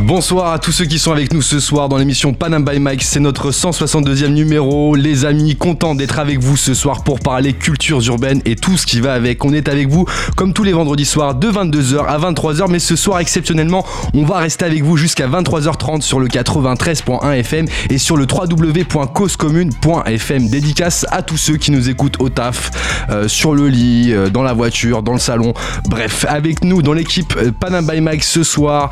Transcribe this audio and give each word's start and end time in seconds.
Bonsoir 0.00 0.52
à 0.52 0.58
tous 0.58 0.72
ceux 0.72 0.84
qui 0.84 0.98
sont 0.98 1.10
avec 1.10 1.32
nous 1.32 1.40
ce 1.40 1.58
soir 1.58 1.88
dans 1.88 1.96
l'émission 1.96 2.34
Panam 2.34 2.62
by 2.64 2.78
Mike. 2.78 3.02
C'est 3.02 3.18
notre 3.18 3.50
162e 3.50 4.28
numéro. 4.28 4.94
Les 4.94 5.24
amis, 5.24 5.56
content 5.56 5.94
d'être 5.94 6.18
avec 6.18 6.38
vous 6.38 6.58
ce 6.58 6.74
soir 6.74 7.02
pour 7.02 7.18
parler 7.18 7.54
cultures 7.54 8.06
urbaines 8.06 8.42
et 8.44 8.56
tout 8.56 8.76
ce 8.76 8.84
qui 8.84 9.00
va 9.00 9.14
avec. 9.14 9.42
On 9.44 9.54
est 9.54 9.68
avec 9.68 9.88
vous 9.88 10.04
comme 10.36 10.52
tous 10.52 10.64
les 10.64 10.72
vendredis 10.72 11.06
soirs 11.06 11.34
de 11.34 11.50
22h 11.50 12.04
à 12.06 12.18
23h. 12.18 12.70
Mais 12.70 12.78
ce 12.78 12.94
soir, 12.94 13.20
exceptionnellement, 13.20 13.86
on 14.12 14.24
va 14.24 14.36
rester 14.38 14.66
avec 14.66 14.82
vous 14.82 14.98
jusqu'à 14.98 15.28
23h30 15.28 16.02
sur 16.02 16.20
le 16.20 16.28
93.1 16.28 17.32
FM 17.32 17.64
et 17.88 17.96
sur 17.96 18.18
le 18.18 18.26
www.causecommune.fm. 18.30 20.48
Dédicace 20.48 21.06
à 21.10 21.22
tous 21.22 21.38
ceux 21.38 21.56
qui 21.56 21.70
nous 21.70 21.88
écoutent 21.88 22.20
au 22.20 22.28
taf, 22.28 22.70
euh, 23.08 23.28
sur 23.28 23.54
le 23.54 23.68
lit, 23.68 24.12
euh, 24.12 24.28
dans 24.28 24.42
la 24.42 24.52
voiture, 24.52 25.02
dans 25.02 25.14
le 25.14 25.18
salon. 25.18 25.54
Bref, 25.88 26.26
avec 26.28 26.64
nous 26.64 26.82
dans 26.82 26.92
l'équipe 26.92 27.34
euh, 27.38 27.50
Panam 27.50 27.86
by 27.86 28.02
Mike 28.02 28.24
ce 28.24 28.42
soir 28.42 28.90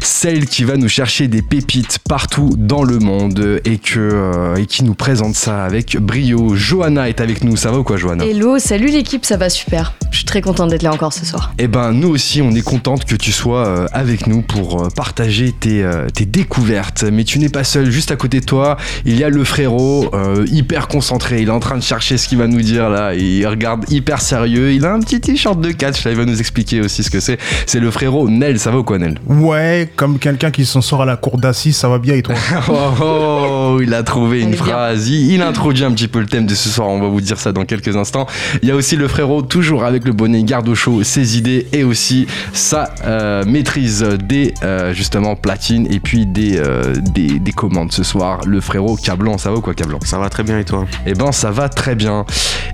celle 0.00 0.46
qui 0.46 0.64
va 0.64 0.76
nous 0.76 0.88
chercher 0.88 1.28
des 1.28 1.42
pépites 1.42 1.98
partout 2.08 2.54
dans 2.56 2.84
le 2.84 2.98
monde 2.98 3.60
et, 3.64 3.78
que, 3.78 3.98
euh, 3.98 4.56
et 4.56 4.66
qui 4.66 4.84
nous 4.84 4.94
présente 4.94 5.34
ça 5.34 5.64
avec 5.64 5.96
brio. 5.96 6.54
Johanna 6.54 7.08
est 7.08 7.20
avec 7.20 7.44
nous, 7.44 7.56
ça 7.56 7.70
va 7.70 7.78
ou 7.78 7.84
quoi 7.84 7.96
Johanna? 7.96 8.24
Hello, 8.24 8.58
salut 8.58 8.88
l'équipe, 8.88 9.24
ça 9.24 9.36
va 9.36 9.48
super. 9.48 9.94
Je 10.10 10.18
suis 10.18 10.26
très 10.26 10.40
contente 10.40 10.70
d'être 10.70 10.82
là 10.82 10.92
encore 10.92 11.12
ce 11.12 11.24
soir. 11.24 11.52
Eh 11.58 11.68
ben 11.68 11.92
nous 11.92 12.08
aussi 12.08 12.40
on 12.40 12.50
est 12.52 12.62
contente 12.62 13.04
que 13.04 13.16
tu 13.16 13.32
sois 13.32 13.66
euh, 13.66 13.86
avec 13.92 14.26
nous 14.26 14.42
pour 14.42 14.84
euh, 14.84 14.88
partager 14.88 15.52
tes, 15.52 15.88
tes, 16.14 16.26
découvertes. 16.26 17.04
Mais 17.04 17.24
tu 17.24 17.38
n'es 17.38 17.48
pas 17.48 17.64
seul, 17.64 17.90
juste 17.90 18.10
à 18.10 18.16
côté 18.16 18.40
de 18.40 18.46
toi, 18.46 18.76
il 19.04 19.16
y 19.18 19.24
a 19.24 19.28
le 19.28 19.44
frérot 19.44 20.10
hyper 20.46 20.88
concentré, 20.88 21.42
il 21.42 21.48
est 21.48 21.52
en 21.52 21.60
train 21.60 21.76
de 21.76 21.82
chercher 21.82 22.18
ce 22.18 22.28
qu'il 22.28 22.38
va 22.38 22.46
nous 22.46 22.62
dire 22.62 22.88
là, 22.88 23.14
il 23.14 23.46
regarde 23.46 23.84
hyper 23.90 24.20
sérieux, 24.20 24.72
il 24.72 24.84
a 24.84 24.92
un 24.92 25.00
petit 25.00 25.20
t-shirt 25.20 25.60
de 25.60 25.72
catch, 25.72 26.04
là 26.04 26.10
il 26.10 26.16
va 26.16 26.24
nous 26.24 26.38
expliquer 26.38 26.80
aussi 26.80 27.02
ce 27.02 27.10
que 27.10 27.20
c'est. 27.20 27.38
C'est 27.66 27.80
le 27.80 27.90
frérot 27.90 28.28
Nel, 28.28 28.58
ça 28.58 28.70
va 28.70 28.78
ou 28.78 28.84
quoi 28.84 28.98
Nel? 28.98 29.18
Ouais, 29.26 29.85
comme 29.94 30.18
quelqu'un 30.18 30.50
qui 30.50 30.66
s'en 30.66 30.80
sort 30.80 31.02
à 31.02 31.06
la 31.06 31.16
cour 31.16 31.38
d'assises, 31.38 31.76
ça 31.76 31.88
va 31.88 31.98
bien 31.98 32.14
et 32.14 32.22
toi 32.22 32.34
oh, 32.68 32.72
oh, 33.02 33.80
il 33.82 33.94
a 33.94 34.02
trouvé 34.02 34.40
une 34.40 34.54
phrase. 34.54 35.08
Il, 35.08 35.42
introduit 35.42 35.84
un 35.84 35.92
petit 35.92 36.08
peu 36.08 36.20
le 36.20 36.26
thème 36.26 36.46
de 36.46 36.54
ce 36.54 36.68
soir. 36.68 36.88
On 36.88 37.00
va 37.00 37.08
vous 37.08 37.20
dire 37.20 37.38
ça 37.38 37.52
dans 37.52 37.64
quelques 37.64 37.96
instants. 37.96 38.26
Il 38.62 38.68
y 38.68 38.72
a 38.72 38.74
aussi 38.74 38.96
le 38.96 39.06
frérot, 39.08 39.42
toujours 39.42 39.84
avec 39.84 40.04
le 40.04 40.12
bonnet 40.12 40.42
garde 40.42 40.68
au 40.68 40.74
chaud, 40.74 41.02
ses 41.04 41.38
idées 41.38 41.66
et 41.72 41.84
aussi 41.84 42.26
sa 42.52 42.90
euh, 43.04 43.44
maîtrise 43.44 44.02
des 44.02 44.54
euh, 44.62 44.92
justement 44.92 45.36
platines 45.36 45.86
et 45.90 46.00
puis 46.00 46.26
des, 46.26 46.58
euh, 46.58 46.94
des, 46.96 47.38
des, 47.38 47.52
commandes 47.52 47.92
ce 47.92 48.02
soir. 48.02 48.40
Le 48.46 48.60
frérot 48.60 48.96
Cablan, 48.96 49.38
ça 49.38 49.50
va 49.50 49.56
ou 49.56 49.60
quoi 49.60 49.74
Cablan? 49.74 49.98
Ça 50.04 50.18
va 50.18 50.28
très 50.28 50.42
bien 50.42 50.58
et 50.58 50.64
toi? 50.64 50.86
Eh 51.06 51.14
ben 51.14 51.32
ça 51.32 51.50
va 51.50 51.68
très 51.68 51.94
bien. 51.94 52.24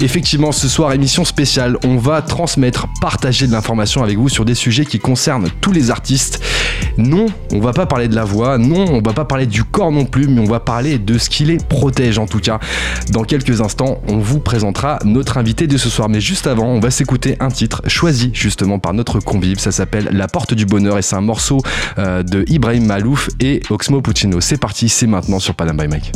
Effectivement, 0.01 0.53
ce 0.53 0.69
soir, 0.69 0.93
émission 0.93 1.25
spéciale, 1.25 1.77
on 1.85 1.97
va 1.97 2.23
transmettre, 2.23 2.87
partager 3.01 3.47
de 3.47 3.53
l'information 3.53 4.03
avec 4.03 4.19
vous 4.19 4.29
sur 4.29 4.45
des 4.45 4.55
sujets 4.55 4.85
qui 4.85 4.99
concernent 4.99 5.49
tous 5.61 5.73
les 5.73 5.91
artistes. 5.91 6.43
Non, 7.03 7.27
on 7.53 7.59
va 7.59 7.73
pas 7.73 7.87
parler 7.87 8.07
de 8.07 8.15
la 8.15 8.23
voix, 8.25 8.59
non, 8.59 8.85
on 8.89 9.03
va 9.03 9.13
pas 9.13 9.25
parler 9.25 9.47
du 9.47 9.65
corps 9.65 9.91
non 9.91 10.05
plus, 10.05 10.29
mais 10.29 10.41
on 10.41 10.51
va 10.51 10.61
parler 10.61 11.01
de 11.01 11.19
ce 11.19 11.29
qui 11.29 11.45
les 11.45 11.57
protège 11.57 12.17
en 12.19 12.27
tout 12.27 12.39
cas. 12.39 12.61
Dans 13.11 13.25
quelques 13.25 13.61
instants, 13.61 14.01
on 14.07 14.19
vous 14.19 14.39
présentera 14.39 15.01
notre 15.05 15.37
invité 15.37 15.67
de 15.67 15.77
ce 15.77 15.89
soir, 15.89 16.09
mais 16.09 16.21
juste 16.21 16.47
avant, 16.47 16.67
on 16.67 16.79
va 16.79 16.93
s'écouter 16.93 17.37
un 17.41 17.49
titre 17.49 17.83
choisi 17.89 18.31
justement 18.33 18.79
par 18.79 18.95
notre 18.95 19.19
convive, 19.19 19.59
ça 19.59 19.73
s'appelle 19.73 20.11
La 20.13 20.29
Porte 20.29 20.55
du 20.55 20.65
Bonheur 20.65 20.97
et 20.97 21.03
c'est 21.03 21.17
un 21.17 21.21
morceau 21.23 21.61
euh, 21.99 22.23
de 22.23 22.45
Ibrahim 22.47 22.87
Malouf 22.87 23.31
et 23.41 23.63
Oxmo 23.71 24.01
Puccino. 24.01 24.41
C'est 24.41 24.61
parti, 24.61 24.89
c'est 24.89 25.09
maintenant 25.09 25.41
sur 25.41 25.55
Panam 25.55 25.77
by 25.77 25.89
Mike. 25.89 26.13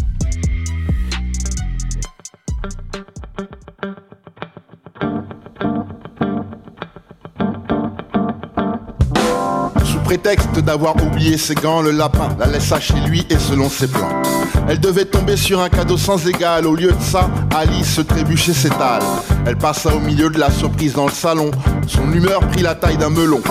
Prétexte 10.07 10.61
d'avoir 10.61 10.95
oublié 11.03 11.37
ses 11.37 11.57
gants, 11.57 11.83
le 11.83 11.91
lapin 11.91 12.29
la 12.39 12.47
laissa 12.47 12.79
chez 12.79 12.95
lui 13.09 13.27
et 13.29 13.39
selon 13.39 13.69
ses 13.69 13.89
plans. 13.89 14.23
Elle 14.69 14.79
devait 14.79 15.05
tomber 15.05 15.37
sur 15.37 15.61
un 15.61 15.69
cadeau 15.69 15.97
sans 15.97 16.29
égal. 16.29 16.65
Au 16.65 16.77
lieu 16.77 16.93
de 16.93 17.03
ça, 17.03 17.29
Alice 17.53 17.95
se 17.97 18.03
trébuchait 18.03 18.53
s'étale. 18.53 19.03
Elle 19.47 19.57
passa 19.57 19.93
au 19.93 19.99
milieu 19.99 20.31
de 20.31 20.39
la 20.39 20.53
surprise 20.53 20.93
dans 20.93 21.07
le 21.07 21.13
salon. 21.13 21.51
Son 21.89 22.13
humeur 22.13 22.39
prit 22.53 22.63
la 22.63 22.77
taille 22.77 22.97
d'un 22.97 23.11
melon. 23.11 23.43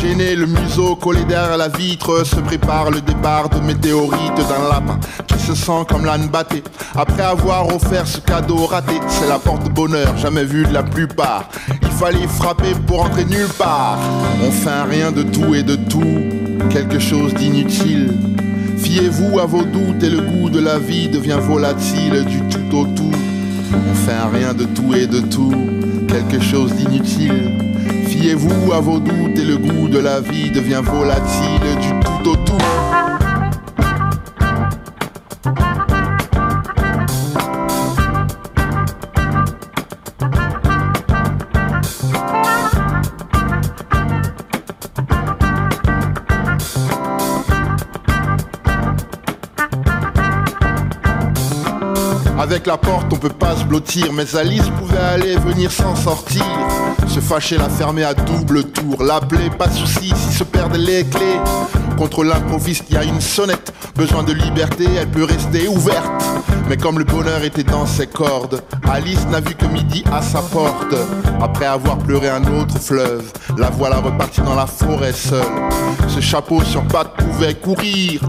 Gêné, 0.00 0.36
le 0.36 0.46
museau 0.46 0.94
collé 0.94 1.24
derrière 1.24 1.56
la 1.56 1.68
vitre, 1.68 2.24
se 2.24 2.36
prépare 2.36 2.92
le 2.92 3.00
départ 3.00 3.48
de 3.48 3.58
météorite 3.58 4.36
d'un 4.36 4.68
lapin 4.68 5.00
qui 5.26 5.38
se 5.40 5.56
sent 5.56 5.84
comme 5.88 6.04
l'âne 6.04 6.28
batté. 6.28 6.62
Après 6.94 7.22
avoir 7.22 7.66
offert 7.74 8.06
ce 8.06 8.18
cadeau 8.18 8.66
raté, 8.66 8.94
c'est 9.08 9.28
la 9.28 9.40
porte 9.40 9.68
bonheur, 9.70 10.16
jamais 10.16 10.44
vue 10.44 10.64
de 10.64 10.72
la 10.72 10.84
plupart. 10.84 11.48
Il 11.82 11.90
fallait 11.90 12.28
frapper 12.28 12.74
pour 12.86 13.02
entrer 13.02 13.24
nulle 13.24 13.48
part. 13.58 13.98
On 14.40 14.68
un 14.68 14.84
rien 14.84 15.10
de 15.10 15.22
tout 15.22 15.54
et 15.54 15.62
de 15.62 15.74
tout, 15.74 15.87
quelque 16.70 16.98
chose 16.98 17.34
d'inutile. 17.34 18.12
Fiez-vous 18.78 19.38
à 19.38 19.46
vos 19.46 19.64
doutes 19.64 20.02
et 20.02 20.10
le 20.10 20.20
goût 20.20 20.50
de 20.50 20.60
la 20.60 20.78
vie 20.78 21.08
devient 21.08 21.38
volatile 21.40 22.24
du 22.24 22.40
tout 22.42 22.76
au 22.76 22.84
tout. 22.86 23.10
On 23.72 23.94
fait 23.94 24.12
un 24.12 24.28
rien 24.28 24.54
de 24.54 24.64
tout 24.64 24.94
et 24.94 25.06
de 25.06 25.20
tout, 25.20 25.52
quelque 26.06 26.40
chose 26.40 26.74
d'inutile. 26.74 27.52
Fiez-vous 28.06 28.72
à 28.72 28.80
vos 28.80 28.98
doutes 28.98 29.38
et 29.38 29.44
le 29.44 29.58
goût 29.58 29.88
de 29.88 29.98
la 29.98 30.20
vie 30.20 30.50
devient 30.50 30.82
volatile 30.82 31.60
du 31.80 31.88
tout 32.04 32.30
au 32.30 32.36
tout. 32.36 33.07
La 52.68 52.76
porte, 52.76 53.10
on 53.14 53.16
peut 53.16 53.30
pas 53.30 53.56
se 53.56 53.64
blottir, 53.64 54.12
mais 54.12 54.36
Alice 54.36 54.68
pouvait 54.78 54.98
aller 54.98 55.36
venir 55.36 55.72
sans 55.72 55.96
sortir. 55.96 56.44
Se 57.06 57.18
fâcher, 57.18 57.56
la 57.56 57.70
fermer 57.70 58.04
à 58.04 58.12
double 58.12 58.64
tour, 58.64 59.02
l'appeler, 59.02 59.48
pas 59.48 59.68
de 59.68 59.72
soucis 59.72 60.12
si 60.14 60.36
se 60.36 60.44
perdent 60.44 60.76
les 60.76 61.04
clés. 61.04 61.40
Contre 61.96 62.24
l'improviste, 62.24 62.84
il 62.90 62.96
y 62.96 62.98
a 62.98 63.04
une 63.04 63.22
sonnette. 63.22 63.72
Besoin 63.96 64.22
de 64.22 64.34
liberté, 64.34 64.84
elle 65.00 65.08
peut 65.08 65.24
rester 65.24 65.66
ouverte. 65.66 66.22
Mais 66.68 66.76
comme 66.76 66.98
le 66.98 67.06
bonheur 67.06 67.42
était 67.42 67.64
dans 67.64 67.86
ses 67.86 68.06
cordes, 68.06 68.60
Alice 68.86 69.26
n'a 69.30 69.40
vu 69.40 69.54
que 69.54 69.64
midi 69.64 70.04
à 70.12 70.20
sa 70.20 70.42
porte. 70.42 70.94
Après 71.40 71.64
avoir 71.64 71.96
pleuré 71.96 72.28
un 72.28 72.44
autre 72.60 72.78
fleuve, 72.78 73.32
la 73.56 73.70
voilà 73.70 73.96
repartie 73.96 74.42
dans 74.42 74.54
la 74.54 74.66
forêt 74.66 75.14
seule. 75.14 75.40
Ce 76.06 76.20
chapeau 76.20 76.62
sur 76.64 76.82
pattes 76.82 77.14
pouvait 77.16 77.54
courir. 77.54 78.20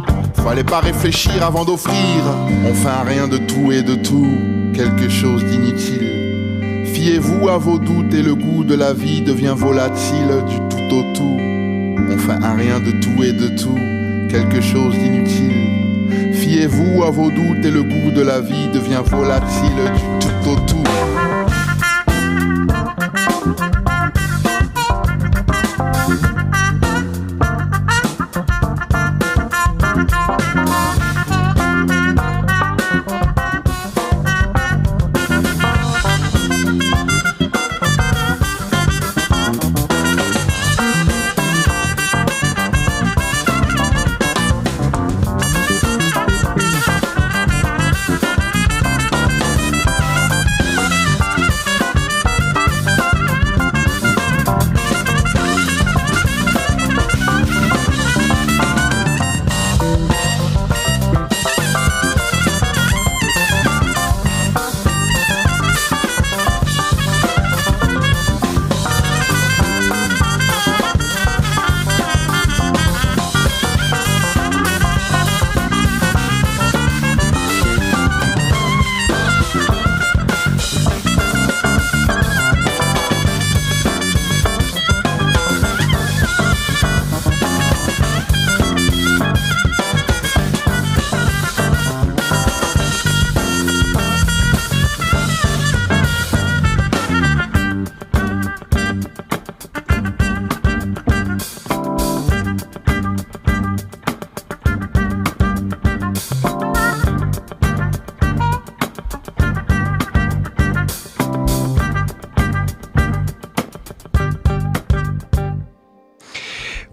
Fallait 0.44 0.64
pas 0.64 0.80
réfléchir 0.80 1.44
avant 1.44 1.66
d'offrir. 1.66 2.24
On 2.66 2.74
fait 2.74 2.88
un 2.88 3.04
rien 3.04 3.28
de 3.28 3.38
tout 3.38 3.72
et 3.72 3.84
de 3.84 3.96
tout, 3.96 4.38
quelque 4.74 5.10
chose 5.10 5.44
d'inutile. 5.46 6.86
Fiez-vous 6.86 7.50
à 7.50 7.58
vos 7.58 7.78
doutes 7.78 8.14
et 8.14 8.24
le 8.24 8.36
goût 8.36 8.64
de 8.64 8.76
la 8.76 8.94
vie 8.94 9.22
devient 9.22 9.54
volatile 9.56 10.44
du 10.48 10.58
tout 10.70 10.96
au 10.96 11.04
tout. 11.14 11.38
On 11.40 12.18
fait 12.18 12.44
un 12.44 12.56
rien 12.56 12.80
de 12.80 12.92
tout 12.92 13.24
et 13.24 13.34
de 13.34 13.50
tout, 13.50 13.78
quelque 14.30 14.62
chose 14.62 14.96
d'inutile. 14.96 16.34
Fiez-vous 16.34 17.04
à 17.04 17.12
vos 17.12 17.30
doutes 17.30 17.64
et 17.64 17.72
le 17.72 17.84
goût 17.84 18.12
de 18.12 18.22
la 18.22 18.42
vie 18.42 18.68
devient 18.74 19.04
volatile 19.06 19.92
du 19.94 20.28
tout 20.28 20.50
au 20.50 20.56
tout. 20.66 20.84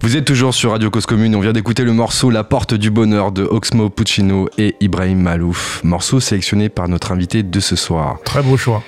Vous 0.06 0.16
êtes 0.16 0.24
toujours 0.24 0.54
sur 0.54 0.70
Radio 0.70 0.88
Cause 0.88 1.04
Commune. 1.04 1.34
On 1.34 1.40
vient 1.40 1.52
d'écouter 1.52 1.82
le 1.82 1.92
morceau 1.92 2.30
La 2.30 2.44
Porte 2.44 2.74
du 2.74 2.92
Bonheur 2.92 3.32
de 3.32 3.42
Oxmo 3.42 3.90
Puccino 3.90 4.48
et 4.56 4.76
Ibrahim 4.78 5.20
Malouf. 5.20 5.80
Morceau 5.82 6.20
sélectionné 6.20 6.68
par 6.68 6.88
notre 6.88 7.10
invité 7.10 7.42
de 7.42 7.58
ce 7.58 7.74
soir. 7.74 8.20
Très 8.24 8.40
beau 8.40 8.56
choix. 8.56 8.84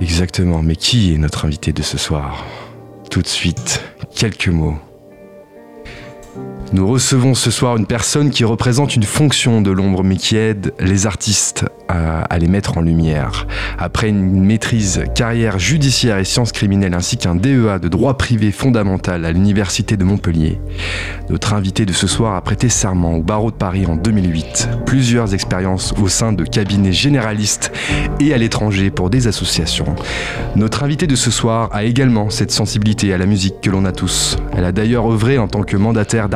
Exactement. 0.00 0.60
Mais 0.60 0.74
qui 0.74 1.14
est 1.14 1.18
notre 1.18 1.44
invité 1.44 1.72
de 1.72 1.82
ce 1.82 1.98
soir? 1.98 2.44
Tout 3.12 3.22
de 3.22 3.28
suite, 3.28 3.84
quelques 4.12 4.48
mots. 4.48 4.74
Nous 6.72 6.86
recevons 6.86 7.34
ce 7.34 7.50
soir 7.50 7.76
une 7.76 7.86
personne 7.86 8.30
qui 8.30 8.44
représente 8.44 8.94
une 8.94 9.02
fonction 9.02 9.60
de 9.60 9.72
l'ombre 9.72 10.04
mais 10.04 10.14
qui 10.14 10.36
aide 10.36 10.72
les 10.78 11.08
artistes 11.08 11.64
à, 11.88 12.38
les 12.38 12.46
mettre 12.46 12.78
en 12.78 12.80
lumière. 12.80 13.48
Après 13.76 14.08
une 14.08 14.44
maîtrise 14.44 15.02
carrière 15.16 15.58
judiciaire 15.58 16.18
et 16.18 16.24
sciences 16.24 16.52
criminelles 16.52 16.94
ainsi 16.94 17.16
qu'un 17.16 17.34
DEA 17.34 17.80
de 17.80 17.88
droit 17.88 18.16
privé 18.16 18.52
fondamental 18.52 19.24
à 19.24 19.32
l'université 19.32 19.96
de 19.96 20.04
Montpellier, 20.04 20.60
notre 21.28 21.54
invité 21.54 21.86
de 21.86 21.92
ce 21.92 22.06
soir 22.06 22.36
a 22.36 22.40
prêté 22.40 22.68
serment 22.68 23.16
au 23.16 23.22
barreau 23.22 23.50
de 23.50 23.56
Paris 23.56 23.86
en 23.86 23.96
2008. 23.96 24.68
Plusieurs 24.86 25.34
expériences 25.34 25.92
au 26.00 26.06
sein 26.06 26.32
de 26.32 26.44
cabinets 26.44 26.92
généralistes 26.92 27.72
et 28.20 28.32
à 28.32 28.38
l'étranger 28.38 28.90
pour 28.90 29.10
des 29.10 29.26
associations. 29.26 29.96
Notre 30.54 30.84
invité 30.84 31.08
de 31.08 31.16
ce 31.16 31.32
soir 31.32 31.68
a 31.72 31.82
également 31.82 32.30
cette 32.30 32.52
sensibilité 32.52 33.12
à 33.12 33.18
la 33.18 33.26
musique 33.26 33.60
que 33.60 33.70
l'on 33.70 33.84
a 33.84 33.92
tous. 33.92 34.36
Elle 34.56 34.64
a 34.64 34.72
d'ailleurs 34.72 35.10
œuvré 35.10 35.38
en 35.38 35.48
tant 35.48 35.62
que 35.62 35.76
mandataire 35.76 36.28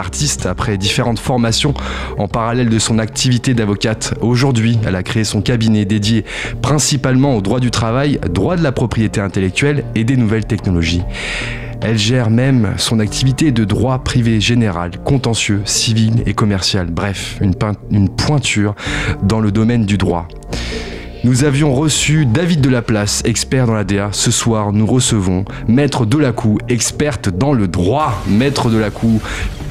après 0.47 0.79
différentes 0.79 1.19
formations 1.19 1.75
en 2.19 2.29
parallèle 2.29 2.69
de 2.69 2.79
son 2.79 2.99
activité 2.99 3.53
d'avocate. 3.53 4.15
Aujourd'hui, 4.21 4.79
elle 4.87 4.97
a 4.97 5.03
créé 5.03 5.25
son 5.25 5.43
cabinet 5.43 5.85
dédié 5.85 6.25
principalement 6.63 7.37
au 7.37 7.43
droit 7.43 7.61
du 7.61 7.71
travail, 7.71 8.19
droit 8.33 8.57
de 8.57 8.63
la 8.63 8.73
propriété 8.73 9.21
intellectuelle 9.21 9.85
et 9.95 10.05
des 10.05 10.17
nouvelles 10.17 10.47
technologies. 10.47 11.03
Elle 11.83 11.99
gère 11.99 12.31
même 12.31 12.75
son 12.79 12.99
activité 13.01 13.53
de 13.53 13.65
droit 13.65 13.99
privé 13.99 14.41
général, 14.41 14.93
contentieux, 15.05 15.61
civil 15.67 16.23
et 16.25 16.33
commercial. 16.33 16.87
Bref, 16.91 17.39
une 17.91 18.09
pointure 18.09 18.75
dans 19.23 19.41
le 19.41 19.53
domaine 19.53 19.85
du 19.85 19.99
droit. 19.99 20.27
Nous 21.25 21.45
avions 21.45 21.75
reçu 21.75 22.27
David 22.27 22.61
Delaplace, 22.61 23.23
expert 23.25 23.67
dans 23.67 23.73
la 23.73 23.85
DA. 23.85 24.11
Ce 24.13 24.31
soir, 24.31 24.73
nous 24.75 24.85
recevons 24.85 25.47
Maître 25.67 26.05
Delacou, 26.05 26.59
experte 26.69 27.31
dans 27.31 27.55
le 27.55 27.67
droit. 27.67 28.23
Maître 28.29 28.69
Delacou, 28.69 29.23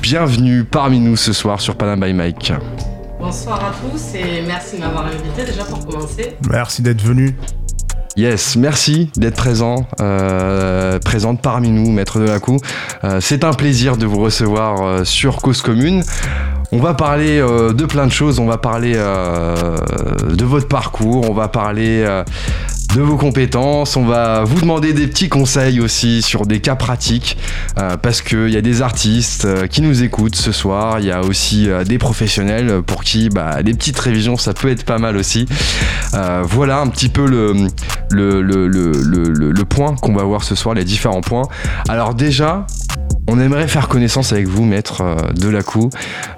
bienvenue 0.04 0.66
parmi 0.66 1.00
nous 1.00 1.16
ce 1.16 1.32
soir 1.32 1.62
sur 1.62 1.76
Panam 1.78 2.02
by 2.02 2.12
Mike. 2.12 2.52
Bonsoir 3.22 3.64
à 3.64 3.72
tous 3.72 4.16
et 4.16 4.42
merci 4.46 4.76
de 4.76 4.82
m'avoir 4.82 5.06
invité 5.06 5.46
déjà 5.50 5.64
pour 5.64 5.86
commencer. 5.86 6.36
Merci 6.50 6.82
d'être 6.82 7.02
venu. 7.02 7.38
Yes, 8.18 8.58
merci 8.58 9.10
d'être 9.16 9.38
présent, 9.38 9.88
euh, 10.02 11.00
présente 11.00 11.42
parmi 11.42 11.70
nous, 11.70 11.90
Maître 11.90 12.20
Delacou. 12.20 12.58
Euh, 13.06 13.20
C'est 13.22 13.46
un 13.46 13.54
plaisir 13.54 13.96
de 13.96 14.06
vous 14.06 14.20
recevoir 14.20 14.82
euh, 14.84 15.04
sur 15.06 15.38
Cause 15.38 15.62
Commune. 15.62 16.04
On 16.74 16.80
va 16.80 16.94
parler 16.96 17.40
euh, 17.40 17.72
de 17.72 17.86
plein 17.86 18.06
de 18.06 18.12
choses. 18.12 18.40
On 18.40 18.46
va 18.46 18.58
parler 18.58 18.94
euh, 18.98 19.78
de 20.36 20.44
votre 20.44 20.68
parcours. 20.68 21.30
On 21.30 21.34
va 21.34 21.48
parler 21.48 22.04
euh, 22.06 22.26
de 22.96 23.02
vos 23.02 23.18
compétences. 23.18 23.96
On 23.98 24.06
va 24.06 24.44
vous 24.44 24.62
demander 24.62 24.94
des 24.94 25.08
petits 25.08 25.30
conseils 25.30 25.80
aussi 25.80 26.22
sur 26.22 26.46
des 26.46 26.60
cas 26.60 26.76
pratiques. 26.76 27.38
euh, 27.80 27.98
parce 27.98 28.22
qu'il 28.22 28.50
y 28.50 28.58
a 28.58 28.62
des 28.62 28.82
artistes 28.82 29.46
euh, 29.46 29.68
qui 29.68 29.82
nous 29.82 30.04
écoutent 30.04 30.36
ce 30.36 30.52
soir. 30.52 31.00
Il 31.00 31.06
y 31.06 31.12
a 31.12 31.22
aussi 31.22 31.70
euh, 31.70 31.84
des 31.84 31.98
professionnels 31.98 32.82
pour 32.86 33.04
qui 33.04 33.30
bah, 33.30 33.64
des 33.64 33.74
petites 33.74 33.98
révisions, 34.00 34.38
ça 34.38 34.54
peut 34.54 34.70
être 34.70 34.84
pas 34.86 35.00
mal 35.00 35.18
aussi. 35.18 35.48
Euh, 36.14 36.44
voilà 36.46 36.80
un 36.80 36.88
petit 36.88 37.10
peu 37.10 37.26
le, 37.26 37.54
le, 38.12 38.42
le, 38.42 38.68
le, 38.68 39.66
point 39.66 39.96
qu'on 39.96 40.14
va 40.14 40.24
voir 40.24 40.44
ce 40.44 40.56
soir, 40.56 40.76
les 40.76 40.84
différents 40.84 41.22
points. 41.22 41.48
Alors 41.90 42.14
déjà, 42.14 42.68
on 43.28 43.40
aimerait 43.40 43.68
faire 43.68 43.88
connaissance 43.88 44.32
avec 44.34 44.48
vous, 44.48 44.64
maître 44.66 45.02
euh, 45.02 45.16
Delacou. 45.34 45.90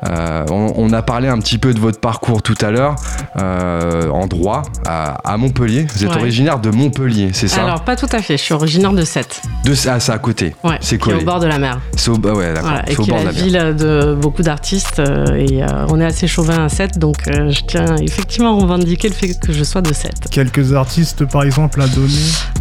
Euh, 0.07 0.45
on, 0.49 0.73
on 0.77 0.93
a 0.93 1.01
parlé 1.01 1.27
un 1.27 1.39
petit 1.39 1.57
peu 1.57 1.73
de 1.73 1.79
votre 1.79 1.99
parcours 1.99 2.41
tout 2.41 2.55
à 2.61 2.71
l'heure 2.71 2.95
euh, 3.37 4.09
en 4.09 4.27
droit 4.27 4.61
à, 4.85 5.17
à 5.29 5.37
Montpellier. 5.37 5.87
Vous 5.93 6.03
êtes 6.03 6.11
Ouais. 6.15 6.21
originaire 6.21 6.59
de 6.59 6.69
Montpellier, 6.69 7.31
c'est 7.33 7.47
ça? 7.47 7.63
Alors, 7.63 7.83
pas 7.83 7.95
tout 7.95 8.07
à 8.11 8.19
fait, 8.21 8.37
je 8.37 8.43
suis 8.43 8.53
originaire 8.53 8.93
de 8.93 9.03
Sète, 9.03 9.41
de, 9.65 9.73
Ah, 9.87 9.99
c'est 9.99 10.11
à 10.11 10.17
côté. 10.19 10.55
ouais, 10.63 10.77
C'est 10.81 10.89
qui 10.97 11.09
est 11.09 11.13
collé. 11.13 11.21
au 11.23 11.25
bord 11.25 11.39
de 11.39 11.47
la 11.47 11.57
mer. 11.59 11.79
C'est 11.95 12.09
au, 12.11 12.15
ouais. 12.17 12.53
Voilà, 12.61 12.83
et 12.89 12.95
au 12.95 13.01
qui 13.03 13.09
est 13.09 13.13
bord 13.13 13.21
de 13.21 13.25
la 13.25 13.31
la 13.31 13.37
mer. 13.37 13.43
ville 13.43 13.75
de 13.75 14.15
beaucoup 14.21 14.43
d'artistes. 14.43 14.99
euh, 14.99 15.25
et 15.35 15.63
euh, 15.63 15.67
on 15.89 15.99
est 15.99 16.05
assez 16.05 16.27
chauvin 16.27 16.65
à 16.65 16.69
Sète, 16.69 16.99
donc 16.99 17.27
euh, 17.27 17.49
je 17.51 17.61
tiens 17.67 17.95
effectivement 17.97 18.57
à 18.57 18.61
revendiquer 18.61 19.09
le 19.09 19.13
fait 19.15 19.33
que 19.39 19.51
je 19.51 19.63
sois 19.63 19.81
de 19.81 19.93
Sète. 19.93 20.27
Quelques 20.31 20.73
artistes, 20.73 21.25
par 21.25 21.43
exemple, 21.43 21.81
à 21.81 21.87
donner? 21.87 22.13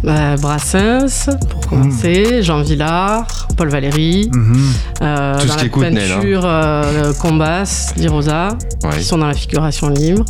Bah, 0.03 0.35
Brassens, 0.37 1.29
pour 1.49 1.67
commencer, 1.67 2.41
Jean 2.41 2.61
Villard, 2.61 3.47
Paul 3.55 3.69
Valéry. 3.69 4.14
Mhm. 4.23 4.55
euh, 5.01 5.33
Tout 5.35 5.41
ce 5.41 5.47
dans 5.47 5.53
qui 5.53 5.59
la 5.59 5.65
est 5.65 5.69
Kootenay, 5.69 6.11
hein. 6.11 6.15
peinture, 6.15 6.41
euh, 6.45 7.13
Combas, 7.13 7.93
Di 7.97 8.07
Rosa. 8.07 8.57
Ouais. 8.83 8.97
qui 8.97 9.03
sont 9.03 9.17
dans 9.17 9.27
la 9.27 9.33
figuration 9.33 9.89
libre. 9.89 10.23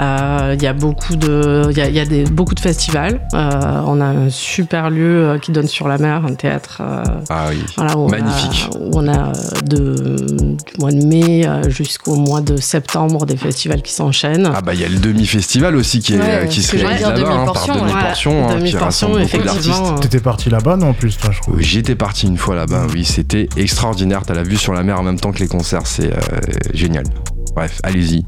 Euh, 0.00 0.54
Il 0.56 0.62
y 0.62 0.66
a 0.66 0.72
beaucoup 0.72 1.16
de, 1.16 1.66
il 1.70 1.76
y 1.76 1.80
a, 1.80 1.88
il 1.88 1.94
y 1.94 2.00
a 2.00 2.04
des, 2.04 2.24
beaucoup 2.24 2.54
de 2.54 2.60
festivals. 2.60 3.20
Euh, 3.34 3.82
on 3.86 4.00
a 4.00 4.04
un 4.06 4.30
super 4.30 4.90
lieu 4.90 5.24
euh, 5.28 5.38
qui 5.38 5.52
donne 5.52 5.66
sur 5.68 5.88
la 5.88 5.98
mer, 5.98 6.24
un 6.26 6.34
théâtre. 6.34 6.78
euh, 6.80 7.02
Ah 7.30 7.46
oui. 7.50 7.62
voilà, 7.76 7.96
où 7.96 8.08
Magnifique. 8.08 8.68
On 8.74 8.78
a, 8.78 8.80
où 8.80 8.90
on 8.94 9.08
a 9.08 9.28
euh, 9.28 9.32
de, 9.66 10.36
du 10.36 10.56
mois 10.80 10.92
de 10.92 11.04
mai 11.04 11.46
euh, 11.46 11.68
jusqu'au 11.70 12.16
mois 12.16 12.40
de 12.40 12.56
septembre 12.56 13.26
des 13.26 13.36
festivals 13.36 13.82
qui 13.82 13.92
s'enchaînent. 13.92 14.50
Ah 14.54 14.60
bah 14.62 14.74
il 14.74 14.80
y 14.80 14.84
a 14.84 14.88
le 14.88 14.98
demi-festival 14.98 15.76
aussi 15.76 16.00
qui, 16.00 16.14
est, 16.14 16.18
Ouais, 16.18 16.46
qui 16.48 16.62
se 16.62 16.76
réalise 16.76 17.02
là-bas, 17.02 17.20
hein, 17.20 17.44
par 17.46 17.66
demi-portion, 17.66 17.72
ouais. 17.72 17.88
demi-portion, 17.88 18.44
hein, 18.44 18.48
qui 18.48 18.54
Demi-portion, 18.58 18.84
rassemble 19.08 19.20
beaucoup 19.20 19.44
d'artistes. 19.44 19.68
effectivement. 19.68 19.98
T'étais 19.98 20.20
parti 20.20 20.50
là-bas, 20.50 20.76
non, 20.76 20.88
en 20.90 20.94
plus, 20.94 21.16
toi, 21.16 21.30
je 21.32 21.40
crois. 21.40 21.54
Oui, 21.56 21.62
J'y 21.64 21.78
étais 21.78 21.94
parti 21.94 22.26
une 22.26 22.36
fois 22.36 22.54
là-bas, 22.54 22.86
oui, 22.92 23.04
c'était 23.04 23.48
extraordinaire. 23.56 24.22
T'as 24.26 24.34
la 24.34 24.42
vue 24.42 24.56
sur 24.56 24.72
la 24.72 24.82
mer 24.82 24.98
en 24.98 25.02
même 25.02 25.18
temps 25.20 25.32
que 25.32 25.38
les 25.40 25.48
concerts, 25.48 25.86
c'est 25.86 26.12
euh, 26.12 26.18
génial. 26.74 27.04
Bref, 27.54 27.80
allez-y. 27.82 28.24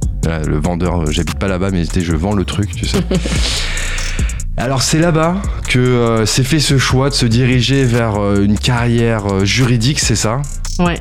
Le 0.46 0.58
vendeur, 0.58 1.02
euh, 1.02 1.10
j'habite 1.10 1.38
pas 1.38 1.48
là-bas, 1.48 1.70
mais 1.70 1.84
c'était 1.84 2.00
je 2.02 2.14
vends 2.14 2.34
le 2.34 2.44
truc, 2.44 2.74
tu 2.74 2.86
sais. 2.86 2.98
Alors 4.56 4.82
c'est 4.82 4.98
là-bas 5.00 5.36
que 5.68 5.78
euh, 5.80 6.26
s'est 6.26 6.44
fait 6.44 6.60
ce 6.60 6.78
choix 6.78 7.10
de 7.10 7.14
se 7.14 7.26
diriger 7.26 7.84
vers 7.84 8.20
euh, 8.20 8.44
une 8.44 8.56
carrière 8.58 9.26
euh, 9.32 9.44
juridique, 9.44 9.98
c'est 9.98 10.14
ça? 10.14 10.40
Ouais. 10.78 11.00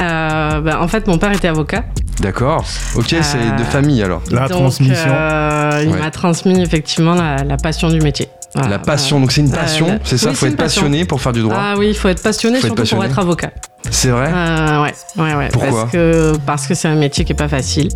Euh, 0.00 0.60
ben, 0.60 0.78
en 0.78 0.86
fait, 0.88 1.06
mon 1.08 1.18
père 1.18 1.32
était 1.32 1.48
avocat. 1.48 1.84
D'accord. 2.20 2.64
Ok, 2.94 3.14
c'est 3.22 3.56
de 3.58 3.64
famille 3.64 4.02
alors. 4.02 4.22
La 4.30 4.42
Donc, 4.42 4.50
transmission. 4.50 4.94
euh, 5.08 5.80
il 5.84 5.90
Ouais. 5.90 5.98
m'a 5.98 6.10
transmis 6.12 6.60
effectivement 6.62 7.14
la, 7.14 7.42
la 7.42 7.56
passion 7.56 7.88
du 7.90 8.00
métier. 8.00 8.28
Voilà. 8.54 8.68
La 8.70 8.78
passion, 8.78 9.18
donc 9.20 9.32
c'est 9.32 9.40
une 9.40 9.52
Euh, 9.52 9.56
passion, 9.56 9.98
c'est 10.04 10.16
ça 10.16 10.30
oui, 10.30 10.34
Faut 10.36 10.46
être 10.46 10.56
passion. 10.56 10.82
passionné 10.82 11.04
pour 11.04 11.20
faire 11.20 11.32
du 11.32 11.42
droit. 11.42 11.56
Ah 11.58 11.74
oui, 11.76 11.88
il 11.88 11.94
faut 11.94 12.08
être 12.08 12.22
passionné, 12.22 12.60
Faut 12.60 12.66
être 12.66 12.76
surtout 12.76 12.82
passionné. 12.82 13.02
pour 13.02 13.10
être 13.10 13.18
avocat. 13.18 13.50
C'est 13.90 14.08
vrai? 14.08 14.30
Euh, 14.32 14.82
ouais, 14.82 14.94
ouais, 15.18 15.34
ouais. 15.34 15.48
Pourquoi 15.52 15.70
parce 15.82 15.92
que 15.92 16.32
parce 16.46 16.66
que 16.66 16.74
c'est 16.74 16.88
un 16.88 16.94
métier 16.94 17.24
qui 17.24 17.32
est 17.32 17.36
pas 17.36 17.48
facile, 17.48 17.88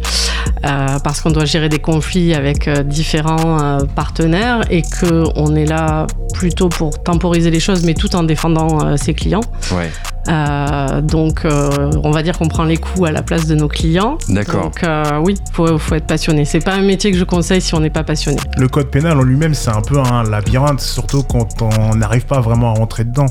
Euh, 0.64 0.98
parce 1.04 1.20
qu'on 1.20 1.30
doit 1.30 1.44
gérer 1.44 1.68
des 1.68 1.78
conflits 1.78 2.34
avec 2.34 2.66
euh, 2.66 2.82
différents 2.82 3.62
euh, 3.62 3.78
partenaires 3.94 4.62
et 4.70 4.82
que 4.82 5.24
on 5.36 5.54
est 5.54 5.64
là 5.66 6.06
plutôt 6.34 6.68
pour 6.68 7.00
temporiser 7.02 7.50
les 7.50 7.60
choses, 7.60 7.84
mais 7.84 7.94
tout 7.94 8.16
en 8.16 8.24
défendant 8.24 8.96
ses 8.96 9.14
clients. 9.14 9.42
Ouais. 9.72 9.90
Euh, 10.28 11.00
donc, 11.00 11.44
euh, 11.44 11.90
on 12.04 12.10
va 12.10 12.22
dire 12.22 12.38
qu'on 12.38 12.48
prend 12.48 12.64
les 12.64 12.76
coups 12.76 13.08
à 13.08 13.12
la 13.12 13.22
place 13.22 13.46
de 13.46 13.54
nos 13.54 13.68
clients. 13.68 14.18
D'accord. 14.28 14.64
Donc, 14.64 14.84
euh, 14.84 15.18
oui, 15.24 15.36
faut 15.52 15.78
faut 15.78 15.94
être 15.94 16.06
passionné. 16.06 16.44
C'est 16.44 16.64
pas 16.64 16.74
un 16.74 16.82
métier 16.82 17.10
que 17.10 17.16
je 17.16 17.24
conseille 17.24 17.60
si 17.60 17.74
on 17.74 17.80
n'est 17.80 17.90
pas 17.90 18.04
passionné. 18.04 18.38
Le 18.56 18.68
code 18.68 18.90
pénal 18.90 19.18
en 19.18 19.22
lui-même, 19.22 19.54
c'est 19.54 19.70
un 19.70 19.80
peu 19.80 19.98
un 19.98 20.22
labyrinthe, 20.24 20.80
surtout 20.80 21.22
quand 21.22 21.62
on 21.62 21.94
n'arrive 21.94 22.26
pas 22.26 22.40
vraiment 22.40 22.74
à 22.74 22.78
rentrer 22.78 23.04
dedans. 23.04 23.26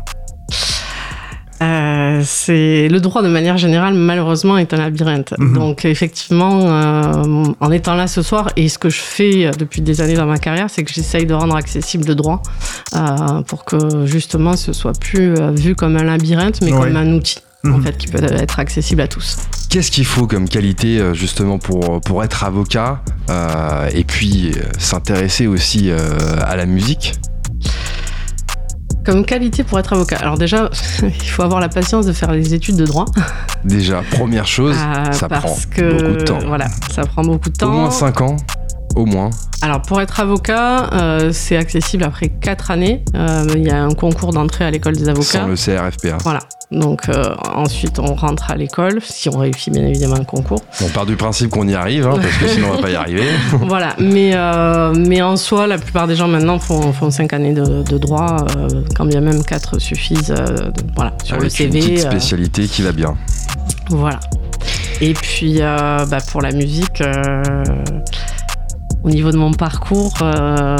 Euh, 1.61 2.21
c'est 2.23 2.87
le 2.87 2.99
droit 2.99 3.21
de 3.23 3.27
manière 3.29 3.57
générale 3.57 3.93
malheureusement 3.95 4.57
est 4.57 4.73
un 4.73 4.77
labyrinthe. 4.77 5.33
Mhm. 5.39 5.53
Donc 5.53 5.85
effectivement, 5.85 6.59
euh, 6.69 7.45
en 7.59 7.71
étant 7.71 7.95
là 7.95 8.07
ce 8.07 8.21
soir 8.21 8.49
et 8.55 8.69
ce 8.69 8.77
que 8.77 8.89
je 8.89 8.99
fais 8.99 9.51
depuis 9.57 9.81
des 9.81 10.01
années 10.01 10.13
dans 10.15 10.27
ma 10.27 10.37
carrière, 10.37 10.67
c'est 10.69 10.83
que 10.83 10.91
j'essaye 10.93 11.25
de 11.25 11.33
rendre 11.33 11.55
accessible 11.55 12.07
le 12.07 12.15
droit 12.15 12.41
euh, 12.95 13.41
pour 13.47 13.65
que 13.65 14.05
justement 14.05 14.55
ce 14.55 14.71
soit 14.73 14.97
plus 14.99 15.33
euh, 15.35 15.51
vu 15.51 15.73
comme 15.75 15.97
un 15.97 16.03
labyrinthe, 16.03 16.61
mais 16.61 16.71
Ouais. 16.71 16.79
comme 16.87 16.95
un 16.95 17.11
outil 17.13 17.39
en 17.65 17.69
Mhm. 17.69 17.83
fait 17.83 17.97
qui 17.97 18.07
peut 18.07 18.23
être 18.23 18.59
accessible 18.59 19.01
à 19.01 19.07
tous. 19.07 19.37
Qu'est-ce 19.69 19.89
qu'il 19.89 20.05
faut 20.05 20.27
comme 20.27 20.47
qualité 20.47 20.99
euh, 20.99 21.13
justement 21.15 21.57
pour, 21.57 21.99
pour 22.01 22.23
être 22.23 22.43
avocat 22.43 23.01
euh, 23.29 23.89
et 23.93 24.03
puis 24.03 24.51
euh, 24.55 24.61
s'intéresser 24.77 25.47
aussi 25.47 25.89
euh, 25.89 25.97
à 26.45 26.55
la 26.55 26.65
musique? 26.67 27.13
Comme 29.07 29.23
qualité 29.23 29.63
pour 29.63 29.79
être 29.79 29.93
avocat. 29.93 30.17
Alors 30.17 30.37
déjà, 30.37 30.69
il 31.01 31.29
faut 31.29 31.41
avoir 31.41 31.61
la 31.61 31.69
patience 31.69 32.05
de 32.05 32.11
faire 32.11 32.29
les 32.33 32.53
études 32.53 32.75
de 32.75 32.85
droit. 32.85 33.05
Déjà, 33.63 34.01
première 34.11 34.45
chose, 34.45 34.75
Euh, 34.77 35.11
ça 35.13 35.29
prend 35.29 35.55
que, 35.71 35.93
beaucoup 35.93 36.17
de 36.17 36.23
temps. 36.25 36.39
Voilà, 36.45 36.67
ça 36.91 37.03
prend 37.05 37.21
beaucoup 37.23 37.49
de 37.49 37.55
Au 37.55 37.57
temps. 37.57 37.71
moins 37.71 37.89
5 37.89 38.19
ans 38.19 38.35
au 38.97 39.05
moins 39.05 39.29
Alors, 39.61 39.81
pour 39.81 40.01
être 40.01 40.19
avocat, 40.19 40.89
euh, 40.93 41.29
c'est 41.31 41.55
accessible 41.55 42.03
après 42.03 42.29
4 42.29 42.71
années. 42.71 43.03
Euh, 43.15 43.45
Il 43.55 43.63
y 43.65 43.69
a 43.69 43.81
un 43.83 43.93
concours 43.93 44.33
d'entrée 44.33 44.65
à 44.65 44.71
l'école 44.71 44.95
des 44.97 45.07
avocats. 45.07 45.43
sans 45.43 45.47
le 45.47 45.55
CRFPA. 45.55 46.17
Voilà. 46.23 46.39
Donc, 46.71 47.07
euh, 47.07 47.33
ensuite, 47.55 47.97
on 47.99 48.13
rentre 48.15 48.51
à 48.51 48.55
l'école, 48.55 48.99
si 49.01 49.29
on 49.29 49.37
réussit 49.37 49.71
bien 49.71 49.85
évidemment 49.85 50.17
le 50.17 50.25
concours. 50.25 50.61
On 50.83 50.89
part 50.89 51.05
du 51.05 51.15
principe 51.15 51.51
qu'on 51.51 51.67
y 51.67 51.75
arrive, 51.75 52.05
hein, 52.07 52.15
parce 52.21 52.35
que 52.37 52.47
sinon 52.49 52.67
on 52.71 52.75
va 52.75 52.81
pas 52.81 52.89
y 52.89 52.95
arriver. 52.95 53.23
voilà. 53.61 53.95
Mais, 53.99 54.33
mais 54.97 55.21
en 55.21 55.37
soi, 55.37 55.65
la 55.67 55.77
plupart 55.77 56.07
des 56.07 56.15
gens 56.15 56.27
maintenant 56.27 56.59
font, 56.59 56.91
font 56.91 57.09
5 57.11 57.31
années 57.33 57.53
de, 57.53 57.83
de 57.83 57.97
droit, 57.97 58.37
quand 58.95 59.05
bien 59.05 59.21
même 59.21 59.43
4 59.45 59.79
suffisent. 59.79 60.33
voilà, 60.95 61.13
sur 61.23 61.35
Avec 61.35 61.43
le 61.45 61.49
CV. 61.49 61.79
une 61.79 61.85
petite 61.85 61.99
spécialité 61.99 62.67
qui 62.67 62.81
va 62.81 62.91
bien. 62.91 63.15
Voilà. 63.89 64.19
Et 64.99 65.13
puis, 65.13 65.59
bah, 65.59 66.17
pour 66.31 66.41
la 66.41 66.51
musique, 66.51 67.01
au 69.03 69.09
niveau 69.09 69.31
de 69.31 69.37
mon 69.37 69.51
parcours, 69.51 70.13
euh, 70.21 70.77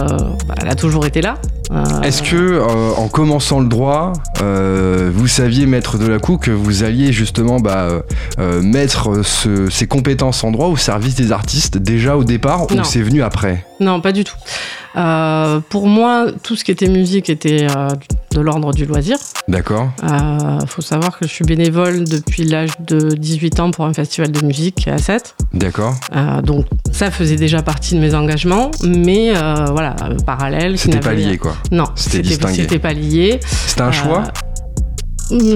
bah, 0.47 0.55
elle 0.61 0.69
a 0.69 0.75
toujours 0.75 1.05
été 1.05 1.21
là. 1.21 1.35
Euh, 1.71 2.01
Est-ce 2.01 2.21
que, 2.23 2.35
euh, 2.35 2.91
en 2.97 3.07
commençant 3.09 3.59
le 3.59 3.67
droit, 3.67 4.13
euh, 4.41 5.11
vous 5.13 5.27
saviez, 5.27 5.65
maître 5.65 5.97
de 5.97 6.07
la 6.07 6.19
coup, 6.19 6.37
que 6.37 6.51
vous 6.51 6.83
alliez 6.83 7.11
justement 7.11 7.59
bah, 7.59 7.87
euh, 8.39 8.61
mettre 8.61 9.23
ce- 9.25 9.69
ces 9.69 9.87
compétences 9.87 10.43
en 10.43 10.51
droit 10.51 10.67
au 10.67 10.77
service 10.77 11.15
des 11.15 11.31
artistes 11.31 11.77
déjà 11.77 12.15
au 12.17 12.23
départ 12.23 12.67
Non. 12.73 12.81
ou 12.81 12.83
c'est 12.85 13.01
venu 13.01 13.21
après? 13.21 13.65
Non, 13.79 13.99
pas 14.01 14.11
du 14.11 14.23
tout. 14.23 14.35
Pour 15.69 15.87
moi, 15.87 16.25
tout 16.41 16.55
ce 16.55 16.63
qui 16.63 16.71
était 16.71 16.87
musique 16.87 17.29
était 17.29 17.67
de 18.31 18.41
l'ordre 18.41 18.73
du 18.73 18.85
loisir. 18.85 19.17
D'accord 19.47 19.89
Il 20.03 20.67
faut 20.67 20.81
savoir 20.81 21.19
que 21.19 21.27
je 21.27 21.31
suis 21.31 21.45
bénévole 21.45 22.03
depuis 22.05 22.43
l'âge 22.45 22.71
de 22.79 23.09
18 23.15 23.59
ans 23.59 23.69
pour 23.69 23.85
un 23.85 23.93
festival 23.93 24.31
de 24.31 24.43
musique 24.43 24.87
à 24.87 24.97
7. 24.97 25.35
D'accord 25.53 25.93
donc 26.43 26.65
ça 26.91 27.11
faisait 27.11 27.35
déjà 27.35 27.61
partie 27.61 27.93
de 27.93 27.99
mes 27.99 28.15
engagements, 28.15 28.71
mais 28.83 29.33
voilà, 29.71 29.95
parallèle. 30.25 30.79
C'était 30.79 30.99
pas 30.99 31.13
lié 31.13 31.37
quoi. 31.37 31.55
Non, 31.71 31.85
C'était 31.95 32.79
pas 32.79 32.93
lié. 32.93 33.39
C'était 33.67 33.81
un 33.81 33.91
choix 33.91 34.23
Euh, 34.27 34.46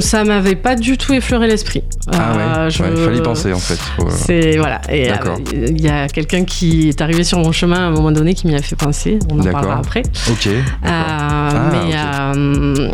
Ça 0.01 0.23
m'avait 0.23 0.55
pas 0.55 0.75
du 0.75 0.97
tout 0.97 1.13
effleuré 1.13 1.47
l'esprit. 1.47 1.83
Ah 2.11 2.33
ouais, 2.35 2.41
Euh, 2.41 2.69
je- 2.69 2.83
ouais, 2.83 2.89
il 2.95 3.03
fallait 3.03 3.17
y 3.17 3.21
penser 3.21 3.53
en 3.53 3.59
fait. 3.59 3.75
Faut- 3.95 4.07
C'est 4.09 4.57
voilà. 4.57 4.81
Et 4.89 5.09
euh, 5.09 5.13
D'accord. 5.13 5.37
il 5.53 5.79
y 5.81 5.87
a 5.89 6.07
quelqu'un 6.07 6.43
qui 6.43 6.89
est 6.89 7.01
arrivé 7.01 7.23
sur 7.23 7.39
mon 7.39 7.51
chemin 7.51 7.77
à 7.77 7.81
un 7.87 7.91
moment 7.91 8.11
donné 8.11 8.33
qui 8.33 8.47
m'y 8.47 8.55
a 8.55 8.61
fait 8.61 8.75
penser. 8.75 9.19
On 9.31 9.39
en 9.39 9.43
parlera 9.43 9.77
après. 9.77 10.03
Ok. 10.29 10.47
Euh, 10.47 10.59
d'accord. 10.83 11.69
mais 11.71 11.95
euh, 11.95 12.91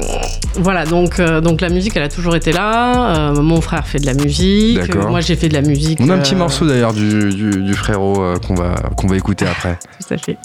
voilà, 0.59 0.85
donc, 0.85 1.19
euh, 1.19 1.41
donc 1.41 1.61
la 1.61 1.69
musique, 1.69 1.95
elle 1.97 2.03
a 2.03 2.09
toujours 2.09 2.35
été 2.35 2.51
là. 2.51 3.31
Euh, 3.31 3.41
mon 3.41 3.61
frère 3.61 3.87
fait 3.87 3.99
de 3.99 4.05
la 4.05 4.13
musique. 4.13 4.77
D'accord. 4.79 5.09
Moi, 5.09 5.21
j'ai 5.21 5.35
fait 5.35 5.49
de 5.49 5.53
la 5.55 5.61
musique. 5.61 5.99
On 6.01 6.09
a 6.09 6.13
un 6.15 6.19
petit 6.19 6.35
euh, 6.35 6.37
morceau 6.39 6.67
d'ailleurs 6.67 6.93
du, 6.93 7.29
du, 7.33 7.49
du 7.63 7.73
frérot 7.73 8.21
euh, 8.21 8.35
qu'on 8.37 8.55
va, 8.55 8.75
qu'on 8.97 9.07
va 9.07 9.15
écouter 9.17 9.45
après. 9.47 9.77
Tout 10.05 10.13
à 10.13 10.17
fait. 10.17 10.37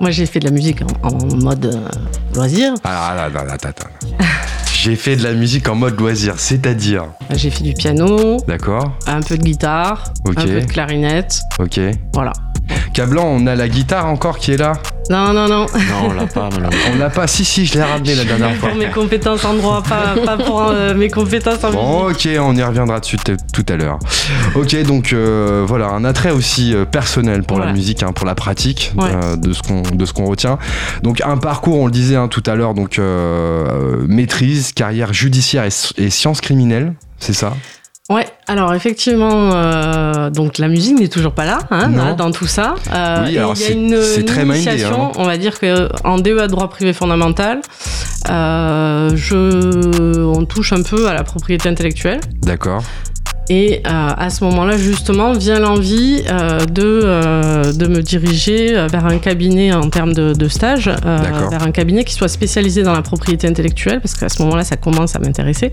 Moi, 0.00 0.10
j'ai 0.10 0.26
fait 0.26 0.38
de 0.40 0.44
la 0.46 0.50
musique 0.52 0.78
en, 1.02 1.08
en 1.08 1.36
mode 1.36 1.66
euh, 1.66 1.88
loisir. 2.34 2.74
Ah 2.84 3.14
là, 3.16 3.28
là, 3.28 3.44
là, 3.44 3.52
attends. 3.54 3.88
J'ai 4.86 4.94
fait 4.94 5.16
de 5.16 5.24
la 5.24 5.32
musique 5.32 5.68
en 5.68 5.74
mode 5.74 5.98
loisir, 5.98 6.34
c'est-à-dire. 6.38 7.06
J'ai 7.34 7.50
fait 7.50 7.64
du 7.64 7.72
piano, 7.74 8.36
D'accord 8.46 8.96
un 9.08 9.20
peu 9.20 9.36
de 9.36 9.42
guitare, 9.42 10.12
Ok. 10.24 10.34
un 10.38 10.44
peu 10.44 10.60
de 10.60 10.64
clarinette. 10.66 11.40
Ok. 11.58 11.80
Voilà. 12.14 12.32
Cablan, 12.96 13.24
on 13.26 13.46
a 13.46 13.54
la 13.54 13.68
guitare 13.68 14.06
encore 14.06 14.38
qui 14.38 14.52
est 14.52 14.56
là 14.56 14.72
Non, 15.10 15.34
non, 15.34 15.46
non. 15.48 15.66
Non, 15.66 16.08
on 16.08 16.12
l'a 16.14 16.26
pas, 16.26 16.48
malheureusement. 16.54 16.80
On 16.94 16.98
l'a 16.98 17.10
pas. 17.10 17.26
Si, 17.26 17.44
si, 17.44 17.66
je 17.66 17.74
l'ai 17.74 17.82
ramené 17.82 18.14
la 18.14 18.24
dernière 18.24 18.54
fois. 18.56 18.70
pour 18.70 18.78
mes 18.78 18.88
compétences 18.90 19.44
en 19.44 19.52
droit, 19.52 19.82
pas, 19.82 20.14
pas 20.24 20.38
pour 20.42 20.62
euh, 20.62 20.94
mes 20.94 21.10
compétences 21.10 21.62
en 21.62 21.72
Bon, 21.72 22.08
musique. 22.08 22.30
ok, 22.38 22.40
on 22.40 22.56
y 22.56 22.62
reviendra 22.62 22.98
dessus 23.00 23.18
tout 23.52 23.66
à 23.68 23.76
l'heure. 23.76 23.98
Ok, 24.54 24.74
donc 24.84 25.12
euh, 25.12 25.62
voilà, 25.68 25.88
un 25.88 26.06
attrait 26.06 26.30
aussi 26.30 26.74
euh, 26.74 26.86
personnel 26.86 27.42
pour 27.42 27.58
la 27.58 27.70
musique, 27.70 28.02
hein, 28.02 28.12
pour 28.14 28.24
la 28.24 28.34
pratique 28.34 28.92
Ouais. 28.96 29.10
euh, 29.12 29.36
de 29.36 29.52
ce 29.52 29.60
qu'on 29.60 29.82
de 29.82 30.06
ce 30.06 30.14
qu'on 30.14 30.24
retient. 30.24 30.56
Donc 31.02 31.20
un 31.20 31.36
parcours, 31.36 31.78
on 31.78 31.84
le 31.86 31.92
disait 31.92 32.16
hein, 32.16 32.28
tout 32.28 32.42
à 32.46 32.54
l'heure, 32.54 32.72
donc 32.72 32.98
euh, 32.98 34.06
maîtrise, 34.08 34.72
carrière 34.72 35.12
judiciaire 35.12 35.64
et, 35.64 36.02
et 36.02 36.08
sciences 36.08 36.40
criminelles, 36.40 36.94
c'est 37.18 37.34
ça? 37.34 37.52
Ouais, 38.08 38.26
alors 38.46 38.72
effectivement, 38.72 39.50
euh, 39.52 40.30
donc 40.30 40.58
la 40.58 40.68
musique 40.68 40.96
n'est 41.00 41.08
toujours 41.08 41.32
pas 41.32 41.44
là, 41.44 41.58
hein, 41.72 41.90
là, 41.90 42.12
dans 42.12 42.30
tout 42.30 42.46
ça. 42.46 42.76
Euh, 42.92 43.24
Oui, 43.26 43.34
et 43.34 43.38
alors 43.38 43.54
il 43.56 43.60
y 43.60 43.64
a 43.64 43.66
c'est- 43.66 43.72
une, 44.20 44.24
très 44.26 44.44
initiation, 44.44 45.06
hein. 45.06 45.12
on 45.16 45.24
va 45.24 45.36
dire 45.38 45.58
que 45.58 45.88
en 46.04 46.18
DEA 46.18 46.46
droit 46.46 46.68
privé 46.70 46.92
fondamental, 46.92 47.62
euh, 48.30 49.10
je, 49.16 50.22
on 50.24 50.44
touche 50.44 50.72
un 50.72 50.82
peu 50.82 51.08
à 51.08 51.14
la 51.14 51.24
propriété 51.24 51.68
intellectuelle. 51.68 52.20
D'accord. 52.42 52.84
Et 53.48 53.80
euh, 53.86 53.90
à 54.16 54.28
ce 54.30 54.42
moment-là, 54.44 54.76
justement, 54.76 55.32
vient 55.32 55.60
l'envie 55.60 56.22
euh, 56.28 56.64
de, 56.66 56.82
euh, 57.04 57.72
de 57.72 57.86
me 57.86 58.02
diriger 58.02 58.72
vers 58.88 59.06
un 59.06 59.18
cabinet 59.18 59.72
en 59.72 59.88
termes 59.88 60.12
de, 60.12 60.32
de 60.32 60.48
stage, 60.48 60.90
vers 61.50 61.62
un 61.62 61.70
cabinet 61.70 62.04
qui 62.04 62.14
soit 62.14 62.28
spécialisé 62.28 62.82
dans 62.82 62.92
la 62.92 63.02
propriété 63.02 63.46
intellectuelle, 63.46 64.00
parce 64.00 64.14
qu'à 64.14 64.28
ce 64.28 64.42
moment-là, 64.42 64.64
ça 64.64 64.76
commence 64.76 65.14
à 65.14 65.18
m'intéresser, 65.20 65.70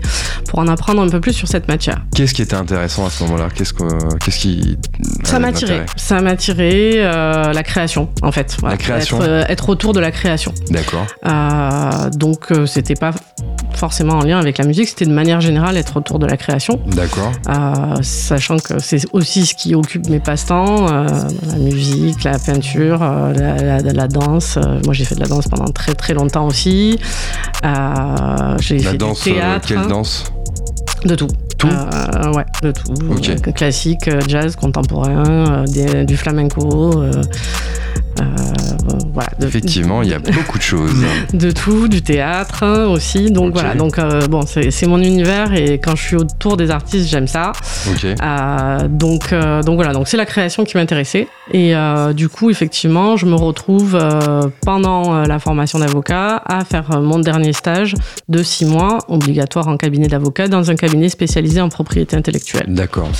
pour 0.48 0.58
en 0.60 0.68
apprendre 0.68 1.02
un 1.02 1.08
peu 1.08 1.20
plus 1.20 1.32
sur 1.32 1.48
cette 1.48 1.66
matière. 1.68 2.02
Qu'est-ce 2.14 2.34
qui 2.34 2.42
était 2.42 2.54
intéressant 2.54 3.06
à 3.06 3.10
ce 3.10 3.24
moment-là? 3.24 3.48
Qu'est-ce 3.54 3.72
que- 3.72 4.18
qu'est-ce 4.24 4.38
qui 4.38 4.76
Ça 5.24 5.36
avait 5.36 5.46
m'a 5.46 5.50
de 5.50 5.56
attiré. 5.56 5.72
l'intérêt? 5.78 5.96
Ça 5.96 6.20
m'a 6.20 6.30
attiré 6.30 6.92
euh, 6.96 7.52
la 7.52 7.62
création, 7.62 8.08
en 8.22 8.30
fait. 8.32 8.56
Voilà. 8.60 8.74
La 8.74 8.78
création. 8.78 9.20
Être, 9.20 9.50
être 9.50 9.68
autour 9.68 9.92
de 9.92 10.00
la 10.00 10.10
création. 10.12 10.52
D'accord. 10.70 11.06
Euh, 11.26 12.10
donc, 12.10 12.46
c'était 12.66 12.94
pas 12.94 13.10
forcément 13.76 14.14
en 14.14 14.22
lien 14.22 14.38
avec 14.38 14.58
la 14.58 14.64
musique, 14.64 14.88
c'était 14.88 15.06
de 15.06 15.12
manière 15.12 15.40
générale 15.40 15.76
être 15.76 15.96
autour 15.96 16.18
de 16.18 16.26
la 16.26 16.36
création. 16.36 16.80
D'accord. 16.86 17.32
Euh, 17.48 17.96
sachant 18.02 18.58
que 18.58 18.78
c'est 18.78 19.02
aussi 19.12 19.46
ce 19.46 19.54
qui 19.54 19.74
occupe 19.74 20.08
mes 20.08 20.20
passe-temps, 20.20 20.86
euh, 20.92 21.06
la 21.48 21.58
musique, 21.58 22.24
la 22.24 22.38
peinture, 22.38 23.00
euh, 23.02 23.32
la, 23.32 23.80
la- 23.80 23.92
la 23.92 24.08
danse. 24.08 24.58
Moi, 24.84 24.92
j'ai 24.94 25.04
fait 25.04 25.14
de 25.14 25.20
la 25.20 25.26
danse 25.26 25.48
pendant 25.48 25.66
très 25.72 25.94
très 25.94 26.14
longtemps 26.14 26.46
aussi. 26.46 26.98
J'ai 28.60 28.78
fait 28.78 28.96
danse, 28.96 29.22
du 29.24 29.32
théâtre, 29.34 29.68
quelle 29.68 29.86
dance 29.86 30.24
de 31.04 31.14
tout. 31.14 31.28
Tout? 31.58 31.68
Euh, 31.68 32.32
Ouais, 32.32 32.44
de 32.62 32.70
tout. 32.72 32.92
Ok. 33.10 33.28
Euh, 33.28 33.52
classique, 33.52 34.08
jazz, 34.26 34.56
contemporain, 34.56 35.64
des- 35.66 36.04
du 36.04 36.16
flamenco. 36.16 37.02
euh, 37.02 37.12
voilà, 39.14 39.30
de, 39.38 39.46
Effectivement, 39.46 40.02
il 40.02 40.10
y 40.10 40.14
a 40.14 40.18
beaucoup 40.18 40.58
de 40.58 40.62
choses. 40.62 41.04
de 41.32 41.50
tout, 41.52 41.88
du 41.88 42.02
théâtre 42.02 42.86
aussi. 42.88 43.30
Donc 43.30 43.54
voilà, 43.54 43.74
donc 43.74 43.98
euh, 43.98 44.26
bon, 44.26 44.42
c'est 44.46 44.86
mon 44.86 44.98
univers 45.00 45.54
et 45.54 45.78
quand 45.78 45.94
je 45.94 46.02
suis 46.02 46.16
autour 46.16 46.56
des 46.56 46.70
artistes, 46.70 47.08
j'aime 47.08 47.28
ça. 47.28 47.52
Euh, 48.04 48.88
donc, 48.88 49.32
euh, 49.32 49.62
donc 49.62 49.76
voilà, 49.76 49.92
donc 49.92 50.08
c'est 50.08 50.16
la 50.16 50.26
création 50.26 50.64
qui 50.64 50.76
m'intéressait. 50.76 51.28
Et 51.52 51.74
du 52.14 52.28
coup, 52.28 52.50
effectivement, 52.50 53.16
je 53.16 53.26
me 53.26 53.34
retrouve 53.34 53.98
pendant 54.64 55.22
la 55.24 55.38
formation 55.38 55.78
d'avocat 55.78 56.42
à 56.44 56.64
faire 56.64 57.00
mon 57.00 57.18
dernier 57.18 57.52
stage 57.52 57.94
de 58.28 58.42
six 58.42 58.64
mois, 58.64 58.98
obligatoire 59.08 59.68
en 59.68 59.76
cabinet 59.76 60.08
d'avocat, 60.08 60.48
dans 60.48 60.70
un 60.70 60.74
cabinet 60.74 61.08
spécialisé 61.08 61.60
en 61.60 61.68
propriété 61.68 62.16
intellectuelle. 62.16 62.66
D'accord. 62.68 63.10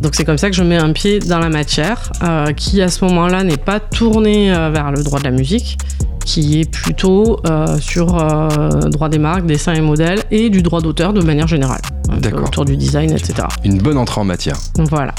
Donc 0.00 0.14
c'est 0.14 0.24
comme 0.24 0.38
ça 0.38 0.48
que 0.48 0.56
je 0.56 0.62
mets 0.62 0.78
un 0.78 0.92
pied 0.92 1.18
dans 1.18 1.38
la 1.38 1.50
matière, 1.50 2.10
euh, 2.22 2.52
qui 2.52 2.80
à 2.80 2.88
ce 2.88 3.04
moment-là 3.04 3.44
n'est 3.44 3.58
pas 3.58 3.80
tournée 3.80 4.52
euh, 4.52 4.70
vers 4.70 4.90
le 4.90 5.02
droit 5.02 5.18
de 5.18 5.24
la 5.24 5.30
musique, 5.30 5.76
qui 6.24 6.60
est 6.60 6.70
plutôt 6.70 7.38
euh, 7.46 7.78
sur 7.78 8.18
euh, 8.18 8.48
droit 8.88 9.10
des 9.10 9.18
marques, 9.18 9.44
dessins 9.46 9.74
et 9.74 9.80
modèles, 9.82 10.22
et 10.30 10.48
du 10.48 10.62
droit 10.62 10.80
d'auteur 10.80 11.12
de 11.12 11.20
manière 11.20 11.46
générale, 11.46 11.82
D'accord. 12.18 12.44
autour 12.44 12.64
du 12.64 12.76
design, 12.78 13.10
etc. 13.12 13.46
Une 13.64 13.78
bonne 13.78 13.98
entrée 13.98 14.20
en 14.20 14.24
matière. 14.24 14.56
Voilà. 14.76 15.14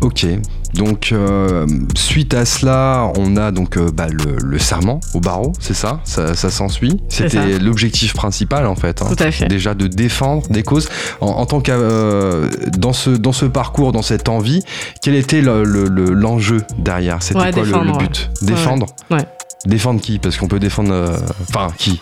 Ok. 0.00 0.26
Donc 0.74 1.10
euh, 1.12 1.66
suite 1.94 2.32
à 2.34 2.44
cela, 2.44 3.10
on 3.18 3.36
a 3.36 3.50
donc 3.52 3.76
euh, 3.76 3.90
bah, 3.92 4.06
le, 4.08 4.36
le 4.42 4.58
serment 4.58 5.00
au 5.14 5.20
barreau, 5.20 5.52
c'est 5.60 5.74
ça? 5.74 6.00
Ça, 6.04 6.34
ça 6.34 6.50
s'ensuit? 6.50 6.98
C'était 7.08 7.58
l'objectif 7.58 8.14
principal 8.14 8.66
en 8.66 8.74
fait. 8.76 9.02
hein. 9.02 9.06
Tout 9.14 9.22
à 9.22 9.30
fait. 9.30 9.46
Déjà 9.48 9.74
de 9.74 9.86
défendre 9.86 10.48
des 10.48 10.62
causes. 10.62 10.88
En, 11.20 11.26
en 11.28 11.46
tant 11.46 11.60
que 11.60 11.70
euh, 11.72 12.48
dans 12.78 12.92
ce 12.92 13.10
dans 13.10 13.32
ce 13.32 13.44
parcours, 13.44 13.92
dans 13.92 14.02
cette 14.02 14.28
envie, 14.28 14.62
quel 15.02 15.14
était 15.14 15.42
le- 15.42 15.64
le- 15.64 15.88
le- 15.88 16.12
l'enjeu 16.14 16.62
derrière? 16.78 17.22
C'était 17.22 17.40
Ouais, 17.40 17.50
quoi 17.52 17.62
le- 17.62 17.68
le, 17.68 17.72
défendre, 17.72 17.98
ouais. 17.98 18.06
but? 18.06 18.30
Défendre? 18.42 18.86
Ouais. 19.10 19.26
Défendre 19.66 20.00
qui? 20.00 20.18
Parce 20.18 20.36
qu'on 20.38 20.48
peut 20.48 20.58
défendre. 20.58 20.92
euh, 20.92 21.16
Enfin 21.50 21.68
qui? 21.76 22.00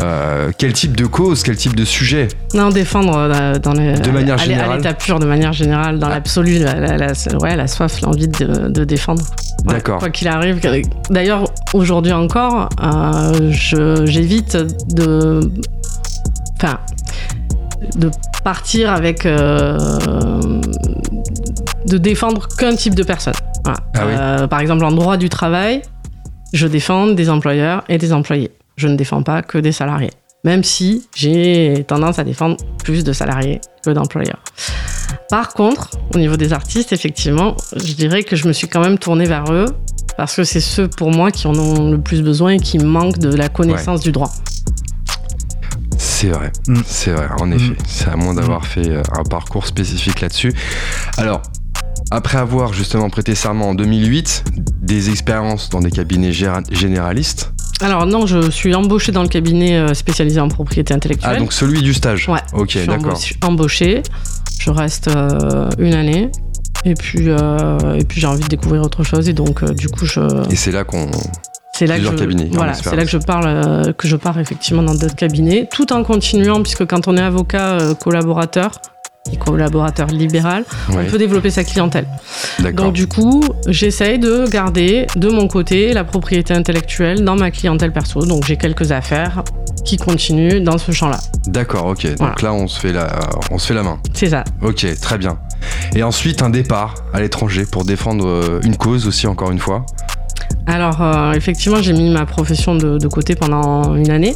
Euh, 0.00 0.50
Quel 0.56 0.72
type 0.72 0.96
de 0.96 1.04
cause 1.06 1.42
Quel 1.42 1.56
type 1.56 1.74
de 1.74 1.84
sujet 1.84 2.28
Non, 2.54 2.70
défendre 2.70 3.16
euh, 3.16 3.58
dans 3.58 3.72
les, 3.72 3.94
De 3.94 4.10
manière 4.10 4.38
générale. 4.38 4.72
À 4.72 4.76
l'état 4.76 4.94
pur, 4.94 5.18
de 5.18 5.26
manière 5.26 5.52
générale, 5.52 5.98
dans 5.98 6.06
Ah. 6.06 6.10
l'absolu, 6.14 6.58
la, 6.58 6.74
la- 6.74 6.96
la- 6.96 7.12
ouais, 7.42 7.56
la 7.56 7.66
soif, 7.66 8.00
l'envie 8.02 8.28
de, 8.28 8.68
de 8.68 8.84
défendre. 8.84 9.22
Ouais, 9.66 9.74
D'accord. 9.74 9.98
Quoi 9.98 10.10
qu'il 10.10 10.28
arrive. 10.28 10.60
D'ailleurs, 11.10 11.44
aujourd'hui 11.74 12.12
encore, 12.12 12.68
euh, 12.82 13.50
j'évite 14.06 14.56
de. 14.94 15.40
Enfin. 16.56 16.78
De 17.96 18.10
partir 18.44 18.90
avec. 18.92 19.26
euh, 19.26 19.76
de 21.86 21.98
défendre 21.98 22.46
qu'un 22.56 22.74
type 22.76 22.94
de 22.94 23.02
personne. 23.02 23.34
Voilà. 23.64 23.78
Ah 23.94 24.40
oui. 24.42 24.48
Par 24.48 24.60
exemple, 24.60 24.84
en 24.84 24.92
droit 24.92 25.16
du 25.16 25.28
travail, 25.28 25.82
je 26.52 26.66
défends 26.66 27.08
des 27.08 27.28
employeurs 27.30 27.82
et 27.88 27.98
des 27.98 28.12
employés. 28.12 28.50
Je 28.76 28.88
ne 28.88 28.96
défends 28.96 29.22
pas 29.22 29.42
que 29.42 29.58
des 29.58 29.72
salariés. 29.72 30.10
Même 30.44 30.64
si 30.64 31.06
j'ai 31.14 31.84
tendance 31.86 32.18
à 32.18 32.24
défendre 32.24 32.56
plus 32.82 33.04
de 33.04 33.12
salariés 33.12 33.60
que 33.84 33.90
d'employeurs. 33.90 34.42
Par 35.28 35.52
contre, 35.52 35.90
au 36.14 36.18
niveau 36.18 36.36
des 36.36 36.52
artistes, 36.52 36.92
effectivement, 36.92 37.56
je 37.76 37.92
dirais 37.92 38.22
que 38.22 38.36
je 38.36 38.48
me 38.48 38.52
suis 38.52 38.68
quand 38.68 38.80
même 38.80 38.98
tournée 38.98 39.26
vers 39.26 39.52
eux 39.52 39.66
parce 40.16 40.34
que 40.36 40.44
c'est 40.44 40.60
ceux 40.60 40.88
pour 40.88 41.10
moi 41.10 41.30
qui 41.30 41.46
en 41.46 41.54
ont 41.54 41.90
le 41.90 42.00
plus 42.00 42.22
besoin 42.22 42.52
et 42.52 42.58
qui 42.58 42.78
manquent 42.78 43.18
de 43.18 43.34
la 43.34 43.48
connaissance 43.48 44.00
du 44.00 44.12
droit. 44.12 44.30
C'est 45.98 46.28
vrai, 46.28 46.52
Mm. 46.66 46.80
c'est 46.86 47.12
vrai, 47.12 47.28
en 47.40 47.50
effet. 47.50 47.72
Mm. 47.72 47.76
C'est 47.86 48.08
à 48.08 48.16
moins 48.16 48.34
d'avoir 48.34 48.66
fait 48.66 48.88
euh, 48.88 49.02
un 49.12 49.22
parcours 49.24 49.66
spécifique 49.66 50.20
là-dessus. 50.20 50.52
Alors, 51.16 51.42
après 52.10 52.38
avoir 52.38 52.72
justement 52.72 53.08
prêté 53.08 53.34
serment 53.34 53.70
en 53.70 53.74
2008, 53.74 54.44
des 54.82 55.10
expériences 55.10 55.70
dans 55.70 55.80
des 55.80 55.90
cabinets 55.90 56.32
généralistes. 56.32 57.52
Alors 57.82 58.04
non, 58.06 58.26
je 58.26 58.50
suis 58.50 58.74
embauchée 58.74 59.10
dans 59.12 59.22
le 59.22 59.28
cabinet 59.28 59.76
euh, 59.76 59.94
spécialisé 59.94 60.38
en 60.40 60.48
propriété 60.48 60.92
intellectuelle. 60.92 61.32
Ah, 61.36 61.38
donc 61.38 61.52
celui 61.52 61.80
du 61.82 61.94
stage 61.94 62.28
Ouais. 62.28 62.40
Ok, 62.52 62.70
je 62.72 62.78
suis 62.80 62.86
d'accord. 62.86 63.18
embauchée-. 63.42 64.02
Je 64.60 64.70
reste 64.70 65.08
euh, 65.08 65.68
une 65.78 65.94
année. 65.94 66.30
Et 66.84 66.94
puis, 66.94 67.28
euh, 67.28 67.94
et 67.98 68.04
puis 68.04 68.20
j'ai 68.20 68.26
envie 68.26 68.42
de 68.42 68.48
découvrir 68.48 68.82
autre 68.82 69.02
chose. 69.04 69.28
Et 69.28 69.32
donc, 69.32 69.62
euh, 69.62 69.72
du 69.72 69.88
coup, 69.88 70.04
je, 70.06 70.20
Et 70.50 70.56
c'est 70.56 70.72
là 70.72 70.84
qu'on. 70.84 71.10
c'est 71.74 71.86
là 71.86 71.94
que 71.94 72.00
plusieurs 72.00 72.12
je, 72.18 72.18
cabinets, 72.18 72.48
en 72.52 72.56
voilà, 72.56 72.72
expérience. 72.72 72.90
c'est 72.90 72.96
là 72.96 73.04
que 73.04 73.10
je 73.10 73.18
parle, 73.18 73.94
que 73.94 74.08
je 74.08 74.16
pars 74.16 74.38
effectivement 74.38 74.82
dans 74.82 74.94
d'autres 74.94 75.16
cabinets, 75.16 75.68
tout 75.72 75.92
en 75.92 76.02
continuant, 76.04 76.62
puisque 76.62 76.86
quand 76.86 77.08
on 77.08 77.16
est 77.16 77.22
avocat 77.22 77.78
collaborateur 78.00 78.72
et 79.30 79.36
collaborateur 79.36 80.08
libéral, 80.08 80.64
on 80.90 81.04
peut 81.04 81.18
développer 81.18 81.50
sa 81.50 81.62
clientèle. 81.62 82.06
Donc 82.74 82.94
du 82.94 83.06
coup, 83.06 83.42
j'essaye 83.66 84.18
de 84.18 84.48
garder 84.48 85.06
de 85.16 85.28
mon 85.28 85.46
côté 85.46 85.92
la 85.92 86.04
propriété 86.04 86.54
intellectuelle 86.54 87.22
dans 87.22 87.36
ma 87.36 87.50
clientèle 87.50 87.92
perso. 87.92 88.24
Donc 88.24 88.44
j'ai 88.46 88.56
quelques 88.56 88.92
affaires 88.92 89.42
qui 89.84 89.96
continuent 89.96 90.62
dans 90.62 90.78
ce 90.78 90.92
champ-là. 90.92 91.18
D'accord, 91.46 91.86
ok. 91.86 92.16
Donc 92.16 92.42
là, 92.42 92.52
on 92.52 92.66
se, 92.66 92.80
fait 92.80 92.92
la... 92.92 93.08
on 93.50 93.58
se 93.58 93.68
fait 93.68 93.74
la 93.74 93.82
main. 93.82 93.98
C'est 94.14 94.30
ça. 94.30 94.44
Ok, 94.62 94.86
très 95.00 95.18
bien. 95.18 95.38
Et 95.94 96.02
ensuite, 96.02 96.42
un 96.42 96.50
départ 96.50 96.94
à 97.12 97.20
l'étranger 97.20 97.64
pour 97.70 97.84
défendre 97.84 98.26
euh, 98.26 98.60
une 98.62 98.76
cause 98.76 99.06
aussi, 99.06 99.26
encore 99.26 99.50
une 99.50 99.58
fois. 99.58 99.84
Alors 100.66 101.02
euh, 101.02 101.32
effectivement, 101.32 101.80
j'ai 101.82 101.92
mis 101.92 102.10
ma 102.10 102.26
profession 102.26 102.74
de, 102.74 102.98
de 102.98 103.08
côté 103.08 103.34
pendant 103.34 103.96
une 103.96 104.10
année. 104.10 104.34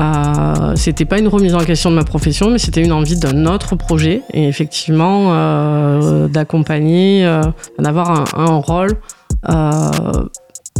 Euh, 0.00 0.72
c'était 0.74 1.04
pas 1.04 1.18
une 1.18 1.28
remise 1.28 1.54
en 1.54 1.64
question 1.64 1.90
de 1.90 1.96
ma 1.96 2.04
profession, 2.04 2.50
mais 2.50 2.58
c'était 2.58 2.82
une 2.82 2.92
envie 2.92 3.16
d'un 3.16 3.46
autre 3.46 3.76
projet 3.76 4.22
et 4.32 4.48
effectivement 4.48 5.32
euh, 5.32 6.26
d'accompagner, 6.28 7.24
euh, 7.24 7.42
d'avoir 7.78 8.10
un, 8.10 8.24
un 8.36 8.56
rôle. 8.56 8.98
Euh, 9.48 9.90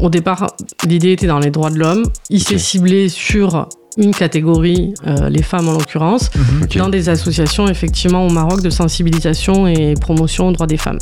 au 0.00 0.09
départ, 0.11 0.49
l'idée 0.87 1.12
était 1.12 1.28
dans 1.28 1.38
les 1.38 1.50
droits 1.50 1.71
de 1.71 1.78
l'homme. 1.78 2.04
Il 2.28 2.42
s'est 2.42 2.59
ciblé 2.59 3.09
sur 3.09 3.68
une 3.97 4.12
catégorie, 4.12 4.92
les 5.30 5.42
femmes 5.42 5.68
en 5.68 5.73
l'occurrence, 5.73 6.30
Ok, 6.64 6.76
dans 6.76 6.88
des 6.88 7.09
associations 7.09 7.68
effectivement 7.68 8.26
au 8.26 8.30
Maroc 8.30 8.61
de 8.61 8.68
sensibilisation 8.68 9.68
et 9.68 9.94
promotion 9.94 10.49
aux 10.49 10.52
droits 10.52 10.66
des 10.66 10.76
femmes. 10.76 10.99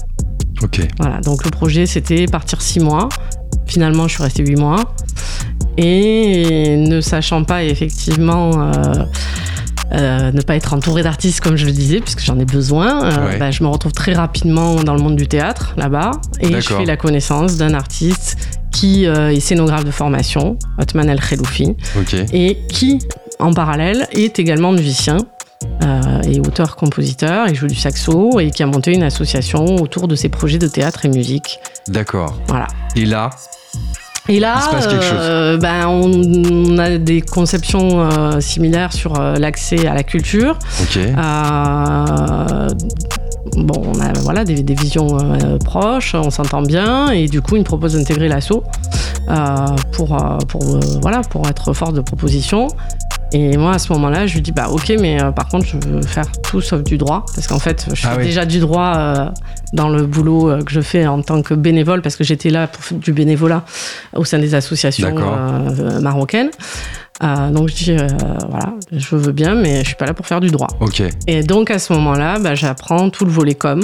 Voilà, 1.00 1.20
donc 1.22 1.42
le 1.42 1.50
projet 1.50 1.86
c'était 1.86 2.26
partir 2.26 2.60
six 2.60 2.80
mois. 2.80 3.08
Finalement, 3.64 4.08
je 4.08 4.14
suis 4.14 4.22
restée 4.22 4.44
huit 4.44 4.56
mois. 4.56 4.76
Et 5.78 6.61
ne 6.94 7.00
sachant 7.00 7.44
pas 7.44 7.64
effectivement 7.64 8.50
euh, 8.72 8.72
euh, 9.92 10.32
ne 10.32 10.40
pas 10.40 10.56
être 10.56 10.72
entourée 10.72 11.02
d'artistes 11.02 11.40
comme 11.40 11.56
je 11.56 11.66
le 11.66 11.72
disais, 11.72 12.00
puisque 12.00 12.20
j'en 12.20 12.38
ai 12.38 12.44
besoin, 12.46 13.04
euh, 13.04 13.26
Ouais. 13.32 13.38
bah, 13.38 13.50
je 13.50 13.62
me 13.62 13.68
retrouve 13.68 13.92
très 13.92 14.14
rapidement 14.14 14.76
dans 14.82 14.94
le 14.94 15.02
monde 15.02 15.16
du 15.16 15.28
théâtre 15.28 15.74
là-bas. 15.76 16.12
Et 16.40 16.60
je 16.60 16.60
fais 16.74 16.84
la 16.86 16.96
connaissance 16.96 17.56
d'un 17.58 17.74
artiste 17.74 18.36
qui 18.70 19.06
euh, 19.06 19.30
est 19.32 19.40
scénographe 19.40 19.84
de 19.84 19.90
formation, 19.90 20.56
Otman 20.78 21.10
El 21.10 21.20
Kheloufi, 21.20 21.76
et 22.32 22.58
qui, 22.70 23.00
en 23.38 23.52
parallèle, 23.52 24.06
est 24.12 24.38
également 24.38 24.72
musicien. 24.72 25.18
et 26.26 26.40
auteur-compositeur, 26.40 27.46
il 27.48 27.54
joue 27.54 27.66
du 27.68 27.74
saxo 27.74 28.40
et 28.40 28.50
qui 28.50 28.62
a 28.62 28.66
monté 28.66 28.92
une 28.94 29.02
association 29.02 29.76
autour 29.76 30.08
de 30.08 30.16
ses 30.16 30.28
projets 30.30 30.58
de 30.58 30.66
théâtre 30.68 31.04
et 31.04 31.08
musique. 31.08 31.58
D'accord. 31.88 32.40
Voilà. 32.48 32.66
Et 32.96 33.04
là, 33.04 33.30
Et 34.28 34.38
là, 34.38 34.70
euh, 35.14 35.56
ben, 35.56 35.88
on, 35.88 36.10
on 36.74 36.78
a 36.78 36.96
des 36.98 37.22
conceptions 37.22 38.00
euh, 38.02 38.40
similaires 38.40 38.92
sur 38.92 39.18
euh, 39.18 39.34
l'accès 39.34 39.86
à 39.86 39.94
la 39.94 40.04
culture. 40.04 40.58
bon, 43.56 43.82
on 43.84 44.00
a 44.00 44.12
voilà, 44.20 44.44
des, 44.44 44.62
des 44.62 44.74
visions 44.74 45.18
proches, 45.64 46.14
on 46.14 46.30
s'entend 46.30 46.62
bien, 46.62 47.10
et 47.10 47.26
du 47.26 47.42
coup, 47.42 47.56
il 47.56 47.60
me 47.60 47.64
propose 47.64 47.94
d'intégrer 47.94 48.28
l'assaut 48.28 48.62
pour, 49.92 50.16
pour, 50.48 50.62
voilà, 51.00 51.22
pour 51.22 51.48
être 51.48 51.72
force 51.72 51.92
de 51.92 52.00
proposition. 52.00 52.68
Et 53.34 53.56
moi, 53.56 53.72
à 53.72 53.78
ce 53.78 53.92
moment-là, 53.94 54.26
je 54.26 54.34
lui 54.34 54.42
dis, 54.42 54.52
bah 54.52 54.68
ok, 54.70 54.92
mais 55.00 55.22
euh, 55.22 55.30
par 55.30 55.48
contre, 55.48 55.66
je 55.66 55.76
veux 55.88 56.02
faire 56.02 56.30
tout 56.42 56.60
sauf 56.60 56.82
du 56.82 56.98
droit, 56.98 57.24
parce 57.34 57.46
qu'en 57.46 57.58
fait, 57.58 57.86
je 57.94 58.06
Ah 58.06 58.12
fais 58.12 58.18
oui. 58.18 58.24
déjà 58.24 58.44
du 58.44 58.60
droit 58.60 58.94
euh, 58.96 59.28
dans 59.72 59.88
le 59.88 60.04
boulot 60.04 60.50
euh, 60.50 60.62
que 60.62 60.70
je 60.70 60.80
fais 60.80 61.06
en 61.06 61.22
tant 61.22 61.40
que 61.42 61.54
bénévole, 61.54 62.02
parce 62.02 62.16
que 62.16 62.24
j'étais 62.24 62.50
là 62.50 62.66
pour 62.66 62.84
faire 62.84 62.98
du 62.98 63.12
bénévolat 63.12 63.64
au 64.14 64.24
sein 64.24 64.38
des 64.38 64.54
associations 64.54 65.14
marocaines. 66.00 66.50
Donc 67.20 67.68
je 67.68 67.74
dis, 67.74 67.96
voilà, 68.48 68.74
je 68.90 69.16
veux 69.16 69.32
bien, 69.32 69.54
mais 69.54 69.80
je 69.80 69.86
suis 69.86 69.96
pas 69.96 70.06
là 70.06 70.14
pour 70.14 70.26
faire 70.26 70.40
du 70.40 70.50
droit. 70.50 70.68
Ok. 70.80 71.02
Et 71.26 71.42
donc 71.42 71.70
à 71.70 71.78
ce 71.78 71.92
moment-là, 71.94 72.38
bah, 72.38 72.54
j'apprends 72.54 73.10
tout 73.10 73.24
le 73.24 73.30
volet 73.30 73.54
com. 73.54 73.82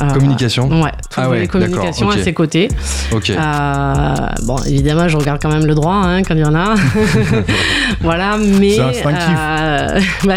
Euh, 0.00 0.10
Communication. 0.10 0.68
Ouais, 0.82 0.90
tout 0.90 1.08
Ah 1.16 1.22
ouais, 1.22 1.36
volet 1.36 1.46
communication 1.48 2.06
d'accord, 2.06 2.14
ok. 2.14 2.20
à 2.20 2.24
ses 2.24 2.34
côtés. 2.34 2.68
Ok. 3.12 3.30
Euh, 3.30 4.14
bon, 4.42 4.56
évidemment, 4.66 5.08
je 5.08 5.16
regarde 5.16 5.40
quand 5.40 5.48
même 5.48 5.64
le 5.64 5.74
droit 5.74 5.94
hein, 5.94 6.22
quand 6.22 6.34
il 6.34 6.40
y 6.40 6.44
en 6.44 6.54
a. 6.54 6.74
voilà, 8.00 8.36
mais. 8.36 8.72
C'est 8.72 8.80
instinctif. 8.80 10.18
bah, 10.24 10.34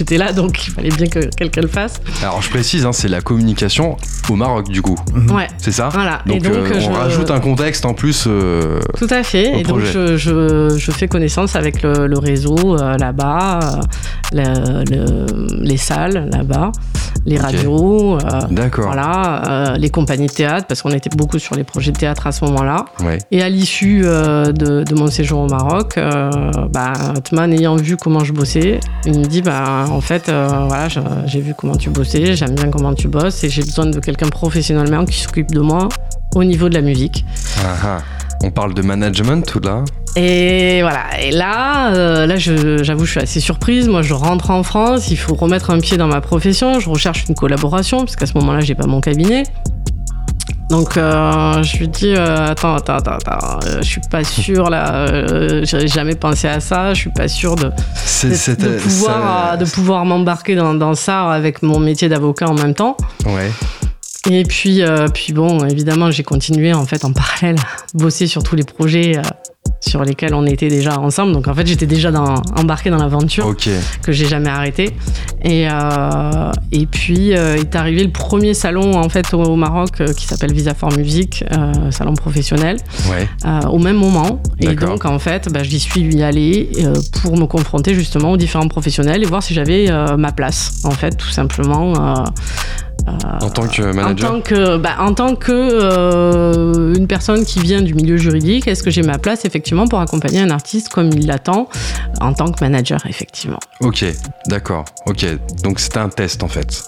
J'étais 0.00 0.16
là, 0.16 0.32
donc 0.32 0.66
il 0.66 0.70
fallait 0.72 0.88
bien 0.88 1.08
que 1.08 1.18
quelqu'un 1.36 1.60
le 1.60 1.68
fasse. 1.68 2.00
Alors, 2.22 2.40
je 2.40 2.48
précise, 2.48 2.86
hein, 2.86 2.92
c'est 2.94 3.08
la 3.08 3.20
communication 3.20 3.98
au 4.30 4.34
Maroc, 4.34 4.70
du 4.70 4.80
coup. 4.80 4.96
Ouais, 5.30 5.46
C'est 5.58 5.72
ça 5.72 5.90
voilà. 5.92 6.20
Donc, 6.24 6.36
et 6.36 6.40
donc, 6.40 6.54
euh, 6.54 6.80
on 6.88 6.92
rajoute 6.94 7.30
un 7.30 7.38
contexte 7.38 7.84
en 7.84 7.92
plus. 7.92 8.24
euh, 8.26 8.80
Tout 8.96 9.08
à 9.10 9.22
fait. 9.22 9.52
au 9.52 9.58
Et 9.58 9.62
donc, 9.62 9.80
je, 9.80 10.16
je, 10.16 10.74
je 10.74 10.90
fais 10.90 11.06
connaissance 11.06 11.54
avec 11.54 11.82
le, 11.82 12.06
le 12.06 12.18
réseau 12.18 12.56
euh, 12.78 12.96
là-bas, 12.96 13.60
euh, 13.60 13.82
le- 14.32 14.84
le- 14.90 15.62
les 15.62 15.76
salles 15.76 16.30
là-bas, 16.32 16.72
les 17.26 17.36
radios. 17.36 18.16
D'accord. 18.50 18.86
Voilà, 18.86 19.74
les 19.76 19.90
compagnies 19.90 20.28
de 20.28 20.32
théâtre, 20.32 20.66
parce 20.66 20.80
qu'on 20.80 20.92
était 20.92 21.10
beaucoup 21.14 21.38
sur 21.38 21.56
les 21.56 21.64
projets 21.64 21.92
de 21.92 21.98
théâtre 21.98 22.26
à 22.26 22.32
ce 22.32 22.42
moment-là. 22.46 22.86
Ouais. 23.04 23.18
Et 23.32 23.42
à 23.42 23.50
l'issue 23.50 24.00
de, 24.00 24.82
de 24.82 24.94
mon 24.94 25.08
séjour 25.08 25.40
au 25.40 25.46
Maroc, 25.48 25.98
bah, 26.72 26.92
ayant 27.50 27.76
vu 27.76 27.98
comment 27.98 28.24
je 28.24 28.32
bossais, 28.32 28.80
il 29.04 29.18
me 29.18 29.24
dit 29.24 29.42
bah, 29.42 29.84
en 29.90 30.00
fait, 30.00 30.28
euh, 30.28 30.48
voilà, 30.68 30.88
je- 30.88 31.00
j'ai 31.26 31.40
vu 31.40 31.54
comment 31.54 31.76
tu 31.76 31.90
bossais, 31.90 32.34
j'aime 32.36 32.54
bien 32.54 32.70
comment 32.70 32.94
tu 32.94 33.08
bosses 33.08 33.42
et 33.44 33.48
j'ai 33.48 33.62
besoin 33.62 33.86
de 33.86 33.98
quelqu'un 34.00 34.28
professionnellement 34.28 35.04
qui 35.04 35.18
s'occupe 35.20 35.50
de 35.52 35.60
moi 35.60 35.88
au 36.34 36.44
niveau 36.44 36.68
de 36.68 36.74
la 36.74 36.80
musique. 36.82 37.24
Ah, 37.64 37.76
ah. 37.84 37.98
On 38.42 38.50
parle 38.50 38.72
de 38.72 38.80
management 38.80 39.44
tout 39.46 39.60
là 39.60 39.84
Et 40.16 40.78
voilà, 40.80 41.04
et 41.22 41.30
là, 41.30 41.92
euh, 41.94 42.24
là 42.26 42.36
je- 42.36 42.82
j'avoue, 42.82 43.04
je 43.04 43.10
suis 43.10 43.20
assez 43.20 43.38
surprise. 43.38 43.86
Moi, 43.86 44.00
je 44.00 44.14
rentre 44.14 44.50
en 44.50 44.62
France, 44.62 45.10
il 45.10 45.18
faut 45.18 45.34
remettre 45.34 45.68
un 45.70 45.78
pied 45.78 45.98
dans 45.98 46.06
ma 46.08 46.22
profession, 46.22 46.80
je 46.80 46.88
recherche 46.88 47.26
une 47.28 47.34
collaboration, 47.34 47.98
parce 47.98 48.16
qu'à 48.16 48.24
ce 48.24 48.32
moment-là, 48.38 48.60
j'ai 48.60 48.74
pas 48.74 48.86
mon 48.86 49.02
cabinet. 49.02 49.42
Donc, 50.70 50.96
euh, 50.96 51.62
je 51.64 51.78
lui 51.78 51.88
dis, 51.88 52.14
euh, 52.14 52.46
attends, 52.50 52.76
attends, 52.76 52.96
attends, 52.98 53.18
attends, 53.26 53.58
euh, 53.66 53.78
je 53.82 53.86
suis 53.86 54.00
pas 54.10 54.22
sûre 54.22 54.70
là, 54.70 54.92
euh, 55.08 55.64
j'ai 55.64 55.88
jamais 55.88 56.14
pensé 56.14 56.46
à 56.46 56.60
ça, 56.60 56.94
je 56.94 57.00
suis 57.00 57.10
pas 57.10 57.26
sûre 57.26 57.56
de, 57.56 57.64
de, 57.64 58.78
pouvoir, 58.78 59.50
ça- 59.50 59.56
de 59.56 59.64
pouvoir 59.64 60.04
m'embarquer 60.04 60.54
dans, 60.54 60.74
dans 60.74 60.94
ça 60.94 61.30
avec 61.32 61.62
mon 61.62 61.80
métier 61.80 62.08
d'avocat 62.08 62.48
en 62.48 62.54
même 62.54 62.74
temps. 62.74 62.96
Ouais. 63.26 63.50
Et 64.30 64.44
puis, 64.44 64.82
puis 65.14 65.32
bon, 65.32 65.64
évidemment, 65.66 66.10
j'ai 66.12 66.22
continué 66.22 66.72
en 66.72 66.84
fait 66.86 67.04
en 67.04 67.12
parallèle 67.12 67.56
bosser 67.94 68.26
sur 68.28 68.42
tous 68.44 68.54
les 68.54 68.62
projets 68.64 69.20
sur 69.80 70.04
lesquels 70.04 70.34
on 70.34 70.44
était 70.46 70.68
déjà 70.68 70.98
ensemble. 71.00 71.32
Donc 71.32 71.48
en 71.48 71.54
fait, 71.54 71.66
j'étais 71.66 71.86
déjà 71.86 72.10
dans, 72.10 72.34
embarqué 72.56 72.90
dans 72.90 72.98
l'aventure 72.98 73.46
Ok. 73.46 73.68
que 74.02 74.12
j'ai 74.12 74.26
jamais 74.26 74.50
arrêtée. 74.50 74.94
Et, 75.42 75.66
euh, 75.70 76.52
et 76.70 76.84
puis 76.86 77.34
euh, 77.34 77.56
est 77.56 77.74
arrivé 77.74 78.04
le 78.04 78.10
premier 78.10 78.52
salon 78.52 78.94
en 78.98 79.08
fait 79.08 79.32
au, 79.32 79.42
au 79.42 79.56
Maroc 79.56 80.00
euh, 80.00 80.12
qui 80.12 80.26
s'appelle 80.26 80.52
Visa 80.52 80.74
for 80.74 80.92
Music, 80.96 81.44
euh, 81.52 81.90
salon 81.90 82.12
professionnel, 82.14 82.76
Ouais. 83.10 83.26
euh, 83.46 83.60
au 83.68 83.78
même 83.78 83.96
moment. 83.96 84.42
Et 84.60 84.74
donc 84.74 85.06
en 85.06 85.18
fait, 85.18 85.48
bah, 85.50 85.62
j'y 85.62 85.80
suis 85.80 86.22
allée 86.22 86.68
euh, 86.84 86.92
pour 87.22 87.38
me 87.38 87.46
confronter 87.46 87.94
justement 87.94 88.32
aux 88.32 88.36
différents 88.36 88.68
professionnels 88.68 89.22
et 89.22 89.26
voir 89.26 89.42
si 89.42 89.54
j'avais 89.54 89.90
euh, 89.90 90.16
ma 90.18 90.32
place 90.32 90.80
en 90.84 90.90
fait, 90.90 91.16
tout 91.16 91.30
simplement. 91.30 91.94
Euh, 93.08 93.12
En 93.40 93.50
tant 93.50 93.66
que 93.66 93.82
en 93.82 93.94
manager 93.94 94.30
tant 94.30 94.40
que, 94.40 94.76
bah, 94.76 94.96
en 94.98 95.14
tant 95.14 95.34
que 95.34 95.52
euh, 95.52 96.94
une 96.94 97.06
personne 97.06 97.44
qui 97.44 97.60
vient 97.60 97.82
du 97.82 97.94
milieu 97.94 98.16
juridique, 98.16 98.68
est-ce 98.68 98.82
que 98.82 98.90
j'ai 98.90 99.02
ma 99.02 99.18
place 99.18 99.44
effectivement 99.44 99.86
pour 99.86 100.00
accompagner 100.00 100.40
un 100.40 100.50
artiste 100.50 100.88
comme 100.88 101.10
il 101.12 101.26
l'attend 101.26 101.68
en 102.20 102.32
tant 102.32 102.50
que 102.50 102.62
manager 102.62 103.00
effectivement 103.08 103.60
Ok, 103.80 104.04
d'accord. 104.46 104.84
Ok, 105.06 105.26
donc 105.62 105.80
c'était 105.80 105.98
un 105.98 106.08
test 106.08 106.42
en 106.42 106.48
fait. 106.48 106.82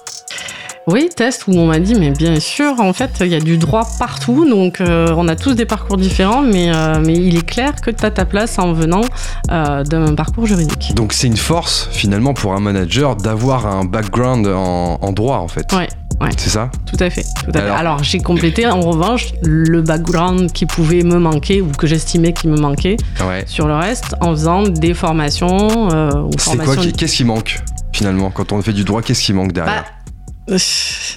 Oui, 0.88 1.08
test 1.14 1.44
où 1.46 1.52
on 1.52 1.66
m'a 1.66 1.78
dit 1.78 1.94
mais 1.94 2.10
bien 2.10 2.40
sûr 2.40 2.80
en 2.80 2.92
fait 2.92 3.10
il 3.20 3.28
y 3.28 3.36
a 3.36 3.40
du 3.40 3.56
droit 3.56 3.86
partout 4.00 4.44
donc 4.48 4.80
euh, 4.80 5.14
on 5.16 5.28
a 5.28 5.36
tous 5.36 5.54
des 5.54 5.64
parcours 5.64 5.96
différents 5.96 6.42
mais, 6.42 6.74
euh, 6.74 7.00
mais 7.00 7.12
il 7.12 7.36
est 7.36 7.46
clair 7.46 7.76
que 7.80 7.92
tu 7.92 8.04
as 8.04 8.10
ta 8.10 8.24
place 8.24 8.58
en 8.58 8.72
venant 8.72 9.02
euh, 9.52 9.84
d'un 9.84 10.12
parcours 10.16 10.46
juridique. 10.46 10.92
Donc 10.96 11.12
c'est 11.12 11.28
une 11.28 11.36
force 11.36 11.88
finalement 11.92 12.34
pour 12.34 12.52
un 12.54 12.58
manager 12.58 13.14
d'avoir 13.14 13.66
un 13.66 13.84
background 13.84 14.48
en, 14.48 14.98
en 15.00 15.12
droit 15.12 15.36
en 15.36 15.46
fait. 15.46 15.72
Ouais, 15.72 15.88
Ouais. 16.22 16.30
C'est 16.36 16.50
ça? 16.50 16.70
Tout 16.86 16.96
à 17.02 17.10
fait. 17.10 17.24
Tout 17.44 17.50
à. 17.54 17.58
Alors- 17.60 17.76
Alors, 17.76 18.02
j'ai 18.04 18.18
complété 18.20 18.66
en 18.66 18.80
revanche 18.80 19.32
le 19.42 19.82
background 19.82 20.52
qui 20.52 20.66
pouvait 20.66 21.02
me 21.02 21.18
manquer 21.18 21.60
ou 21.60 21.68
que 21.76 21.86
j'estimais 21.86 22.32
qu'il 22.32 22.50
me 22.50 22.56
manquait 22.56 22.96
Ouais. 23.26 23.44
sur 23.46 23.66
le 23.66 23.74
reste 23.74 24.14
en 24.20 24.30
faisant 24.30 24.62
des 24.62 24.94
formations 24.94 25.90
euh, 25.92 26.10
C'est 26.38 26.56
quoi 26.58 26.76
qui- 26.76 26.92
Qu'est-ce 26.92 27.16
qui 27.16 27.24
manque 27.24 27.60
finalement 27.92 28.30
quand 28.30 28.52
on 28.52 28.62
fait 28.62 28.72
du 28.72 28.84
droit 28.84 29.02
Qu'est-ce 29.02 29.22
qui 29.22 29.32
manque 29.32 29.52
derrière? 29.52 29.84
Bah, 30.48 30.56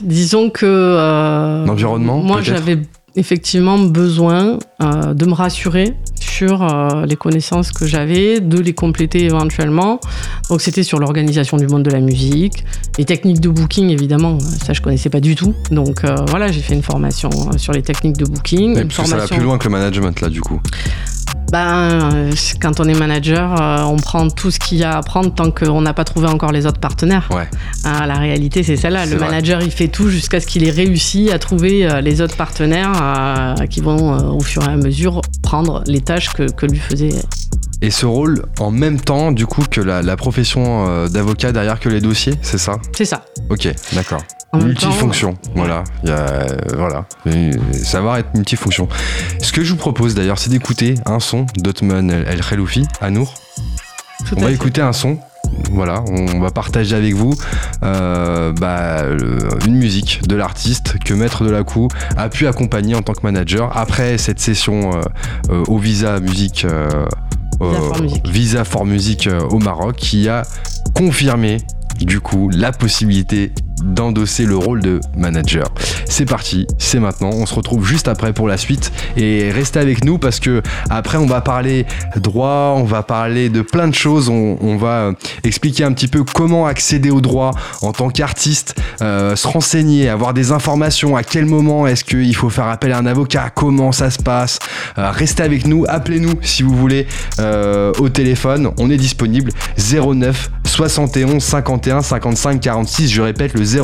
disons 0.02 0.50
que. 0.50 0.66
euh, 0.66 1.66
L'environnement, 1.66 2.20
Moi, 2.20 2.42
j'avais 2.42 2.80
effectivement 3.16 3.78
besoin 3.80 4.60
euh, 4.82 5.14
de 5.14 5.26
me 5.26 5.34
rassurer 5.34 5.94
sur 6.36 6.64
euh, 6.64 7.06
les 7.06 7.16
connaissances 7.16 7.72
que 7.72 7.86
j'avais, 7.86 8.42
de 8.42 8.60
les 8.60 8.74
compléter 8.74 9.24
éventuellement. 9.24 10.02
Donc, 10.50 10.62
c'était 10.62 10.84
sur 10.84 11.00
l'organisation 11.00 11.56
du 11.56 11.66
monde 11.68 11.84
de 11.84 11.92
la 11.92 12.02
musique, 12.02 12.66
les 12.98 13.06
techniques 13.06 13.40
de 13.40 13.48
booking, 13.48 13.90
évidemment. 13.90 14.38
Ça, 14.66 14.74
je 14.74 14.82
connaissais 14.82 15.10
pas 15.10 15.22
du 15.22 15.36
tout. 15.36 15.54
Donc, 15.72 16.04
euh, 16.04 16.16
voilà, 16.28 16.52
j'ai 16.52 16.62
fait 16.62 16.74
une 16.74 16.84
formation 16.84 17.30
euh, 17.30 17.58
sur 17.58 17.72
les 17.72 17.84
techniques 17.84 18.18
de 18.18 18.26
booking. 18.26 18.78
Et 18.78 18.82
une 18.82 18.92
ça 18.92 19.16
va 19.16 19.28
plus 19.28 19.40
loin 19.40 19.58
que 19.58 19.64
le 19.66 19.72
management 19.72 20.20
là 20.20 20.30
du 20.30 20.42
coup. 20.42 20.60
Ben, 21.52 22.02
euh, 22.14 22.32
quand 22.60 22.80
on 22.80 22.86
est 22.86 22.98
manager, 22.98 23.62
euh, 23.62 23.84
on 23.84 23.98
prend 23.98 24.30
tout 24.30 24.52
ce 24.52 24.60
qu'il 24.60 24.80
y 24.80 24.84
a 24.84 24.98
à 24.98 25.02
prendre 25.02 25.34
tant 25.34 25.52
qu'on 25.52 25.82
n'a 25.82 25.94
pas 25.94 26.04
trouvé 26.04 26.28
encore 26.28 26.52
les 26.52 26.66
autres 26.66 26.80
partenaires. 26.80 27.30
Ouais. 27.32 27.48
Ah, 27.84 28.08
la 28.08 28.16
réalité, 28.16 28.64
c'est 28.64 28.76
celle-là. 28.76 29.06
Le 29.06 29.16
vrai. 29.18 29.28
manager, 29.28 29.62
il 29.62 29.72
fait 29.72 29.88
tout 29.88 30.10
jusqu'à 30.10 30.40
ce 30.40 30.48
qu'il 30.48 30.68
ait 30.68 30.72
réussi 30.72 31.32
à 31.32 31.40
trouver 31.40 31.86
euh, 31.86 32.02
les 32.02 32.22
autres 32.22 32.36
partenaires 32.36 32.92
euh, 33.02 33.66
qui 33.68 33.82
vont, 33.82 34.14
euh, 34.14 34.24
au 34.30 34.42
fur 34.42 34.64
et 34.64 34.72
à 34.72 34.76
mesure, 34.76 35.22
prendre 35.44 35.84
les 35.86 36.02
tâches 36.02 36.34
que, 36.34 36.52
que 36.52 36.66
lui 36.66 36.80
faisait. 36.80 37.10
Et 37.82 37.92
ce 37.92 38.06
rôle 38.06 38.46
en 38.60 38.72
même 38.72 39.00
temps 39.00 39.32
du 39.32 39.46
coup 39.46 39.64
que 39.70 39.82
la, 39.82 40.02
la 40.02 40.16
profession 40.16 40.88
euh, 40.88 41.08
d'avocat 41.08 41.52
derrière 41.52 41.80
que 41.80 41.90
les 41.90 42.02
dossiers, 42.02 42.34
c'est 42.42 42.58
ça? 42.58 42.78
C'est 42.96 43.06
ça. 43.06 43.26
Ok, 43.50 43.68
d'accord. 43.94 44.24
Temps, 44.52 44.60
Multifonction, 44.62 45.36
voilà. 45.54 45.84
Il 46.04 46.10
y 46.10 46.12
a, 46.14 46.16
euh, 46.16 46.46
voilà. 46.78 47.06
Et 47.26 47.52
savoir 47.74 48.18
être 48.18 48.34
multifonction. 48.34 48.88
Ce 49.42 49.52
que 49.52 49.64
je 49.64 49.72
vous 49.72 49.78
propose 49.78 50.16
d'ailleurs, 50.16 50.40
c'est 50.40 50.50
d'écouter 50.50 50.96
un 51.06 51.20
son 51.20 51.46
d'Otman 51.58 52.10
El 52.10 52.26
El 52.28 52.42
Kheloufi, 52.42 52.88
Anour. 53.02 53.34
On 54.36 54.40
va 54.42 54.48
fait. 54.48 54.54
écouter 54.54 54.82
un 54.82 54.94
son. 54.94 55.20
Voilà, 55.72 56.04
on 56.10 56.40
va 56.40 56.50
partager 56.50 56.96
avec 56.96 57.14
vous 57.14 57.34
euh, 57.84 58.52
bah, 58.54 59.04
une 59.68 59.76
musique 59.76 60.22
de 60.28 60.36
l'artiste 60.36 60.98
que 61.04 61.14
Maître 61.14 61.44
de 61.44 61.52
la 61.52 61.64
Cou 61.64 61.88
a 62.18 62.30
pu 62.30 62.48
accompagner 62.48 62.96
en 62.96 63.04
tant 63.04 63.14
que 63.14 63.22
manager 63.22 63.76
après 63.78 64.18
cette 64.18 64.40
session 64.40 64.92
euh, 64.96 65.02
euh, 65.52 65.64
au 65.68 65.78
Visa 65.78 66.20
Musique, 66.20 66.66
euh, 66.66 67.06
Visa 67.60 67.82
for 67.82 68.02
Music. 68.02 68.28
Visa 68.28 68.64
for 68.66 68.86
Music, 68.86 69.28
euh, 69.28 69.42
au 69.50 69.60
Maroc 69.60 69.96
qui 69.96 70.28
a 70.30 70.44
confirmé 70.94 71.58
du 72.00 72.20
coup 72.20 72.50
la 72.50 72.72
possibilité 72.72 73.52
d'endosser 73.86 74.46
le 74.46 74.58
rôle 74.58 74.82
de 74.82 75.00
manager. 75.16 75.68
C'est 76.06 76.26
parti, 76.26 76.66
c'est 76.78 77.00
maintenant, 77.00 77.30
on 77.32 77.46
se 77.46 77.54
retrouve 77.54 77.86
juste 77.86 78.08
après 78.08 78.34
pour 78.34 78.48
la 78.48 78.58
suite. 78.58 78.92
Et 79.16 79.52
restez 79.52 79.80
avec 79.80 80.04
nous 80.04 80.18
parce 80.18 80.40
que 80.40 80.62
après 80.90 81.18
on 81.18 81.26
va 81.26 81.42
parler 81.42 81.86
droit, 82.16 82.76
on 82.78 82.84
va 82.84 83.04
parler 83.04 83.50
de 83.50 83.62
plein 83.62 83.88
de 83.88 83.96
choses, 83.96 84.30
on, 84.30 84.76
va 84.78 85.12
expliquer 85.44 85.86
un 85.86 85.94
petit 85.94 86.08
peu 86.08 86.24
comment 86.24 86.66
accéder 86.66 87.12
au 87.12 87.22
droit 87.22 87.52
en 87.82 87.94
tant 87.94 88.10
qu'artiste, 88.10 88.76
euh, 89.02 89.36
se 89.36 89.48
renseigner, 89.48 90.10
avoir 90.10 90.34
des 90.34 90.52
informations, 90.52 91.16
à 91.16 91.24
quel 91.24 91.46
moment 91.46 91.88
est-ce 91.88 92.04
qu'il 92.04 92.36
faut 92.36 92.50
faire 92.50 92.68
appel 92.68 92.92
à 92.92 92.98
un 92.98 93.06
avocat, 93.06 93.52
comment 93.54 93.92
ça 93.92 94.10
se 94.10 94.22
passe? 94.22 94.60
Euh, 94.98 95.12
restez 95.12 95.44
avec 95.44 95.66
nous, 95.66 95.86
appelez-nous 95.88 96.34
si 96.42 96.64
vous 96.64 96.76
voulez 96.76 97.08
euh, 97.40 97.94
au 98.00 98.10
téléphone, 98.10 98.72
on 98.78 98.90
est 98.90 98.98
disponible. 98.98 99.52
09 99.78 100.50
71 100.66 101.42
51 101.42 102.02
55 102.02 102.60
46, 102.60 103.10
je 103.10 103.22
répète 103.22 103.54
le 103.54 103.64
09 103.64 103.75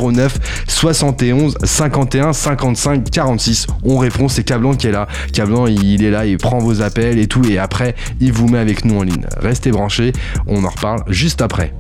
71 0.68 1.58
51 1.64 2.34
55 2.34 3.10
46. 3.10 3.68
On 3.84 3.98
répond, 3.98 4.28
c'est 4.28 4.44
Cablan 4.44 4.74
qui 4.74 4.88
est 4.88 4.92
là. 4.92 5.08
Cablan, 5.34 5.68
il 5.68 6.04
est 6.04 6.12
là, 6.12 6.26
il 6.26 6.38
prend 6.38 6.60
vos 6.60 6.82
appels 6.82 7.20
et 7.20 7.28
tout, 7.28 7.44
et 7.50 7.58
après, 7.58 7.96
il 8.20 8.32
vous 8.34 8.48
met 8.48 8.60
avec 8.60 8.86
nous 8.86 9.00
en 9.00 9.04
ligne. 9.04 9.26
Restez 9.38 9.72
branchés, 9.72 10.14
on 10.48 10.64
en 10.64 10.70
reparle 10.70 11.04
juste 11.08 11.42
après. 11.42 11.74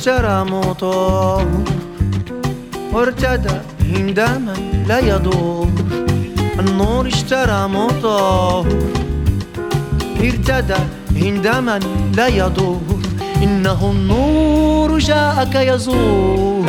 اشترى 0.00 0.44
موتور 0.44 1.46
وارتدى 2.92 3.56
هنداما 3.92 4.54
لا 4.88 4.98
يدور 4.98 5.68
النور 6.58 7.06
اشترى 7.06 7.68
موتور 7.68 8.66
ارتدى 10.20 10.80
هنداما 11.16 11.80
لا 12.16 12.26
يدور 12.26 12.80
إنه 13.42 13.90
النور 13.90 14.98
جاءك 14.98 15.54
يزور. 15.54 16.66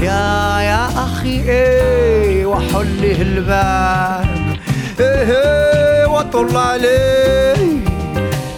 يا 0.00 0.60
يا 0.60 0.88
أخي 1.04 1.40
إيه 1.48 2.46
وحله 2.46 3.22
الباب. 3.22 4.56
إيه 5.00 5.30
إيه 5.30 6.06
وطل 6.06 6.56
عليه. 6.56 7.66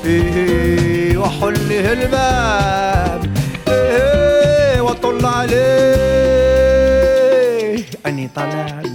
إيه 0.04 1.18
وحله 1.18 1.92
الباب. 1.92 3.25
وطل 5.06 5.26
عليه. 5.26 6.66
أني 8.06 8.28
طلال 8.36 8.90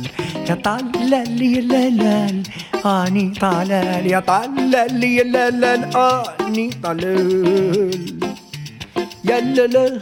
يا 0.49 0.55
طلال 0.65 1.41
يا 1.41 1.61
لالال 1.61 2.43
أني 2.85 3.33
طلال 3.41 4.05
يا 4.07 4.19
طلال 4.19 5.03
يا 5.03 5.23
لالال 5.23 5.83
أني 6.41 6.69
طلال. 6.83 8.19
يا 9.25 9.39
لالال 9.39 9.99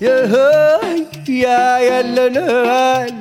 يا 0.00 0.16
هاي 0.34 1.06
يا 1.28 1.78
يا 1.78 2.02
لالال 2.02 3.14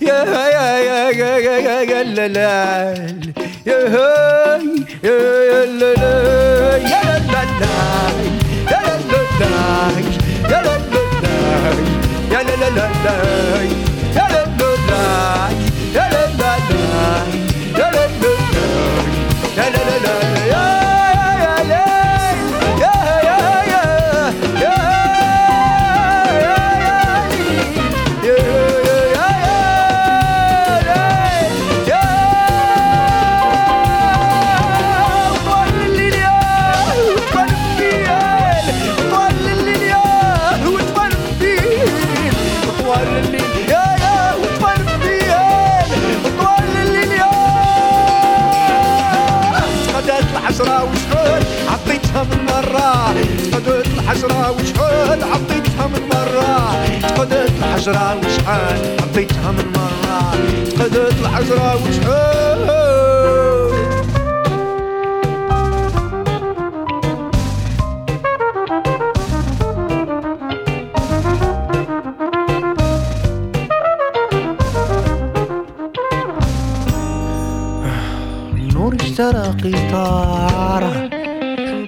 يا 0.00 0.18
يا 0.24 0.78
يا 0.88 1.10
يا 1.20 1.32
يا 1.38 1.80
يا 1.90 2.02
لالال 2.02 3.32
يا 3.66 3.78
هاي 3.94 4.66
يا 5.04 5.18
يا 5.50 5.60
لالال 5.80 6.82
يا 6.94 7.04
لالال 7.32 8.18
يا 8.72 8.82
لالال 9.10 10.06
la. 12.34 12.42
Yeah 12.42 12.58
la 12.58 12.68
la 12.68 12.86
la. 13.04 13.14
Yeah 15.92 16.08
la 16.08 16.22
la 16.26 16.38
la. 16.38 16.54
Yeah 17.74 17.90
la 17.90 18.00
la 18.00 18.06
la. 18.22 18.62
Yeah 19.54 19.70
la 19.70 19.80
la 19.84 19.96
la. 20.04 20.33
الحجرة 54.04 54.50
وشحال 54.50 55.24
حطيتها 55.24 55.86
من 55.86 56.08
مرة. 56.12 56.84
تقدت 57.00 57.50
الحجرة 57.58 58.16
وشحال 58.18 59.00
حطيتها 59.00 59.50
من 59.50 59.72
مرة. 59.76 60.34
تقدت 60.76 61.14
الحجرة 61.20 61.74
وشحال. 61.74 62.34
اشترى 79.00 79.46
قطار. 79.62 80.84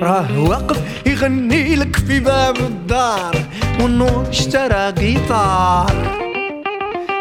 راه 0.03 0.41
واقف 0.41 0.86
يغني 1.17 1.77
لك 1.77 1.97
في 1.97 2.21
باب 2.21 2.57
الدار 2.57 3.37
والنور 3.81 4.27
اشترى 4.29 4.91
قطار 4.91 5.93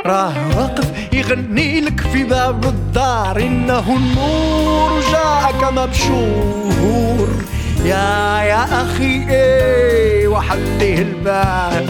راه 0.06 0.34
واقف 0.58 0.92
يغني 1.14 1.82
لك 1.82 2.02
في 2.02 2.24
باب 2.24 2.66
الدار 2.66 3.40
إنه 3.40 3.96
النور 3.98 5.02
جاءك 5.12 5.74
مبشور. 5.74 7.28
يا 7.86 8.42
يا 8.44 8.64
أخي 8.84 9.26
إيه 9.30 10.28
وحده 10.28 10.94
الباب. 10.98 11.90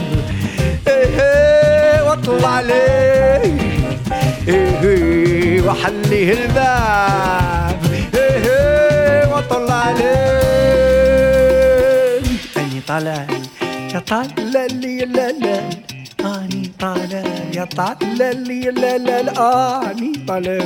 إيه, 0.87 2.01
واطلع 2.03 2.59
ليه 2.61 3.57
إيه, 4.47 4.79
إيه 4.83 5.61
وحله 5.61 6.33
الباب. 6.33 7.64
أني 12.94 12.94
طالع 12.94 13.26
يا 13.94 13.98
طالع 13.98 14.66
لي 14.66 14.98
لا 14.98 15.32
لا 15.32 15.60
أني 16.20 16.72
طالع 16.78 17.24
يا 17.54 17.64
طالع 17.64 18.30
لي 18.30 18.60
لا 18.60 18.98
لا 18.98 19.90
أني 19.90 20.12
طالع 20.28 20.64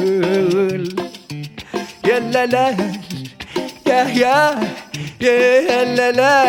يا 2.07 2.19
لا 2.21 2.47
لا 2.47 2.77
يا 3.87 4.05
يا 4.05 4.61
يا 5.21 5.85
لا 5.85 6.13
لا 6.13 6.45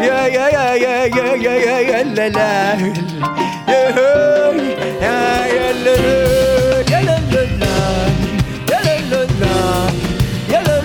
يا 0.00 0.26
يا 0.26 0.48
يا 0.48 0.74
يا 0.74 1.04
يا 1.04 1.34
يا 1.34 1.54
يا 1.56 1.78
يا 1.80 2.02
لا 2.02 2.28
لا 2.28 2.74
يا 3.68 3.88
يا 3.90 5.26
يا 5.56 5.72
لا 5.72 5.96
يا 6.90 7.00
لا 7.00 7.16
لا 7.32 7.42
لا 7.60 7.76
يا 8.70 8.80
لا 8.84 9.00
لا 9.10 9.24
لا 9.40 9.54
يا 10.52 10.60
لا 10.62 10.80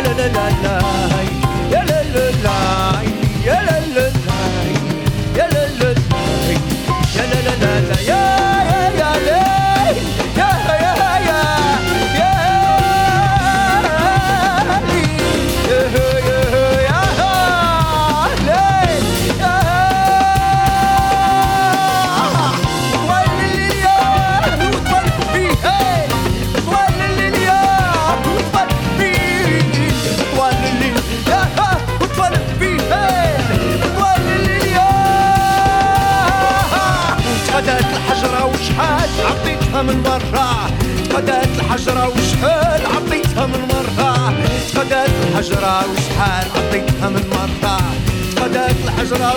لا 0.00 0.26
لا 0.28 0.48
يا 0.62 0.78
لا 1.10 1.11
من 39.83 40.03
برا 40.03 40.69
تفدات 41.09 41.47
الحجرة 41.59 42.07
وشحال 42.07 42.81
عطيتها 42.85 43.45
من 43.45 43.67
مرة. 43.73 44.33
تفدات 44.67 45.09
الحجرة 45.09 45.85
وشحال 45.91 46.47
عطيتها 46.55 47.09
من 47.09 47.23
مرة. 47.29 47.77
تفدات 48.35 48.75
الحجرة 48.85 49.33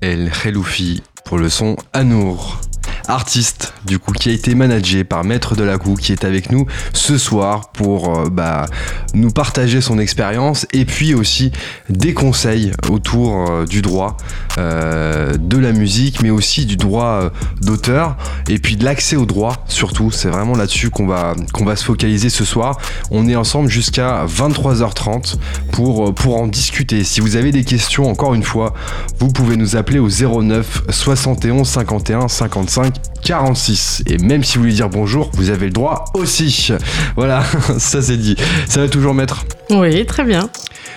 El 0.00 0.30
Kheloufi 0.30 1.02
pour 1.24 1.38
le 1.38 1.48
son 1.48 1.76
Anour. 1.92 2.60
Artiste, 3.08 3.74
du 3.88 3.98
coup, 3.98 4.12
qui 4.12 4.28
a 4.28 4.32
été 4.32 4.54
managé 4.54 5.02
par 5.02 5.24
Maître 5.24 5.56
de 5.56 5.64
la 5.64 5.78
Cou, 5.78 5.94
qui 5.94 6.12
est 6.12 6.24
avec 6.24 6.52
nous 6.52 6.66
ce 6.92 7.16
soir 7.16 7.70
pour 7.72 8.18
euh, 8.18 8.28
bah, 8.30 8.66
nous 9.14 9.30
partager 9.30 9.80
son 9.80 9.98
expérience 9.98 10.66
et 10.72 10.84
puis 10.84 11.14
aussi 11.14 11.52
des 11.88 12.12
conseils 12.12 12.72
autour 12.90 13.50
euh, 13.50 13.64
du 13.64 13.80
droit 13.80 14.18
euh, 14.58 15.36
de 15.38 15.56
la 15.56 15.72
musique, 15.72 16.22
mais 16.22 16.30
aussi 16.30 16.66
du 16.66 16.76
droit 16.76 17.30
d'auteur 17.62 18.16
et 18.48 18.58
puis 18.58 18.76
de 18.76 18.84
l'accès 18.84 19.16
au 19.16 19.24
droit 19.24 19.64
surtout. 19.68 20.10
C'est 20.10 20.28
vraiment 20.28 20.54
là-dessus 20.54 20.90
qu'on 20.90 21.06
va, 21.06 21.34
qu'on 21.52 21.64
va 21.64 21.74
se 21.74 21.84
focaliser 21.84 22.28
ce 22.28 22.44
soir. 22.44 22.78
On 23.10 23.26
est 23.26 23.36
ensemble 23.36 23.70
jusqu'à 23.70 24.26
23h30 24.26 25.36
pour, 25.72 26.14
pour 26.14 26.36
en 26.36 26.46
discuter. 26.46 27.04
Si 27.04 27.20
vous 27.20 27.36
avez 27.36 27.52
des 27.52 27.64
questions, 27.64 28.10
encore 28.10 28.34
une 28.34 28.42
fois, 28.42 28.74
vous 29.18 29.28
pouvez 29.28 29.56
nous 29.56 29.76
appeler 29.76 29.98
au 29.98 30.08
09 30.08 30.82
71 30.90 31.66
51 31.66 32.28
55 32.28 32.94
46. 33.22 33.77
Et 34.06 34.18
même 34.18 34.44
si 34.44 34.56
vous 34.56 34.62
voulez 34.64 34.74
dire 34.74 34.88
bonjour, 34.88 35.30
vous 35.34 35.50
avez 35.50 35.66
le 35.66 35.72
droit 35.72 36.04
aussi. 36.14 36.70
Voilà, 37.16 37.42
ça 37.78 38.02
c'est 38.02 38.16
dit. 38.16 38.36
Ça 38.68 38.80
va 38.80 38.88
toujours 38.88 39.14
mettre 39.14 39.44
Oui, 39.70 40.04
très 40.06 40.24
bien. 40.24 40.48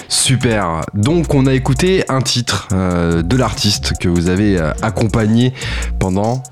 Super. 0.08 0.82
Donc 0.94 1.34
on 1.34 1.46
a 1.46 1.54
écouté 1.54 2.04
un 2.10 2.22
titre 2.22 2.68
euh, 2.74 3.22
de 3.22 3.38
l'artiste 3.38 3.94
que 4.00 4.10
vous 4.10 4.30
avez 4.30 4.58
euh, 4.58 4.72
accompagné 4.82 5.54
pendant, 6.00 6.44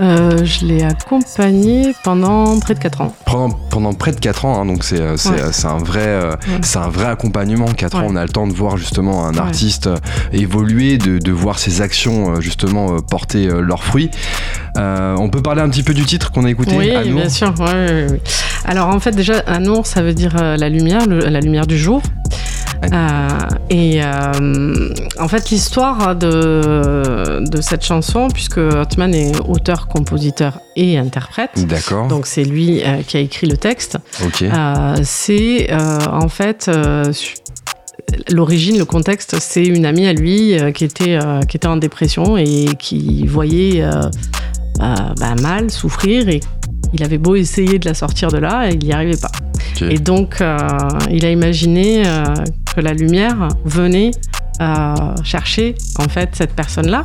Euh, 0.00 0.44
je 0.44 0.64
l'ai 0.64 0.84
accompagné 0.84 1.92
pendant 2.04 2.58
près 2.60 2.74
de 2.74 2.78
4 2.78 3.00
ans. 3.00 3.14
pendant, 3.24 3.50
pendant 3.70 3.94
près 3.94 4.12
de 4.12 4.20
4 4.20 4.44
ans. 4.44 4.60
hein. 4.60 4.64
donc 4.66 4.84
c'est 4.84 5.00
euh, 5.00 5.16
c'est, 5.16 5.30
Ouais. 5.30 5.40
euh, 5.40 5.48
c'est 5.52 5.66
un, 5.66 5.78
vrai, 5.78 6.06
euh, 6.06 6.30
Ouais. 6.32 6.58
c'est 6.62 6.78
un 6.78 6.88
vrai 6.88 7.06
accompagnement. 7.06 7.66
4 7.66 7.96
ans, 7.98 8.06
on 8.06 8.14
a 8.16 8.22
le 8.22 8.28
temps 8.28 8.46
de 8.46 8.52
voir 8.52 8.76
justement 8.76 9.26
un 9.26 9.34
artiste 9.36 9.88
évoluer, 10.32 10.98
de, 10.98 11.18
de 11.18 11.32
voir 11.32 11.58
ses 11.58 11.80
actions 11.82 12.40
justement 12.40 13.00
porter 13.00 13.46
leurs 13.48 13.82
fruits. 13.82 14.10
Euh, 14.76 15.16
on 15.18 15.28
peut 15.30 15.42
parler 15.42 15.62
un 15.62 15.68
petit 15.68 15.82
peu 15.82 15.94
du 15.94 16.04
titre 16.04 16.30
qu'on 16.30 16.44
a 16.44 16.50
écouté 16.50 16.76
Oui, 16.76 16.90
Anour 16.94 17.20
bien 17.20 17.28
sûr. 17.28 17.52
Alors 18.64 18.88
en 18.88 19.00
fait 19.00 19.12
déjà 19.12 19.38
Anour 19.46 19.86
ça 19.86 20.02
veut 20.02 20.14
dire 20.14 20.34
la 20.36 20.68
lumière, 20.68 21.06
le- 21.06 21.20
la 21.28 21.40
lumière 21.40 21.66
du 21.66 21.76
jour. 21.78 22.02
Euh, 22.84 23.28
et 23.70 24.02
euh, 24.02 24.94
en 25.18 25.28
fait 25.28 25.50
l'histoire 25.50 26.14
de, 26.14 27.42
de 27.44 27.60
cette 27.60 27.84
chanson, 27.84 28.28
puisque 28.28 28.58
Hotman 28.58 29.14
est 29.14 29.32
auteur, 29.46 29.88
compositeur 29.88 30.60
et 30.76 30.96
interprète, 30.96 31.66
D'accord. 31.66 32.08
donc 32.08 32.26
c'est 32.26 32.44
lui 32.44 32.82
euh, 32.82 33.02
qui 33.02 33.16
a 33.16 33.20
écrit 33.20 33.46
le 33.46 33.56
texte, 33.56 33.98
Ok. 34.24 34.44
c'est 35.02 35.72
en 35.72 36.28
fait 36.28 36.70
l'origine, 38.30 38.78
le 38.78 38.84
contexte, 38.84 39.36
c'est 39.40 39.64
une 39.64 39.86
amie 39.86 40.06
à 40.06 40.12
lui 40.12 40.58
euh, 40.58 40.72
qui, 40.72 40.84
était, 40.84 41.18
euh, 41.20 41.40
qui 41.40 41.56
était 41.56 41.66
en 41.66 41.76
dépression 41.76 42.36
et 42.36 42.66
qui 42.78 43.26
voyait 43.26 43.82
euh, 43.82 44.02
bah, 44.78 45.34
mal, 45.40 45.70
souffrir 45.70 46.28
et 46.28 46.40
il 46.92 47.02
avait 47.02 47.18
beau 47.18 47.36
essayer 47.36 47.78
de 47.78 47.86
la 47.86 47.94
sortir 47.94 48.30
de 48.30 48.38
là, 48.38 48.70
il 48.70 48.78
n'y 48.78 48.92
arrivait 48.92 49.18
pas. 49.20 49.30
Et 49.82 49.98
donc, 49.98 50.42
il 51.10 51.24
a 51.24 51.30
imaginé 51.30 52.02
la 52.80 52.94
lumière 52.94 53.48
venait 53.64 54.10
euh, 54.60 54.94
chercher 55.24 55.74
en 55.98 56.08
fait 56.08 56.30
cette 56.34 56.54
personne-là 56.54 57.02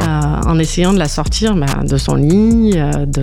euh, 0.00 0.06
en 0.46 0.58
essayant 0.58 0.92
de 0.92 0.98
la 0.98 1.08
sortir 1.08 1.54
bah, 1.54 1.66
de 1.84 1.96
son 1.96 2.14
lit, 2.16 2.72
euh, 2.76 3.06
de 3.06 3.22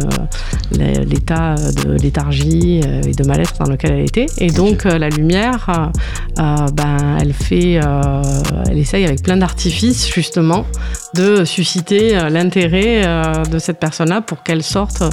l'é- 0.71 1.05
l'état 1.05 1.55
de 1.55 1.91
léthargie 1.93 2.82
euh, 2.86 3.01
et 3.08 3.12
de 3.13 3.23
mal-être 3.27 3.53
dans 3.60 3.69
lequel 3.69 3.91
elle 3.93 4.05
était. 4.05 4.25
Et 4.38 4.49
donc 4.51 4.86
euh, 4.86 4.97
la 4.97 5.10
lumière, 5.10 5.67
euh, 5.69 6.41
euh, 6.41 6.67
ben, 6.73 7.17
elle 7.21 7.34
fait, 7.34 7.79
euh, 7.84 8.21
elle 8.69 8.77
essaye 8.77 9.05
avec 9.05 9.21
plein 9.23 9.38
d'artifices 9.38 10.08
justement 10.13 10.65
de 11.13 11.45
susciter 11.45 12.17
euh, 12.17 12.29
l'intérêt 12.29 13.03
euh, 13.05 13.43
de 13.45 13.60
cette 13.60 13.79
personne-là 13.79 14.21
pour 14.21 14.43
qu'elle 14.43 14.63
sorte 14.63 15.03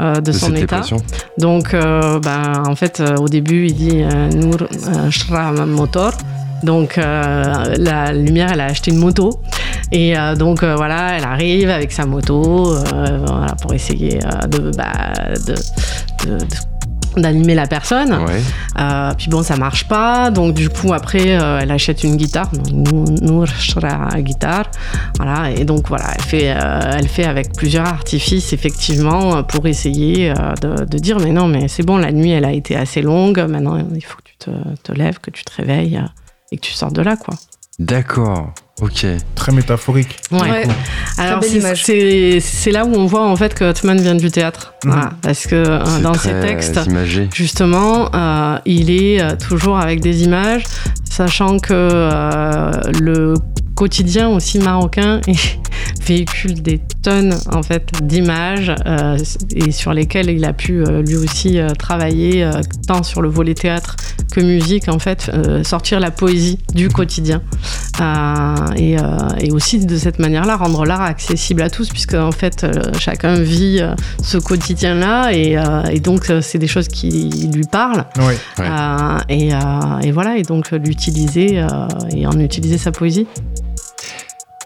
euh, 0.00 0.14
de, 0.16 0.20
de 0.20 0.32
son 0.32 0.48
état. 0.54 0.60
dépression. 0.60 0.96
Donc, 1.38 1.74
euh, 1.74 2.18
ben, 2.20 2.62
en 2.66 2.74
fait, 2.76 3.00
euh, 3.00 3.16
au 3.16 3.28
début, 3.28 3.66
il 3.66 3.74
dit 3.74 4.02
euh, 4.02 4.28
Nour 4.30 4.62
euh, 4.62 5.10
Shra 5.10 5.52
motor. 5.66 6.12
Donc, 6.62 6.98
euh, 6.98 7.74
la 7.78 8.12
lumière, 8.12 8.50
elle 8.52 8.60
a 8.60 8.66
acheté 8.66 8.90
une 8.90 8.98
moto. 8.98 9.40
Et 9.92 10.16
euh, 10.16 10.36
donc 10.36 10.62
euh, 10.62 10.76
voilà, 10.76 11.16
elle 11.16 11.24
arrive 11.24 11.68
avec 11.68 11.90
sa 11.90 12.06
moto 12.06 12.76
voilà, 13.26 13.54
pour 13.60 13.74
essayer 13.74 14.20
de, 14.48 14.70
bah, 14.76 14.92
de, 15.46 15.54
de- 16.28 16.38
de- 16.38 16.44
d'animer 17.20 17.56
la 17.56 17.66
personne. 17.66 18.12
Ouais. 18.12 18.40
Euh, 18.78 19.10
puis 19.18 19.28
bon, 19.28 19.42
ça 19.42 19.56
marche 19.56 19.88
pas. 19.88 20.30
Donc 20.30 20.54
du 20.54 20.68
coup, 20.68 20.92
après, 20.92 21.32
euh, 21.40 21.58
elle 21.60 21.72
achète 21.72 22.04
une 22.04 22.14
guitare. 22.14 22.50
Nour 22.72 23.46
guitare. 24.18 24.66
Voilà. 25.18 25.50
Et 25.50 25.64
donc 25.64 25.88
voilà, 25.88 26.04
elle 26.16 26.22
fait, 26.24 26.50
euh, 26.52 26.80
elle 26.96 27.08
fait 27.08 27.24
avec 27.24 27.52
plusieurs 27.52 27.86
artifices 27.88 28.52
effectivement 28.52 29.42
pour 29.42 29.66
essayer 29.66 30.32
de, 30.62 30.84
de 30.84 30.98
dire 30.98 31.18
mais 31.18 31.32
non, 31.32 31.48
mais 31.48 31.66
c'est 31.66 31.82
bon, 31.84 31.96
la 31.96 32.12
nuit 32.12 32.30
elle 32.30 32.44
a 32.44 32.52
été 32.52 32.76
assez 32.76 33.02
longue. 33.02 33.40
Maintenant, 33.48 33.76
il 33.76 34.04
faut 34.04 34.18
que 34.18 34.22
tu 34.24 34.36
te, 34.38 34.50
te 34.84 34.92
lèves, 34.96 35.18
que 35.18 35.32
tu 35.32 35.42
te 35.44 35.52
réveilles 35.56 36.00
et 36.52 36.56
que 36.56 36.62
tu 36.62 36.72
sortes 36.72 36.94
de 36.94 37.02
là, 37.02 37.16
quoi. 37.16 37.34
D'accord. 37.78 38.52
Ok. 38.82 39.06
Très 39.34 39.52
métaphorique. 39.52 40.16
Ouais. 40.30 40.66
Alors 41.18 41.42
c'est- 41.44 42.70
là 42.72 42.84
où 42.84 42.94
on 42.94 43.06
voit 43.06 43.26
en 43.26 43.36
fait 43.36 43.54
que 43.54 43.64
Ottman 43.64 43.98
vient 44.00 44.14
du 44.14 44.30
théâtre. 44.30 44.74
Mhm. 44.84 44.92
Voilà. 44.92 45.10
Parce 45.22 45.46
que 45.46 45.54
euh, 45.54 46.00
dans 46.02 46.14
ses 46.14 46.32
textes, 46.40 46.80
imagé. 46.86 47.28
Justement, 47.34 48.10
euh, 48.14 48.58
il 48.66 48.90
est 48.90 49.20
euh, 49.22 49.36
toujours 49.36 49.78
avec 49.78 50.00
des 50.00 50.24
images, 50.24 50.64
sachant 51.08 51.58
que 51.58 51.72
euh, 51.72 52.70
le 53.00 53.34
quotidien 53.74 54.28
aussi 54.28 54.58
marocain 54.58 55.20
véhicule 56.00 56.62
des 56.62 56.80
tonnes 57.02 57.34
en 57.52 57.62
fait 57.62 57.90
d'images 58.02 58.74
euh, 58.86 59.16
et 59.54 59.70
sur 59.70 59.92
lesquelles 59.92 60.30
il 60.30 60.44
a 60.44 60.52
pu 60.52 60.82
euh, 60.82 61.02
lui 61.02 61.16
aussi 61.16 61.58
euh, 61.58 61.70
travailler 61.70 62.48
tant 62.86 63.02
sur 63.02 63.22
le 63.22 63.28
volet 63.28 63.54
théâtre 63.54 63.96
que 64.32 64.40
musique 64.40 64.88
en 64.88 64.98
fait 64.98 65.30
sortir 65.64 66.00
la 66.00 66.10
poésie 66.10 66.58
du 66.74 66.88
quotidien 66.88 67.42
et, 68.76 68.96
et 69.40 69.50
aussi 69.50 69.84
de 69.84 69.96
cette 69.96 70.18
manière-là 70.18 70.56
rendre 70.56 70.84
l'art 70.84 71.02
accessible 71.02 71.62
à 71.62 71.70
tous 71.70 71.88
puisque 71.88 72.14
en 72.14 72.30
fait 72.32 72.66
chacun 72.98 73.34
vit 73.34 73.80
ce 74.22 74.38
quotidien 74.38 74.94
là 74.94 75.30
et, 75.32 75.56
et 75.90 76.00
donc 76.00 76.32
c'est 76.42 76.58
des 76.58 76.68
choses 76.68 76.88
qui 76.88 77.50
lui 77.52 77.64
parlent 77.64 78.04
Oui. 78.18 78.34
Ouais. 78.58 78.68
et, 79.28 79.50
et 80.02 80.12
voilà, 80.12 80.36
et 80.36 80.42
donc 80.42 80.70
l'utiliser 80.70 81.64
et 82.14 82.26
en 82.26 82.38
utiliser 82.38 82.78
sa 82.78 82.92
poésie. 82.92 83.26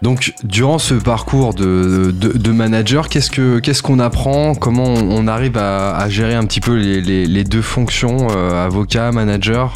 Donc, 0.01 0.33
durant 0.43 0.77
ce 0.77 0.93
parcours 0.93 1.53
de, 1.53 2.13
de, 2.13 2.37
de 2.37 2.51
manager, 2.51 3.07
qu'est-ce 3.09 3.31
que 3.31 3.59
qu'est-ce 3.59 3.81
qu'on 3.81 3.99
apprend? 3.99 4.53
Comment 4.53 4.83
on, 4.93 5.25
arrive 5.27 5.57
à, 5.57 5.95
à 5.95 6.09
gérer 6.09 6.35
un 6.35 6.45
petit 6.45 6.59
peu 6.59 6.75
les, 6.75 7.01
les- 7.01 7.25
les 7.25 7.43
deux 7.45 7.61
fonctions, 7.61 8.27
euh, 8.35 8.65
avocat, 8.65 9.11
manager? 9.13 9.73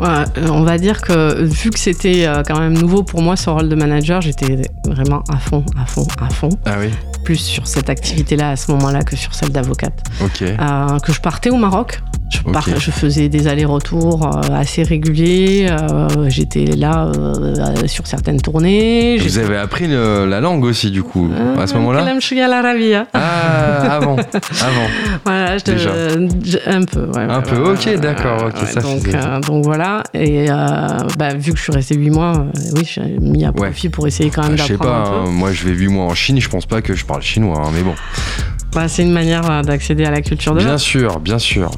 Ouais, 0.00 0.08
euh, 0.38 0.48
on 0.48 0.62
va 0.62 0.78
dire 0.78 1.00
que 1.00 1.42
vu 1.44 1.70
que 1.70 1.78
c'était 1.78 2.26
euh, 2.26 2.42
quand 2.46 2.58
même 2.58 2.72
nouveau 2.78 3.02
pour 3.02 3.20
moi 3.20 3.36
ce 3.36 3.50
rôle 3.50 3.68
de 3.68 3.74
manager, 3.74 4.20
j'étais 4.22 4.62
vraiment 4.86 5.22
à 5.28 5.36
fond, 5.38 5.64
à 5.80 5.86
fond, 5.86 6.06
à 6.20 6.28
fond, 6.30 6.48
Ah 6.64 6.76
oui. 6.80 6.90
plus 7.24 7.36
sur 7.36 7.66
cette 7.66 7.90
activité-là 7.90 8.50
à 8.50 8.56
ce 8.56 8.70
moment-là 8.72 9.02
que 9.02 9.16
sur 9.16 9.34
celle 9.34 9.50
d'avocate. 9.50 10.02
Ok. 10.24 10.42
Euh, 10.42 10.98
que 11.00 11.12
je 11.12 11.20
partais 11.20 11.50
au 11.50 11.56
Maroc. 11.56 12.00
Je, 12.32 12.40
par- 12.50 12.66
Ok. 12.66 12.74
je 12.78 12.90
faisais 12.90 13.28
des 13.28 13.46
allers-retours 13.46 14.26
euh, 14.26 14.54
assez 14.54 14.82
réguliers. 14.82 15.68
euh, 15.70 16.08
J'étais 16.28 16.64
là 16.64 17.10
euh, 17.16 17.86
sur 17.86 18.06
certaines 18.06 18.40
tournées. 18.40 19.18
Vous 19.18 19.38
avez 19.38 19.56
appris 19.58 19.86
le- 19.86 20.26
la 20.26 20.40
langue 20.40 20.64
aussi, 20.64 20.90
du 20.90 21.02
coup, 21.02 21.28
à 21.58 21.66
ce 21.66 21.74
moment-là 21.74 22.04
l'Arabia. 22.48 23.06
Ah, 23.12 23.96
avant. 23.96 24.16
avant. 24.16 24.88
Voilà, 25.24 25.58
je 25.58 25.64
te- 25.64 25.70
Déjà. 25.72 25.90
un 26.66 26.84
peu. 26.84 27.04
ouais, 27.06 27.18
Un 27.22 27.38
ouais, 27.38 27.42
peu, 27.42 27.56
ouais, 27.62 27.70
ok, 27.70 28.00
d'accord, 28.00 28.44
ok, 28.48 28.60
ouais, 28.62 28.66
ça 28.72 28.80
donc, 28.80 29.06
euh, 29.08 29.40
donc 29.40 29.64
voilà, 29.64 30.02
et 30.14 30.50
euh, 30.50 30.54
bah, 31.18 31.34
vu 31.34 31.52
que 31.52 31.58
je 31.58 31.62
suis 31.62 31.72
resté 31.72 31.94
8 31.96 32.10
mois, 32.10 32.32
euh, 32.38 32.60
oui, 32.76 32.82
j'ai 32.84 33.18
mis 33.20 33.44
à 33.44 33.52
profit 33.52 33.88
pour 33.88 34.06
essayer 34.06 34.30
quand 34.30 34.42
même 34.42 34.56
Je 34.56 34.62
sais 34.64 34.72
d'apprendre 34.76 35.04
pas, 35.04 35.08
un 35.10 35.22
peu. 35.24 35.28
hein, 35.28 35.32
moi 35.32 35.52
je 35.52 35.64
vais 35.64 35.72
8 35.74 35.88
mois 35.88 36.04
en 36.06 36.14
Chine, 36.14 36.40
je 36.40 36.48
pense 36.48 36.66
pas 36.66 36.82
que 36.82 36.94
je 36.94 37.04
parle 37.04 37.22
chinois, 37.22 37.62
hein, 37.64 37.70
mais 37.74 37.82
bon. 37.82 37.94
Bah, 38.74 38.88
c'est 38.88 39.02
une 39.02 39.12
manière 39.12 39.62
d'accéder 39.62 40.04
à 40.04 40.10
la 40.10 40.22
culture 40.22 40.54
de 40.54 40.60
Bien 40.60 40.78
sûr, 40.78 41.20
bien 41.20 41.38
sûr. 41.38 41.70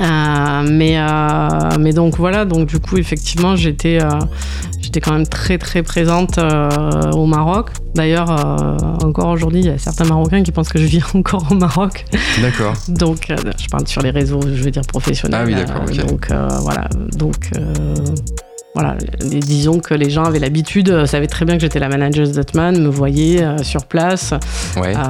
Euh, 0.00 0.62
mais, 0.70 0.98
euh, 0.98 1.78
mais 1.78 1.92
donc 1.92 2.16
voilà, 2.16 2.44
donc 2.44 2.68
du 2.68 2.80
coup, 2.80 2.96
effectivement, 2.96 3.54
j'étais 3.54 3.98
euh, 4.02 4.08
j'étais 4.80 5.00
quand 5.00 5.12
même 5.12 5.26
très 5.26 5.58
très 5.58 5.82
présente 5.82 6.38
au 7.12 7.26
Maroc. 7.26 7.70
D'ailleurs, 7.94 8.30
encore 9.04 9.28
aujourd'hui, 9.28 9.60
il 9.60 9.66
y 9.66 9.70
a 9.70 9.78
certains 9.78 10.04
Marocains 10.04 10.42
qui 10.42 10.52
pensent 10.52 10.68
que 10.70 10.78
je 10.78 10.86
vis 10.86 11.02
encore 11.14 11.44
au 11.50 11.54
Maroc. 11.54 12.06
D'accord. 12.40 12.74
Donc, 12.88 13.26
je 13.28 13.68
parle 13.68 13.86
sur 13.86 14.02
les 14.02 14.10
réseaux, 14.10 14.40
je 14.42 14.62
veux 14.62 14.70
dire 14.70 14.82
professionnels. 14.82 15.40
Ah 15.42 15.46
oui, 15.46 15.54
d'accord, 15.54 15.82
Euh, 15.88 16.02
ok. 16.02 16.06
Donc, 16.08 16.32
voilà. 16.62 16.88
Donc, 17.16 17.50
voilà. 18.74 18.96
Disons 19.20 19.80
que 19.80 19.94
les 19.94 20.10
gens 20.10 20.24
avaient 20.24 20.38
l'habitude, 20.38 20.90
euh, 20.90 21.06
savaient 21.06 21.26
très 21.26 21.44
bien 21.44 21.56
que 21.56 21.60
j'étais 21.60 21.80
la 21.80 21.88
manager 21.88 22.28
d'Otman, 22.28 22.80
me 22.80 22.88
voyaient 22.88 23.42
euh, 23.42 23.58
sur 23.62 23.84
place, 23.86 24.32
Ouais. 24.76 24.94
euh, 24.96 25.00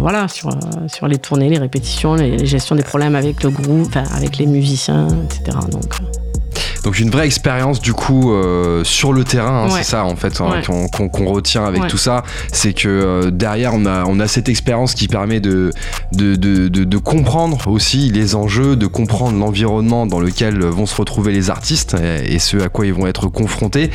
voilà, 0.00 0.28
sur, 0.28 0.50
sur 0.88 1.08
les 1.08 1.18
tournées, 1.18 1.48
les 1.48 1.58
répétitions, 1.58 2.14
les, 2.14 2.36
les 2.36 2.46
gestions 2.46 2.74
des 2.76 2.82
problèmes 2.82 3.14
avec 3.16 3.42
le 3.42 3.50
groupe, 3.50 3.86
enfin, 3.88 4.04
avec 4.14 4.36
les 4.38 4.46
musiciens, 4.46 5.08
etc. 5.24 5.56
Donc, 5.70 5.94
Donc 6.84 6.98
une 6.98 7.10
vraie 7.10 7.26
expérience 7.26 7.80
du 7.80 7.92
coup 7.92 8.32
euh, 8.32 8.82
sur 8.82 9.12
le 9.12 9.22
terrain, 9.22 9.64
hein, 9.64 9.72
Ouais. 9.72 9.78
c'est 9.82 9.90
ça 9.90 10.04
en 10.04 10.16
fait 10.16 10.40
hein, 10.40 10.50
Ouais. 10.50 10.62
qu'on 10.66 10.88
qu'on- 10.88 11.08
qu'on 11.08 11.26
retient 11.32 11.64
avec 11.64 11.82
Ouais. 11.82 11.88
tout 11.88 11.96
ça, 11.98 12.24
c'est 12.52 12.72
que 12.72 12.88
euh, 12.88 13.30
derrière 13.30 13.72
on 13.74 13.86
a, 13.86 14.04
on 14.06 14.18
a 14.18 14.26
cette 14.26 14.48
expérience 14.48 14.94
qui 14.94 15.06
permet 15.06 15.38
de, 15.40 15.72
de, 16.12 16.34
de, 16.34 16.66
de- 16.68 16.84
de 16.84 16.98
comprendre 16.98 17.68
aussi 17.68 18.10
les 18.10 18.34
enjeux, 18.34 18.74
de 18.74 18.86
comprendre 18.88 19.38
l'environnement 19.38 20.06
dans 20.06 20.18
lequel 20.20 20.60
vont 20.64 20.86
se 20.86 20.96
retrouver 20.96 21.32
les 21.32 21.50
artistes 21.50 21.94
et, 22.02 22.34
et 22.34 22.38
ce 22.40 22.56
à 22.56 22.68
quoi 22.68 22.84
ils 22.86 22.94
vont 22.94 23.06
être 23.06 23.28
confrontés. 23.28 23.90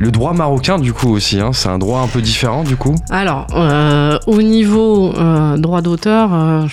Le 0.00 0.10
droit 0.12 0.32
marocain 0.32 0.78
du 0.78 0.92
coup 0.92 1.08
aussi, 1.08 1.40
hein, 1.40 1.50
c'est 1.52 1.68
un 1.70 1.78
droit 1.78 2.00
un 2.00 2.06
peu 2.06 2.20
différent 2.22 2.62
du 2.64 2.76
coup? 2.76 2.94
Alors, 3.10 3.46
euh, 3.54 4.16
au 4.28 4.42
niveau 4.42 5.12
euh, 5.16 5.56
droit 5.56 5.80
d'auteur, 5.82 6.32
euh, 6.32 6.66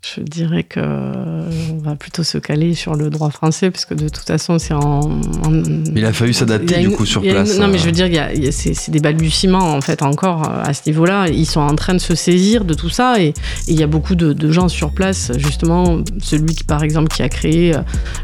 je 0.00 0.20
dirais 0.22 0.62
que 0.62 0.78
euh, 0.80 1.50
on 1.72 1.78
va 1.78 1.96
plutôt 1.96 2.22
se 2.22 2.38
caler 2.38 2.74
sur 2.74 2.94
le 2.94 3.10
droit 3.10 3.30
français, 3.30 3.70
parce 3.70 3.84
que 3.84 3.94
de 3.94 4.08
toute 4.08 4.24
façon, 4.26 4.58
c'est 4.58 4.72
en, 4.72 5.00
en- 5.00 5.62
Il 5.94 6.04
a 6.04 6.12
fallu 6.12 6.32
s'adapter, 6.32 6.78
du 6.80 6.90
coup, 6.90 7.04
sur 7.04 7.20
a 7.22 7.24
une- 7.24 7.30
place, 7.32 7.58
non, 7.58 7.66
mais 7.66 7.74
euh. 7.74 7.78
je 7.78 7.84
veux 7.86 7.92
dire, 7.92 8.08
c'est 8.52 8.90
des 8.92 9.00
balbutiements 9.00 9.74
en 9.74 9.80
fait 9.80 10.02
encore 10.02 10.48
euh, 10.48 10.62
à 10.64 10.72
ce 10.72 10.82
niveau-là. 10.86 11.26
Ils 11.28 11.46
sont 11.46 11.60
en 11.60 11.74
train 11.74 11.94
de 11.94 11.98
se 11.98 12.14
saisir 12.14 12.64
de 12.64 12.74
tout 12.74 12.88
ça, 12.88 13.20
et 13.20 13.34
il 13.66 13.74
y 13.78 13.82
a 13.82 13.88
beaucoup 13.88 14.14
de, 14.14 14.32
de 14.32 14.50
gens 14.52 14.68
sur 14.68 14.92
place, 14.92 15.32
justement, 15.36 15.98
celui 16.22 16.54
qui, 16.54 16.62
par 16.64 16.84
exemple, 16.84 17.08
qui 17.08 17.22
a 17.22 17.28
créé 17.28 17.72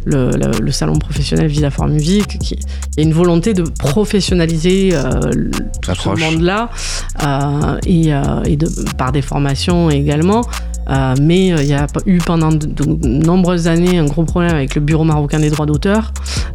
le, 0.05 0.31
le- 0.31 0.61
le 0.61 0.73
salon 0.73 0.97
professionnel 0.99 1.49
Visa 1.49 1.71
for 1.71 1.89
Music, 1.89 2.39
qui, 2.39 2.55
il 2.97 2.99
y 2.99 3.01
a 3.01 3.03
une 3.03 3.13
volonté 3.15 3.53
de 3.53 3.63
professionnaliser 3.63 4.91
euh, 4.93 5.11
tout 5.83 5.93
ce 5.95 6.09
monde-là, 6.21 6.71
euh, 7.25 7.79
et, 7.85 8.15
euh, 8.15 8.43
et 8.45 8.57
de, 8.57 8.69
par 8.97 9.11
des 9.11 9.23
formations 9.23 9.91
également. 9.91 10.43
Euh, 10.91 11.15
mais 11.21 11.53
euh, 11.53 11.63
il 11.63 11.69
y 11.69 11.75
a 11.75 11.87
eu 12.07 12.19
pendant 12.19 12.51
de, 12.51 12.67
de 12.67 13.09
nombreuses 13.09 13.69
années 13.69 13.99
un 13.99 14.05
gros 14.05 14.25
problème 14.25 14.55
avec 14.55 14.75
le 14.75 14.81
Bureau 14.81 15.05
marocain 15.05 15.39
des 15.41 15.51
droits 15.51 15.67
d'auteur, 15.67 16.13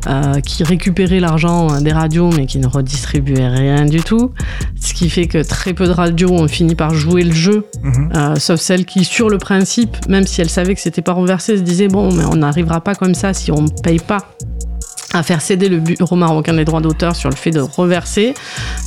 euh, 0.07 0.39
qui 0.41 0.63
récupérait 0.63 1.19
l'argent 1.19 1.81
des 1.81 1.91
radios 1.91 2.29
mais 2.35 2.45
qui 2.45 2.59
ne 2.59 2.67
redistribuait 2.67 3.47
rien 3.47 3.85
du 3.85 4.01
tout. 4.01 4.31
Ce 4.79 4.93
qui 4.93 5.09
fait 5.09 5.27
que 5.27 5.41
très 5.41 5.73
peu 5.73 5.85
de 5.87 5.91
radios 5.91 6.31
ont 6.31 6.47
fini 6.47 6.75
par 6.75 6.93
jouer 6.93 7.23
le 7.23 7.33
jeu, 7.33 7.65
Mhm. 7.83 8.09
euh, 8.15 8.35
sauf 8.35 8.59
celles 8.59 8.85
qui, 8.85 9.03
sur 9.03 9.29
le 9.29 9.37
principe, 9.37 9.97
même 10.07 10.25
si 10.27 10.41
elles 10.41 10.49
savaient 10.49 10.75
que 10.75 10.81
c'était 10.81 11.01
pas 11.01 11.13
reversé, 11.13 11.57
se 11.57 11.61
disaient 11.63 11.87
bon, 11.87 12.11
mais 12.13 12.25
on 12.25 12.35
n'arrivera 12.35 12.82
pas 12.82 12.95
comme 12.95 13.15
ça 13.15 13.34
si 13.34 13.51
on 13.51 13.61
ne 13.63 13.69
paye 13.84 13.99
pas 13.99 14.19
à 15.14 15.24
faire 15.24 15.41
céder 15.41 15.70
le 15.70 15.80
bureau 15.80 16.16
marocain 16.16 16.53
des 16.53 16.66
droits 16.66 16.82
d'auteur 16.82 17.16
sur 17.16 17.30
le 17.30 17.36
fait 17.36 17.51
de 17.51 17.62
reverser. 17.62 18.34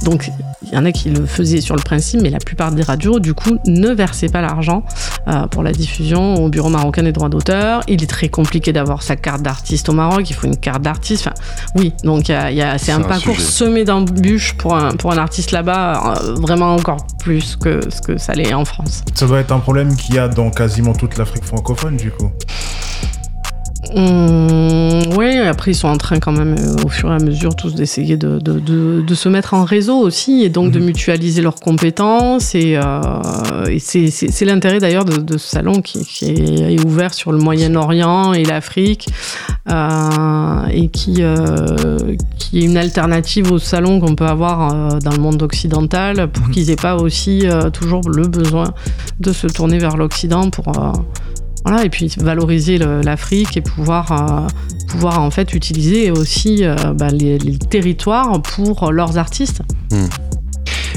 Donc, 0.04 0.30
il 0.62 0.72
y 0.72 0.76
en 0.76 0.84
a 0.84 0.92
qui 0.92 1.10
le 1.10 1.26
faisaient 1.26 1.60
sur 1.60 1.74
le 1.74 1.82
principe, 1.82 2.20
mais 2.22 2.30
la 2.30 2.38
plupart 2.38 2.70
des 2.70 2.82
radios, 2.82 3.18
du 3.18 3.34
coup, 3.34 3.58
ne 3.66 3.88
versaient 3.90 4.28
pas 4.28 4.40
l'argent 4.40 4.84
euh, 5.28 5.46
pour 5.48 5.62
la 5.64 5.72
diffusion 5.72 6.36
au 6.36 6.48
bureau 6.48 6.68
marocain 6.68 7.02
des 7.02 7.10
droits 7.12 7.28
d'auteur. 7.28 7.82
Il 7.88 8.02
est 8.02 8.06
très 8.06 8.28
compliqué 8.28 8.72
d'avoir 8.72 9.02
sa 9.02 9.16
carte 9.16 9.42
d'artiste 9.42 9.88
au 9.88 9.92
Maroc, 9.92 10.30
il 10.30 10.34
faut 10.34 10.46
une 10.46 10.56
carte 10.56 10.82
d'artiste. 10.82 11.26
Enfin, 11.26 11.34
oui, 11.74 11.92
donc 12.04 12.28
il 12.28 12.32
y 12.32 12.34
a- 12.34 12.50
y 12.52 12.62
a- 12.62 12.78
c'est 12.78 12.86
C'est 12.86 12.92
un 12.92 13.00
un 13.00 13.08
parcours 13.08 13.34
sujet. 13.34 13.46
semé 13.46 13.84
d'embûches 13.84 14.54
pour 14.54 14.74
un, 14.76 14.92
pour 14.92 15.10
un 15.12 15.18
artiste 15.18 15.50
là-bas, 15.50 16.18
euh, 16.22 16.34
vraiment 16.34 16.74
encore 16.76 17.04
plus 17.18 17.56
que 17.56 17.80
ce 17.90 18.00
que 18.00 18.16
ça 18.18 18.32
l'est 18.34 18.54
en 18.54 18.64
France. 18.64 19.02
Ça 19.14 19.26
doit 19.26 19.40
être 19.40 19.52
un 19.52 19.58
problème 19.60 19.94
qu'il 19.96 20.14
y 20.14 20.18
a 20.18 20.28
dans 20.28 20.50
quasiment 20.50 20.92
toute 20.92 21.16
l'Afrique 21.18 21.44
francophone, 21.44 21.96
du 21.96 22.10
coup. 22.12 22.30
Oui, 23.94 25.38
après 25.38 25.72
ils 25.72 25.74
sont 25.74 25.88
en 25.88 25.96
train 25.96 26.18
quand 26.18 26.32
même 26.32 26.54
euh, 26.58 26.76
au 26.84 26.88
fur 26.88 27.10
et 27.10 27.16
à 27.16 27.18
mesure 27.18 27.54
tous 27.56 27.74
d'essayer 27.74 28.16
de, 28.16 28.38
de, 28.38 28.58
de- 28.60 29.02
de 29.06 29.14
se 29.14 29.28
mettre 29.28 29.54
en 29.54 29.64
réseau 29.64 29.96
aussi 29.98 30.42
et 30.44 30.48
donc 30.48 30.70
de 30.72 30.78
Mhm. 30.78 30.86
mutualiser 30.86 31.42
leurs 31.42 31.56
compétences 31.56 32.54
et, 32.54 32.76
euh, 32.76 33.64
et 33.68 33.78
c'est, 33.80 34.44
l'intérêt 34.44 34.78
d'ailleurs 34.78 35.04
de, 35.04 35.36
ce 35.38 35.48
salon 35.48 35.80
qui, 35.82 36.04
qui 36.04 36.26
est 36.26 36.84
ouvert 36.84 37.12
sur 37.14 37.32
le 37.32 37.38
Moyen-Orient 37.38 38.32
et 38.32 38.44
l'Afrique 38.44 39.08
euh, 39.70 40.66
et 40.70 40.88
qui, 40.88 41.22
qui 42.38 42.58
est 42.58 42.64
une 42.64 42.76
alternative 42.76 43.50
au 43.52 43.58
salon 43.58 44.00
qu'on 44.00 44.14
peut 44.14 44.26
avoir 44.26 44.98
dans 45.00 45.10
le 45.12 45.18
monde 45.18 45.42
occidental 45.42 46.28
pour 46.28 46.46
Mhm. 46.46 46.52
qu'ils 46.52 46.70
aient 46.70 46.76
pas 46.76 46.96
aussi 46.96 47.44
toujours 47.72 48.02
le 48.08 48.26
besoin 48.28 48.72
de 49.20 49.32
se 49.32 49.46
tourner 49.46 49.78
vers 49.78 49.96
l'Occident 49.96 50.50
pour... 50.50 50.72
voilà, 51.64 51.84
et 51.84 51.88
puis 51.90 52.12
valoriser 52.18 52.78
l'Afrique 52.78 53.56
et 53.56 53.60
pouvoir, 53.60 54.12
euh, 54.12 54.46
pouvoir 54.88 55.20
en 55.20 55.30
fait 55.30 55.54
utiliser 55.54 56.10
aussi 56.10 56.64
euh, 56.64 56.74
bah, 56.94 57.08
les, 57.08 57.38
les 57.38 57.58
territoires 57.58 58.40
pour 58.42 58.90
leurs 58.92 59.18
artistes. 59.18 59.62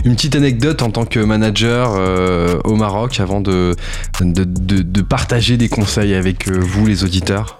Une 0.03 0.15
petite 0.15 0.35
anecdote 0.35 0.81
en 0.83 0.91
tant 0.91 1.05
que 1.05 1.19
manager 1.19 1.93
euh, 1.97 2.59
au 2.63 2.75
Maroc 2.75 3.19
avant 3.19 3.41
de, 3.41 3.75
de, 4.21 4.43
de- 4.43 4.81
de 4.83 5.01
partager 5.01 5.57
des 5.57 5.69
conseils 5.69 6.13
avec 6.13 6.47
vous, 6.47 6.85
les 6.85 7.03
auditeurs? 7.03 7.59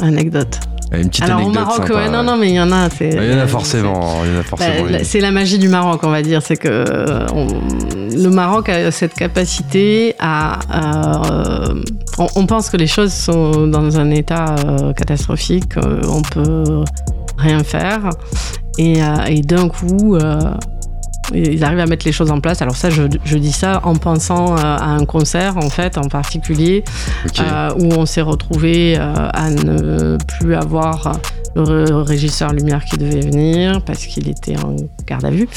Anecdote. 0.00 0.58
Une 0.92 1.08
petite 1.10 1.24
Alors 1.24 1.40
au 1.46 1.50
Maroc, 1.50 1.76
sympa, 1.86 1.94
ouais, 1.94 2.08
non, 2.10 2.22
non, 2.22 2.36
mais 2.38 2.48
il 2.48 2.54
y 2.54 2.60
en 2.60 2.72
a. 2.72 2.88
Il 4.22 4.26
y 4.32 4.32
en 4.32 4.38
a 4.38 4.42
forcément. 4.42 4.80
Bah, 4.92 4.98
c'est 5.04 5.20
la 5.20 5.30
magie 5.30 5.58
du 5.58 5.68
Maroc, 5.68 6.00
on 6.02 6.10
va 6.10 6.22
dire. 6.22 6.40
C'est 6.42 6.56
que 6.56 6.68
euh, 6.68 7.26
on- 7.34 7.46
le 8.16 8.30
Maroc 8.30 8.68
a 8.70 8.90
cette 8.90 9.14
capacité 9.14 10.14
à. 10.18 10.58
euh, 10.74 11.82
on, 12.18 12.26
on 12.36 12.46
pense 12.46 12.70
que 12.70 12.76
les 12.78 12.86
choses 12.86 13.12
sont 13.12 13.66
dans 13.66 13.98
un 14.00 14.10
état 14.10 14.54
euh, 14.66 14.92
catastrophique, 14.94 15.74
on 16.08 16.22
peut 16.22 16.84
rien 17.36 17.62
faire, 17.62 18.08
et, 18.78 19.00
et 19.28 19.40
d'un 19.42 19.68
coup. 19.68 20.16
Ils 21.34 21.64
arrivent 21.64 21.80
à 21.80 21.86
mettre 21.86 22.06
les 22.06 22.12
choses 22.12 22.30
en 22.30 22.40
place. 22.40 22.62
Alors 22.62 22.76
ça, 22.76 22.90
je, 22.90 23.02
je 23.24 23.38
dis 23.38 23.52
ça 23.52 23.80
en 23.84 23.96
pensant 23.96 24.56
euh, 24.56 24.60
à 24.60 24.86
un 24.86 25.04
concert, 25.04 25.56
en 25.56 25.70
fait, 25.70 25.98
en 25.98 26.08
particulier, 26.08 26.84
euh, 27.40 27.70
où 27.78 27.92
on 27.94 28.06
s'est 28.06 28.22
retrouvé 28.22 28.96
euh, 28.98 29.28
à 29.32 29.50
ne 29.50 30.16
plus 30.38 30.54
avoir 30.54 31.12
régisseur 31.62 32.52
lumière 32.52 32.84
qui 32.84 32.96
devait 32.98 33.20
venir 33.20 33.82
parce 33.84 34.06
qu'il 34.06 34.28
était 34.28 34.56
en 34.56 34.76
garde 35.06 35.24
à 35.24 35.30
vue, 35.30 35.48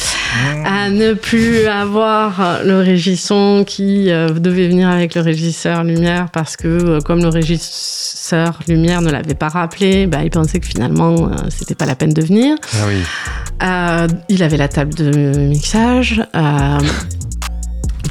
à 0.65 0.89
ne 0.89 1.13
plus 1.13 1.65
avoir 1.67 2.61
le 2.63 2.79
régisson 2.79 3.63
qui 3.65 4.09
euh, 4.11 4.29
devait 4.29 4.67
venir 4.67 4.89
avec 4.89 5.15
le 5.15 5.21
régisseur 5.21 5.83
lumière 5.83 6.29
parce 6.31 6.57
que 6.57 6.67
euh, 6.67 6.99
comme 7.01 7.21
le 7.21 7.29
régisseur 7.29 8.59
lumière 8.67 9.01
ne 9.01 9.09
l'avait 9.11 9.33
pas 9.33 9.49
rappelé, 9.49 10.07
bah, 10.07 10.19
il 10.23 10.29
pensait 10.29 10.59
que 10.59 10.67
finalement 10.67 11.27
euh, 11.27 11.35
c'était 11.49 11.75
pas 11.75 11.85
la 11.85 11.95
peine 11.95 12.13
de 12.13 12.21
venir. 12.21 12.55
Ah 12.73 12.77
oui. 12.87 13.01
Euh, 13.63 14.07
il 14.29 14.43
avait 14.43 14.57
la 14.57 14.67
table 14.67 14.93
de 14.93 15.37
mixage. 15.37 16.23
euh, 16.35 16.77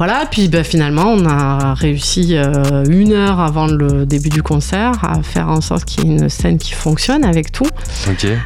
voilà, 0.01 0.25
puis 0.31 0.49
bah, 0.49 0.65
finalement, 0.65 1.09
on 1.09 1.27
a 1.27 1.75
réussi 1.75 2.35
euh, 2.35 2.85
une 2.89 3.13
heure 3.13 3.39
avant 3.39 3.67
le 3.67 4.07
début 4.07 4.31
du 4.31 4.43
concert 4.43 4.93
à 5.05 5.23
faire 5.23 5.51
en 5.51 5.61
sorte 5.61 5.85
qu'il 5.85 6.05
y 6.05 6.07
ait 6.07 6.11
une 6.13 6.31
scène 6.31 6.57
qui 6.57 6.73
fonctionne 6.73 7.23
avec 7.23 7.53
tout. 7.53 7.69
Ok. 8.09 8.25
Euh, 8.25 8.39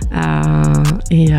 et, 1.13 1.33
euh, 1.33 1.39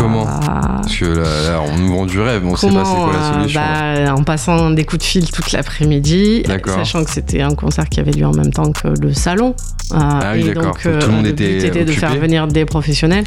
Comment? 0.00 0.24
Parce 0.24 0.96
que 0.96 1.04
là, 1.04 1.22
là, 1.22 1.60
on 1.62 1.76
nous 1.76 1.94
vend 1.94 2.06
du 2.06 2.18
rêve, 2.20 2.46
on 2.46 2.56
sait 2.56 2.70
pas 2.70 2.86
c'est 2.86 2.94
quoi 2.94 3.12
la 3.12 3.18
euh, 3.18 3.40
solution. 3.40 3.60
bah, 3.60 4.14
En 4.14 4.22
passant 4.22 4.70
des 4.70 4.86
coups 4.86 5.00
de 5.00 5.06
fil 5.06 5.30
toute 5.30 5.52
l'après-midi, 5.52 6.44
sachant 6.64 7.04
que 7.04 7.10
c'était 7.10 7.42
un 7.42 7.54
concert 7.54 7.86
qui 7.90 8.00
avait 8.00 8.12
lieu 8.12 8.24
en 8.24 8.32
même 8.32 8.50
temps 8.50 8.72
que 8.72 8.88
le 8.98 9.12
salon. 9.12 9.54
Ah 9.92 10.32
oui, 10.32 10.44
d'accord. 10.44 10.78
tout 10.78 10.88
le 10.88 11.06
monde 11.08 11.26
était 11.26 11.66
était 11.68 11.84
de 11.84 11.92
faire 11.92 12.14
venir 12.16 12.46
des 12.46 12.64
professionnels. 12.64 13.24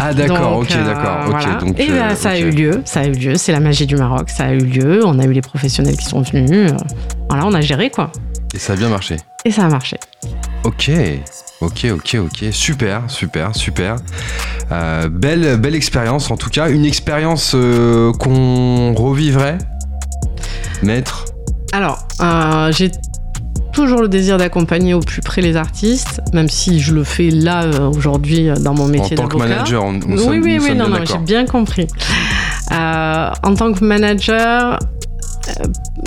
Ah 0.00 0.14
d'accord, 0.14 0.58
ok, 0.58 0.70
euh, 0.70 0.84
d'accord. 0.84 1.18
ok, 1.26 1.30
voilà. 1.30 1.54
donc, 1.60 1.80
et 1.80 1.90
euh, 1.90 2.08
bah, 2.08 2.14
ça 2.14 2.30
a 2.30 2.38
eu 2.38 2.50
lieu, 2.50 2.82
ça 2.84 3.00
a 3.00 3.06
eu 3.06 3.12
lieu, 3.12 3.34
c'est 3.36 3.50
la 3.50 3.58
magie 3.58 3.84
du 3.84 3.96
Maroc, 3.96 4.30
ça 4.30 4.44
a 4.44 4.52
eu 4.52 4.58
lieu, 4.58 5.04
on 5.04 5.18
a 5.18 5.24
eu 5.24 5.32
les 5.32 5.40
professionnels 5.40 5.96
qui 5.96 6.04
sont 6.04 6.22
venus, 6.22 6.70
euh, 6.70 6.76
voilà, 7.28 7.46
on 7.46 7.52
a 7.52 7.60
géré 7.60 7.90
quoi. 7.90 8.12
Et 8.54 8.58
ça 8.58 8.74
a 8.74 8.76
bien 8.76 8.88
marché. 8.88 9.16
Et 9.44 9.50
ça 9.50 9.64
a 9.64 9.68
marché. 9.68 9.98
Ok, 10.62 10.90
ok, 11.60 11.86
ok, 11.92 12.16
ok, 12.24 12.44
super, 12.52 13.02
super, 13.08 13.56
super. 13.56 13.96
Euh, 14.70 15.08
belle, 15.08 15.56
belle 15.56 15.74
expérience 15.74 16.30
en 16.30 16.36
tout 16.36 16.50
cas, 16.50 16.70
une 16.70 16.84
expérience 16.84 17.52
euh, 17.56 18.12
qu'on 18.12 18.94
revivrait, 18.94 19.58
maître? 20.82 21.24
Alors, 21.72 22.06
euh, 22.20 22.70
j'ai 22.72 22.90
toujours 23.78 24.00
le 24.02 24.08
désir 24.08 24.38
d'accompagner 24.38 24.92
au 24.94 24.98
plus 25.00 25.22
près 25.22 25.40
les 25.40 25.54
artistes, 25.56 26.20
même 26.32 26.48
si 26.48 26.80
je 26.80 26.92
le 26.92 27.04
fais 27.04 27.30
là 27.30 27.62
euh, 27.62 27.88
aujourd'hui 27.90 28.48
euh, 28.48 28.54
dans 28.56 28.74
mon 28.74 28.84
En 28.84 28.88
métier 28.88 29.16
tant 29.16 29.28
que 29.28 29.36
d'avocat. 29.36 29.48
manager, 29.54 29.84
on, 29.84 29.92
nous 29.92 30.00
oui, 30.08 30.18
sommes, 30.18 30.42
oui, 30.42 30.58
oui, 30.60 30.74
non, 30.74 30.88
non, 30.88 30.98
j'ai 31.04 31.18
bien 31.18 31.46
compris. 31.46 31.86
Euh, 32.72 33.30
en 33.44 33.54
tant 33.54 33.72
que 33.72 33.84
manager, 33.84 34.80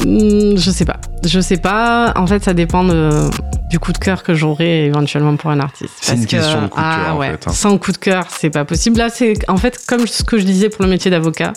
euh, 0.05 0.53
je 0.57 0.69
sais 0.69 0.83
pas. 0.83 0.97
Je 1.25 1.39
sais 1.39 1.55
pas. 1.57 2.11
En 2.17 2.27
fait, 2.27 2.43
ça 2.43 2.53
dépend 2.53 2.83
de- 2.83 3.29
du 3.69 3.79
coup 3.79 3.93
de 3.93 3.97
cœur 3.99 4.21
que 4.23 4.33
j'aurai 4.33 4.85
éventuellement 4.87 5.37
pour 5.37 5.49
un 5.49 5.61
artiste. 5.61 5.93
C'est 6.01 6.15
une 6.15 6.25
que- 6.25 6.31
question 6.31 6.63
de 6.63 6.67
coup 6.67 6.77
de 6.77 6.83
ah, 6.85 7.01
cœur, 7.05 7.15
en 7.15 7.19
ouais, 7.19 7.31
fait, 7.31 7.47
hein. 7.47 7.51
Sans 7.53 7.77
coup 7.77 7.93
de 7.93 7.97
cœur, 7.97 8.25
c'est 8.37 8.49
pas 8.49 8.65
possible. 8.65 8.97
Là, 8.97 9.07
c'est 9.09 9.33
en 9.49 9.55
fait 9.57 9.79
comme 9.87 10.05
ce 10.07 10.23
que 10.23 10.37
je 10.37 10.43
disais 10.43 10.67
pour 10.67 10.83
le 10.83 10.89
métier 10.89 11.09
d'avocat. 11.09 11.53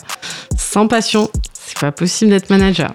Sans 0.57 0.87
passion, 0.87 1.29
c'est 1.53 1.77
pas 1.79 1.91
possible 1.91 2.31
d'être 2.31 2.49
manager. 2.49 2.93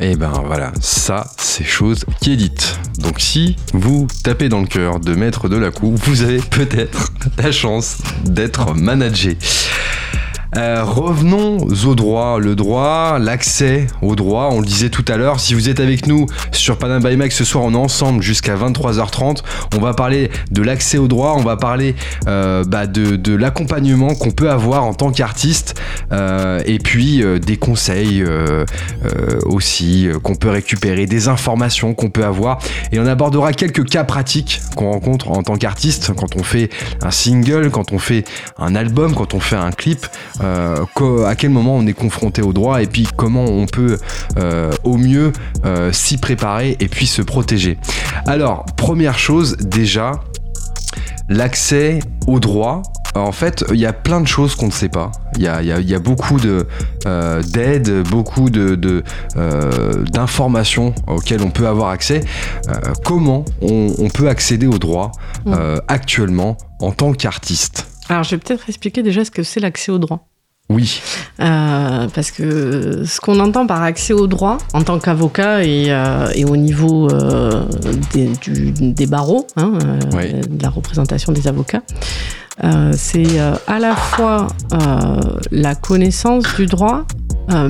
Et 0.00 0.16
ben 0.16 0.32
voilà, 0.44 0.72
ça 0.80 1.24
c'est 1.38 1.64
chose 1.64 2.04
qui 2.20 2.32
est 2.32 2.36
dite. 2.36 2.80
Donc 2.98 3.20
si 3.20 3.56
vous 3.72 4.08
tapez 4.24 4.48
dans 4.48 4.60
le 4.60 4.66
cœur 4.66 4.98
de 4.98 5.14
maître 5.14 5.48
de 5.48 5.56
la 5.56 5.70
coup, 5.70 5.94
vous 6.04 6.22
avez 6.22 6.38
peut-être 6.38 7.12
la 7.38 7.52
chance 7.52 7.98
d'être 8.24 8.74
managé. 8.74 9.38
Euh, 10.56 10.84
revenons 10.84 11.58
au 11.58 11.94
droit. 11.94 12.38
Le 12.38 12.54
droit, 12.54 13.18
l'accès 13.18 13.86
au 14.02 14.14
droit, 14.14 14.50
on 14.52 14.60
le 14.60 14.66
disait 14.66 14.88
tout 14.88 15.04
à 15.08 15.16
l'heure. 15.16 15.40
Si 15.40 15.54
vous 15.54 15.68
êtes 15.68 15.80
avec 15.80 16.06
nous 16.06 16.26
sur 16.52 16.78
Panam 16.78 17.02
by 17.02 17.30
ce 17.30 17.44
soir, 17.44 17.64
on 17.64 17.72
est 17.72 17.76
ensemble 17.76 18.22
jusqu'à 18.22 18.54
23h30. 18.54 19.42
On 19.76 19.80
va 19.80 19.94
parler 19.94 20.30
de 20.50 20.62
l'accès 20.62 20.98
au 20.98 21.08
droit, 21.08 21.34
on 21.36 21.42
va 21.42 21.56
parler 21.56 21.96
euh, 22.28 22.64
bah, 22.64 22.86
de, 22.86 23.34
l'accompagnement 23.34 24.14
qu'on 24.14 24.30
peut 24.30 24.50
avoir 24.50 24.84
en 24.84 24.94
tant 24.94 25.10
qu'artiste 25.10 25.80
euh, 26.12 26.62
et 26.66 26.78
puis 26.78 27.22
des 27.44 27.56
conseils 27.56 28.24
aussi 29.44 30.08
qu'on 30.22 30.36
peut 30.36 30.50
récupérer, 30.50 31.06
des 31.06 31.28
informations 31.28 31.94
qu'on 31.94 32.10
peut 32.10 32.24
avoir. 32.24 32.58
Et 32.92 33.00
on 33.00 33.06
abordera 33.06 33.52
quelques 33.52 33.84
cas 33.84 34.04
pratiques 34.04 34.60
qu'on 34.76 34.92
rencontre 34.92 35.30
en 35.30 35.42
tant 35.42 35.56
qu'artiste 35.56 36.12
quand 36.14 36.36
on 36.36 36.42
fait 36.42 36.70
un 37.02 37.10
single, 37.10 37.70
quand 37.70 37.92
on 37.92 37.98
fait 37.98 38.24
un 38.58 38.74
album, 38.76 39.14
quand 39.14 39.34
on 39.34 39.40
fait 39.40 39.56
un 39.56 39.72
clip, 39.72 40.06
euh, 40.44 41.24
à 41.26 41.34
quel 41.34 41.50
moment 41.50 41.76
on 41.76 41.86
est 41.86 41.92
confronté 41.94 42.42
au 42.42 42.52
droit 42.52 42.82
et 42.82 42.86
puis 42.86 43.08
comment 43.16 43.44
on 43.44 43.66
peut 43.66 43.98
euh, 44.38 44.70
au 44.84 44.96
mieux 44.96 45.32
euh, 45.64 45.90
s'y 45.92 46.18
préparer 46.18 46.76
et 46.80 46.88
puis 46.88 47.06
se 47.06 47.22
protéger. 47.22 47.78
Alors, 48.26 48.64
première 48.76 49.18
chose 49.18 49.56
déjà, 49.58 50.12
l'accès 51.28 52.00
au 52.26 52.40
droit. 52.40 52.82
En 53.16 53.30
fait, 53.30 53.64
il 53.72 53.78
y 53.78 53.86
a 53.86 53.92
plein 53.92 54.20
de 54.20 54.26
choses 54.26 54.56
qu'on 54.56 54.66
ne 54.66 54.72
sait 54.72 54.88
pas. 54.88 55.12
Il 55.36 55.42
y 55.42 55.46
a, 55.48 55.62
il 55.62 55.68
y 55.68 55.72
a- 55.72 55.78
il 55.78 55.88
y 55.88 55.94
a 55.94 56.00
beaucoup 56.00 56.40
de, 56.40 56.66
euh, 57.06 57.42
d'aides, 57.44 58.02
beaucoup 58.10 58.50
de, 58.50 58.74
de, 58.74 59.04
euh, 59.36 60.02
d'informations 60.12 60.92
auxquelles 61.06 61.42
on 61.42 61.50
peut 61.50 61.68
avoir 61.68 61.90
accès. 61.90 62.22
Euh, 62.68 62.72
comment 63.04 63.44
on, 63.62 63.94
on 63.98 64.08
peut 64.08 64.28
accéder 64.28 64.66
au 64.66 64.78
droit 64.78 65.12
euh, 65.46 65.78
actuellement 65.86 66.56
en 66.80 66.90
tant 66.90 67.12
qu'artiste? 67.12 67.86
Alors, 68.08 68.24
je 68.24 68.30
vais 68.32 68.38
peut-être 68.38 68.68
expliquer 68.68 69.04
déjà 69.04 69.24
ce 69.24 69.30
que 69.30 69.44
c'est 69.44 69.60
l'accès 69.60 69.92
au 69.92 69.98
droit. 69.98 70.26
Oui, 70.70 71.00
Euh, 71.40 72.06
parce 72.14 72.30
que 72.30 73.02
ce 73.04 73.20
qu'on 73.20 73.38
entend 73.40 73.66
par 73.66 73.82
accès 73.82 74.12
au 74.14 74.26
droit 74.26 74.56
en 74.72 74.82
tant 74.82 74.98
qu'avocat 74.98 75.62
et, 75.64 75.86
euh, 75.90 76.28
et 76.34 76.44
au 76.46 76.56
niveau 76.56 77.10
euh, 77.10 77.64
des, 78.14 78.28
du- 78.40 78.70
des 78.72 79.06
barreaux, 79.06 79.46
hein, 79.56 79.72
Oui. 80.14 80.32
de 80.32 80.62
la 80.62 80.70
représentation 80.70 81.32
des 81.32 81.48
avocats, 81.48 81.82
c'est 82.96 83.38
à 83.66 83.78
la 83.78 83.94
fois 83.96 84.46
la 85.50 85.74
connaissance 85.74 86.44
du 86.56 86.66
droit, 86.66 87.04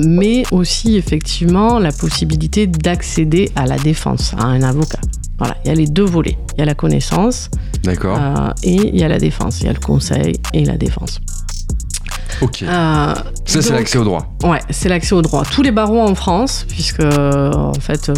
mais 0.05 0.43
aussi 0.51 0.95
effectivement 0.95 1.79
la 1.79 1.91
possibilité 1.91 2.65
d'accéder 2.67 3.51
à 3.55 3.65
la 3.65 3.77
défense, 3.77 4.33
à 4.37 4.43
un 4.45 4.61
avocat. 4.61 4.99
Voilà, 5.37 5.57
il 5.65 5.67
y 5.67 5.71
a 5.71 5.75
les 5.75 5.87
deux 5.87 6.05
volets. 6.05 6.37
Il 6.55 6.59
y 6.59 6.61
a 6.61 6.65
la 6.65 6.75
connaissance 6.75 7.49
d'accord. 7.83 8.17
et 8.63 8.75
il 8.75 8.97
y 8.97 9.03
a 9.03 9.09
la 9.09 9.17
défense. 9.19 9.59
Il 9.61 9.65
y 9.65 9.69
a 9.69 9.73
le 9.73 9.79
conseil 9.79 10.33
et 10.53 10.63
la 10.63 10.77
défense. 10.77 11.19
Ok. 12.41 12.63
Euh, 12.63 13.13
Ça, 13.45 13.61
c'est 13.61 13.73
l'accès 13.73 13.97
au 13.97 14.03
droit. 14.03 14.27
Ouais, 14.43 14.59
c'est 14.69 14.89
l'accès 14.89 15.13
au 15.15 15.21
droit. 15.21 15.43
Tous 15.51 15.61
les 15.61 15.71
barreaux 15.71 16.01
en 16.01 16.15
France, 16.15 16.65
puisque 16.67 16.99
euh, 16.99 17.51
en 17.53 17.73
fait, 17.73 18.09
euh, 18.09 18.13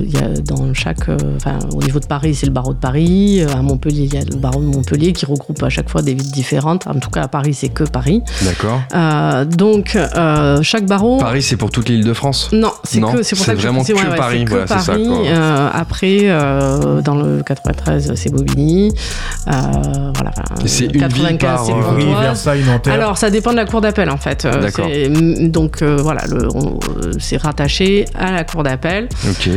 il 0.00 0.12
y 0.14 0.18
a 0.18 0.28
dans 0.44 0.72
chaque, 0.74 1.08
euh, 1.08 1.16
enfin, 1.36 1.58
au 1.74 1.82
niveau 1.82 1.98
de 2.00 2.06
Paris, 2.06 2.34
c'est 2.34 2.46
le 2.46 2.52
barreau 2.52 2.72
de 2.72 2.78
Paris. 2.78 3.42
À 3.54 3.62
Montpellier, 3.62 4.08
il 4.10 4.14
y 4.14 4.18
a 4.18 4.24
le 4.24 4.36
barreau 4.36 4.60
de 4.60 4.66
Montpellier 4.66 5.12
qui 5.12 5.26
regroupe 5.26 5.62
à 5.62 5.68
chaque 5.68 5.88
fois 5.88 6.02
des 6.02 6.14
villes 6.14 6.30
différentes. 6.32 6.86
En 6.86 6.94
tout 6.94 7.10
cas, 7.10 7.22
à 7.22 7.28
Paris, 7.28 7.54
c'est 7.54 7.68
que 7.68 7.84
Paris. 7.84 8.22
D'accord. 8.42 8.80
Euh, 8.94 9.44
donc, 9.44 9.96
euh, 9.96 10.62
chaque 10.62 10.86
barreau. 10.86 11.18
Paris, 11.18 11.42
c'est 11.42 11.56
pour 11.56 11.70
toute 11.70 11.88
l'île 11.88 12.04
de 12.04 12.12
France? 12.12 12.50
Non, 12.52 12.70
c'est 12.84 13.00
que 13.00 13.22
c'est 13.22 13.36
pour 13.36 13.44
c'est 13.44 13.50
ça 13.50 13.54
que 13.54 13.60
vraiment 13.60 13.82
c'est- 13.84 13.92
que 13.92 13.98
ouais, 13.98 14.08
ouais, 14.08 14.16
Paris, 14.16 14.44
que 14.44 14.50
voilà, 14.50 14.66
c'est 14.68 14.78
ça, 14.78 14.92
Paris. 14.92 15.06
quoi. 15.06 15.16
Euh, 15.26 15.68
après, 15.72 16.18
euh, 16.22 17.00
dans 17.02 17.14
le 17.14 17.42
93, 17.44 18.12
c'est 18.14 18.30
Bobigny. 18.32 18.92
Euh, 19.48 19.50
voilà. 20.14 20.30
c'est 20.66 20.84
une 20.86 21.06
ville 21.08 21.38
par, 21.38 21.68
euh. 21.68 22.20
Versailles, 22.20 22.62
Nanterre. 22.64 22.94
Alors, 22.94 23.18
ça 23.18 23.30
dépend 23.30 23.50
de 23.50 23.56
la 23.56 23.61
cour 23.64 23.80
d'appel 23.80 24.10
en 24.10 24.16
fait. 24.16 24.44
Euh, 24.44 24.60
D'accord. 24.62 24.88
Donc 25.40 25.82
euh, 25.82 25.96
voilà, 26.00 26.22
le- 26.28 26.48
on- 26.54 26.78
euh, 27.02 27.12
c'est 27.18 27.36
rattaché 27.36 28.04
à 28.18 28.30
la 28.32 28.44
cour 28.44 28.62
d'appel. 28.62 29.08
Ok. 29.28 29.48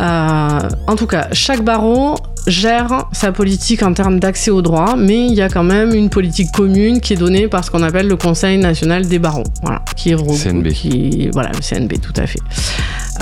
Euh, 0.00 0.58
en 0.88 0.96
tout 0.96 1.06
cas, 1.06 1.28
chaque 1.32 1.62
barreau 1.62 2.16
gère 2.48 3.04
sa 3.12 3.30
politique 3.32 3.82
en 3.82 3.92
termes 3.94 4.18
d'accès 4.18 4.50
au 4.50 4.60
droit, 4.60 4.96
mais 4.98 5.26
il 5.26 5.34
y 5.34 5.40
a 5.40 5.48
quand 5.48 5.62
même 5.62 5.94
une 5.94 6.10
politique 6.10 6.50
commune 6.52 7.00
qui 7.00 7.12
est 7.12 7.16
donnée 7.16 7.46
par 7.46 7.64
ce 7.64 7.70
qu'on 7.70 7.82
appelle 7.82 8.08
le 8.08 8.16
Conseil 8.16 8.58
national 8.58 9.06
des 9.06 9.18
barreaux. 9.20 9.44
Voilà, 9.62 9.82
qui 9.96 10.10
est 10.10 10.14
regroupe- 10.14 10.36
CNB. 10.42 10.72
qui- 10.72 11.28
voilà, 11.32 11.50
le 11.54 11.62
CNB, 11.62 11.92
tout 12.00 12.12
à 12.20 12.26
fait. 12.26 12.40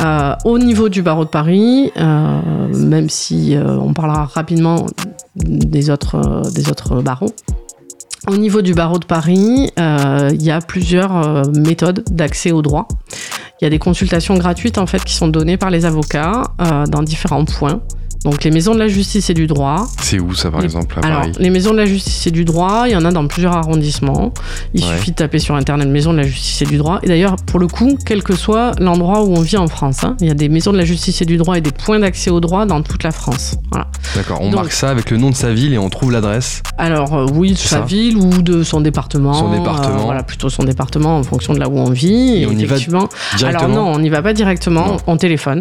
Euh, 0.00 0.34
au 0.46 0.58
niveau 0.58 0.88
du 0.88 1.02
barreau 1.02 1.24
de 1.24 1.28
Paris, 1.30 1.92
euh, 1.98 2.40
même 2.74 3.10
si 3.10 3.54
on 3.58 3.92
parlera 3.92 4.24
rapidement 4.24 4.86
des 5.36 5.90
autres, 5.90 6.42
des 6.54 6.70
autres 6.70 7.02
barreaux, 7.02 7.32
au 8.28 8.36
niveau 8.36 8.62
du 8.62 8.74
barreau 8.74 8.98
de 8.98 9.04
Paris, 9.04 9.70
euh, 9.78 10.30
il 10.32 10.42
y 10.42 10.50
a 10.50 10.60
plusieurs 10.60 11.16
euh, 11.16 11.42
méthodes 11.56 12.04
d'accès 12.10 12.52
au 12.52 12.62
droit. 12.62 12.86
Il 13.60 13.64
y 13.64 13.66
a 13.66 13.70
des 13.70 13.78
consultations 13.78 14.36
gratuites 14.36 14.78
en 14.78 14.86
fait 14.86 15.04
qui 15.04 15.14
sont 15.14 15.28
données 15.28 15.56
par 15.56 15.70
les 15.70 15.84
avocats 15.84 16.42
euh, 16.60 16.86
dans 16.86 17.02
différents 17.02 17.44
points. 17.44 17.80
Donc 18.24 18.44
les 18.44 18.50
maisons 18.50 18.74
de 18.74 18.78
la 18.78 18.88
justice 18.88 19.30
et 19.30 19.34
du 19.34 19.46
droit. 19.46 19.86
C'est 20.00 20.20
où 20.20 20.32
ça 20.34 20.50
par 20.50 20.60
Les- 20.60 20.66
exemple 20.66 20.98
à 21.02 21.06
Alors 21.06 21.20
Paris 21.22 21.32
les 21.38 21.50
maisons 21.50 21.72
de 21.72 21.78
la 21.78 21.86
justice 21.86 22.26
et 22.26 22.30
du 22.30 22.44
droit, 22.44 22.84
il 22.86 22.92
y 22.92 22.96
en 22.96 23.04
a 23.04 23.10
dans 23.10 23.26
plusieurs 23.26 23.54
arrondissements. 23.56 24.32
Il 24.74 24.84
Ouais. 24.84 24.96
suffit 24.96 25.10
de 25.10 25.16
taper 25.16 25.38
sur 25.40 25.54
internet 25.56 25.88
maison 25.88 26.12
de 26.12 26.18
la 26.18 26.22
justice 26.24 26.62
et 26.62 26.66
du 26.66 26.76
droit. 26.78 27.00
Et 27.02 27.08
d'ailleurs 27.08 27.36
pour 27.36 27.58
le 27.58 27.66
coup, 27.66 27.98
quel 28.06 28.22
que 28.22 28.34
soit 28.36 28.72
l'endroit 28.78 29.22
où 29.24 29.34
on 29.34 29.40
vit 29.40 29.56
en 29.56 29.66
France, 29.66 30.04
hein, 30.04 30.16
il 30.20 30.28
y 30.28 30.30
a 30.30 30.34
des 30.34 30.48
maisons 30.48 30.72
de 30.72 30.78
la 30.78 30.84
justice 30.84 31.20
et 31.22 31.24
du 31.24 31.36
droit 31.36 31.56
et 31.58 31.60
des 31.60 31.72
points 31.72 31.98
d'accès 31.98 32.30
au 32.30 32.40
droit 32.40 32.64
dans 32.64 32.80
toute 32.82 33.02
la 33.02 33.10
France. 33.10 33.56
Voilà. 33.70 33.88
D'accord, 34.14 34.38
on 34.40 34.46
Donc- 34.46 34.54
marque 34.54 34.72
ça 34.72 34.90
avec 34.90 35.10
le 35.10 35.16
nom 35.16 35.30
de 35.30 35.34
sa 35.34 35.52
ville 35.52 35.72
et 35.74 35.78
on 35.78 35.88
trouve 35.90 36.12
l'adresse. 36.12 36.62
Alors 36.78 37.14
euh, 37.14 37.26
oui, 37.34 37.52
de 37.52 37.58
sa 37.58 37.68
ça. 37.78 37.80
ville 37.80 38.16
ou 38.16 38.42
de 38.42 38.62
son 38.62 38.80
département. 38.80 39.34
Son 39.34 39.50
département. 39.50 39.96
Euh, 40.00 40.04
voilà, 40.04 40.22
plutôt 40.22 40.48
son 40.48 40.62
département 40.62 41.16
en 41.18 41.22
fonction 41.24 41.54
de 41.54 41.58
là 41.58 41.68
où 41.68 41.76
on 41.78 41.90
vit. 41.90 42.42
Et 42.42 42.46
on 42.46 42.52
y 42.52 42.64
va. 42.66 42.76
Directement 42.76 43.08
Alors 43.46 43.68
non, 43.68 43.92
on 43.94 43.98
n'y 43.98 44.10
va 44.10 44.22
pas 44.22 44.32
directement, 44.32 44.86
Non. 44.86 44.96
on 45.06 45.16
téléphone. 45.16 45.60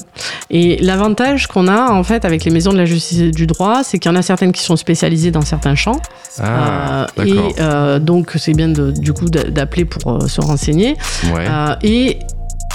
Et 0.50 0.78
l'avantage 0.82 1.48
qu'on 1.48 1.68
a 1.68 1.92
en 1.92 2.04
fait 2.04 2.24
avec 2.26 2.44
les 2.46 2.51
maisons 2.52 2.72
de 2.74 2.78
la 2.78 2.86
justice 2.86 3.20
et 3.20 3.32
du 3.32 3.48
droit, 3.48 3.84
c'est 3.84 4.00
qu'il 4.00 4.12
y 4.12 4.14
en 4.14 4.18
a 4.18 4.22
certaines 4.22 4.52
qui 4.52 4.64
sont 4.64 4.76
spécialisées 4.76 5.32
dans 5.32 5.42
certains 5.42 5.76
champs. 5.76 6.00
Ah, 6.40 7.08
Euh, 7.20 7.24
et 7.26 7.56
euh, 7.60 8.00
donc 8.00 8.34
c'est 8.38 8.54
bien 8.54 8.70
de- 8.70 8.92
du 8.92 9.14
coup 9.14 9.26
d'a- 9.26 9.50
d'appeler 9.50 9.86
pour 9.86 10.12
euh, 10.24 10.28
se 10.28 10.42
renseigner. 10.42 10.96
Ouais. 11.34 11.46
Euh, 11.50 11.76
et 11.84 12.20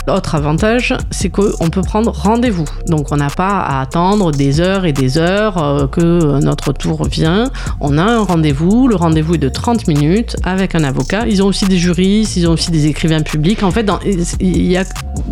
autre 0.09 0.37
avantage, 0.37 0.95
c'est 1.11 1.31
qu'on 1.31 1.69
peut 1.69 1.81
prendre 1.83 2.13
rendez-vous. 2.13 2.69
Donc 2.87 3.11
on 3.11 3.17
n'a 3.17 3.29
pas 3.31 3.59
à 3.59 3.81
attendre 3.81 4.31
des 4.31 4.61
heures 4.61 4.85
et 4.85 4.93
des 4.93 5.19
heures 5.19 5.89
que 5.91 6.39
notre 6.39 6.73
tour 6.73 7.07
vient. 7.09 7.51
On 7.81 7.99
a 7.99 8.05
un 8.05 8.23
rendez-vous. 8.23 8.87
Le 8.87 8.95
rendez-vous 8.95 9.35
est 9.35 9.39
de 9.39 9.49
30 9.49 9.89
minutes 9.89 10.37
avec 10.45 10.77
un 10.77 10.85
avocat. 10.85 11.27
Ils 11.27 11.43
ont 11.43 11.47
aussi 11.47 11.65
des 11.65 11.79
juristes, 11.79 12.37
ils 12.37 12.47
ont 12.49 12.53
aussi 12.53 12.71
des 12.71 12.87
écrivains 12.87 13.23
publics. 13.23 13.65
En 13.65 13.73
fait, 13.73 13.83
dans- 13.83 13.99
il 14.39 14.71
y 14.71 14.77
a 14.77 14.85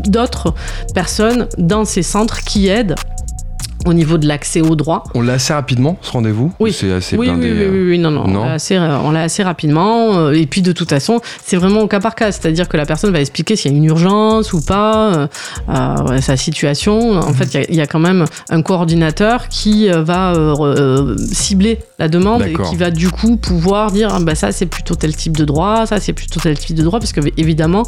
d'autres 0.08 0.54
personnes 0.92 1.46
dans 1.56 1.84
ces 1.84 2.02
centres 2.02 2.40
qui 2.42 2.66
aident 2.66 2.96
au 3.84 3.92
niveau 3.92 4.18
de 4.18 4.26
l'accès 4.26 4.60
au 4.60 4.76
droit. 4.76 5.04
On 5.14 5.22
l'a 5.22 5.34
assez 5.34 5.52
rapidement 5.52 5.98
ce 6.02 6.10
rendez-vous 6.12 6.52
Oui. 6.60 6.70
Ou 6.70 6.72
C'est 6.72 6.92
assez 6.92 7.16
Oui, 7.16 7.28
oui, 7.28 7.34
blindé. 7.34 7.52
oui, 7.52 7.58
euh, 7.62 7.70
oui, 7.72 7.90
oui, 7.90 7.98
non, 7.98 8.10
non, 8.10 8.26
non 8.26 8.40
On 8.42 8.44
l'a 8.46 8.52
assez, 8.52 8.76
euh, 8.76 8.98
on 9.04 9.10
l'a 9.10 9.22
assez 9.22 9.42
rapidement. 9.42 10.16
euh, 10.18 10.32
Et 10.32 10.46
puis 10.46 10.62
de 10.62 10.72
toute 10.72 10.88
façon, 10.90 11.20
c'est 11.44 11.56
vraiment 11.56 11.80
au 11.80 11.86
cas 11.86 12.00
par 12.00 12.14
cas. 12.14 12.32
C'est-à-dire 12.32 12.68
que 12.68 12.76
la 12.76 12.86
personne 12.86 13.12
va 13.12 13.20
expliquer 13.20 13.56
s'il 13.56 13.72
y 13.72 13.74
a 13.74 13.76
une 13.76 13.84
urgence 13.84 14.52
ou 14.52 14.60
pas, 14.60 15.28
euh, 15.68 16.20
sa 16.20 16.36
situation. 16.36 17.18
En 17.18 17.32
fait, 17.32 17.54
il 17.54 17.60
y 17.60 17.62
a- 17.62 17.66
il 17.70 17.74
y, 17.76 17.80
a 17.80 17.86
quand 17.86 17.98
même 17.98 18.24
un 18.50 18.62
coordinateur 18.62 19.48
qui 19.48 19.88
va 19.88 20.32
euh, 20.34 21.16
cibler 21.32 21.78
la 21.98 22.08
demande 22.08 22.42
et 22.42 22.52
qui 22.54 22.76
va 22.76 22.90
du 22.90 23.10
coup 23.10 23.36
pouvoir 23.36 23.90
dire 23.90 24.10
ah, 24.12 24.18
bah, 24.20 24.34
ça 24.34 24.52
c'est 24.52 24.66
plutôt 24.66 24.94
tel 24.94 25.14
type 25.14 25.36
de 25.36 25.44
droit, 25.44 25.86
ça 25.86 26.00
c'est 26.00 26.12
plutôt 26.12 26.40
tel 26.40 26.58
type 26.58 26.76
de 26.76 26.82
droit, 26.82 26.98
parce 27.00 27.12
que 27.12 27.20
évidemment, 27.36 27.82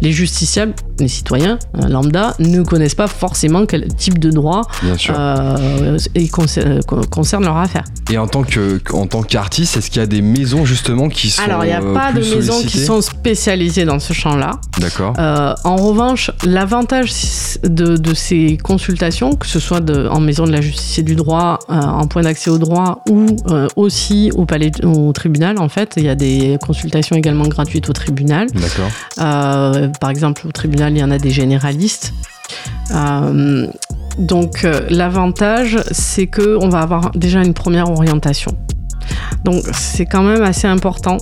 les 0.00 0.12
justiciables, 0.12 0.72
les 0.98 1.08
citoyens 1.08 1.58
lambda, 1.88 2.34
ne 2.38 2.62
connaissent 2.62 2.94
pas 2.94 3.06
forcément 3.08 3.66
quel 3.66 3.88
type 3.88 4.18
de 4.18 4.30
droit 4.30 4.62
Bien 4.82 4.96
sûr. 4.96 5.14
euh, 5.18 5.41
et 6.14 6.26
concer- 6.28 6.80
con- 6.86 7.02
concerne 7.10 7.44
leur 7.44 7.56
affaire. 7.56 7.84
Et 8.10 8.18
en 8.18 8.26
tant 8.26 8.42
que 8.42 8.80
en 8.92 9.06
tant 9.06 9.22
qu'artiste, 9.22 9.76
est-ce 9.76 9.90
qu'il 9.90 10.00
y 10.00 10.02
a 10.02 10.06
des 10.06 10.22
maisons 10.22 10.64
justement 10.64 11.08
qui 11.08 11.30
sont 11.30 11.42
Alors, 11.42 11.64
il 11.64 11.68
n'y 11.68 11.72
a 11.74 11.80
euh, 11.82 11.94
pas 11.94 12.12
de 12.12 12.20
maisons 12.20 12.62
qui 12.62 12.78
sont 12.78 13.00
spécialisées 13.00 13.84
dans 13.84 13.98
ce 14.00 14.12
champ-là. 14.12 14.60
D'accord. 14.80 15.14
Euh, 15.18 15.54
en 15.64 15.76
revanche, 15.76 16.30
l'avantage 16.44 17.12
de, 17.64 17.96
de 17.96 18.14
ces 18.14 18.58
consultations, 18.62 19.34
que 19.34 19.46
ce 19.46 19.58
soit 19.60 19.80
de- 19.80 20.08
en 20.08 20.20
maison 20.20 20.44
de 20.44 20.52
la 20.52 20.60
justice 20.60 20.98
et 20.98 21.02
du 21.02 21.14
droit, 21.14 21.58
euh, 21.70 21.74
en 21.74 22.06
point 22.06 22.22
d'accès 22.22 22.50
au 22.50 22.58
droit 22.58 23.02
ou 23.08 23.26
euh, 23.50 23.68
aussi 23.76 24.30
au, 24.34 24.44
palais, 24.44 24.70
au 24.84 25.12
tribunal, 25.12 25.58
en 25.58 25.68
fait, 25.68 25.94
il 25.96 26.04
y 26.04 26.08
a 26.08 26.14
des 26.14 26.58
consultations 26.60 27.16
également 27.16 27.46
gratuites 27.48 27.88
au 27.88 27.92
tribunal. 27.92 28.46
D'accord. 28.54 28.90
Euh, 29.20 29.88
par 30.00 30.10
exemple, 30.10 30.46
au 30.46 30.52
tribunal, 30.52 30.92
il 30.92 30.98
y 30.98 31.04
en 31.04 31.10
a 31.10 31.18
des 31.18 31.30
généralistes. 31.30 32.12
Euh, 32.94 33.66
donc, 34.18 34.64
euh, 34.64 34.80
l'avantage, 34.90 35.78
c'est 35.90 36.26
que 36.26 36.56
on 36.60 36.68
va 36.68 36.80
avoir 36.80 37.10
déjà 37.12 37.42
une 37.42 37.54
première 37.54 37.90
orientation. 37.90 38.52
Donc, 39.44 39.64
c'est 39.72 40.06
quand 40.06 40.22
même 40.22 40.42
assez 40.42 40.68
important 40.68 41.16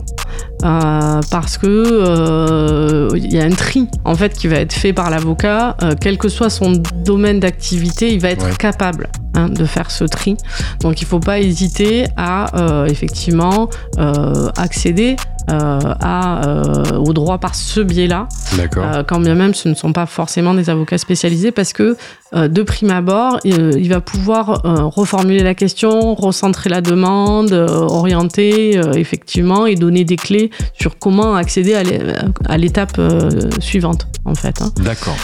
euh, 0.64 1.20
parce 1.30 1.56
que 1.56 1.66
euh, 1.66 3.08
il 3.14 3.32
y 3.32 3.40
a 3.40 3.44
un 3.44 3.50
tri 3.50 3.88
en 4.04 4.14
fait 4.14 4.34
qui 4.34 4.48
va 4.48 4.56
être 4.56 4.74
fait 4.74 4.92
par 4.92 5.08
l'avocat, 5.08 5.76
euh, 5.82 5.94
quel 5.98 6.18
que 6.18 6.28
soit 6.28 6.50
son 6.50 6.82
domaine 7.04 7.40
d'activité, 7.40 8.12
il 8.12 8.20
va 8.20 8.30
être 8.30 8.44
Ouais. 8.44 8.56
capable 8.58 9.08
hein, 9.34 9.48
de 9.48 9.64
faire 9.64 9.90
ce 9.90 10.04
tri. 10.04 10.36
Donc, 10.80 11.00
il 11.00 11.06
faut 11.06 11.20
pas 11.20 11.40
hésiter 11.40 12.06
à 12.18 12.58
euh, 12.58 12.86
effectivement 12.86 13.70
euh, 13.98 14.50
accéder 14.58 15.16
euh, 15.50 15.78
à, 16.00 16.46
euh, 16.46 16.96
au 16.98 17.12
droit 17.14 17.38
par 17.38 17.54
ce 17.54 17.80
biais-là, 17.80 18.28
D'accord. 18.56 18.84
euh, 18.84 19.02
quand 19.02 19.20
bien 19.20 19.34
même 19.34 19.54
ce 19.54 19.68
ne 19.68 19.74
sont 19.74 19.92
pas 19.92 20.06
forcément 20.06 20.52
des 20.54 20.68
avocats 20.70 20.98
spécialisés, 20.98 21.50
parce 21.50 21.72
que 21.72 21.96
de 22.32 22.62
prime 22.62 22.90
abord, 22.90 23.38
euh, 23.46 23.72
il 23.76 23.88
va 23.88 24.00
pouvoir 24.00 24.64
euh, 24.64 24.84
reformuler 24.84 25.42
la 25.42 25.54
question, 25.54 26.14
recentrer 26.14 26.70
la 26.70 26.80
demande, 26.80 27.52
euh, 27.52 27.66
orienter 27.68 28.78
euh, 28.78 28.92
effectivement 28.92 29.66
et 29.66 29.74
donner 29.74 30.04
des 30.04 30.16
clés 30.16 30.50
sur 30.78 30.98
comment 30.98 31.34
accéder 31.34 31.74
à 31.74 31.82
l'é- 31.82 32.00
à 32.46 32.56
l'étape 32.56 32.98
euh, 32.98 33.30
suivante, 33.58 34.06
en 34.24 34.34
fait. 34.34 34.62
hein. 34.62 34.70
D'accord. 34.76 35.16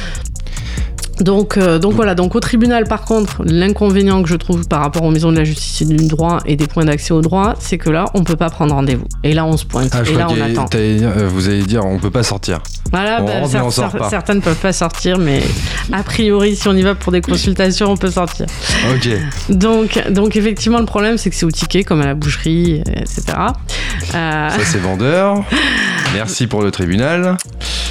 Donc, 1.20 1.56
euh, 1.56 1.78
donc 1.78 1.94
voilà, 1.94 2.14
donc 2.14 2.34
au 2.34 2.40
tribunal 2.40 2.84
par 2.84 3.02
contre, 3.02 3.42
l'inconvénient 3.44 4.22
que 4.22 4.28
je 4.28 4.36
trouve 4.36 4.66
par 4.68 4.80
rapport 4.80 5.02
aux 5.02 5.10
maisons 5.10 5.32
de 5.32 5.38
la 5.38 5.44
justice 5.44 5.80
et 5.80 5.84
du 5.86 6.06
droit 6.08 6.38
et 6.44 6.56
des 6.56 6.66
points 6.66 6.84
d'accès 6.84 7.12
au 7.14 7.22
droit, 7.22 7.54
c'est 7.58 7.78
que 7.78 7.88
là, 7.90 8.06
on 8.14 8.22
peut 8.22 8.36
pas 8.36 8.50
prendre 8.50 8.74
rendez-vous. 8.74 9.06
Et 9.24 9.32
là, 9.32 9.44
on 9.46 9.56
se 9.56 9.64
pointe. 9.64 9.90
Ah, 9.92 10.04
je 10.04 10.12
et 10.12 10.14
là, 10.14 10.26
on 10.30 10.40
attend. 10.40 10.66
euh, 10.74 11.28
vous 11.32 11.48
allez 11.48 11.62
dire 11.62 11.84
on 11.86 11.98
peut 11.98 12.10
pas 12.10 12.22
sortir. 12.22 12.60
Voilà, 12.92 13.20
On 13.22 13.26
bah, 13.26 13.32
rentre, 13.40 13.64
on 13.66 13.70
sort 13.70 13.94
cer- 13.94 13.98
pas. 13.98 14.10
certaines 14.10 14.36
ne 14.36 14.42
peuvent 14.42 14.54
pas 14.60 14.72
sortir, 14.72 15.18
mais 15.18 15.42
a 15.92 16.02
priori, 16.02 16.54
si 16.54 16.68
on 16.68 16.74
y 16.74 16.82
va 16.82 16.94
pour 16.94 17.12
des 17.12 17.20
consultations, 17.20 17.90
on 17.90 17.96
peut 17.96 18.10
sortir. 18.10 18.46
Ok. 18.94 19.08
Donc, 19.48 19.98
donc 20.10 20.36
effectivement, 20.36 20.78
le 20.78 20.86
problème, 20.86 21.16
c'est 21.18 21.30
que 21.30 21.36
c'est 21.36 21.46
au 21.46 21.50
ticket, 21.50 21.82
comme 21.82 22.00
à 22.02 22.06
la 22.06 22.14
boucherie, 22.14 22.82
etc. 22.86 23.22
Euh, 24.14 24.48
Ça 24.50 24.58
c'est 24.64 24.78
vendeur. 24.78 25.42
Merci 26.14 26.46
pour 26.46 26.62
le 26.62 26.70
tribunal. 26.70 27.36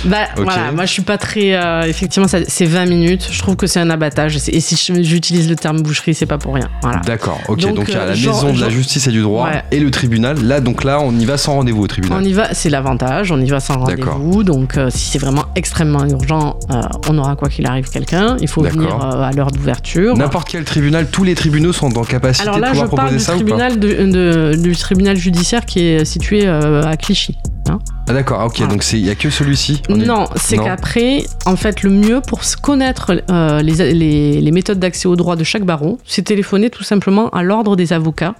bah, 0.05 0.17
voilà, 0.37 0.71
moi 0.71 0.85
je 0.85 0.91
suis 0.93 1.01
pas 1.01 1.17
très. 1.17 1.49
effectivement, 1.89 2.27
c'est 2.27 2.65
20 2.65 2.85
minutes. 2.85 3.14
Je 3.31 3.39
trouve 3.39 3.55
que 3.55 3.67
c'est 3.67 3.79
un 3.79 3.89
abattage. 3.89 4.35
Et 4.49 4.59
si 4.59 4.75
j'utilise 5.03 5.49
le 5.49 5.55
terme 5.55 5.81
boucherie, 5.81 6.13
c'est 6.13 6.25
pas 6.25 6.37
pour 6.37 6.55
rien. 6.55 6.69
Voilà. 6.81 6.99
D'accord. 7.05 7.39
Ok. 7.47 7.59
Donc, 7.59 7.75
Donc, 7.75 7.85
il 7.89 7.93
y 7.93 7.97
a 7.97 8.01
euh, 8.01 8.07
la 8.07 8.13
genre- 8.13 8.43
maison 8.43 8.53
de 8.55 8.61
la 8.61 8.69
justice 8.69 9.07
et 9.07 9.11
du 9.11 9.21
droit 9.21 9.45
Ouais. 9.49 9.63
et 9.71 9.79
le 9.79 9.91
tribunal. 9.91 10.41
Là 10.43 10.59
donc 10.61 10.83
là 10.83 10.99
on 11.01 11.11
y 11.17 11.25
va 11.25 11.37
sans 11.37 11.53
rendez-vous 11.55 11.83
au 11.83 11.87
tribunal. 11.87 12.17
On 12.21 12.23
y 12.25 12.33
va, 12.33 12.53
c'est 12.53 12.69
l'avantage, 12.69 13.31
on 13.31 13.39
y 13.41 13.49
va 13.49 13.59
sans 13.59 13.79
rendez-vous. 13.79 14.43
Donc, 14.43 14.77
euh, 14.77 14.89
si 14.89 15.09
c'est 15.09 15.19
vraiment 15.19 15.45
extrêmement 15.55 16.05
urgent, 16.05 16.57
euh, 16.71 16.81
on 17.09 17.17
aura 17.17 17.35
quoi 17.35 17.49
qu'il 17.49 17.65
arrive 17.65 17.89
quelqu'un. 17.89 18.37
Il 18.41 18.47
faut 18.47 18.61
venir 18.61 18.95
euh, 19.03 19.21
à 19.21 19.31
l'heure 19.31 19.51
d'ouverture. 19.51 20.15
N'importe 20.15 20.49
quel 20.49 20.63
tribunal, 20.63 21.07
tous 21.11 21.23
les 21.23 21.35
tribunaux 21.35 21.73
sont 21.73 21.97
en 21.97 22.03
capacité 22.03 22.47
Alors 22.47 22.59
là, 22.59 22.71
de 22.71 22.75
je 22.75 22.81
pouvoir 22.81 22.95
parle 22.95 23.09
proposer 23.09 23.17
du 23.17 23.23
ça 23.23 23.31
ou 23.35 23.39
pas 23.39 23.43
tribunal, 23.43 23.79
de- 23.79 24.53
de- 24.55 24.61
du 24.61 24.75
tribunal 24.75 25.17
judiciaire 25.17 25.65
qui 25.65 25.79
est 25.81 26.05
situé 26.05 26.47
à 26.47 26.95
Clichy. 26.97 27.37
Ah 27.69 28.13
d'accord. 28.13 28.43
Ok. 28.45 28.57
Voilà. 28.57 28.71
Donc 28.73 28.85
il 28.93 28.99
y 29.05 29.09
a 29.09 29.15
que 29.15 29.29
celui-ci. 29.29 29.81
Non, 29.89 30.25
c'est 30.35 30.57
qu'après, 30.57 31.23
en 31.45 31.55
fait, 31.55 31.81
le 31.83 31.89
mieux 31.89 32.21
pour 32.25 32.41
connaître 32.61 33.11
euh, 33.31 33.61
les, 33.61 33.93
les- 33.93 34.41
les 34.41 34.51
méthodes 34.51 34.79
d'accès 34.79 35.07
au 35.07 35.15
droit 35.15 35.35
de 35.35 35.43
chaque 35.43 35.63
barreau, 35.65 35.99
c'est 36.05 36.21
téléphoner 36.21 36.69
tout 36.69 36.83
simplement 36.83 37.29
à 37.29 37.41
l'ordre 37.43 37.75
des 37.75 37.93
avocats 37.93 38.35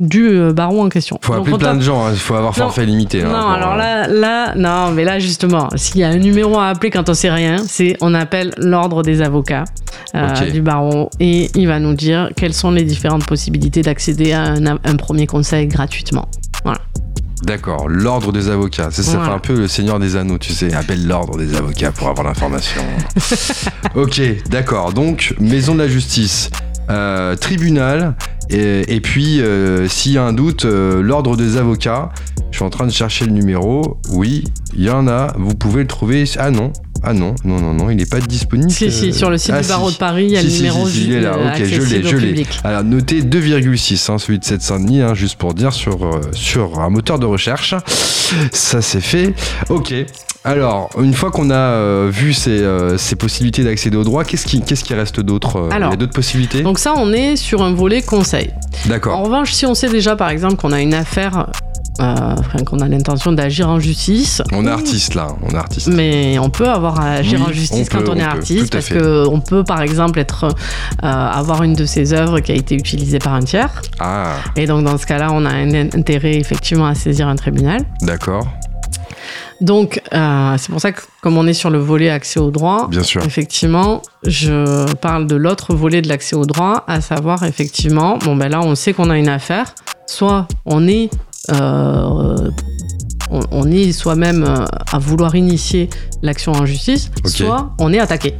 du 0.00 0.26
euh, 0.28 0.52
barreau 0.52 0.82
en 0.82 0.88
question. 0.88 1.20
Faut 1.22 1.34
appeler 1.34 1.56
plein 1.56 1.76
de 1.76 1.80
gens. 1.80 2.10
Il 2.10 2.16
faut 2.16 2.34
avoir 2.34 2.50
Non. 2.58 2.64
forfait 2.64 2.84
limité. 2.84 3.22
hein, 3.22 3.28
non, 3.28 3.38
pour, 3.40 3.50
alors 3.50 3.74
euh, 3.74 3.76
là, 3.76 4.08
là, 4.08 4.54
non, 4.56 4.90
mais 4.92 5.04
là 5.04 5.20
justement, 5.20 5.68
s'il 5.76 6.00
y 6.00 6.04
a 6.04 6.08
un 6.08 6.16
numéro 6.16 6.58
à 6.58 6.66
appeler 6.70 6.90
quand 6.90 7.08
on 7.08 7.14
sait 7.14 7.30
rien, 7.30 7.58
c'est 7.68 7.96
on 8.00 8.12
appelle 8.12 8.52
l'ordre 8.58 9.04
des 9.04 9.22
avocats 9.22 9.64
euh, 10.16 10.50
du 10.50 10.62
barreau 10.62 11.10
et 11.20 11.48
il 11.54 11.68
va 11.68 11.78
nous 11.78 11.94
dire 11.94 12.30
quelles 12.34 12.54
sont 12.54 12.72
les 12.72 12.82
différentes 12.82 13.24
possibilités 13.24 13.82
d'accéder 13.82 14.32
à 14.32 14.42
un, 14.42 14.66
un 14.66 14.96
premier 14.96 15.28
conseil 15.28 15.68
gratuitement. 15.68 16.26
D'accord, 17.44 17.88
l'ordre 17.88 18.32
des 18.32 18.48
avocats. 18.48 18.90
Ça, 18.90 19.02
ça 19.02 19.10
Voilà. 19.12 19.26
fait 19.26 19.34
un 19.34 19.38
peu 19.38 19.54
le 19.58 19.68
Seigneur 19.68 19.98
des 19.98 20.16
Anneaux, 20.16 20.38
tu 20.38 20.52
sais. 20.54 20.72
Appelle 20.72 21.06
l'ordre 21.06 21.36
des 21.36 21.54
avocats 21.54 21.92
pour 21.92 22.08
avoir 22.08 22.26
l'information. 22.26 22.80
ok, 23.94 24.20
d'accord. 24.48 24.92
Donc, 24.94 25.34
maison 25.40 25.74
de 25.74 25.80
la 25.80 25.88
justice, 25.88 26.50
euh, 26.90 27.36
tribunal, 27.36 28.14
et, 28.50 28.94
et 28.94 29.00
puis, 29.00 29.40
euh, 29.40 29.88
s'il 29.88 30.12
y 30.12 30.18
a 30.18 30.24
un 30.24 30.32
doute, 30.32 30.64
euh, 30.64 31.02
l'ordre 31.02 31.36
des 31.36 31.56
avocats. 31.56 32.10
Je 32.50 32.58
suis 32.58 32.64
en 32.64 32.70
train 32.70 32.86
de 32.86 32.92
chercher 32.92 33.24
le 33.24 33.32
numéro. 33.32 33.98
Oui, 34.10 34.44
il 34.76 34.84
y 34.84 34.90
en 34.90 35.08
a. 35.08 35.32
Vous 35.38 35.54
pouvez 35.54 35.82
le 35.82 35.88
trouver. 35.88 36.24
Ah 36.38 36.50
non. 36.50 36.72
Ah 37.06 37.12
non, 37.12 37.34
non, 37.44 37.60
non, 37.60 37.74
non, 37.74 37.90
il 37.90 37.96
n'est 37.96 38.06
pas 38.06 38.20
disponible. 38.20 38.70
Si, 38.70 38.90
si, 38.90 39.12
sur 39.12 39.28
le 39.28 39.36
site 39.36 39.52
ah, 39.54 39.60
du 39.60 39.68
barreau 39.68 39.88
si. 39.88 39.94
de 39.94 39.98
Paris, 39.98 40.24
il 40.24 40.30
y 40.30 40.36
a 40.38 40.40
Si, 40.40 40.46
le 40.46 40.54
numéro 40.56 40.88
si, 40.88 41.04
il 41.04 41.12
est 41.12 41.20
là, 41.20 41.36
ok, 41.36 41.62
je 41.62 41.82
l'ai, 41.82 42.02
je 42.02 42.16
l'ai. 42.16 42.46
Alors, 42.62 42.82
notez 42.82 43.20
2,6, 43.20 44.10
hein, 44.10 44.16
celui 44.16 44.38
de 44.38 44.44
Seine-Saint-Denis, 44.44 45.02
hein, 45.02 45.12
juste 45.12 45.36
pour 45.36 45.52
dire, 45.52 45.74
sur, 45.74 46.18
sur 46.32 46.80
un 46.80 46.88
moteur 46.88 47.18
de 47.18 47.26
recherche. 47.26 47.74
Ça, 48.52 48.80
c'est 48.80 49.02
fait. 49.02 49.34
Ok. 49.68 49.92
Alors, 50.46 50.90
une 51.00 51.14
fois 51.14 51.30
qu'on 51.30 51.48
a 51.48 51.54
euh, 51.54 52.10
vu 52.12 52.34
ces, 52.34 52.50
euh, 52.62 52.98
ces 52.98 53.16
possibilités 53.16 53.64
d'accéder 53.64 53.96
au 53.96 54.04
droit, 54.04 54.24
qu'est-ce 54.24 54.44
qui, 54.44 54.60
qu'est-ce 54.60 54.84
qui 54.84 54.92
reste 54.92 55.20
d'autre 55.20 55.56
euh, 55.56 55.68
Alors, 55.70 55.88
Il 55.88 55.92
y 55.92 55.94
a 55.94 55.96
d'autres 55.96 56.12
possibilités? 56.12 56.60
Donc 56.62 56.78
ça, 56.78 56.92
on 56.96 57.12
est 57.14 57.36
sur 57.36 57.62
un 57.62 57.72
volet 57.72 58.02
conseil. 58.02 58.50
En 58.84 58.88
D'accord. 58.90 59.20
revanche, 59.24 59.52
si 59.52 59.64
on 59.64 59.74
sait 59.74 59.88
déjà, 59.88 60.16
par 60.16 60.28
exemple, 60.28 60.56
qu'on 60.56 60.72
a 60.72 60.82
une 60.82 60.92
affaire, 60.92 61.46
enfin, 61.98 62.62
qu'on 62.66 62.80
a 62.80 62.88
l'intention 62.88 63.32
d'agir 63.32 63.70
en 63.70 63.80
justice, 63.80 64.42
On 64.52 64.66
est 64.66 64.70
artiste 64.70 65.14
là, 65.14 65.28
on 65.42 65.48
est 65.48 65.56
artiste. 65.56 65.86
Mais 65.86 66.38
on 66.38 66.50
peut 66.50 66.68
avoir 66.68 67.00
à 67.00 67.12
agir 67.12 67.40
Oui, 67.40 67.46
en 67.48 67.52
justice 67.52 67.88
on 67.90 67.98
quand 68.00 68.08
on 68.10 68.16
est 68.16 68.18
peut, 68.18 68.24
artiste, 68.24 68.70
tout 68.70 68.76
à 68.76 68.80
parce 68.80 68.86
fait. 68.88 68.98
que 68.98 69.26
on 69.26 69.40
peut 69.40 69.64
par 69.64 69.80
exemple 69.80 70.18
être 70.18 70.44
euh, 70.44 70.50
avoir 71.00 71.62
une 71.62 71.72
de 71.74 71.86
ses 71.86 72.12
œuvres 72.12 72.40
qui 72.40 72.52
a 72.52 72.54
été 72.54 72.74
utilisée 72.74 73.18
par 73.18 73.32
un 73.32 73.40
tiers, 73.40 73.80
Ah, 73.98 74.34
et 74.56 74.66
donc 74.66 74.84
dans 74.84 74.98
ce 74.98 75.06
cas-là, 75.06 75.28
on 75.32 75.46
a 75.46 75.50
un 75.54 75.72
intérêt 75.72 76.34
effectivement 76.36 76.86
à 76.86 76.94
saisir 76.94 77.28
un 77.28 77.36
tribunal. 77.36 77.80
d'accord, 78.02 78.46
Donc 79.60 80.00
euh, 80.12 80.54
c'est 80.58 80.70
pour 80.70 80.80
ça 80.80 80.92
que 80.92 81.02
comme 81.22 81.38
on 81.38 81.46
est 81.46 81.54
sur 81.54 81.70
le 81.70 81.78
volet 81.78 82.10
accès 82.10 82.40
au 82.40 82.50
droit, 82.50 82.88
bien 82.88 83.02
sûr. 83.02 83.24
effectivement, 83.24 84.02
je 84.26 84.92
parle 84.94 85.26
de 85.26 85.36
l'autre 85.36 85.74
volet 85.74 86.02
de 86.02 86.08
l'accès 86.08 86.36
au 86.36 86.44
droit, 86.44 86.84
à 86.86 87.00
savoir 87.00 87.42
effectivement, 87.44 88.18
bon 88.18 88.36
ben 88.36 88.48
là 88.48 88.60
on 88.62 88.74
sait 88.74 88.92
qu'on 88.92 89.10
a 89.10 89.18
une 89.18 89.28
affaire, 89.28 89.74
soit 90.06 90.46
on 90.66 90.86
est 90.88 91.10
euh, 91.50 92.50
on, 93.30 93.40
on 93.50 93.70
est 93.70 93.92
soi-même 93.92 94.44
euh, 94.44 94.64
à 94.92 94.98
vouloir 94.98 95.34
initier 95.34 95.90
l'action 96.22 96.52
en 96.52 96.66
justice, 96.66 97.10
soit 97.24 97.74
on 97.78 97.92
est 97.92 97.98
attaqué. 97.98 98.34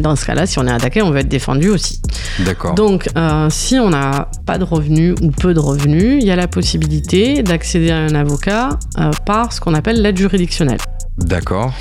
Dans 0.00 0.16
ce 0.16 0.26
cas-là, 0.26 0.46
si 0.46 0.58
on 0.58 0.66
est 0.66 0.72
attaqué, 0.72 1.02
on 1.02 1.10
va 1.10 1.20
être 1.20 1.28
défendu 1.28 1.68
aussi. 1.70 2.00
D'accord. 2.44 2.74
Donc, 2.74 3.08
euh, 3.16 3.48
si 3.50 3.78
on 3.78 3.90
n'a 3.90 4.28
pas 4.46 4.58
de 4.58 4.64
revenus 4.64 5.14
ou 5.22 5.30
peu 5.30 5.54
de 5.54 5.60
revenus, 5.60 6.18
il 6.20 6.26
y 6.26 6.30
a 6.30 6.36
la 6.36 6.48
possibilité 6.48 7.42
d'accéder 7.42 7.90
à 7.90 7.98
un 7.98 8.14
avocat 8.14 8.70
euh, 8.98 9.10
par 9.24 9.52
ce 9.52 9.60
qu'on 9.60 9.74
appelle 9.74 10.02
l'aide 10.02 10.16
juridictionnelle. 10.18 10.78
D'accord. 11.18 11.72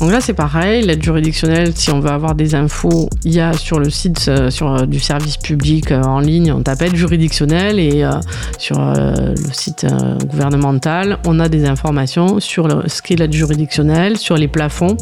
Donc 0.00 0.10
là, 0.10 0.20
c'est 0.20 0.32
pareil, 0.34 0.82
l'aide 0.84 1.00
juridictionnelle, 1.00 1.72
si 1.76 1.90
on 1.90 2.00
veut 2.00 2.10
avoir 2.10 2.34
des 2.34 2.56
infos, 2.56 3.08
il 3.24 3.32
y 3.32 3.40
a 3.40 3.52
sur 3.52 3.78
le 3.78 3.88
site 3.88 4.26
euh, 4.26 4.50
sur, 4.50 4.74
euh, 4.74 4.86
du 4.86 4.98
service 4.98 5.36
public 5.36 5.92
euh, 5.92 6.02
en 6.02 6.18
ligne, 6.18 6.50
on 6.52 6.60
tape 6.62 6.82
aide 6.82 6.96
juridictionnelle 6.96 7.78
et 7.78 8.04
sur 8.58 8.78
le 8.80 9.34
site 9.52 9.86
gouvernemental, 10.26 11.18
on 11.26 11.38
a 11.38 11.48
des 11.48 11.66
informations 11.66 12.40
sur 12.40 12.66
le- 12.66 12.88
ce 12.88 13.00
qu'est 13.02 13.16
l'aide 13.16 13.32
juridictionnelle, 13.32 14.16
sur 14.16 14.36
les 14.36 14.48
plafonds. 14.48 14.96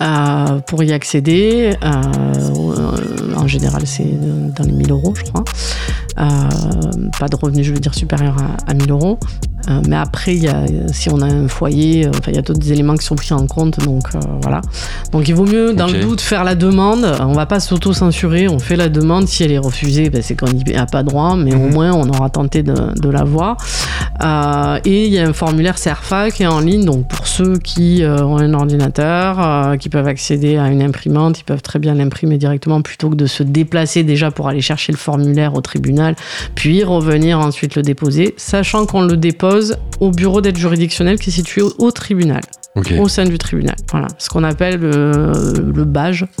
Euh, 0.00 0.60
pour 0.66 0.82
y 0.82 0.92
accéder, 0.92 1.74
euh, 1.82 3.34
en 3.36 3.46
général 3.46 3.82
c'est 3.86 4.08
dans 4.54 4.64
les 4.64 4.72
1000 4.72 4.90
euros 4.90 5.14
je 5.14 5.24
crois, 5.24 5.44
pas 7.18 7.28
de 7.28 7.36
revenus 7.36 7.66
je 7.66 7.72
veux 7.72 7.80
dire 7.80 7.94
supérieurs 7.94 8.36
à, 8.38 8.70
à 8.70 8.74
1000 8.74 8.90
euros, 8.90 9.18
euh, 9.68 9.80
mais 9.88 9.96
après, 9.96 10.34
il 10.34 10.42
y 10.42 10.48
a, 10.48 10.64
si 10.92 11.10
on 11.10 11.20
a 11.20 11.26
un 11.26 11.46
foyer, 11.48 12.06
euh, 12.06 12.10
enfin, 12.10 12.30
il 12.30 12.36
y 12.36 12.38
a 12.38 12.42
d'autres 12.42 12.70
éléments 12.72 12.96
qui 12.96 13.04
sont 13.04 13.14
pris 13.14 13.34
en 13.34 13.46
compte. 13.46 13.78
Donc 13.80 14.04
euh, 14.14 14.18
voilà. 14.40 14.60
Donc 15.12 15.28
il 15.28 15.34
vaut 15.34 15.44
mieux, 15.44 15.74
dans 15.74 15.86
le 15.86 16.00
doute, 16.00 16.20
faire 16.20 16.44
la 16.44 16.54
demande. 16.54 17.04
On 17.20 17.32
va 17.32 17.46
pas 17.46 17.60
s'auto-censurer. 17.60 18.48
On 18.48 18.58
fait 18.58 18.76
la 18.76 18.88
demande. 18.88 19.28
Si 19.28 19.44
elle 19.44 19.52
est 19.52 19.58
refusée, 19.58 20.08
ben, 20.10 20.22
c'est 20.22 20.34
qu'on 20.34 20.50
n'y 20.50 20.74
a 20.74 20.86
pas 20.86 21.02
droit. 21.02 21.36
Mais 21.36 21.54
au 21.54 21.58
Mhm. 21.66 21.74
moins, 21.74 21.92
on 21.92 22.08
aura 22.08 22.30
tenté 22.30 22.62
de, 22.62 22.74
de 22.98 23.08
l'avoir. 23.10 23.56
Euh, 24.22 24.78
et 24.84 25.06
il 25.06 25.12
y 25.12 25.18
a 25.18 25.26
un 25.28 25.32
formulaire 25.32 25.78
CERFA 25.78 26.30
qui 26.30 26.42
est 26.42 26.46
en 26.46 26.60
ligne. 26.60 26.84
Donc 26.84 27.06
pour 27.08 27.26
ceux 27.26 27.58
qui 27.58 28.02
euh, 28.02 28.24
ont 28.24 28.38
un 28.38 28.54
ordinateur, 28.54 29.36
euh, 29.40 29.76
qui 29.76 29.88
peuvent 29.88 30.08
accéder 30.08 30.56
à 30.56 30.68
une 30.68 30.82
imprimante, 30.82 31.38
ils 31.40 31.44
peuvent 31.44 31.62
très 31.62 31.78
bien 31.78 31.94
l'imprimer 31.94 32.38
directement 32.38 32.82
plutôt 32.82 33.10
que 33.10 33.14
de 33.14 33.26
se 33.26 33.42
déplacer 33.42 34.04
déjà 34.04 34.30
pour 34.30 34.48
aller 34.48 34.60
chercher 34.60 34.92
le 34.92 34.98
formulaire 34.98 35.54
au 35.54 35.60
tribunal, 35.60 36.09
puis 36.54 36.84
revenir 36.84 37.38
ensuite 37.38 37.74
le 37.74 37.82
déposer, 37.82 38.34
sachant 38.36 38.86
qu'on 38.86 39.02
le 39.02 39.16
dépose 39.16 39.76
au 40.00 40.10
bureau 40.10 40.40
d'aide 40.40 40.56
juridictionnelle 40.56 41.18
qui 41.18 41.30
est 41.30 41.32
situé 41.32 41.62
au, 41.62 41.72
au 41.78 41.90
tribunal, 41.90 42.42
Au 43.00 43.08
sein 43.08 43.24
du 43.24 43.36
tribunal. 43.38 43.74
Voilà, 43.90 44.06
ce 44.18 44.28
qu'on 44.28 44.44
appelle 44.44 44.78
le, 44.80 45.32
le. 45.74 45.86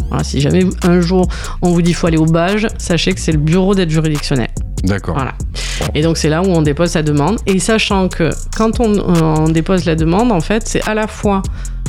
Voilà, 0.08 0.22
si 0.24 0.40
jamais 0.40 0.64
un 0.84 1.00
jour 1.00 1.26
on 1.62 1.70
vous 1.70 1.82
dit 1.82 1.86
qu'il 1.90 1.96
faut 1.96 2.06
aller 2.06 2.16
au 2.18 2.26
BAJ, 2.26 2.68
sachez 2.78 3.12
que 3.12 3.20
c'est 3.20 3.32
le 3.32 3.38
bureau 3.38 3.74
d'aide 3.74 3.90
juridictionnelle. 3.90 4.50
D'accord. 4.84 5.14
Voilà. 5.14 5.34
Et 5.94 6.02
donc 6.02 6.16
c'est 6.16 6.28
là 6.28 6.40
où 6.42 6.46
on 6.46 6.62
dépose 6.62 6.90
sa 6.90 7.02
demande. 7.02 7.38
Et 7.46 7.58
sachant 7.58 8.08
que 8.08 8.30
quand 8.56 8.80
on, 8.80 8.98
on 8.98 9.48
dépose 9.48 9.84
la 9.86 9.94
demande, 9.96 10.30
en 10.32 10.40
fait, 10.40 10.62
c'est 10.66 10.82
à 10.88 10.94
la 10.94 11.06
fois 11.06 11.42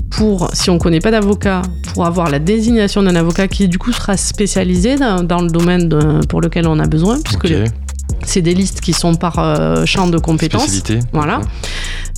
pour, 0.09 0.49
si 0.53 0.69
on 0.69 0.73
ne 0.73 0.79
connaît 0.79 0.99
pas 0.99 1.11
d'avocat, 1.11 1.61
pour 1.93 2.05
avoir 2.05 2.29
la 2.29 2.39
désignation 2.39 3.01
d'un 3.03 3.15
avocat 3.15 3.47
qui 3.47 3.67
du 3.69 3.77
coup 3.77 3.93
sera 3.93 4.17
spécialisé 4.17 4.95
dans, 4.97 5.23
dans 5.23 5.41
le 5.41 5.47
domaine 5.49 5.87
de- 5.87 6.25
pour 6.27 6.41
lequel 6.41 6.67
on 6.67 6.79
a 6.79 6.87
besoin, 6.87 7.19
puisque 7.23 7.45
les- 7.59 7.69
c'est 8.25 8.41
des 8.41 8.53
listes 8.53 8.81
qui 8.81 8.93
sont 8.93 9.15
par 9.15 9.39
euh, 9.39 9.85
champ 9.85 10.07
de 10.07 10.17
compétences. 10.17 10.63
Spécialité. 10.67 10.99
Voilà. 11.13 11.41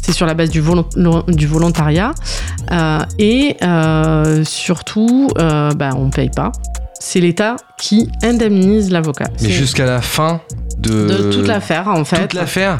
C'est 0.01 0.11
sur 0.11 0.25
la 0.25 0.33
base 0.33 0.49
du, 0.49 0.61
volon- 0.61 1.23
du 1.27 1.47
volontariat. 1.47 2.11
Euh, 2.71 2.99
et 3.19 3.55
euh, 3.63 4.43
surtout, 4.43 5.29
euh, 5.37 5.71
bah, 5.71 5.91
on 5.95 6.05
ne 6.05 6.11
paye 6.11 6.29
pas. 6.29 6.51
C'est 6.99 7.19
l'État 7.19 7.55
qui 7.77 8.09
indemnise 8.23 8.89
l'avocat. 8.91 9.27
Mais 9.41 9.49
jusqu'à 9.49 9.85
la 9.85 10.01
fin 10.01 10.39
de. 10.77 11.07
de 11.07 11.31
toute 11.31 11.47
l'affaire, 11.47 11.87
en 11.89 12.03
fait. 12.05 12.21
Toute 12.21 12.33
l'affaire 12.33 12.77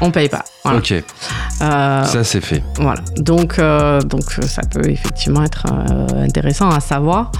On 0.00 0.10
paye 0.10 0.28
pas. 0.28 0.44
Voilà. 0.64 0.78
Ok, 0.78 0.94
ça 1.58 2.24
c'est 2.24 2.40
fait. 2.40 2.62
voilà. 2.78 3.00
Donc, 3.16 3.60
donc 4.06 4.22
ça 4.46 4.62
peut 4.70 4.88
effectivement 4.88 5.42
être 5.42 5.66
intéressant 6.16 6.68
à 6.68 6.78
savoir. 6.80 7.32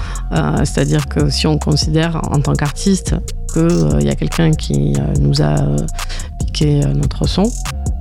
C'est-à-dire 0.63 1.07
que 1.07 1.29
si 1.29 1.47
on 1.47 1.57
considère 1.57 2.19
en 2.31 2.39
tant 2.41 2.53
qu'artiste 2.53 3.15
qu'il 3.57 4.05
y 4.07 4.09
a 4.09 4.15
quelqu'un 4.15 4.51
qui 4.51 4.93
euh, 4.97 5.13
nous 5.19 5.41
a 5.41 5.59
euh, 5.61 5.77
piqué 6.39 6.83
euh, 6.83 6.93
notre 6.93 7.27
son, 7.27 7.43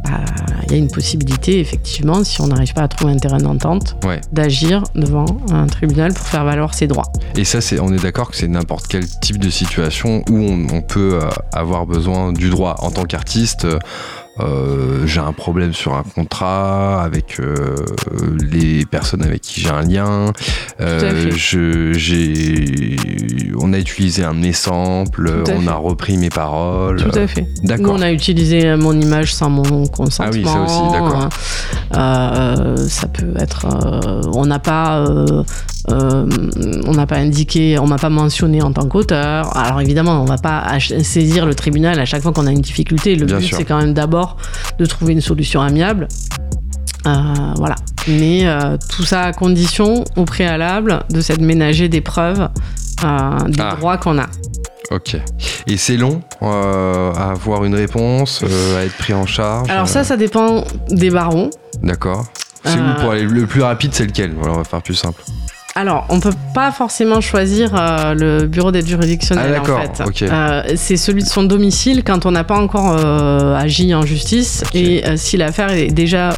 bah, 0.05 0.21
il 0.67 0.73
y 0.73 0.75
a 0.75 0.79
une 0.79 0.89
possibilité, 0.91 1.61
effectivement, 1.61 2.23
si 2.25 2.41
on 2.41 2.49
n'arrive 2.49 2.73
pas 2.75 2.83
à 2.83 2.89
trouver 2.89 3.13
un 3.15 3.17
terrain 3.19 3.39
d'entente, 3.39 3.97
Ouais. 4.05 4.21
d'agir 4.33 4.83
devant 4.95 5.27
un 5.51 5.67
tribunal 5.67 6.13
pour 6.13 6.27
faire 6.27 6.45
valoir 6.45 6.75
ses 6.75 6.87
droits. 6.87 7.11
Et 7.37 7.45
ça, 7.45 7.61
c'est, 7.61 7.79
on 7.81 7.93
est 7.93 8.03
d'accord 8.03 8.31
que 8.31 8.37
c'est 8.37 8.49
n'importe 8.49 8.87
quel 8.89 9.07
type 9.09 9.39
de 9.39 9.51
situation 9.51 10.23
où 10.31 10.37
on, 10.37 10.67
on 10.73 10.83
peut 10.83 11.19
euh, 11.23 11.29
avoir 11.53 11.87
besoin 11.87 12.33
du 12.33 12.51
droit. 12.51 12.77
En 12.81 12.91
tant 12.91 13.05
qu'artiste, 13.05 13.67
euh, 14.39 15.07
j'ai 15.07 15.21
un 15.21 15.33
problème 15.33 15.73
sur 15.73 15.95
un 15.95 16.03
contrat 16.03 17.03
avec 17.03 17.41
euh, 17.41 17.75
les 18.39 18.85
personnes 18.85 19.23
avec 19.23 19.41
qui 19.41 19.61
j'ai 19.63 19.71
un 19.71 19.83
lien. 19.83 20.33
Euh, 20.81 21.31
je, 21.35 21.93
j'ai, 21.95 22.97
on 23.59 23.73
a 23.73 23.79
utilisé 23.79 24.25
un 24.25 24.35
de 24.35 24.41
mes 24.41 24.53
samples, 24.53 25.43
on 25.43 25.61
fait. 25.61 25.69
a 25.69 25.75
repris 25.75 26.17
mes 26.19 26.29
paroles. 26.29 27.03
Tout 27.03 27.19
à 27.19 27.27
fait. 27.27 27.47
Nous, 27.63 27.89
on 27.89 28.03
a 28.03 28.13
utilisé 28.13 28.77
mon 28.77 28.99
image 29.01 29.35
sans 29.35 29.49
mon 29.49 29.87
consentement. 29.87 30.27
Ah 30.27 30.37
oui, 30.37 30.45
ça 30.45 30.61
aussi, 30.61 30.93
d'accord. 30.93 32.89
Ça 32.89 33.09
peut 33.09 33.35
être. 33.39 33.67
on 34.35 34.45
n'a 34.45 34.59
pas. 34.59 35.05
Euh, 35.91 36.27
on 36.87 36.93
n'a 36.93 37.07
pas 37.07 37.17
indiqué, 37.17 37.79
on 37.79 37.87
m'a 37.87 37.99
pas 37.99 38.11
mentionné 38.11 38.63
en 38.63 38.73
tant 38.73 38.87
qu'auteur. 38.87 39.57
Alors 39.57 39.81
évidemment, 39.81 40.21
on 40.21 40.25
va 40.25 40.39
pas 40.39 40.65
saisir 41.03 41.47
le 41.47 41.55
tribunal 41.55 41.99
à 42.01 42.05
chaque 42.05 42.23
fois 42.23 42.33
qu'on 42.33 42.47
a 42.47 42.53
une 42.53 42.61
difficulté. 42.61 43.15
Le 43.15 43.27
Bien 43.27 43.39
but, 43.39 43.55
c'est 43.55 43.65
quand 43.65 43.79
même 43.79 43.95
d'abord 43.95 44.37
de 44.79 44.87
trouver 44.87 45.13
une 45.13 45.21
solution 45.21 45.61
amiable. 45.61 46.09
Euh, 47.07 47.13
voilà. 47.57 47.77
Mais 48.09 48.47
euh, 48.47 48.77
tout 48.91 49.05
ça 49.05 49.23
à 49.23 49.33
condition, 49.33 50.05
au 50.17 50.25
préalable, 50.25 51.05
de 51.11 51.21
s'être 51.21 51.41
ménager 51.41 51.89
des 51.89 52.01
preuves 52.01 52.49
des 52.99 53.61
Ah. 53.61 53.77
droits 53.79 53.99
qu'on 53.99 54.19
a. 54.19 54.27
Ok. 54.91 55.17
Et 55.67 55.77
c'est 55.77 55.97
long 55.97 56.21
euh, 56.43 57.13
à 57.13 57.31
avoir 57.33 57.65
une 57.65 57.75
réponse, 57.75 58.43
euh, 58.45 58.79
à 58.81 58.85
être 58.85 58.97
pris 58.97 59.13
en 59.15 59.27
charge. 59.27 59.69
Alors 59.69 59.85
euh, 59.85 59.87
ça, 59.87 60.05
ça 60.05 60.17
dépend 60.17 60.65
des 60.91 61.11
barons. 61.11 61.51
D'accord. 61.83 62.25
C'est 62.65 62.79
où 62.79 63.01
pour 63.01 63.11
aller 63.13 63.23
le 63.25 63.47
plus 63.47 63.63
rapide, 63.63 63.91
c'est 63.93 64.07
lequel? 64.07 64.33
Voilà, 64.37 64.55
on 64.55 64.57
va 64.59 64.65
faire 64.65 64.83
plus 64.83 64.95
simple. 64.95 65.23
Alors, 65.77 66.07
on 66.09 66.21
peut 66.21 66.33
pas 66.55 66.73
forcément 66.73 67.21
choisir 67.21 67.71
euh, 67.75 68.15
le 68.15 68.47
bureau 68.47 68.73
d'aide 68.73 68.85
Ah, 68.87 68.91
juridictionnelle 68.91 69.51
en 69.51 69.63
d'accord, 69.63 69.81
fait. 69.95 70.05
ok. 70.05 70.23
Euh, 70.23 70.63
c'est 70.75 70.97
celui 70.97 71.23
de 71.23 71.29
son 71.29 71.43
domicile 71.45 72.03
quand 72.03 72.25
on 72.25 72.31
n'a 72.31 72.45
pas 72.45 72.57
encore 72.57 72.97
euh, 72.99 73.55
agi 73.55 73.95
en 73.95 74.01
justice 74.03 74.65
et 74.75 75.05
si 75.17 75.37
l'affaire 75.37 75.71
est 75.73 75.89
déjà 75.89 76.31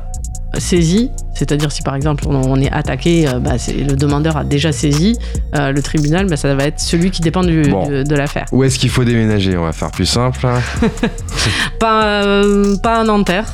saisie, 0.58 1.12
c'est-à-dire 1.34 1.70
si 1.70 1.82
par 1.82 1.94
exemple 1.94 2.24
on, 2.26 2.60
est 2.60 2.72
attaqué, 2.72 3.26
bah, 3.40 3.52
le 3.68 3.94
demandeur 3.94 4.38
a 4.38 4.44
déjà 4.44 4.72
saisi 4.72 5.16
euh, 5.54 5.70
le 5.70 5.82
tribunal, 5.82 6.26
bah, 6.26 6.36
ça 6.36 6.52
va 6.56 6.64
être 6.64 6.80
celui 6.80 7.12
qui 7.12 7.20
dépend 7.22 7.44
du- 7.44 7.62
Bon. 7.70 7.86
du- 7.86 8.02
de 8.02 8.14
l'affaire. 8.16 8.46
Où 8.50 8.64
est-ce 8.64 8.78
qu'il 8.78 8.90
faut 8.90 9.04
déménager? 9.04 9.56
On 9.56 9.64
va 9.64 9.72
faire 9.72 9.92
plus 9.92 10.06
simple. 10.06 10.44
hein. 10.46 10.60
Pas, 11.78 12.02
euh, 12.24 12.76
pas 12.82 13.00
à 13.00 13.04
Nanterre. 13.04 13.44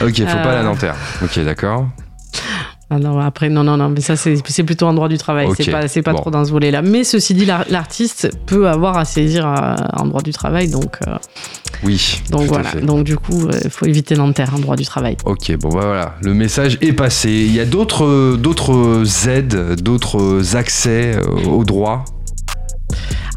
Ok, 0.00 0.14
faut 0.18 0.24
pas 0.44 0.54
la 0.54 0.62
Nanterre. 0.62 0.94
Ok, 1.24 1.40
d'accord. 1.44 1.88
Ah 2.90 2.98
non, 2.98 3.18
après, 3.18 3.50
non, 3.50 3.64
non, 3.64 3.76
non, 3.76 3.90
mais 3.90 4.00
ça, 4.00 4.16
c'est 4.16 4.62
plutôt 4.64 4.86
en 4.86 4.94
droit 4.94 5.08
du 5.08 5.18
travail. 5.18 5.48
C'est 5.54 5.70
pas, 5.70 5.80
pas 6.02 6.12
bon. 6.12 6.18
trop 6.22 6.30
dans 6.30 6.44
ce 6.46 6.50
volet-là. 6.52 6.80
Mais 6.80 7.04
ceci 7.04 7.34
dit, 7.34 7.44
l'ar- 7.44 7.66
l'artiste 7.68 8.30
peut 8.46 8.66
avoir 8.66 8.96
à 8.96 9.04
saisir 9.04 9.46
euh, 9.46 9.76
en 9.92 10.06
droit 10.06 10.22
du 10.22 10.32
travail. 10.32 10.68
Donc, 10.70 10.96
euh, 11.06 11.16
Oui. 11.84 12.22
donc 12.30 12.44
voilà. 12.46 12.72
Donc, 12.82 13.04
du 13.04 13.16
coup, 13.18 13.46
il 13.62 13.68
faut 13.68 13.84
éviter 13.84 14.14
Nanterre 14.16 14.54
en 14.54 14.58
droit 14.58 14.74
du 14.76 14.86
travail. 14.86 15.18
Ok, 15.26 15.54
bon 15.58 15.68
bah 15.68 15.82
voilà, 15.84 16.14
le 16.22 16.32
message 16.32 16.78
est 16.80 16.94
passé. 16.94 17.28
Il 17.30 17.54
y 17.54 17.60
a 17.60 17.66
d'autres 17.66 18.04
euh, 18.06 19.04
aides, 19.28 19.82
d'autres 19.82 20.56
accès 20.56 21.16
euh, 21.16 21.44
au 21.46 21.64
droit? 21.64 22.06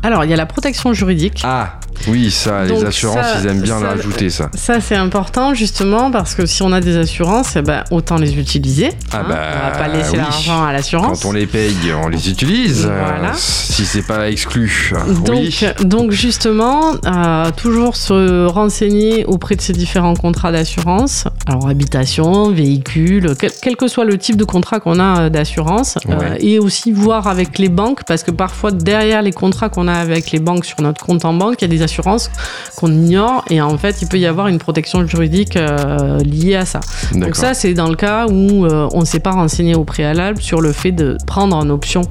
Alors, 0.04 0.24
il 0.26 0.32
y 0.32 0.34
a 0.34 0.38
la 0.38 0.46
protection 0.48 0.94
juridique. 0.94 1.42
Ah, 1.44 1.74
oui, 2.08 2.32
ça, 2.32 2.64
les 2.66 2.84
assurances, 2.84 3.24
ça- 3.24 3.40
ils 3.44 3.48
aiment 3.48 3.62
bien 3.62 3.76
ça- 3.78 3.84
le 3.84 3.88
rajouter, 3.90 4.30
ça. 4.32 4.50
Ça, 4.56 4.82
c'est 4.82 4.96
important 4.96 5.54
justement 5.54 6.10
parce 6.10 6.34
que 6.34 6.48
si 6.48 6.64
on 6.64 6.72
a 6.72 6.82
des 6.82 6.98
assurances, 6.98 7.56
eh 7.56 7.62
ben, 7.62 7.84
autant 7.92 8.16
les 8.18 8.40
utiliser. 8.40 8.90
Ah 9.12 9.18
hein. 9.20 9.26
bah, 9.30 9.38
on 9.62 9.70
va 9.72 9.78
pas 9.78 9.88
laisser 9.96 10.12
oui. 10.14 10.18
l'argent 10.18 10.64
à 10.66 10.74
l'assurance. 10.74 11.22
Quand 11.22 11.30
on 11.30 11.34
les 11.34 11.46
paye, 11.46 11.76
on 12.04 12.08
les 12.08 12.30
utilise. 12.30 12.88
euh, 12.90 13.00
Voilà. 13.00 13.34
si 13.36 13.86
c'est 13.86 14.02
pas 14.02 14.32
exclu. 14.32 14.92
Donc, 15.08 15.30
oui. 15.30 15.60
donc 15.84 16.10
justement, 16.12 16.94
euh, 17.06 17.52
toujours 17.56 17.96
se 17.96 18.46
renseigner 18.48 19.26
auprès 19.26 19.56
de 19.56 19.62
ces 19.62 19.74
différents 19.74 20.16
contrats 20.16 20.52
d'assurance, 20.52 21.26
alors 21.46 21.70
habitation, 21.70 22.50
véhicule, 22.50 23.36
quel, 23.40 23.52
quel 23.62 23.76
que 23.76 23.88
soit 23.88 24.06
le 24.06 24.18
type 24.18 24.38
de 24.38 24.46
contrat 24.46 24.80
qu'on 24.80 25.00
a 25.00 25.22
euh, 25.24 25.30
d'assurance, 25.30 26.00
euh, 26.10 26.36
et 26.40 26.58
aussi 26.58 26.92
voir 26.92 27.28
avec 27.28 27.60
les 27.60 27.70
banques, 27.70 28.04
parce 28.08 28.24
que 28.24 28.32
parfois 28.32 28.72
derrière 28.72 29.22
les 29.22 29.32
contrats 29.34 29.70
qu'on 29.70 29.88
a 29.88 29.91
avec 29.94 30.32
les 30.32 30.40
banques 30.40 30.66
sur 30.66 30.82
notre 30.82 31.04
compte 31.04 31.26
en 31.26 31.34
banque, 31.34 31.56
il 31.60 31.64
y 31.64 31.66
a 31.66 31.68
des 31.68 31.82
assurances 31.82 32.32
qu'on 32.76 32.92
ignore, 32.92 33.44
et 33.50 33.62
en 33.62 33.78
fait, 33.78 34.02
il 34.02 34.08
peut 34.08 34.20
y 34.20 34.26
avoir 34.26 34.48
une 34.48 34.60
protection 34.60 35.06
juridique 35.06 35.56
euh, 35.56 36.20
liée 36.20 36.56
à 36.56 36.66
ça. 36.66 36.80
Donc 37.14 37.36
ça, 37.36 37.54
c'est 37.54 37.74
dans 37.74 37.90
le 37.90 37.96
cas 37.96 38.28
où 38.28 38.66
euh, 38.66 38.90
on 38.94 39.02
ne 39.02 39.06
s'est 39.06 39.20
pas 39.20 39.32
renseigné 39.32 39.76
au 39.76 39.84
préalable 39.84 40.42
sur 40.42 40.62
le 40.62 40.72
fait 40.72 40.92
de 40.92 41.18
prendre 41.26 41.56
en 41.56 41.70
option 41.70 42.02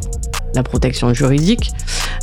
la 0.55 0.63
protection 0.63 1.13
juridique. 1.15 1.73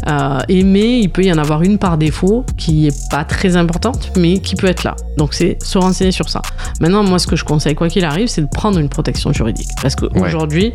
Euh, 0.08 0.40
et 0.48 0.64
mais 0.64 1.00
il 1.00 1.10
peut 1.10 1.24
y 1.24 1.32
en 1.32 1.38
avoir 1.38 1.64
une 1.64 1.78
par 1.78 1.98
défaut 1.98 2.46
qui 2.58 2.88
est 2.88 3.10
pas 3.10 3.26
très 3.26 3.56
importante, 3.56 4.12
mais 4.18 4.40
qui 4.40 4.56
peut 4.56 4.68
être 4.68 4.84
là. 4.84 4.96
Donc 5.18 5.34
c'est 5.34 5.58
se 5.64 5.78
renseigner 5.78 6.12
sur 6.12 6.30
ça. 6.30 6.42
Maintenant, 6.80 7.04
moi, 7.04 7.20
ce 7.20 7.28
que 7.28 7.36
je 7.36 7.44
conseille, 7.44 7.76
quoi 7.76 7.90
qu'il 7.90 8.06
arrive, 8.06 8.28
c'est 8.28 8.42
de 8.42 8.48
prendre 8.48 8.80
une 8.80 8.90
protection 8.90 9.34
juridique. 9.34 9.70
Parce 9.82 9.96
qu'aujourd'hui, 9.96 10.74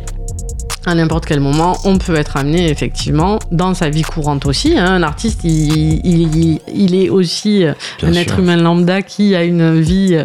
à 0.85 0.95
n'importe 0.95 1.25
quel 1.25 1.39
moment, 1.39 1.77
on 1.85 1.97
peut 1.97 2.15
être 2.15 2.37
amené 2.37 2.69
effectivement 2.69 3.39
dans 3.51 3.73
sa 3.73 3.89
vie 3.89 4.01
courante 4.01 4.45
aussi. 4.45 4.77
hein. 4.77 4.85
Un 4.95 5.03
artiste, 5.03 5.41
il, 5.43 6.01
il- 6.05 6.59
il 6.73 6.95
est 6.95 7.09
aussi 7.09 7.63
euh, 7.63 7.73
Bien 7.99 8.09
un 8.09 8.13
sûr. 8.13 8.21
être 8.21 8.39
humain 8.39 8.57
lambda 8.57 9.01
qui 9.01 9.35
a 9.35 9.43
une 9.43 9.79
vie 9.79 10.17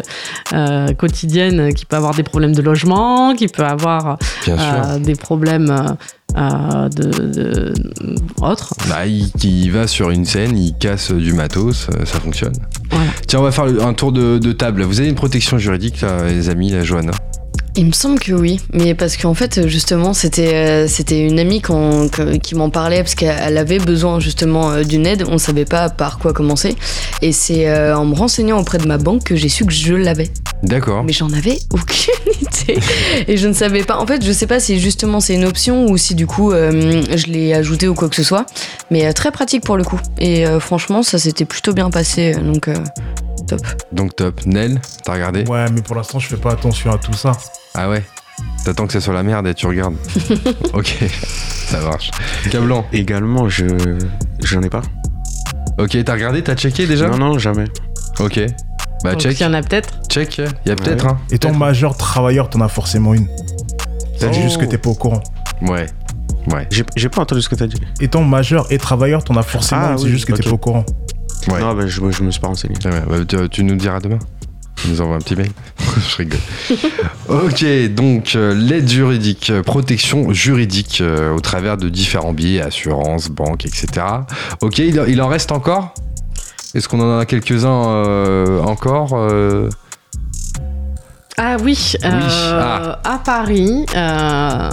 euh, 0.53 0.93
quotidienne, 0.93 1.73
qui 1.73 1.85
peut 1.85 1.95
avoir 1.95 2.13
des 2.13 2.23
problèmes 2.23 2.53
de 2.53 2.61
logement, 2.61 3.33
qui 3.35 3.47
peut 3.47 3.63
avoir 3.65 4.17
euh, 4.47 4.99
des 4.99 5.15
problèmes 5.15 5.95
euh, 6.37 6.89
de, 6.89 7.03
de- 7.27 7.73
autres. 8.41 8.73
Bah, 8.89 9.05
il, 9.07 9.29
il 9.43 9.71
va 9.71 9.87
sur 9.87 10.09
une 10.11 10.25
scène, 10.25 10.57
il 10.57 10.73
casse 10.77 11.11
du 11.11 11.33
matos, 11.33 11.87
ça 12.05 12.19
fonctionne. 12.19 12.53
Voilà. 12.91 13.05
Tiens, 13.27 13.39
on 13.39 13.43
va 13.43 13.51
faire 13.51 13.65
un 13.65 13.93
tour 13.93 14.11
de, 14.11 14.37
de 14.37 14.51
table. 14.51 14.83
Vous 14.83 14.99
avez 14.99 15.09
une 15.09 15.15
protection 15.15 15.57
juridique, 15.57 16.01
là, 16.01 16.25
les 16.27 16.49
amis, 16.49 16.71
la 16.71 16.83
Johanna? 16.83 17.11
Il 17.79 17.85
me 17.85 17.93
semble 17.93 18.19
que 18.19 18.33
oui, 18.33 18.59
mais 18.73 18.93
parce 18.93 19.15
qu'en 19.15 19.33
fait, 19.33 19.65
justement, 19.69 20.13
c'était 20.13 20.53
euh, 20.53 20.87
c'était 20.89 21.25
une 21.25 21.39
amie 21.39 21.61
qui 21.61 22.55
m'en 22.55 22.69
parlait 22.69 22.97
parce 22.97 23.15
qu'elle 23.15 23.57
avait 23.57 23.77
besoin 23.77 24.19
justement 24.19 24.71
euh, 24.71 24.83
d'une 24.83 25.05
aide. 25.05 25.23
On 25.29 25.37
savait 25.37 25.63
pas 25.63 25.87
par 25.87 26.19
quoi 26.19 26.33
commencer, 26.33 26.75
et 27.21 27.31
c'est 27.31 27.69
euh, 27.69 27.97
en 27.97 28.03
me 28.03 28.13
renseignant 28.15 28.59
auprès 28.59 28.79
de 28.79 28.85
ma 28.85 28.97
banque 28.97 29.23
que 29.23 29.37
j'ai 29.37 29.47
su 29.47 29.65
que 29.65 29.71
je 29.71 29.93
l'avais. 29.93 30.29
D'accord. 30.61 31.05
Mais 31.05 31.13
j'en 31.13 31.31
avais 31.31 31.57
aucune 31.71 32.33
idée 32.41 32.81
et 33.29 33.37
je 33.37 33.47
ne 33.47 33.53
savais 33.53 33.83
pas. 33.83 33.97
En 33.97 34.05
fait, 34.05 34.25
je 34.25 34.31
sais 34.33 34.45
pas 34.45 34.59
si 34.59 34.77
justement 34.77 35.21
c'est 35.21 35.35
une 35.35 35.45
option 35.45 35.85
ou 35.85 35.95
si 35.95 36.15
du 36.15 36.27
coup 36.27 36.51
je 36.51 37.31
l'ai 37.31 37.53
ajouté 37.53 37.87
ou 37.87 37.93
quoi 37.93 38.09
que 38.09 38.15
ce 38.17 38.23
soit. 38.23 38.45
Mais 38.91 39.13
très 39.13 39.31
pratique 39.31 39.63
pour 39.63 39.77
le 39.77 39.85
coup. 39.85 40.01
Et 40.17 40.43
franchement, 40.59 41.01
ça 41.01 41.17
s'était 41.17 41.45
plutôt 41.45 41.71
bien 41.71 41.89
passé, 41.89 42.33
donc 42.33 42.67
top. 43.47 43.61
Donc 43.91 44.15
top. 44.15 44.41
Nel, 44.45 44.79
t'as 45.03 45.13
regardé 45.13 45.43
Ouais, 45.45 45.65
mais 45.71 45.81
pour 45.81 45.95
l'instant, 45.95 46.19
je 46.19 46.27
fais 46.27 46.37
pas 46.37 46.51
attention 46.51 46.91
à 46.91 46.97
tout 46.97 47.13
ça. 47.13 47.31
Ah 47.75 47.89
ouais 47.89 48.03
T'attends 48.63 48.87
que 48.87 48.93
ça 48.93 49.01
soit 49.01 49.13
la 49.13 49.23
merde 49.23 49.47
et 49.47 49.53
tu 49.53 49.67
regardes. 49.67 49.95
ok, 50.73 50.97
ça 51.67 51.81
marche. 51.81 52.11
Cablan, 52.49 52.85
Également, 52.93 53.49
je 53.49 53.65
j'en 54.43 54.61
ai 54.61 54.69
pas. 54.69 54.81
ok, 55.77 55.97
t'as 56.05 56.13
regardé, 56.13 56.41
t'as 56.41 56.55
checké 56.55 56.87
déjà 56.87 57.09
Non, 57.09 57.17
non, 57.17 57.37
jamais. 57.39 57.65
Ok. 58.19 58.39
Bah 59.03 59.11
Donc, 59.11 59.21
check, 59.21 59.39
il 59.39 59.43
y 59.43 59.45
en 59.45 59.53
a 59.53 59.61
peut-être. 59.61 59.93
check. 60.09 60.37
Il 60.65 60.69
y 60.69 60.71
a 60.71 60.75
peut-être 60.75 61.05
Ouais. 61.05 61.11
un. 61.11 61.17
Étant 61.31 61.53
majeur 61.53 61.95
travailleur, 61.97 62.49
t'en 62.49 62.61
as 62.61 62.67
forcément 62.69 63.13
une. 63.13 63.27
C'est 64.17 64.29
Oh. 64.29 64.33
juste 64.33 64.57
que 64.57 64.65
t'es 64.65 64.77
pas 64.77 64.89
au 64.89 64.95
courant. 64.95 65.21
Ouais. 65.61 65.85
Ouais. 66.51 66.67
J'ai 66.95 67.09
pas 67.09 67.21
entendu 67.21 67.41
ce 67.41 67.49
que 67.49 67.55
t'as 67.55 67.67
dit. 67.67 67.77
Étant 68.01 68.23
majeur 68.23 68.67
et 68.71 68.77
travailleur, 68.77 69.23
t'en 69.23 69.35
as 69.37 69.43
forcément 69.43 69.81
Ah 69.85 69.91
une. 69.91 69.97
C'est 69.97 70.03
oui, 70.05 70.09
juste 70.11 70.25
que 70.25 70.33
t'es 70.33 70.43
pas 70.43 70.51
au 70.55 70.57
courant. 70.57 70.85
Ouais. 71.51 71.59
Non, 71.59 71.73
bah, 71.73 71.87
je, 71.87 72.11
je 72.11 72.23
me 72.23 72.31
suis 72.31 72.39
pas 72.41 72.47
renseigné. 72.47 72.75
Ah 72.85 72.89
ouais, 72.89 73.01
bah, 73.07 73.25
tu, 73.27 73.49
tu 73.49 73.63
nous 73.63 73.75
diras 73.75 73.99
demain. 73.99 74.19
Tu 74.75 74.87
nous 74.89 75.01
envoies 75.01 75.17
un 75.17 75.19
petit 75.19 75.35
mail. 75.35 75.51
Je 76.09 76.15
rigole. 76.17 76.39
ok, 77.27 77.93
donc 77.93 78.35
euh, 78.35 78.53
l'aide 78.53 78.87
juridique, 78.87 79.49
euh, 79.49 79.61
protection 79.61 80.31
juridique 80.31 80.99
euh, 81.01 81.33
au 81.33 81.41
travers 81.41 81.75
de 81.75 81.89
différents 81.89 82.31
biais, 82.33 82.61
assurance, 82.61 83.29
banque, 83.29 83.65
etc. 83.65 84.05
Ok, 84.61 84.77
il, 84.79 85.03
il 85.07 85.21
en 85.21 85.27
reste 85.27 85.51
encore? 85.51 85.93
Est-ce 86.75 86.87
qu'on 86.87 87.01
en 87.01 87.19
a 87.19 87.25
quelques-uns 87.25 87.89
euh, 87.89 88.61
encore 88.61 89.13
euh? 89.15 89.69
Ah 91.41 91.55
oui, 91.63 91.93
euh, 92.03 92.09
ah. 92.11 92.99
à 93.05 93.17
Paris, 93.17 93.85
euh, 93.95 94.69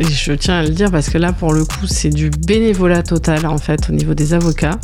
je 0.00 0.34
tiens 0.34 0.58
à 0.58 0.62
le 0.62 0.68
dire 0.68 0.90
parce 0.90 1.08
que 1.08 1.16
là, 1.16 1.32
pour 1.32 1.54
le 1.54 1.64
coup, 1.64 1.86
c'est 1.86 2.10
du 2.10 2.28
bénévolat 2.28 3.02
total 3.02 3.46
en 3.46 3.56
fait 3.56 3.88
au 3.88 3.92
niveau 3.92 4.12
des 4.12 4.34
avocats. 4.34 4.78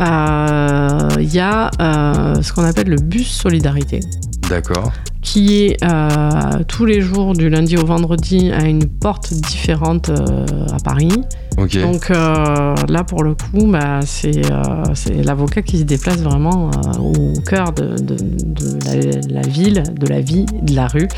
Euh, 0.00 1.08
Il 1.20 1.34
y 1.34 1.40
a 1.40 1.70
euh, 1.80 2.42
ce 2.42 2.52
qu'on 2.52 2.64
appelle 2.64 2.88
le 2.88 2.96
bus 3.00 3.28
solidarité, 3.28 4.00
D'accord. 4.48 4.92
qui 5.22 5.64
est 5.64 5.76
euh, 5.84 6.62
tous 6.68 6.84
les 6.86 7.00
jours 7.00 7.32
du 7.34 7.48
lundi 7.50 7.76
au 7.76 7.84
vendredi 7.84 8.50
à 8.52 8.64
une 8.64 8.86
porte 8.86 9.32
différente 9.32 10.08
euh, 10.10 10.46
à 10.72 10.78
Paris. 10.82 11.12
Donc 11.82 12.12
euh, 12.12 12.74
là, 12.88 13.02
pour 13.02 13.24
le 13.24 13.34
coup, 13.34 13.66
bah, 13.66 13.98
c'est 14.06 14.46
euh, 14.48 14.84
c'est 14.94 15.24
l'avocat 15.24 15.60
qui 15.62 15.78
se 15.78 15.82
déplace 15.82 16.18
vraiment 16.18 16.70
euh, 16.70 16.98
au 17.00 17.40
cœur 17.40 17.72
de, 17.72 17.96
de- 17.96 18.14
de 18.14 18.78
la, 18.86 19.40
la 19.42 19.48
ville, 19.48 19.82
de 19.98 20.06
la 20.06 20.20
vie, 20.20 20.46
de 20.62 20.76
la 20.76 20.86
rue, 20.86 21.08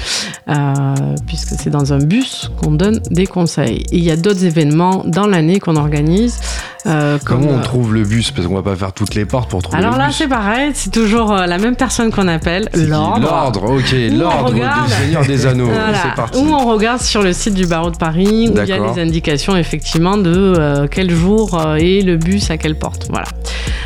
euh, 0.48 0.94
puisque 1.26 1.48
c'est 1.58 1.68
dans 1.68 1.92
un 1.92 1.98
bus 1.98 2.50
qu'on 2.56 2.70
donne 2.72 3.00
des 3.10 3.26
conseils. 3.26 3.82
Et 3.92 3.98
il 3.98 4.04
y 4.04 4.10
a 4.10 4.16
d'autres 4.16 4.44
événements 4.46 5.02
dans 5.06 5.26
l'année 5.26 5.60
qu'on 5.60 5.76
organise. 5.76 6.40
euh, 6.86 7.18
comme, 7.22 7.40
Comment 7.42 7.56
on 7.56 7.58
euh, 7.58 7.62
trouve 7.62 7.92
le 7.92 8.04
bus? 8.04 8.30
Parce 8.30 8.46
qu'on 8.48 8.54
va 8.54 8.62
pas 8.62 8.69
faire 8.76 8.92
toutes 8.92 9.14
les 9.14 9.24
portes 9.24 9.50
pour 9.50 9.62
trouver 9.62 9.78
alors 9.78 9.96
là, 9.96 10.08
c'est 10.12 10.28
pareil, 10.28 10.72
c'est 10.74 10.90
toujours 10.90 11.32
euh, 11.32 11.46
la 11.46 11.58
même 11.58 11.76
personne 11.76 12.10
qu'on 12.10 12.28
appelle, 12.28 12.68
l'ordre. 12.74 13.20
L'ordre, 13.20 13.64
ok. 13.76 13.94
L'ordre 14.12 14.52
du 14.52 14.60
Seigneur 14.92 15.24
des 15.24 15.46
Anneaux. 15.46 15.66
Voilà. 15.70 15.98
C'est 16.02 16.14
parti. 16.14 16.38
Ou 16.38 16.52
on 16.52 16.66
regarde 16.72 17.00
sur 17.00 17.22
le 17.22 17.32
site 17.32 17.54
du 17.54 17.66
barreau 17.66 17.90
de 17.90 17.96
Paris 17.96 18.48
où 18.48 18.58
il 18.60 18.66
y 18.68 18.72
a 18.72 18.78
les 18.78 19.00
indications 19.00 19.56
effectivement 19.56 20.16
de 20.16 20.54
euh, 20.58 20.86
quel 20.90 21.10
jour 21.10 21.58
euh, 21.60 21.76
est 21.76 22.02
le 22.02 22.16
bus 22.16 22.50
à 22.50 22.56
quelle 22.58 22.78
porte. 22.78 23.06
Voilà. 23.10 23.26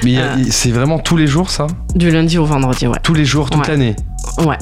Mais 0.03 0.17
c'est 0.51 0.71
vraiment 0.71 0.99
tous 0.99 1.17
les 1.17 1.27
jours 1.27 1.51
ça? 1.51 1.67
Du 1.95 2.11
lundi 2.11 2.39
au 2.39 2.45
vendredi, 2.45 2.87
ouais. 2.87 2.99
Tous 3.03 3.15
les 3.15 3.25
jours, 3.25 3.51
toute 3.51 3.63
Ouais. 3.63 3.69
l'année? 3.69 3.97
Ouais. 4.45 4.59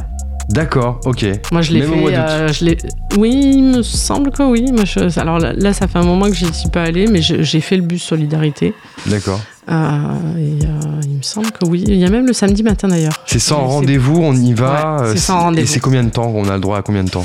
D'accord, 0.48 1.00
ok. 1.06 1.24
Moi, 1.50 1.62
je 1.62 1.72
l'ai 1.72 1.80
Même 1.80 1.92
au 1.92 1.96
mois 1.96 2.10
fait. 2.10 2.16
euh, 2.18 2.48
je 2.52 2.64
l'ai- 2.64 2.78
oui, 3.16 3.30
il 3.56 3.62
me 3.62 3.82
semble 3.82 4.30
que 4.30 4.42
oui. 4.42 4.66
Moi, 4.72 4.84
je- 4.84 5.18
Alors 5.18 5.38
là, 5.38 5.72
ça 5.72 5.86
fait 5.88 5.98
un 5.98 6.04
moment 6.04 6.26
que 6.26 6.34
j'y 6.34 6.52
suis 6.52 6.68
pas 6.68 6.82
allée, 6.82 7.06
mais 7.06 7.22
je- 7.22 7.42
j'ai 7.42 7.60
fait 7.60 7.76
le 7.76 7.82
bus 7.82 8.02
solidarité. 8.02 8.74
D'accord. 9.06 9.40
Euh, 9.70 9.72
et, 10.38 10.64
euh, 10.66 11.00
il 11.04 11.16
me 11.18 11.22
semble 11.22 11.50
que 11.52 11.64
oui. 11.66 11.84
Il 11.86 11.96
y 11.96 12.04
a 12.04 12.10
même 12.10 12.26
le 12.26 12.32
samedi 12.32 12.62
matin 12.62 12.88
d'ailleurs. 12.88 13.12
C'est 13.26 13.38
sans 13.38 13.66
rendez-vous, 13.66 14.20
on 14.20 14.34
y 14.34 14.52
va. 14.52 14.96
Ouais, 15.02 15.08
c'est 15.12 15.18
sans 15.18 15.40
rendez-vous. 15.40 15.66
Et 15.68 15.70
c'est 15.70 15.80
combien 15.80 16.02
de 16.02 16.10
temps 16.10 16.30
On 16.34 16.48
a 16.48 16.54
le 16.54 16.60
droit 16.60 16.78
à 16.78 16.82
combien 16.82 17.04
de 17.04 17.10
temps? 17.10 17.24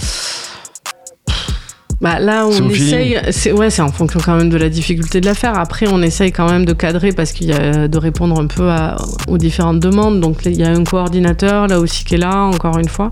Bah, 1.99 2.19
là, 2.19 2.45
on 2.45 2.69
essaye. 2.69 3.19
C'est 3.31 3.51
ouais, 3.51 3.69
c'est 3.71 3.81
en 3.81 3.91
fonction 3.91 4.19
quand 4.23 4.35
même 4.37 4.49
de 4.49 4.57
la 4.57 4.69
difficulté 4.69 5.19
de 5.19 5.25
l'affaire. 5.25 5.57
Après, 5.57 5.87
on 5.91 6.01
essaye 6.03 6.31
quand 6.31 6.47
même 6.49 6.63
de 6.63 6.73
cadrer 6.73 7.11
parce 7.11 7.31
qu'il 7.31 7.47
y 7.47 7.53
a 7.53 7.87
de 7.87 7.97
répondre 7.97 8.39
un 8.39 8.45
peu 8.45 8.69
à- 8.69 8.97
aux 9.27 9.37
différentes 9.39 9.79
demandes. 9.79 10.19
Donc, 10.19 10.45
il 10.45 10.55
y 10.57 10.63
a 10.63 10.69
un 10.69 10.83
coordinateur 10.83 11.67
là 11.67 11.79
aussi 11.79 12.05
qui 12.05 12.15
est 12.15 12.19
là, 12.19 12.43
encore 12.43 12.77
une 12.77 12.87
fois, 12.87 13.11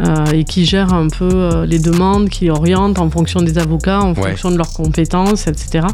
euh, 0.00 0.24
et 0.34 0.44
qui 0.44 0.66
gère 0.66 0.92
un 0.92 1.08
peu 1.08 1.28
euh, 1.32 1.64
les 1.64 1.78
demandes, 1.78 2.28
qui 2.28 2.50
oriente 2.50 2.98
en 2.98 3.08
fonction 3.08 3.40
des 3.40 3.56
avocats, 3.56 4.00
en 4.00 4.12
Ouais. 4.14 4.28
fonction 4.30 4.50
de 4.50 4.58
leurs 4.58 4.72
compétences, 4.74 5.46
etc. 5.46 5.86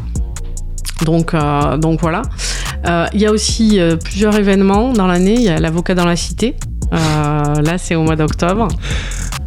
Donc, 1.04 1.32
euh, 1.34 1.76
donc 1.76 2.00
voilà. 2.00 2.22
Il 3.14 3.20
y 3.20 3.26
a 3.26 3.30
aussi 3.30 3.78
plusieurs 4.04 4.34
événements 4.36 4.92
dans 4.92 5.06
l'année. 5.06 5.34
Il 5.34 5.42
y 5.42 5.48
a 5.48 5.58
l'avocat 5.60 5.94
dans 5.94 6.06
la 6.06 6.16
cité. 6.16 6.56
Là, 6.90 7.76
c'est 7.78 7.94
au 7.94 8.02
mois 8.02 8.16
d'octobre. 8.16 8.66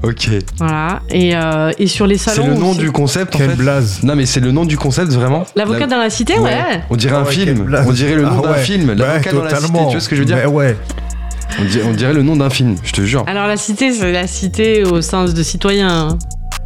Ok. 0.04 0.30
Voilà. 0.58 0.99
Et, 1.10 1.34
euh, 1.34 1.72
et 1.80 1.88
sur 1.88 2.06
les 2.08 2.18
salons. 2.18 2.43
C'est 2.43 2.49
le 2.49 2.56
nom 2.58 2.72
aussi. 2.72 2.80
du 2.80 2.91
concept 2.91 3.36
en 3.36 3.38
Quel 3.39 3.51
fait 3.51 3.56
blaze. 3.56 4.04
Non 4.04 4.16
mais 4.16 4.26
c'est 4.26 4.41
le 4.41 4.51
nom 4.51 4.66
du 4.66 4.78
concept 4.78 5.12
vraiment 5.14 5.45
L'avocat 5.56 5.80
La- 5.82 5.88
dans 5.88 5.97
la 5.97 6.10
cité, 6.10 6.38
ouais. 6.38 6.82
On 6.89 6.95
dirait 6.97 7.16
un 7.16 7.24
film. 7.26 7.74
On 7.88 7.91
dirait 7.91 8.16
le 8.16 8.24
nom 8.24 8.41
Ah 8.43 8.47
d'un 8.47 8.54
ouais. 8.54 8.60
film. 8.64 8.89
Ouais, 8.89 8.95
L'avocat 8.95 9.32
dans 9.32 9.43
la 9.43 9.49
cité. 9.49 9.62
totalement. 9.62 9.86
Tu 9.88 9.91
vois 9.93 10.01
ce 10.01 10.10
que 10.10 10.16
je 10.16 10.22
veux 10.22 10.26
dire 10.28 10.36
Mais 10.38 10.45
ouais. 10.45 10.76
on, 11.60 11.64
dirait, 11.66 11.86
on 11.88 11.93
dirait 11.93 12.14
le 12.14 12.22
nom 12.24 12.36
d'un 12.36 12.49
film, 12.49 12.76
je 12.84 12.91
te 12.91 13.01
jure. 13.01 13.24
Alors 13.28 13.47
la 13.47 13.56
cité, 13.58 13.93
c'est 13.93 14.12
la 14.12 14.28
cité 14.28 14.84
au 14.84 15.01
sens 15.01 15.34
de 15.34 15.41
citoyen. 15.43 16.18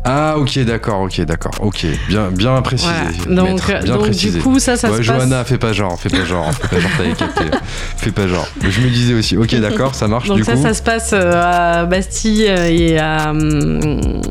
Ah, 0.10 0.36
ok, 0.38 0.60
d'accord, 0.60 1.02
ok, 1.02 1.20
d'accord, 1.22 1.52
ok. 1.60 1.86
Bien, 2.08 2.30
bien 2.32 2.62
précisé. 2.62 2.92
Voilà. 3.26 3.36
Donc, 3.42 3.68
maître, 3.68 3.84
bien 3.84 3.94
donc 3.96 4.04
précisé. 4.04 4.38
du 4.38 4.44
coup, 4.44 4.58
ça, 4.60 4.78
ça 4.78 4.90
ouais, 4.90 4.98
se 4.98 5.02
Johanna, 5.02 5.40
passe. 5.40 5.48
fais 5.50 5.58
pas 5.58 5.74
genre, 5.74 6.00
fais 6.00 6.08
pas 6.10 6.24
genre, 6.24 6.50
fais 6.54 6.70
pas 6.70 6.80
genre, 6.80 6.92
t'avais 6.98 7.14
capté. 7.14 7.44
fais 7.98 8.12
pas 8.12 8.28
genre. 8.28 8.48
Je 8.62 8.80
me 8.82 8.90
disais 8.90 9.14
aussi, 9.14 9.36
ok, 9.36 9.54
d'accord, 9.56 9.94
ça 9.96 10.08
marche 10.08 10.30
Donc 10.30 10.38
du 10.38 10.44
ça, 10.46 10.54
coup. 10.54 10.62
ça 10.62 10.74
se 10.74 10.82
passe 10.82 11.12
euh, 11.14 11.34
à 11.82 11.86
Bastille 11.86 12.48
euh, 12.48 12.70
et 12.70 12.98
à 12.98 13.32
hum, 13.32 14.22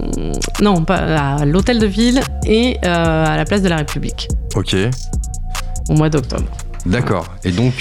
non 0.63 0.83
pas 0.83 0.97
à 0.97 1.45
l'hôtel 1.45 1.79
de 1.79 1.87
ville 1.87 2.21
et 2.47 2.79
euh, 2.85 3.25
à 3.27 3.37
la 3.37 3.45
place 3.45 3.61
de 3.63 3.69
la 3.69 3.77
République 3.77 4.29
Ok, 4.55 4.75
au 5.91 5.95
mois 5.95 6.09
d'octobre. 6.09 6.47
d'accord. 6.87 7.27
Et 7.45 7.51
donc, 7.53 7.75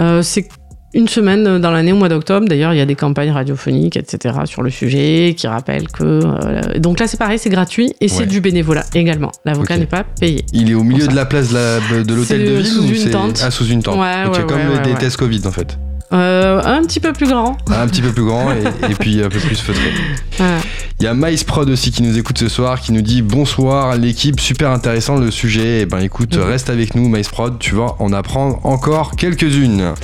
Euh, 0.00 0.22
c'est 0.22 0.48
une 0.94 1.08
semaine 1.08 1.58
dans 1.58 1.70
l'année 1.70 1.92
au 1.92 1.96
mois 1.96 2.08
d'octobre. 2.08 2.46
D'ailleurs, 2.48 2.72
il 2.72 2.78
y 2.78 2.80
a 2.80 2.86
des 2.86 2.94
campagnes 2.94 3.30
radiophoniques, 3.30 3.96
etc. 3.96 4.36
sur 4.44 4.62
le 4.62 4.70
sujet 4.70 5.34
qui 5.36 5.46
rappellent 5.46 5.88
que. 5.88 6.02
euh, 6.04 6.78
donc 6.78 6.98
là, 7.00 7.06
c'est 7.06 7.18
pareil, 7.18 7.38
c'est 7.38 7.50
gratuit 7.50 7.94
et 8.00 8.08
c'est 8.08 8.26
du 8.26 8.40
bénévolat 8.40 8.84
également. 8.94 9.32
L'avocat 9.44 9.76
n'est 9.76 9.86
pas 9.86 10.04
payé. 10.04 10.44
il 10.52 10.70
est 10.70 10.74
au 10.74 10.84
milieu 10.84 11.06
de 11.06 11.14
la 11.14 11.26
place 11.26 11.50
de 11.50 12.14
l'hôtel 12.14 12.44
de 12.44 12.52
ville 12.52 12.66
sous 12.66 12.82
ou 12.82 12.92
une 12.92 13.10
tente. 13.10 13.40
Ah, 13.44 13.50
sous 13.50 13.66
une 13.66 13.82
tente. 13.82 13.98
Ouais, 13.98 14.24
ok, 14.26 14.34
ouais, 14.34 14.46
comme 14.46 14.82
des 14.84 14.94
tests 14.98 15.16
Covid 15.16 15.42
en 15.46 15.52
fait. 15.52 15.78
Euh, 16.10 16.62
un 16.64 16.82
petit 16.84 17.00
peu 17.00 17.12
plus 17.12 17.26
grand. 17.26 17.58
Un 17.70 17.86
petit 17.86 18.00
peu 18.00 18.10
plus 18.12 18.24
grand 18.24 18.50
et, 18.52 18.90
et 18.90 18.94
puis 18.94 19.22
un 19.22 19.28
peu 19.28 19.38
plus 19.38 19.60
feutré. 19.60 19.90
Voilà. 20.38 20.56
Il 21.00 21.04
y 21.04 21.06
a 21.06 21.14
Mice 21.14 21.44
Prod 21.44 21.68
aussi 21.70 21.92
qui 21.92 22.02
nous 22.02 22.18
écoute 22.18 22.38
ce 22.38 22.48
soir, 22.48 22.80
qui 22.80 22.90
nous 22.92 23.02
dit 23.02 23.22
bonsoir 23.22 23.96
l'équipe, 23.96 24.40
super 24.40 24.72
intéressant 24.72 25.16
le 25.16 25.30
sujet. 25.30 25.82
Eh 25.82 25.86
ben 25.86 26.00
écoute, 26.00 26.36
Mhm. 26.36 26.42
reste 26.42 26.70
avec 26.70 26.96
nous 26.96 27.08
Mice 27.08 27.28
Prod, 27.28 27.56
tu 27.60 27.76
vas 27.76 27.94
en 28.00 28.12
apprendre 28.12 28.58
encore 28.64 29.14
quelques-unes. 29.14 29.94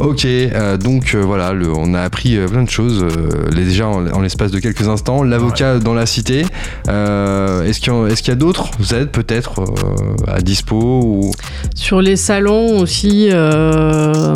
Ok, 0.00 0.24
euh, 0.24 0.78
donc 0.78 1.14
euh, 1.14 1.20
voilà, 1.20 1.52
le- 1.52 1.70
on 1.70 1.92
a 1.92 2.00
appris 2.00 2.36
euh, 2.38 2.48
plein 2.48 2.62
de 2.62 2.70
choses 2.70 3.02
euh, 3.02 3.28
les- 3.54 3.64
déjà 3.64 3.88
en, 3.88 4.06
en 4.10 4.20
l'espace 4.22 4.50
de 4.52 4.58
quelques 4.58 4.88
instants. 4.88 5.22
L'avocat 5.22 5.78
dans 5.80 5.92
la 5.94 6.06
cité, 6.06 6.46
euh, 6.88 7.64
est-ce 7.64 7.80
qu'il 7.80 7.92
y, 7.92 7.96
a- 8.30 8.32
y 8.32 8.36
d'autres 8.36 8.70
aides 8.94 9.10
peut-être 9.10 9.60
euh, 9.60 10.32
à 10.32 10.40
dispo 10.40 10.76
ou... 11.04 11.30
Sur 11.74 12.00
les 12.00 12.16
salons 12.16 12.78
aussi 12.78 13.28
euh, 13.30 14.34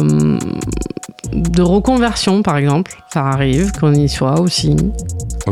de 1.32 1.62
reconversion, 1.62 2.42
par 2.42 2.56
exemple, 2.56 2.92
ça 3.12 3.24
arrive 3.26 3.72
qu'on 3.72 3.94
y 3.94 4.08
soit 4.08 4.40
aussi. 4.40 4.76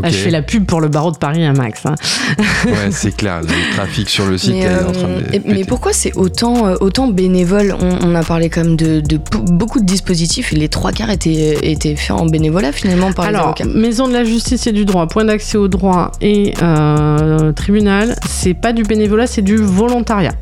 Là, 0.01 0.11
je 0.11 0.15
fais 0.17 0.31
la 0.31 0.43
pub 0.43 0.65
pour 0.67 0.81
le 0.81 0.89
barreau 0.89 1.11
de 1.11 1.17
Paris 1.17 1.45
à 1.45 1.53
Max. 1.53 1.87
hein. 1.87 1.95
ouais, 2.67 2.91
c'est 2.91 3.17
clair, 3.17 3.41
le 3.43 3.75
trafic 3.75 4.09
sur 4.09 4.27
le 4.27 4.37
site 4.39 4.53
Mais, 4.55 4.61
est 4.63 4.69
en 4.69 4.71
euh, 4.71 4.93
train 4.93 5.09
de 5.09 5.35
et- 5.35 5.43
mais 5.45 5.55
péter. 5.55 5.65
pourquoi 5.65 5.93
c'est 5.93 6.15
autant, 6.17 6.67
euh, 6.67 6.75
autant 6.81 7.09
bénévole 7.09 7.75
on, 7.81 8.07
on 8.09 8.15
a 8.15 8.23
parlé 8.23 8.51
quand 8.51 8.63
même 8.65 8.77
de, 8.77 9.03
beaucoup 9.51 9.81
de 9.81 9.87
dispositifs 9.87 10.53
et 10.53 10.57
les 10.57 10.69
trois 10.69 10.93
quarts 10.93 11.11
étaient, 11.11 11.59
étaient 11.71 11.97
faits 11.97 12.13
en 12.17 12.27
bénévolat 12.27 12.73
finalement 12.73 13.13
par 13.13 13.25
les 13.25 13.29
Alors, 13.31 13.47
avocats. 13.47 13.65
Maison 13.65 14.09
de 14.09 14.13
la 14.13 14.25
justice 14.25 14.67
et 14.67 14.73
du 14.73 14.85
droit, 14.85 15.07
point 15.07 15.25
d'accès 15.25 15.57
au 15.59 15.69
droit 15.69 16.13
et 16.21 16.55
euh, 16.63 17.53
tribunal, 17.53 18.15
c'est 18.29 18.55
pas 18.55 18.73
du 18.73 18.83
bénévolat, 18.83 19.27
c'est 19.27 19.43
du 19.43 19.57
volontariat. 19.57 20.33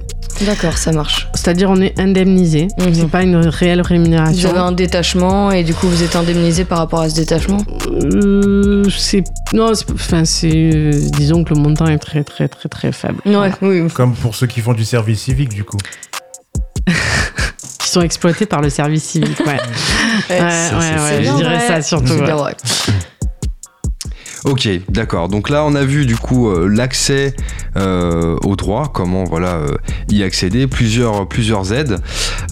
D'accord, 0.44 0.76
ça 0.76 0.92
marche. 0.92 1.28
C'est-à-dire, 1.34 1.70
on 1.70 1.80
est 1.80 1.98
indemnisé. 1.98 2.68
Mhm. 2.78 2.94
C'est 2.94 3.08
pas 3.08 3.22
une 3.22 3.36
réelle 3.36 3.78
Vous 3.80 3.88
rémunération. 3.88 4.50
avez 4.50 4.58
un 4.58 4.72
détachement 4.72 5.50
et 5.50 5.64
du 5.64 5.72
coup 5.74 5.88
vous 5.88 6.02
êtes 6.02 6.14
indemnisé 6.14 6.64
par 6.64 6.78
rapport 6.78 7.00
à 7.00 7.08
ce 7.08 7.14
détachement? 7.16 7.58
Euh, 7.90 8.84
c'est 8.96 9.24
non, 9.54 9.74
c'est- 9.74 9.90
enfin 9.92 10.24
c'est 10.24 10.50
euh, 10.74 10.90
disons 11.16 11.42
que 11.42 11.54
le 11.54 11.60
montant 11.60 11.86
est 11.86 11.98
très 11.98 12.22
très 12.22 12.48
très 12.48 12.68
très 12.68 12.92
faible. 12.92 13.20
Ouais, 13.24 13.50
oui. 13.62 13.80
oui. 13.80 13.88
Comme 13.94 14.14
pour 14.14 14.34
ceux 14.34 14.46
qui 14.46 14.60
font 14.60 14.74
du 14.74 14.84
service 14.84 15.20
civique, 15.22 15.48
du 15.54 15.64
coup. 15.64 15.78
Qui 17.78 17.88
sont 17.92 18.02
exploités 18.02 18.46
par 18.46 18.60
le 18.60 18.68
service 18.68 19.04
civique. 19.04 19.38
Ouais, 19.40 19.46
ouais, 20.30 20.40
Ouais, 20.40 20.40
ouais, 20.40 21.22
je 21.24 21.36
dirais 21.36 21.56
vrai. 21.56 21.66
ça 21.68 21.82
surtout. 21.82 22.14
Ok, 24.46 24.68
d'accord. 24.88 25.28
Donc 25.28 25.50
là, 25.50 25.64
on 25.66 25.74
a 25.74 25.82
vu 25.82 26.06
du 26.06 26.14
coup 26.16 26.48
euh, 26.48 26.68
l'accès 26.68 27.34
euh, 27.76 28.36
au 28.44 28.54
droit, 28.54 28.92
comment 28.94 29.24
voilà 29.24 29.56
euh, 29.56 29.76
y 30.08 30.22
accéder, 30.22 30.68
plusieurs 30.68 31.26
plusieurs 31.26 31.72
aides. 31.72 31.98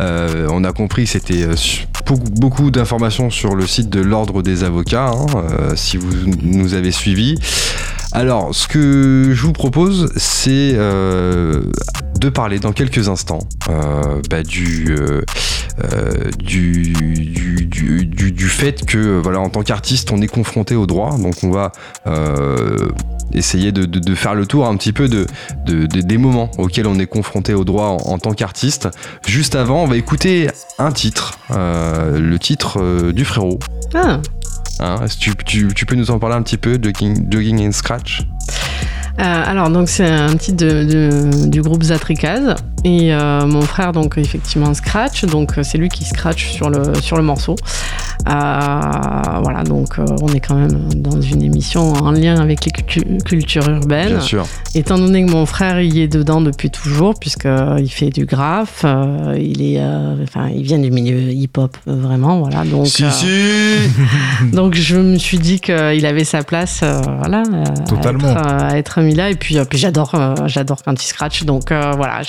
Euh, 0.01 0.49
on 0.51 0.65
a 0.65 0.73
compris 0.73 1.05
que 1.05 1.11
c'était 1.11 1.47
beaucoup, 2.33 2.73
d'informations 2.73 3.31
sur 3.31 3.55
le 3.55 3.65
site 3.69 3.91
de 3.91 4.01
l'ordre 4.01 4.43
des 4.43 4.65
avocats, 4.65 5.13
hein, 5.13 5.27
si 5.77 5.97
vous 5.97 6.11
nous 6.43 6.75
avez 6.75 6.91
suivis. 6.91 7.37
Alors, 8.11 8.53
ce 8.53 8.67
que 8.67 9.31
je 9.33 9.43
vous 9.43 9.53
propose, 9.53 10.13
c'est 10.17 10.73
de 10.75 12.29
parler 12.33 12.59
dans 12.59 12.73
quelques 12.73 13.09
instants 13.09 13.47
bah, 14.31 14.43
du, 14.43 14.97
du, 16.39 16.93
du, 16.93 17.67
du, 17.67 18.07
du- 18.07 18.33
du 18.33 18.49
fait 18.49 18.85
que, 18.87 19.19
voilà, 19.23 19.41
en 19.41 19.49
tant 19.51 19.63
qu'artiste, 19.63 20.13
on 20.13 20.21
est 20.23 20.27
confronté 20.29 20.75
au 20.77 20.87
droit. 20.87 21.17
Donc, 21.19 21.35
on 21.43 21.51
va 21.51 21.73
euh, 22.07 22.77
essayer 23.33 23.73
de, 23.73 23.85
de- 23.85 23.99
de 23.99 24.15
faire 24.15 24.35
le 24.35 24.47
tour 24.47 24.67
un 24.67 24.77
petit 24.77 24.93
peu 24.93 25.09
de, 25.09 25.27
de- 25.67 25.87
de- 25.87 26.01
des 26.01 26.19
moments 26.19 26.51
auxquels 26.59 26.87
on 26.87 26.99
est 26.99 27.07
confronté 27.07 27.55
au 27.55 27.65
droit 27.65 27.87
en, 27.89 28.13
en 28.13 28.19
tant 28.19 28.33
qu'artiste. 28.33 28.89
Juste 29.27 29.55
avant, 29.57 29.83
on 29.83 29.87
va 29.87 29.97
écouter 29.97 30.49
un 30.79 30.93
titre, 30.93 31.39
euh, 31.51 32.19
le 32.21 32.39
titre 32.39 32.79
euh, 32.81 33.13
du 33.13 33.25
frérot. 33.25 33.59
Ah. 33.95 34.21
Hein, 34.81 34.97
tu, 35.19 35.33
tu- 35.45 35.69
tu 35.75 35.87
peux 35.87 35.95
nous 35.97 36.11
en 36.11 36.19
parler 36.19 36.37
un 36.37 36.43
petit 36.43 36.57
peu, 36.57 36.79
Jogging, 36.81 37.27
Jogging 37.31 37.67
and 37.67 37.73
Scratch? 37.73 38.23
Euh, 39.21 39.23
alors 39.23 39.71
donc 39.71 39.89
c'est 39.89 40.09
un 40.11 40.37
titre 40.37 40.57
de, 40.65 40.85
de- 40.85 41.47
du 41.47 41.63
groupe 41.63 41.85
Zatrikaz 41.85 42.57
et 42.85 43.13
euh, 43.15 43.47
mon 43.47 43.63
frère 43.63 43.93
donc 43.93 44.19
effectivement 44.19 44.75
scratch 44.75 45.25
donc 45.25 45.57
euh, 45.59 45.63
c'est 45.63 45.79
lui 45.79 45.89
qui 45.89 46.05
scratch 46.05 46.51
sur 46.53 46.69
le 46.71 46.95
sur 47.01 47.17
le 47.17 47.23
morceau. 47.23 47.57
Euh, 48.27 48.31
voilà 49.43 49.65
donc 49.65 49.97
on 49.99 50.29
est 50.29 50.41
quand 50.41 50.55
même 50.55 50.93
dans 50.95 51.21
une 51.21 51.43
émission 51.43 51.93
en 51.93 52.11
lien 52.11 52.41
avec 52.41 52.65
les 52.65 52.71
cultu- 52.73 53.23
cultures 53.25 53.69
urbaines. 53.69 54.09
Bien 54.09 54.21
sûr. 54.21 54.47
Étant 54.75 54.99
donné 54.99 55.25
que 55.27 55.31
mon 55.31 55.45
frère 55.47 55.81
y 55.81 56.01
est 56.01 56.09
dedans 56.09 56.41
depuis 56.41 56.71
toujours, 56.71 57.15
puisqu'il 57.19 57.91
fait 57.91 58.11
du 58.11 58.25
graphe, 58.25 58.83
euh, 58.85 59.37
il 59.39 59.63
est, 59.63 59.81
enfin, 60.23 60.49
il 60.55 60.63
vient 60.63 60.79
du 60.79 60.91
milieu 60.91 61.19
hip-hop 61.33 61.77
vraiment, 61.87 62.41
voilà. 62.41 62.65
Donc, 62.65 62.87
si, 62.87 63.05
si 63.11 63.27
donc 64.53 64.75
je 64.75 64.97
me 64.97 65.17
suis 65.19 65.39
dit 65.39 65.61
qu'il 65.61 66.07
avait 66.07 66.25
sa 66.25 66.43
place, 66.43 66.83
voilà, 66.83 67.43
Totalement. 67.89 68.29
à 68.29 68.31
être, 68.31 68.65
à 68.75 68.79
être 68.79 69.01
mis 69.03 69.15
là. 69.15 69.31
Et 69.31 69.35
puis, 69.37 69.57
puis 69.69 69.79
j'adore, 69.79 70.15
j'adore 70.47 70.83
quand 70.85 71.01
il 71.03 71.07
scratch. 71.07 71.45
Donc 71.45 71.71
voilà, 71.71 72.23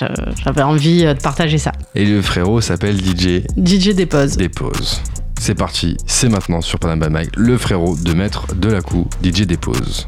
j'avais 0.45 0.61
envie 0.61 1.05
euh, 1.05 1.13
de 1.13 1.19
partager 1.19 1.57
ça. 1.57 1.71
Et 1.95 2.05
le 2.05 2.21
frérot 2.21 2.61
s'appelle 2.61 2.97
DJ 2.97 3.41
DJ 3.57 3.95
dépose. 3.95 4.37
Dépose. 4.37 5.01
C'est 5.39 5.55
parti, 5.55 5.97
c'est 6.05 6.29
maintenant 6.29 6.61
sur 6.61 6.79
Panam 6.79 6.99
by 6.99 7.09
Mike, 7.09 7.31
le 7.35 7.57
frérot 7.57 7.95
de 7.97 8.13
maître 8.13 8.45
de 8.55 8.69
la 8.69 8.81
coup, 8.81 9.07
DJ 9.23 9.41
Dépose. 9.41 10.07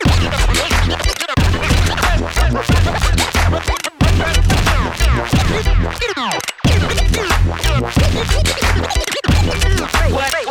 Wait, 10.21 10.50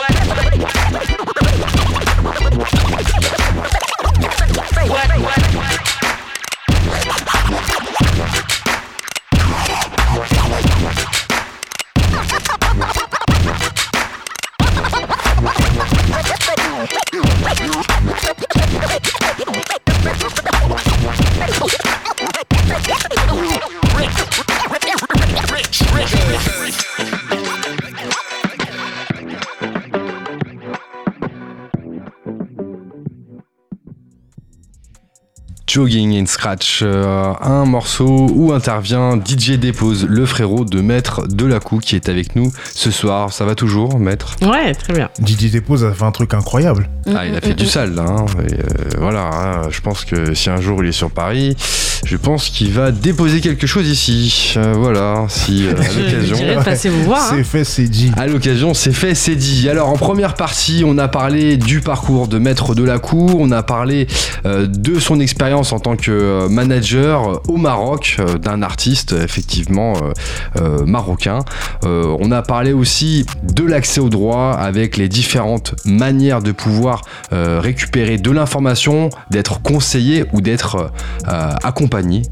in 36.20 36.26
Scratch, 36.26 36.80
euh, 36.82 37.32
un 37.40 37.64
morceau 37.64 38.28
où 38.32 38.52
intervient 38.52 39.16
DJ 39.18 39.52
Dépose, 39.52 40.06
le 40.08 40.26
frérot 40.26 40.64
de 40.64 40.80
Maître 40.80 41.26
Delacou 41.26 41.78
qui 41.78 41.96
est 41.96 42.08
avec 42.08 42.36
nous 42.36 42.52
ce 42.74 42.90
soir. 42.90 43.32
Ça 43.32 43.44
va 43.44 43.54
toujours, 43.54 43.98
Maître? 43.98 44.36
Ouais, 44.42 44.74
très 44.74 44.92
bien. 44.92 45.08
Didi 45.18 45.50
Dépose 45.50 45.84
a 45.84 45.92
fait 45.92 46.04
un 46.04 46.12
truc 46.12 46.34
incroyable. 46.34 46.88
Ah, 47.14 47.26
il 47.26 47.34
a 47.34 47.40
fait 47.40 47.54
du 47.54 47.66
sale 47.66 47.94
là. 47.94 48.04
hein. 48.06 48.26
Et, 48.48 48.54
euh, 48.54 48.90
voilà, 48.98 49.30
hein, 49.32 49.62
je 49.70 49.80
pense 49.80 50.04
que 50.04 50.34
si 50.34 50.50
un 50.50 50.60
jour 50.60 50.82
il 50.84 50.88
est 50.90 50.92
sur 50.92 51.10
Paris, 51.10 51.56
je 52.04 52.16
pense 52.16 52.48
qu'il 52.48 52.72
va 52.72 52.90
déposer 52.92 53.40
quelque 53.40 53.66
chose 53.66 53.88
ici. 53.88 54.54
Euh, 54.56 54.72
voilà, 54.76 55.26
si 55.28 55.66
euh, 55.66 55.72
à 55.72 55.74
l'occasion. 56.00 56.62
passer 56.64 56.88
vous 56.88 57.04
voir. 57.04 57.20
hein. 57.22 57.36
C'est 57.36 57.44
fait, 57.44 57.64
c'est 57.64 57.88
dit. 57.88 58.10
À 58.16 58.26
l'occasion, 58.26 58.74
c'est 58.74 58.92
fait, 58.92 59.14
c'est 59.14 59.36
dit. 59.36 59.68
Alors 59.68 59.88
en 59.90 59.96
première 59.96 60.34
partie, 60.34 60.82
on 60.86 60.98
a 60.98 61.08
parlé 61.08 61.56
du 61.56 61.80
parcours 61.80 62.28
de 62.28 62.38
maître 62.38 62.74
de 62.74 62.84
la 62.84 62.98
cour, 62.98 63.36
on 63.38 63.50
a 63.52 63.62
parlé 63.62 64.06
euh, 64.46 64.66
de 64.66 64.98
son 64.98 65.20
expérience 65.20 65.72
en 65.72 65.78
tant 65.80 65.96
que 65.96 66.48
manager 66.48 67.40
au 67.48 67.56
Maroc 67.56 68.16
euh, 68.18 68.38
d'un 68.38 68.62
artiste 68.62 69.12
effectivement 69.12 69.94
euh, 69.96 70.12
euh, 70.60 70.84
marocain. 70.86 71.40
Euh, 71.84 72.16
on 72.20 72.30
a 72.32 72.42
parlé 72.42 72.72
aussi 72.72 73.26
de 73.42 73.64
l'accès 73.64 74.00
au 74.00 74.08
droit 74.08 74.52
avec 74.52 74.96
les 74.96 75.08
différentes 75.08 75.74
manières 75.84 76.42
de 76.42 76.52
pouvoir 76.52 77.02
euh, 77.32 77.60
récupérer 77.62 78.18
de 78.18 78.30
l'information, 78.30 79.10
d'être 79.30 79.60
conseillé 79.62 80.24
ou 80.32 80.40
d'être 80.40 80.90
euh, 81.28 81.50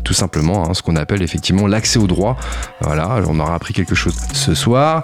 tout 0.04 0.14
simplement, 0.14 0.68
hein, 0.68 0.74
ce 0.74 0.82
qu'on 0.82 0.96
appelle 0.96 1.22
effectivement 1.22 1.66
l'accès 1.66 1.98
au 1.98 2.06
droit. 2.06 2.36
Voilà, 2.80 3.20
on 3.28 3.38
aura 3.40 3.54
appris 3.54 3.74
quelque 3.74 3.94
chose 3.94 4.14
ce 4.32 4.54
soir. 4.54 5.02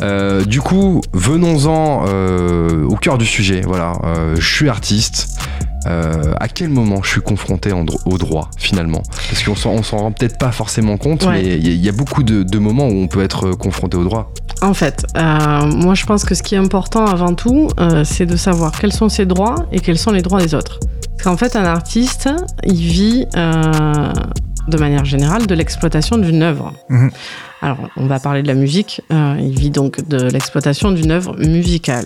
Euh, 0.00 0.44
du 0.44 0.60
coup, 0.60 1.00
venons-en 1.12 2.04
euh, 2.08 2.84
au 2.84 2.96
cœur 2.96 3.18
du 3.18 3.26
sujet. 3.26 3.62
Voilà, 3.64 3.92
Euh, 4.04 4.36
je 4.36 4.54
suis 4.54 4.68
artiste. 4.68 5.38
Euh, 5.86 6.34
à 6.40 6.48
quel 6.48 6.68
moment 6.68 7.02
je 7.02 7.10
suis 7.10 7.20
confronté 7.20 7.72
en 7.72 7.84
dro- 7.84 8.00
au 8.06 8.18
droit 8.18 8.50
finalement? 8.56 9.02
Parce 9.30 9.42
qu'on 9.42 9.54
s'en, 9.56 9.80
rend 9.96 10.12
peut-être 10.12 10.38
pas 10.38 10.52
forcément 10.52 10.96
compte, 10.96 11.24
Ouais. 11.24 11.42
mais 11.42 11.56
il 11.56 11.66
y, 11.66 11.70
a- 11.70 11.72
il 11.74 11.84
y 11.84 11.88
a 11.88 11.92
beaucoup 11.92 12.22
de, 12.22 12.42
de 12.42 12.58
moments 12.58 12.86
où 12.88 12.94
on 13.02 13.08
peut 13.08 13.22
être 13.22 13.50
confronté 13.52 13.96
au 13.96 14.04
droit. 14.04 14.32
En 14.60 14.74
fait, 14.74 15.04
euh, 15.16 15.66
moi 15.66 15.94
je 15.94 16.06
pense 16.06 16.24
que 16.24 16.34
ce 16.34 16.42
qui 16.42 16.54
est 16.54 16.58
important 16.58 17.04
avant 17.06 17.34
tout, 17.34 17.68
euh, 17.80 18.04
c'est 18.04 18.26
de 18.26 18.36
savoir 18.36 18.72
quels 18.78 18.92
sont 18.92 19.08
ses 19.08 19.26
droits 19.26 19.66
et 19.72 19.80
quels 19.80 19.98
sont 19.98 20.12
les 20.12 20.22
droits 20.22 20.40
des 20.40 20.54
autres. 20.54 20.78
Parce 21.16 21.24
qu'en 21.24 21.36
fait, 21.36 21.56
un 21.56 21.64
artiste, 21.64 22.28
il 22.64 22.74
vit 22.74 23.26
euh, 23.36 24.12
de 24.68 24.76
manière 24.78 25.04
générale 25.04 25.46
de 25.46 25.54
l'exploitation 25.54 26.18
d'une 26.18 26.42
œuvre. 26.42 26.72
Mhm. 26.88 27.10
Alors, 27.60 27.78
on 27.96 28.06
va 28.06 28.18
parler 28.18 28.42
de 28.42 28.48
la 28.48 28.54
musique. 28.54 29.00
euh, 29.12 29.36
il 29.40 29.58
vit 29.58 29.70
donc 29.70 30.06
de 30.08 30.18
l'exploitation 30.30 30.90
d'une 30.90 31.10
œuvre 31.10 31.36
musicale. 31.38 32.04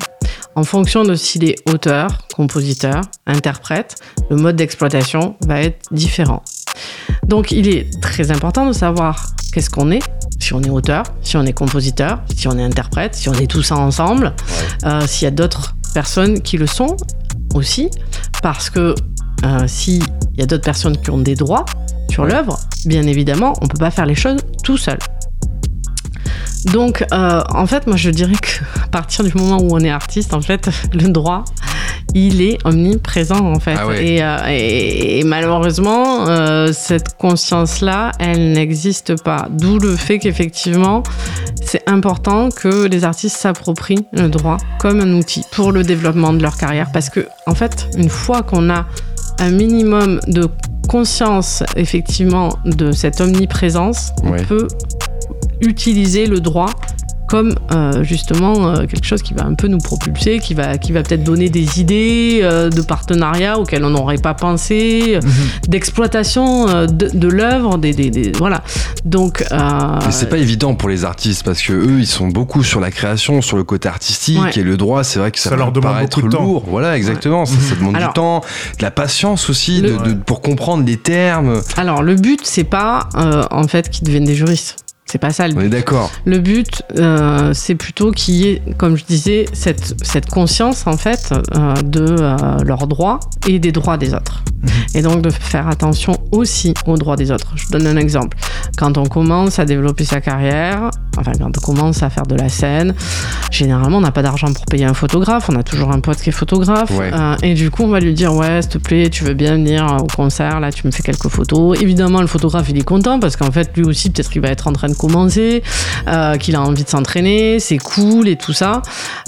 En 0.54 0.64
fonction 0.64 1.04
de 1.04 1.14
s'il 1.14 1.44
est 1.44 1.57
auteur, 1.68 2.26
compositeur, 2.34 3.02
interprète, 3.26 3.96
le 4.30 4.36
mode 4.36 4.57
d'exploitation 4.57 5.36
va 5.46 5.61
être 5.62 5.80
différent. 5.92 6.42
Donc, 7.26 7.52
il 7.52 7.68
est 7.68 7.88
très 8.00 8.30
important 8.30 8.66
de 8.66 8.72
savoir 8.72 9.26
qu'est-ce 9.52 9.70
qu'on 9.70 9.90
est, 9.90 10.02
si 10.38 10.54
on 10.54 10.62
est 10.62 10.70
auteur, 10.70 11.04
si 11.22 11.36
on 11.36 11.44
est 11.44 11.52
compositeur, 11.52 12.22
si 12.34 12.48
on 12.48 12.59
est 12.59 12.62
interprète, 12.62 13.14
si 13.14 13.28
on 13.28 13.34
est 13.34 13.46
tout 13.50 13.62
ça 13.62 13.76
ensemble, 13.76 14.34
euh, 14.84 15.07
s'il 15.07 15.24
y 15.24 15.28
a 15.28 15.30
d'autres 15.30 15.74
personnes 15.94 16.40
qui 16.40 16.57
le 16.59 16.66
sont 16.66 16.96
aussi, 17.54 17.90
parce 18.42 18.70
que 18.70 18.94
euh, 19.44 19.66
s'il 19.66 20.02
y 20.36 20.42
a 20.42 20.46
d'autres 20.46 20.64
personnes 20.64 20.96
qui 20.98 21.11
ont 21.11 21.18
des 21.18 21.34
droits 21.34 21.64
sur 22.11 22.24
l'œuvre, 22.24 22.59
bien 22.86 23.02
évidemment, 23.07 23.52
on 23.62 23.66
peut 23.66 23.78
pas 23.78 23.90
faire 23.90 24.07
les 24.07 24.14
choses 24.14 24.40
tout 24.62 24.76
seul. 24.76 24.98
Donc, 26.72 27.04
euh, 27.12 27.42
en 27.54 27.66
fait, 27.66 27.86
moi, 27.86 27.96
je 27.96 28.11
dirais 28.11 28.32
qu'à 28.34 28.86
partir 28.90 29.24
du 29.24 29.32
moment 29.34 29.59
où 29.62 29.68
on 29.70 29.80
est 29.80 29.90
artiste, 29.90 30.34
en 30.34 30.40
fait, 30.40 30.68
le 30.92 31.09
droit, 31.09 31.44
il 32.14 32.40
est 32.42 32.59
omniprésent, 32.64 33.38
en 33.52 33.61
fait. 33.61 33.76
Ah 33.78 33.86
ouais. 33.86 34.04
et, 34.04 34.22
euh, 34.22 34.36
et- 34.48 35.20
et 35.20 35.24
malheureusement, 35.24 36.26
euh, 36.28 36.72
cette 36.72 37.16
conscience-là, 37.18 38.11
elle 38.18 38.52
n'existe 38.52 39.22
pas. 39.22 39.46
D'où 39.50 39.78
le 39.78 39.94
fait 39.96 40.18
qu'effectivement, 40.18 41.02
c'est 41.64 41.88
important 41.88 42.48
que 42.50 42.86
les 42.86 43.04
artistes 43.04 43.36
s'approprient 43.36 44.07
le 44.12 44.28
droit 44.28 44.57
comme 44.80 45.00
un 45.00 45.12
outil 45.14 45.44
pour 45.52 45.70
le 45.72 45.84
développement 45.84 46.32
de 46.32 46.42
leur 46.42 46.57
carrière. 46.57 46.90
Parce 46.92 47.11
que, 47.11 47.26
en 47.46 47.54
fait, 47.54 47.88
une 47.96 48.09
fois 48.11 48.42
qu'on 48.42 48.70
a 48.70 48.86
un 49.38 49.50
minimum 49.50 50.18
de 50.26 50.48
conscience, 50.87 51.62
effectivement, 51.76 52.51
de 52.64 52.93
cette 52.93 53.20
omniprésence, 53.20 54.11
Ouais. 54.24 54.41
on 54.41 54.45
peut 54.45 54.68
utiliser 55.61 56.26
le 56.26 56.41
droit 56.41 56.70
comme 57.29 57.55
euh, 57.72 58.03
justement 58.05 58.68
euh, 58.68 58.87
quelque 58.87 59.05
chose 59.05 59.22
qui 59.22 59.35
va 59.35 59.45
un 59.45 59.55
peu 59.55 59.66
nous 59.68 59.79
propulser, 59.79 60.39
qui 60.39 60.55
va, 60.55 60.79
qui 60.79 60.93
va 60.93 61.03
peut-être 61.03 61.24
donner 61.24 61.49
des 61.51 61.81
idées 61.81 62.41
euh, 62.43 62.70
de 62.70 62.81
partenariat 62.83 63.59
auxquelles 63.59 63.85
on 63.85 63.91
n'aurait 63.91 64.18
pas 64.18 64.35
pensé, 64.35 65.16
euh, 65.16 65.20
d'exploitation 65.68 66.68
euh, 66.68 66.87
de, 66.87 67.09
de 67.12 67.29
l'œuvre, 67.29 67.79
des, 67.79 67.93
des- 67.93 68.11
des- 68.11 68.33
voilà. 68.33 68.62
Donc, 69.05 69.45
euh, 69.53 69.99
Mais 70.05 70.11
c'est 70.12 70.29
pas 70.29 70.39
évident 70.39 70.74
pour 70.74 70.89
les 70.89 71.05
artistes 71.05 71.43
parce 71.45 71.62
que 71.62 71.72
eux, 71.72 71.99
ils 72.01 72.07
sont 72.07 72.29
beaucoup 72.29 72.62
sur 72.62 72.81
la 72.81 72.91
création, 72.91 73.43
sur 73.43 73.57
le 73.57 73.64
côté 73.64 73.89
artistique 73.89 74.41
Ouais. 74.41 74.51
et 74.57 74.62
le 74.62 74.77
droit, 74.77 75.05
c'est 75.05 75.18
vrai 75.18 75.31
que 75.31 75.39
ça, 75.39 75.45
Ça 75.45 75.51
peut 75.51 75.57
leur 75.57 75.72
demande 75.72 75.93
paraître 75.93 76.16
beaucoup 76.20 76.29
de 76.33 76.37
temps. 76.37 76.43
lourd. 76.45 76.64
Voilà, 76.68 76.97
exactement. 76.97 77.45
Ça, 77.47 77.57
ça 77.61 77.74
demande 77.77 77.97
Alors- 77.97 78.09
du 78.11 78.14
temps, 78.14 78.41
de 78.79 78.83
la 78.83 78.91
patience 78.91 79.51
aussi, 79.51 79.81
Le- 79.81 79.93
de- 79.99 80.05
de- 80.11 80.14
pour 80.14 80.41
comprendre 80.41 80.85
les 80.85 80.97
termes. 80.97 81.61
alors 81.77 82.03
le 82.03 82.14
but 82.14 82.41
c'est 82.45 82.64
pas 82.64 83.09
euh, 83.16 83.43
en 83.51 83.66
fait 83.68 83.91
qu'ils 83.91 84.05
deviennent 84.07 84.24
des 84.24 84.35
juristes. 84.35 84.77
C'est 85.09 85.18
pas 85.18 85.30
ça 85.30 85.46
le 85.46 85.54
On 85.54 85.61
but. 85.61 85.66
est 85.66 85.68
d'accord. 85.70 86.11
Le 86.24 86.38
but, 86.40 86.82
euh, 86.98 87.52
c'est 87.54 87.76
plutôt 87.76 88.11
qu'il 88.11 88.34
y 88.34 88.48
ait, 88.48 88.62
comme 88.76 88.96
je 88.96 89.04
disais, 89.04 89.46
cette, 89.52 89.94
cette 90.04 90.26
conscience 90.28 90.86
en 90.88 90.96
fait 90.96 91.32
euh, 91.54 91.74
de 91.84 92.04
euh, 92.18 92.36
leurs 92.64 92.88
droits 92.88 93.20
et 93.46 93.61
des 93.61 93.70
droits 93.70 93.98
des 93.98 94.14
autres. 94.14 94.42
Et 94.94 95.02
donc 95.02 95.22
de 95.22 95.30
faire 95.30 95.68
attention 95.68 96.16
aussi 96.32 96.74
aux 96.86 96.96
droits 96.96 97.14
des 97.14 97.30
autres. 97.30 97.52
Je 97.54 97.66
vous 97.66 97.70
donne 97.72 97.86
un 97.86 97.96
exemple. 97.96 98.36
Quand 98.76 98.98
on 98.98 99.04
commence 99.07 99.61
à 99.61 99.64
développer 99.64 100.04
sa 100.04 100.20
carrière, 100.20 100.90
enfin 101.16 101.30
quand 101.38 101.57
on 101.57 101.61
commence 101.61 102.02
à 102.02 102.11
faire 102.11 102.26
de 102.26 102.34
la 102.34 102.48
scène, 102.48 102.92
généralement 103.52 103.98
on 103.98 104.00
n'a 104.00 104.11
pas 104.11 104.22
d'argent 104.22 104.52
pour 104.52 104.64
payer 104.66 104.86
un 104.86 104.94
photographe, 104.94 105.48
on 105.50 105.57
a 105.57 105.62
toujours 105.62 105.92
un 105.92 106.00
pote 106.00 106.16
qui 106.20 106.30
est 106.30 106.32
photographe, 106.32 106.90
Ouais. 106.98 107.11
et 107.42 107.54
du 107.54 107.70
coup 107.70 107.84
on 107.84 107.88
va 107.88 108.00
lui 108.00 108.12
dire 108.14 108.34
ouais 108.34 108.61
s'il 108.62 108.72
te 108.72 108.78
plaît 108.78 109.09
tu 109.09 109.22
veux 109.24 109.34
bien 109.34 109.52
venir 109.52 109.86
au 110.02 110.07
concert, 110.07 110.59
là 110.59 110.72
tu 110.72 110.84
me 110.86 110.90
fais 110.92 111.02
quelques 111.04 111.28
photos. 111.28 111.80
Évidemment 111.80 112.20
le 112.20 112.26
photographe 112.26 112.66
il 112.70 112.78
est 112.78 112.82
content 112.84 113.20
parce 113.20 113.36
qu'en 113.36 113.52
fait 113.52 113.70
lui 113.76 113.84
aussi 113.84 114.11
peut-être 114.11 114.30
qu'il 114.30 114.42
va 114.42 114.48
être 114.48 114.66
en 114.66 114.72
train 114.72 114.88
de 114.88 114.94
commencer, 114.97 115.62
euh, 116.09 116.36
qu'il 116.36 116.57
a 116.57 116.62
envie 116.62 116.84
de 116.84 116.88
s'entraîner, 116.88 117.61
c'est 117.61 117.78
cool 117.78 118.28
et 118.28 118.36
tout 118.36 118.53
ça. 118.53 118.82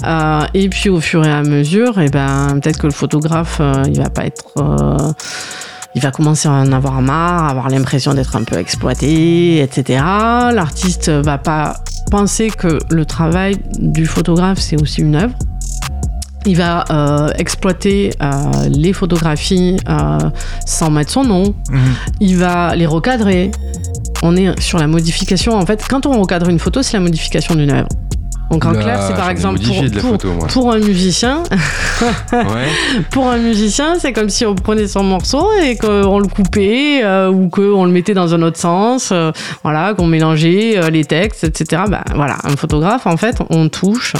Euh, 0.05 0.45
et 0.53 0.69
puis 0.69 0.89
au 0.89 0.99
fur 0.99 1.25
et 1.25 1.31
à 1.31 1.43
mesure, 1.43 1.99
et 1.99 2.09
ben 2.09 2.59
peut-être 2.61 2.79
que 2.79 2.87
le 2.87 2.93
photographe 2.93 3.57
euh, 3.61 3.83
il 3.87 3.97
va 3.97 4.09
pas 4.09 4.25
être 4.25 4.43
il 5.95 6.01
va 6.01 6.11
commencer 6.11 6.47
à 6.47 6.51
en 6.51 6.71
avoir 6.71 7.01
marre, 7.01 7.49
avoir 7.49 7.69
l'impression 7.69 8.13
d'être 8.13 8.35
un 8.35 8.43
peu 8.43 8.57
exploité, 8.57 9.61
etc. 9.61 10.03
L'artiste 10.53 11.09
va 11.09 11.37
pas 11.39 11.77
penser 12.11 12.49
que 12.49 12.79
le 12.91 13.05
travail 13.05 13.57
du 13.79 14.05
photographe 14.05 14.59
c'est 14.59 14.79
aussi 14.81 15.01
une 15.01 15.15
œuvre. 15.15 15.33
Il 16.45 16.55
va 16.55 16.85
euh, 16.89 17.29
exploiter 17.37 18.11
euh, 18.21 18.69
les 18.69 18.93
photographies 18.93 19.77
euh, 19.87 20.17
sans 20.65 20.89
mettre 20.89 21.11
son 21.11 21.23
nom. 21.23 21.53
Mhm. 21.69 21.79
Il 22.21 22.37
va 22.37 22.75
les 22.75 22.85
recadrer. 22.85 23.51
On 24.23 24.35
est 24.35 24.59
sur 24.59 24.79
la 24.79 24.87
modification. 24.87 25.53
En 25.53 25.65
fait, 25.65 25.85
quand 25.89 26.05
on 26.05 26.19
recadre 26.19 26.49
une 26.49 26.59
photo, 26.59 26.81
c'est 26.81 26.97
la 26.97 27.01
modification 27.01 27.55
d'une 27.55 27.71
œuvre. 27.71 27.89
Donc 28.49 28.65
en 28.65 28.71
clair, 28.71 28.99
c'est 29.07 29.15
par 29.15 29.29
exemple 29.29 29.59
pour, 29.59 30.19
photo, 30.19 30.71
un 30.71 30.79
musicien, 30.79 31.43
Ouais. 32.31 32.67
pour 33.11 33.27
un 33.29 33.37
musicien, 33.37 33.95
c'est 33.99 34.13
comme 34.13 34.29
si 34.29 34.45
on 34.45 34.55
prenait 34.55 34.87
son 34.87 35.03
morceau 35.03 35.47
et 35.61 35.75
qu'on 35.75 36.19
le 36.19 36.27
coupait 36.27 37.01
euh, 37.03 37.29
ou 37.29 37.49
qu'on 37.49 37.85
le 37.85 37.91
mettait 37.91 38.13
dans 38.13 38.33
un 38.33 38.41
autre 38.41 38.57
sens, 38.57 39.09
euh, 39.11 39.31
voilà, 39.63 39.93
qu'on 39.93 40.07
mélangeait 40.07 40.77
euh, 40.77 40.89
les 40.89 41.05
textes, 41.05 41.43
etc. 41.43 41.83
Ben, 41.87 42.03
voilà, 42.15 42.37
un 42.43 42.55
photographe, 42.55 43.05
en 43.07 43.17
fait, 43.17 43.37
on 43.49 43.69
touche 43.69 44.13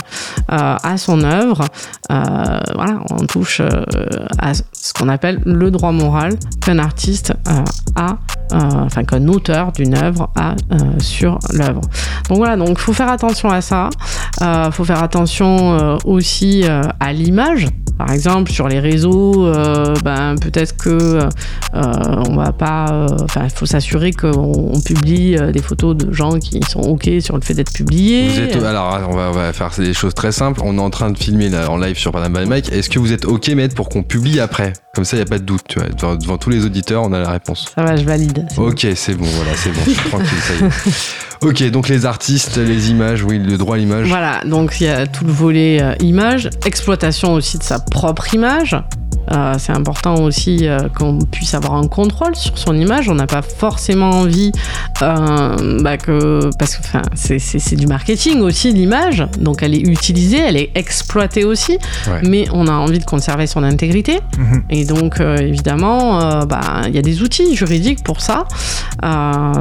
à 0.47 0.97
son 0.97 1.23
œuvre, 1.23 1.65
euh, 2.11 2.59
voilà, 2.75 2.99
on 3.11 3.25
touche 3.25 3.61
à 3.61 4.51
ce 4.81 4.93
qu'on 4.93 5.09
appelle 5.09 5.41
le 5.45 5.71
droit 5.71 5.91
moral 5.91 6.37
qu'un 6.61 6.79
artiste 6.79 7.33
euh, 7.47 7.63
a, 7.95 8.17
euh, 8.51 8.57
enfin 8.85 9.03
qu'un 9.03 9.27
auteur 9.27 9.71
d'une 9.71 9.95
œuvre 9.95 10.31
a 10.35 10.55
euh, 10.71 10.77
sur 10.99 11.37
l'œuvre. 11.53 11.81
Donc 12.29 12.37
voilà, 12.37 12.55
donc 12.55 12.79
faut 12.79 12.93
faire 12.93 13.09
attention 13.09 13.49
à 13.49 13.61
ça. 13.61 13.89
Euh, 14.41 14.71
faut 14.71 14.85
faire 14.85 15.03
attention 15.03 15.97
aussi 16.05 16.63
à 16.99 17.13
l'image. 17.13 17.67
Par 17.97 18.11
exemple, 18.11 18.49
sur 18.51 18.69
les 18.69 18.79
réseaux, 18.79 19.51
ben, 20.03 20.35
peut-être 20.39 20.77
que 20.77 21.19
on 21.73 22.35
va 22.35 22.53
pas. 22.53 23.07
Enfin, 23.23 23.41
il 23.43 23.49
faut 23.49 23.65
s'assurer 23.65 24.11
qu'on 24.11 24.71
on 24.73 24.79
publie 24.79 25.35
des 25.51 25.61
photos 25.61 25.97
de 25.97 26.13
gens 26.13 26.39
qui 26.39 26.61
sont 26.67 26.81
ok 26.81 27.09
sur 27.19 27.35
le 27.35 27.41
fait 27.41 27.53
d'être 27.53 27.73
publiés. 27.73 28.29
Alors, 28.63 28.99
on 29.09 29.15
va, 29.15 29.51
faire 29.51 29.71
des 29.77 29.93
choses 29.93 30.13
très 30.13 30.31
simples. 30.31 30.61
On 30.63 30.77
est 30.77 30.81
en 30.81 30.89
train 30.89 31.11
de 31.11 31.17
filmer 31.17 31.49
en 31.67 31.77
live 31.77 31.97
sur 31.97 32.11
Panama 32.11 32.45
Mike. 32.45 32.71
Est-ce 32.71 32.89
que 32.89 32.99
vous 32.99 33.11
êtes 33.11 33.25
OK, 33.25 33.49
Maître, 33.49 33.75
pour 33.75 33.89
qu'on 33.89 34.03
publie 34.03 34.39
après? 34.39 34.68
Comme 34.93 35.05
ça, 35.05 35.15
il 35.17 35.19
n'y 35.19 35.25
a 35.25 35.29
pas 35.29 35.39
de 35.39 35.43
doute. 35.43 35.63
Tu 35.67 35.79
vois. 35.79 35.87
Devant, 35.89 36.15
devant 36.15 36.37
tous 36.37 36.49
les 36.49 36.65
auditeurs, 36.65 37.03
on 37.03 37.13
a 37.13 37.19
la 37.19 37.31
réponse. 37.31 37.67
Ça 37.75 37.83
va, 37.83 37.95
je 37.95 38.03
valide. 38.03 38.45
Ok, 38.57 38.87
c'est 38.95 39.15
bon, 39.15 39.25
voilà, 39.25 39.51
c'est 39.55 39.71
bon, 39.71 39.81
je 39.85 39.91
suis 39.91 40.09
tranquille, 40.09 40.27
ça 40.41 40.53
y 40.53 40.67
est. 40.67 41.47
Ok, 41.47 41.71
donc 41.71 41.87
les 41.87 42.05
artistes, 42.05 42.57
les 42.57 42.89
images, 42.89 43.23
oui, 43.23 43.39
le 43.39 43.57
droit 43.57 43.75
à 43.75 43.79
l'image. 43.79 44.07
Voilà, 44.07 44.41
donc 44.45 44.81
il 44.81 44.85
y 44.85 44.89
a 44.89 45.07
tout 45.07 45.25
le 45.25 45.31
volet 45.31 45.81
euh, 45.81 45.95
image, 46.01 46.49
exploitation 46.65 47.33
aussi 47.33 47.57
de 47.57 47.63
sa 47.63 47.79
propre 47.79 48.33
image. 48.33 48.75
Euh, 49.31 49.55
c'est 49.57 49.71
important 49.73 50.15
aussi 50.23 50.67
euh, 50.67 50.89
qu'on 50.89 51.19
puisse 51.19 51.53
avoir 51.53 51.73
un 51.75 51.87
contrôle 51.87 52.35
sur 52.35 52.57
son 52.57 52.73
image. 52.75 53.09
On 53.09 53.15
n'a 53.15 53.27
pas 53.27 53.41
forcément 53.41 54.09
envie 54.11 54.51
euh, 55.01 55.79
bah, 55.81 55.97
que 55.97 56.49
parce 56.57 56.75
que 56.77 56.83
c'est- 57.15 57.39
c'est 57.39 57.59
c'est 57.59 57.75
du 57.75 57.87
marketing 57.87 58.41
aussi 58.41 58.71
l'image, 58.73 59.25
donc 59.39 59.63
elle 59.63 59.73
est 59.75 59.81
utilisée, 59.87 60.39
elle 60.39 60.57
est 60.57 60.71
exploitée 60.75 61.45
aussi, 61.45 61.77
Ouais. 62.07 62.21
mais 62.27 62.45
on 62.53 62.67
a 62.67 62.71
envie 62.73 62.99
de 62.99 63.05
conserver 63.05 63.47
son 63.47 63.63
intégrité. 63.63 64.19
Mhm. 64.37 64.63
Et 64.69 64.85
donc, 64.85 65.19
évidemment, 65.19 66.19
bah, 66.45 66.81
il 66.87 66.95
y 66.95 66.97
a 66.97 67.01
des 67.01 67.21
outils 67.21 67.55
juridiques 67.55 68.03
pour 68.03 68.21
ça. 68.21 68.45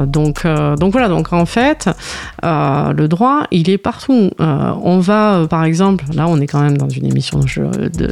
Donc, 0.07 0.45
donc 0.79 0.91
voilà, 0.91 1.07
donc 1.07 1.33
en 1.33 1.45
fait, 1.45 1.89
le 2.43 3.07
droit, 3.07 3.43
il 3.51 3.69
est 3.69 3.77
partout. 3.77 4.31
On 4.39 4.99
va, 4.99 5.45
par 5.49 5.63
exemple, 5.63 6.05
là, 6.13 6.25
on 6.27 6.39
est 6.41 6.47
quand 6.47 6.61
même 6.61 6.77
dans 6.77 6.89
une 6.89 7.05
émission 7.05 7.39
de, 7.39 7.89
de- 7.89 8.11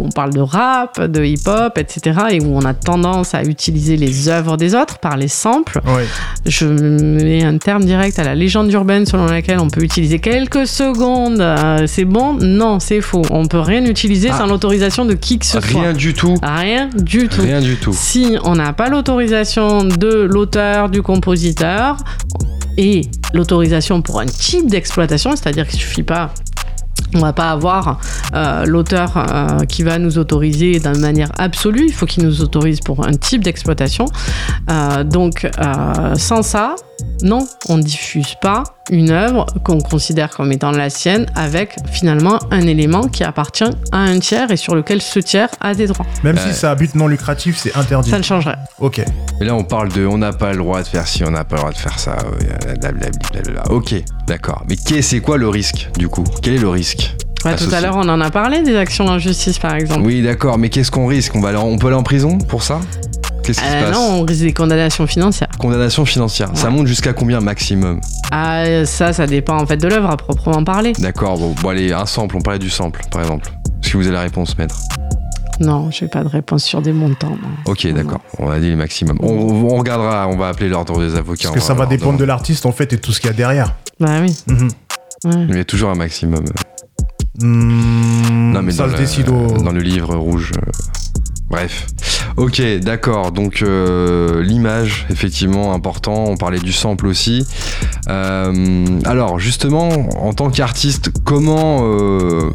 où 0.00 0.04
on 0.06 0.10
parle 0.10 0.32
de 0.32 0.40
rap, 0.40 0.71
de 0.98 1.24
hip-hop, 1.24 1.78
etc., 1.78 2.18
et 2.32 2.40
où 2.40 2.56
on 2.56 2.64
a 2.64 2.74
tendance 2.74 3.34
à 3.34 3.42
utiliser 3.42 3.96
les 3.96 4.28
œuvres 4.28 4.56
des 4.56 4.74
autres 4.74 4.98
par 4.98 5.16
les 5.16 5.28
samples. 5.28 5.80
Ouais. 5.86 6.04
Je 6.46 6.66
mets 6.66 7.44
un 7.44 7.58
terme 7.58 7.84
direct 7.84 8.18
à 8.18 8.24
la 8.24 8.34
légende 8.34 8.72
urbaine 8.72 9.06
selon 9.06 9.26
laquelle 9.26 9.58
on 9.60 9.68
peut 9.68 9.82
utiliser 9.82 10.18
quelques 10.18 10.66
secondes. 10.66 11.40
euh, 11.40 11.86
c'est 11.86 12.04
bon? 12.04 12.34
Non, 12.34 12.78
c'est 12.80 13.00
faux. 13.00 13.22
On 13.30 13.46
peut 13.46 13.60
rien 13.60 13.84
utiliser 13.84 14.30
Ah. 14.32 14.38
sans 14.38 14.46
l'autorisation 14.46 15.04
de 15.04 15.14
qui 15.14 15.38
que 15.38 15.46
ce 15.46 15.60
soit. 15.60 15.80
Rien 15.80 15.92
du 15.92 16.14
tout. 16.14 16.34
Rien 16.42 16.88
du 16.94 17.28
tout. 17.28 17.42
Rien 17.42 17.60
du 17.60 17.76
tout. 17.76 17.92
Si 17.92 18.36
on 18.44 18.54
n'a 18.56 18.72
pas 18.72 18.88
l'autorisation 18.88 19.84
de 19.84 20.28
l'auteur, 20.30 20.88
du 20.88 21.02
compositeur 21.02 21.96
et 22.78 23.02
l'autorisation 23.34 24.00
pour 24.02 24.20
un 24.20 24.26
type 24.26 24.66
d'exploitation, 24.68 25.30
c'est-à-dire 25.32 25.66
qu'il 25.66 25.78
suffit 25.80 26.02
pas. 26.02 26.32
On 27.14 27.20
va 27.20 27.32
pas 27.32 27.50
avoir 27.50 28.00
euh, 28.34 28.64
l'auteur 28.64 29.16
euh, 29.16 29.64
qui 29.66 29.82
va 29.82 29.98
nous 29.98 30.18
autoriser 30.18 30.78
d'une 30.80 31.00
manière 31.00 31.30
absolue. 31.38 31.86
Il 31.86 31.92
faut 31.92 32.06
qu'il 32.06 32.24
nous 32.24 32.42
autorise 32.42 32.80
pour 32.80 33.06
un 33.06 33.12
type 33.12 33.44
d'exploitation. 33.44 34.06
Euh, 34.70 35.04
donc, 35.04 35.48
sans 36.14 36.42
ça, 36.42 36.74
non, 37.22 37.46
on 37.68 37.76
ne 37.76 37.82
diffuse 37.82 38.34
pas 38.40 38.64
une 38.90 39.10
œuvre 39.10 39.46
qu'on 39.64 39.80
considère 39.80 40.30
comme 40.30 40.50
étant 40.52 40.70
la 40.72 40.90
sienne 40.90 41.26
avec 41.36 41.76
finalement 41.90 42.38
un 42.50 42.66
élément 42.66 43.08
qui 43.08 43.22
appartient 43.24 43.64
à 43.92 43.98
un 43.98 44.18
tiers 44.18 44.50
et 44.50 44.56
sur 44.56 44.74
lequel 44.74 45.00
ce 45.00 45.20
tiers 45.20 45.48
a 45.60 45.74
des 45.74 45.86
droits. 45.86 46.06
Même 46.24 46.36
Euh, 46.36 46.52
si 46.52 46.58
ça 46.58 46.72
a 46.72 46.74
but 46.74 46.94
non 46.94 47.06
lucratif, 47.06 47.58
c'est 47.58 47.76
interdit. 47.76 48.10
Ça 48.10 48.18
ne 48.18 48.24
changerait. 48.24 48.56
Ok. 48.80 49.04
Mais 49.40 49.46
là, 49.46 49.54
on 49.54 49.64
parle 49.64 49.90
de 49.92 50.04
on 50.06 50.18
n'a 50.18 50.32
pas 50.32 50.50
le 50.52 50.58
droit 50.58 50.82
de 50.82 50.88
faire 50.88 51.06
ci, 51.06 51.22
on 51.24 51.30
n'a 51.30 51.44
pas 51.44 51.56
le 51.56 51.60
droit 51.62 51.72
de 51.72 51.78
faire 51.78 51.98
ça. 51.98 52.16
euh, 52.24 52.74
blablabla. 52.76 53.62
Ok, 53.70 53.94
d'accord. 54.26 54.64
Mais 54.68 54.76
c'est 55.02 55.20
quoi 55.20 55.36
le 55.38 55.48
risque, 55.48 55.88
du 55.98 56.08
coup? 56.08 56.24
Quel 56.42 56.54
est 56.54 56.58
le 56.58 56.68
risque? 56.68 57.14
Ouais, 57.44 57.56
tout 57.56 57.72
à 57.74 57.80
l'heure, 57.80 57.96
on 57.96 58.08
en 58.08 58.20
a 58.20 58.30
parlé 58.30 58.62
des 58.62 58.76
actions 58.76 59.06
en 59.06 59.18
justice, 59.18 59.58
par 59.58 59.74
exemple. 59.74 60.02
Oui, 60.04 60.22
d'accord, 60.22 60.58
mais 60.58 60.68
qu'est-ce 60.68 60.90
qu'on 60.92 61.06
risque? 61.06 61.34
On, 61.34 61.40
va 61.40 61.48
aller 61.48 61.58
en- 61.58 61.66
on 61.66 61.76
peut 61.76 61.88
aller 61.88 61.96
en 61.96 62.04
prison 62.04 62.38
pour 62.38 62.62
ça? 62.62 62.80
Qu'est-ce 63.42 63.60
qui 63.60 63.66
se 63.66 63.72
Euh, 63.72 63.86
passe 63.90 63.96
non, 63.96 64.20
on 64.20 64.22
risque 64.22 64.42
des 64.42 64.52
condamnations 64.52 65.06
financières. 65.06 65.48
Condamnation 65.58 66.04
financière. 66.04 66.50
Ça 66.54 66.70
monte 66.70 66.86
jusqu'à 66.86 67.12
combien 67.12 67.40
maximum 67.40 68.00
Ah, 68.30 68.84
ça, 68.84 69.12
ça 69.12 69.26
dépend 69.26 69.56
en 69.60 69.66
fait 69.66 69.76
de 69.76 69.88
l'œuvre 69.88 70.10
à 70.10 70.16
proprement 70.16 70.62
parler. 70.64 70.92
D'accord, 70.98 71.38
bon, 71.38 71.54
bon, 71.60 71.68
allez, 71.70 71.92
un 71.92 72.06
sample, 72.06 72.36
on 72.36 72.40
parlait 72.40 72.58
du 72.60 72.70
sample, 72.70 73.00
par 73.10 73.22
exemple. 73.22 73.50
Est-ce 73.82 73.92
que 73.92 73.96
vous 73.98 74.06
avez 74.06 74.14
la 74.14 74.22
réponse, 74.22 74.56
maître? 74.58 74.76
Non, 75.60 75.90
j'ai 75.90 76.08
pas 76.08 76.22
de 76.24 76.28
réponse 76.28 76.64
sur 76.64 76.80
des 76.82 76.92
montants. 76.92 77.30
non. 77.30 77.48
Ok, 77.72 77.86
d'accord, 77.92 78.20
on 78.38 78.48
a 78.50 78.58
dit 78.58 78.68
les 78.68 78.76
maximums. 78.76 79.18
On, 79.22 79.28
on 79.28 79.76
regardera, 79.76 80.26
on 80.28 80.36
va 80.36 80.48
appeler 80.48 80.68
l'ordre 80.68 80.98
des 81.00 81.14
avocats. 81.16 81.48
Parce 81.48 81.54
que 81.54 81.60
ça 81.60 81.74
va 81.74 81.86
dépendre 81.86 82.18
de 82.18 82.24
l'artiste 82.24 82.64
en 82.66 82.72
fait 82.72 82.92
et 82.92 82.98
tout 82.98 83.12
ce 83.12 83.20
qu'il 83.20 83.28
y 83.28 83.32
a 83.32 83.36
derrière. 83.36 83.74
Bah 84.00 84.16
oui. 84.22 84.34
Ouais. 85.24 85.46
Il 85.50 85.56
y 85.56 85.60
a 85.60 85.64
toujours 85.64 85.90
un 85.90 85.94
maximum. 85.94 86.44
Hmm, 87.40 88.52
Non, 88.52 88.62
mais 88.62 88.72
ça 88.72 88.84
dans, 88.84 88.88
se 88.90 88.94
le, 88.96 88.98
décide 89.02 89.28
au. 89.28 89.46
dans 89.62 89.72
le 89.72 89.80
livre 89.80 90.14
rouge. 90.16 90.52
euh, 90.56 90.70
Bref. 91.50 91.86
Ok, 92.36 92.62
d'accord. 92.82 93.32
Donc 93.32 93.62
euh, 93.62 94.42
l'image, 94.42 95.06
effectivement, 95.10 95.72
important. 95.74 96.24
On 96.28 96.36
parlait 96.36 96.58
du 96.60 96.72
sample 96.72 97.06
aussi. 97.06 97.46
Euh, 98.08 98.84
alors 99.04 99.38
justement, 99.38 99.88
en 100.20 100.32
tant 100.32 100.50
qu'artiste, 100.50 101.10
comment... 101.24 101.80
euh, 101.82 102.50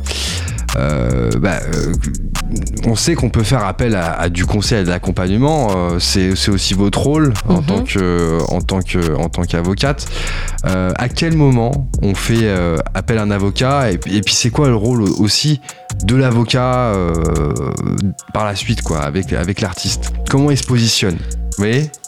bah, 1.40 1.60
on 2.86 2.96
sait 2.96 3.16
qu'on 3.16 3.30
peut 3.30 3.44
faire 3.44 3.66
appel 3.66 3.96
à, 3.96 4.14
à 4.14 4.30
du 4.30 4.46
conseil 4.46 4.82
et 4.82 4.84
de 4.84 4.90
l'accompagnement. 4.90 5.70
euh, 5.76 6.00
c'est 6.00 6.50
aussi 6.50 6.74
votre 6.76 7.00
rôle 7.00 7.34
en 7.48 7.58
Mhm. 7.62 7.66
tant 7.66 7.84
que 7.84 8.38
en 8.50 8.62
tant 8.62 8.82
que 8.82 9.16
en 9.16 9.30
tant 9.30 9.42
qu'avocate. 9.44 10.08
Euh, 10.66 10.92
à 10.98 11.10
quel 11.10 11.36
moment 11.36 11.90
on 12.04 12.14
fait 12.14 12.44
euh, 12.44 12.78
appel 12.94 13.18
à 13.18 13.24
un 13.24 13.32
avocat 13.32 13.92
et, 13.92 13.98
puis- 13.98 14.16
et 14.18 14.22
puis 14.22 14.34
c'est 14.36 14.50
quoi 14.52 14.68
le 14.68 14.76
rôle 14.76 15.02
aussi 15.02 15.62
de 16.04 16.16
l'avocat 16.16 16.94
par 18.34 18.46
la 18.46 18.56
suite 18.56 18.82
quoi 18.84 19.00
avec 19.00 19.34
avec 19.34 19.62
Comment 20.30 20.52
il 20.52 20.58
se 20.58 20.64
positionne 20.64 21.16
Vous 21.16 21.58
voyez 21.58 21.90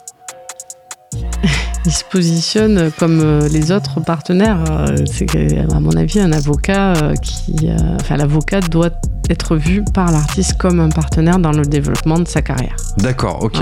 Il 1.86 1.92
se 1.92 2.04
positionne 2.04 2.90
comme 2.98 3.20
euh, 3.20 3.48
les 3.48 3.72
autres 3.72 4.00
partenaires. 4.00 4.62
Euh, 4.70 4.96
C'est 5.06 5.58
à 5.72 5.80
mon 5.80 5.96
avis, 5.96 6.20
un 6.20 6.30
avocat 6.32 6.92
euh, 7.02 7.14
qui. 7.14 7.70
Enfin, 8.00 8.16
l'avocat 8.18 8.60
doit 8.60 8.90
être 9.30 9.56
vu 9.56 9.82
par 9.94 10.12
l'artiste 10.12 10.58
comme 10.58 10.78
un 10.80 10.90
partenaire 10.90 11.38
dans 11.38 11.52
le 11.52 11.62
développement 11.62 12.18
de 12.18 12.28
sa 12.28 12.42
carrière. 12.42 12.76
D'accord, 12.98 13.42
ok. 13.42 13.56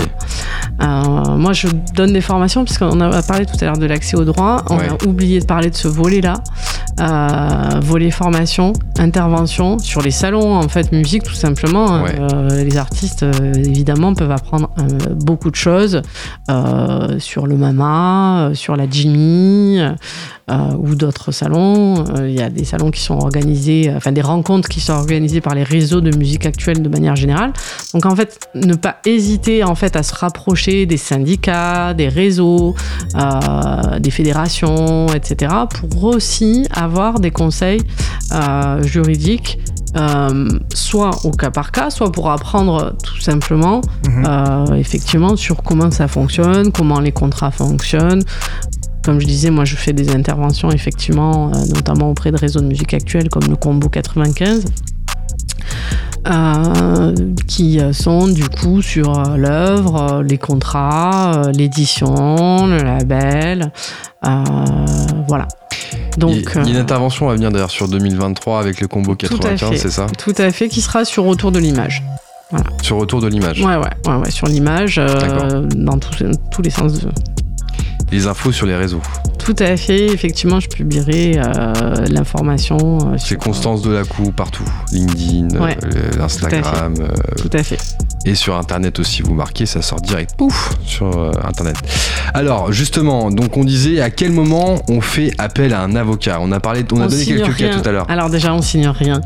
Euh, 0.83 0.85
moi, 1.37 1.53
je 1.53 1.69
donne 1.95 2.13
des 2.13 2.21
formations, 2.21 2.65
puisqu'on 2.65 3.01
a 3.01 3.23
parlé 3.23 3.47
tout 3.47 3.57
à 3.61 3.65
l'heure 3.67 3.79
de 3.79 3.87
l'accès 3.87 4.17
au 4.17 4.25
droit. 4.25 4.65
On 4.69 4.79
Ouais. 4.79 4.89
a 4.89 5.07
oublié 5.07 5.39
de 5.41 5.45
parler 5.47 5.71
de 5.71 5.77
ce 5.77 5.87
volet-là. 5.89 6.35
Euh, 7.01 7.81
volet 7.81 8.11
formation, 8.11 8.73
intervention 8.99 9.79
sur 9.79 10.03
les 10.03 10.11
salons, 10.11 10.55
en 10.55 10.69
fait, 10.69 10.93
musique, 10.93 11.23
tout 11.23 11.35
simplement. 11.35 12.03
Ouais. 12.03 12.15
Euh, 12.19 12.65
les 12.65 12.77
artistes, 12.77 13.23
euh, 13.23 13.53
évidemment, 13.55 14.15
peuvent 14.15 14.31
apprendre 14.31 14.71
euh, 14.79 15.15
beaucoup 15.15 15.51
de 15.51 15.57
choses 15.57 16.03
sur 17.19 17.47
le 17.47 17.57
Mama, 17.57 18.51
sur 18.55 18.77
la 18.77 18.89
Jimmy. 18.89 19.81
ou 20.79 20.95
d'autres 20.95 21.31
salons. 21.31 22.05
Il 22.21 22.33
y 22.33 22.41
a 22.41 22.49
des 22.49 22.65
salons 22.65 22.91
qui 22.91 23.03
sont 23.03 23.19
organisés, 23.19 23.93
enfin 23.95 24.13
des 24.13 24.23
rencontres 24.23 24.71
qui 24.71 24.81
sont 24.81 24.95
organisées 24.95 25.43
par 25.43 25.55
les 25.55 25.63
réseaux 25.63 26.01
de 26.01 26.17
musique 26.17 26.47
actuelle 26.47 26.81
de 26.81 26.89
manière 26.89 27.17
générale. 27.17 27.53
Donc 27.93 28.07
en 28.07 28.17
fait, 28.17 28.49
ne 28.55 28.75
pas 28.75 28.97
hésiter 29.05 29.63
en 29.63 29.75
fait 29.75 29.95
à 29.95 30.03
se 30.03 30.15
rapprocher 30.15 30.87
des 30.87 30.97
syndicats, 30.97 31.93
des 31.93 32.09
réseaux, 32.09 32.75
des 34.01 34.11
fédérations, 34.11 35.09
etc. 35.09 35.53
pour 35.69 36.05
aussi 36.05 36.67
avoir 36.75 36.88
des 37.21 37.31
conseils 37.31 37.81
euh, 38.33 38.83
juridiques. 38.83 39.59
euh, 39.97 40.49
soit 40.75 41.25
au 41.25 41.31
cas 41.31 41.51
par 41.51 41.73
cas, 41.73 41.89
soit 41.89 42.13
pour 42.13 42.31
apprendre 42.31 42.95
tout 43.03 43.19
simplement 43.21 43.81
Mhm. 44.07 44.25
euh, 44.29 44.75
effectivement 44.75 45.35
sur 45.35 45.63
comment 45.63 45.91
ça 45.91 46.09
fonctionne, 46.09 46.71
comment 46.73 47.01
les 47.01 47.11
contrats 47.11 47.51
fonctionnent. 47.51 48.23
Comme 49.03 49.19
je 49.19 49.27
disais, 49.27 49.51
moi 49.51 49.65
je 49.65 49.77
fais 49.77 49.95
des 49.95 50.15
interventions 50.15 50.71
effectivement, 50.71 51.51
euh, 51.55 51.65
notamment 51.75 52.11
auprès 52.11 52.31
de 52.31 52.37
réseaux 52.37 52.61
de 52.61 52.67
musique 52.67 52.93
actuelle 52.93 53.31
comme 53.31 53.45
le 53.49 53.57
Combo 53.57 53.89
95. 53.89 54.67
Euh, 56.29 57.15
qui 57.47 57.81
euh, 57.81 57.93
sont 57.93 58.29
du 58.29 58.49
coup 58.49 58.83
sur 58.83 59.19
euh, 59.19 59.37
l'œuvre, 59.37 60.23
les 60.23 60.39
contrats, 60.39 61.43
l'édition, 61.55 62.67
le 62.67 62.79
label, 62.83 63.73
euh, 64.27 64.45
voilà. 65.29 65.47
Donc, 66.19 66.35
il, 66.35 66.43
y 66.43 66.59
a- 66.59 66.71
une 66.71 66.77
intervention 66.77 67.29
à 67.31 67.35
venir 67.35 67.51
d'ailleurs 67.53 67.71
sur 67.71 67.89
2023 67.89 68.59
avec 68.61 68.81
le 68.81 68.89
combo 68.89 69.15
Tout 69.15 69.27
à 69.27 69.29
95, 69.55 69.71
fait. 69.71 69.77
c'est 69.79 69.91
ça? 69.91 70.07
Tout 70.19 70.35
à 70.39 70.51
fait, 70.51 70.69
qui 70.69 70.81
sera 70.81 71.05
sur 71.05 71.27
autour 71.27 71.53
de 71.53 71.59
l'image. 71.61 72.03
Sur 72.83 72.97
retour 72.97 73.21
de 73.21 73.29
l'image. 73.29 73.61
Ouais, 73.63 73.77
ouais, 73.77 73.91
ouais, 74.07 74.15
ouais, 74.17 74.31
sur 74.31 74.47
l'image, 74.47 74.97
euh, 74.99 75.67
dans 75.77 75.99
tous- 75.99 76.25
tous 76.51 76.63
les 76.63 76.71
sens 76.71 76.95
de, 76.95 77.09
Les 78.11 78.27
infos 78.27 78.53
sur 78.53 78.67
les 78.67 78.75
réseaux. 78.75 79.03
Tout 79.49 79.65
à 79.65 79.79
fait, 79.79 80.05
effectivement, 80.09 80.61
je 80.61 80.69
publierai 80.69 81.39
euh, 81.39 82.05
l'information. 82.11 82.77
euh, 82.77 83.15
C'est 83.17 83.29
sur- 83.29 83.39
Constance 83.39 83.81
Delacou 83.81 84.31
partout. 84.31 84.69
LinkedIn, 84.93 85.59
Ouais, 85.59 85.75
euh, 85.85 86.11
l'Instagram. 86.19 86.93
euh, 87.01 87.09
Tout 87.39 87.49
à 87.55 87.63
fait. 87.63 87.79
et 88.27 88.35
sur 88.35 88.59
Internet 88.59 88.99
aussi, 88.99 89.23
vous 89.23 89.33
marquez, 89.33 89.65
ça 89.65 89.81
sort 89.81 90.03
direct, 90.03 90.33
pouf, 90.37 90.75
sur 90.85 91.07
euh, 91.19 91.31
Internet. 91.45 91.77
Alors, 92.35 92.73
justement, 92.73 93.31
donc 93.31 93.57
on 93.57 93.65
disait 93.65 94.03
à 94.03 94.11
quel 94.11 94.33
moment 94.33 94.83
on 94.87 95.01
fait 95.01 95.33
appel 95.39 95.73
à 95.73 95.81
un 95.81 95.97
avocat? 95.97 96.41
On 96.43 96.53
a 96.53 96.61
parlé, 96.61 96.85
on, 96.93 97.01
a 97.01 97.09
donné 97.09 97.25
quelques 97.25 97.57
cas 97.57 97.75
tout 97.75 97.89
à 97.89 97.93
l'heure. 97.93 98.05
Alors 98.11 98.29
déjà, 98.29 98.53
on 98.53 98.61
signe 98.61 98.89
rien. 98.89 99.23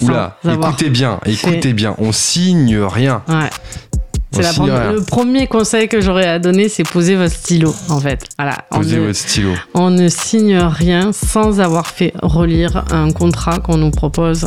Oula, 0.00 0.36
écoutez 0.48 0.88
bien, 0.90 1.18
écoutez 1.26 1.72
bien, 1.72 1.96
on 1.98 2.12
signe 2.12 2.78
rien. 2.78 3.22
Ouais. 3.26 3.50
On 4.30 4.42
C'est 4.42 4.60
la 4.60 4.92
le 4.92 5.00
premier 5.00 5.46
conseil 5.46 5.88
que 5.88 6.00
j'aurais 6.02 6.26
à 6.28 6.38
donner, 6.38 6.68
c'est 6.68 6.82
poser 6.82 7.16
votre 7.16 7.32
stylo, 7.34 7.74
en 7.88 7.98
fait. 7.98 8.24
Voilà. 8.38 8.58
On 8.70 8.78
Posez 8.78 8.96
ne- 8.96 9.06
votre 9.06 9.18
stylo. 9.18 9.52
On 9.74 9.90
ne 9.90 10.08
signe 10.08 10.58
rien 10.58 11.12
sans 11.12 11.60
avoir 11.60 11.86
fait 11.86 12.12
relire 12.22 12.84
un 12.90 13.10
contrat 13.10 13.58
qu'on 13.58 13.78
nous 13.78 13.90
propose 13.90 14.44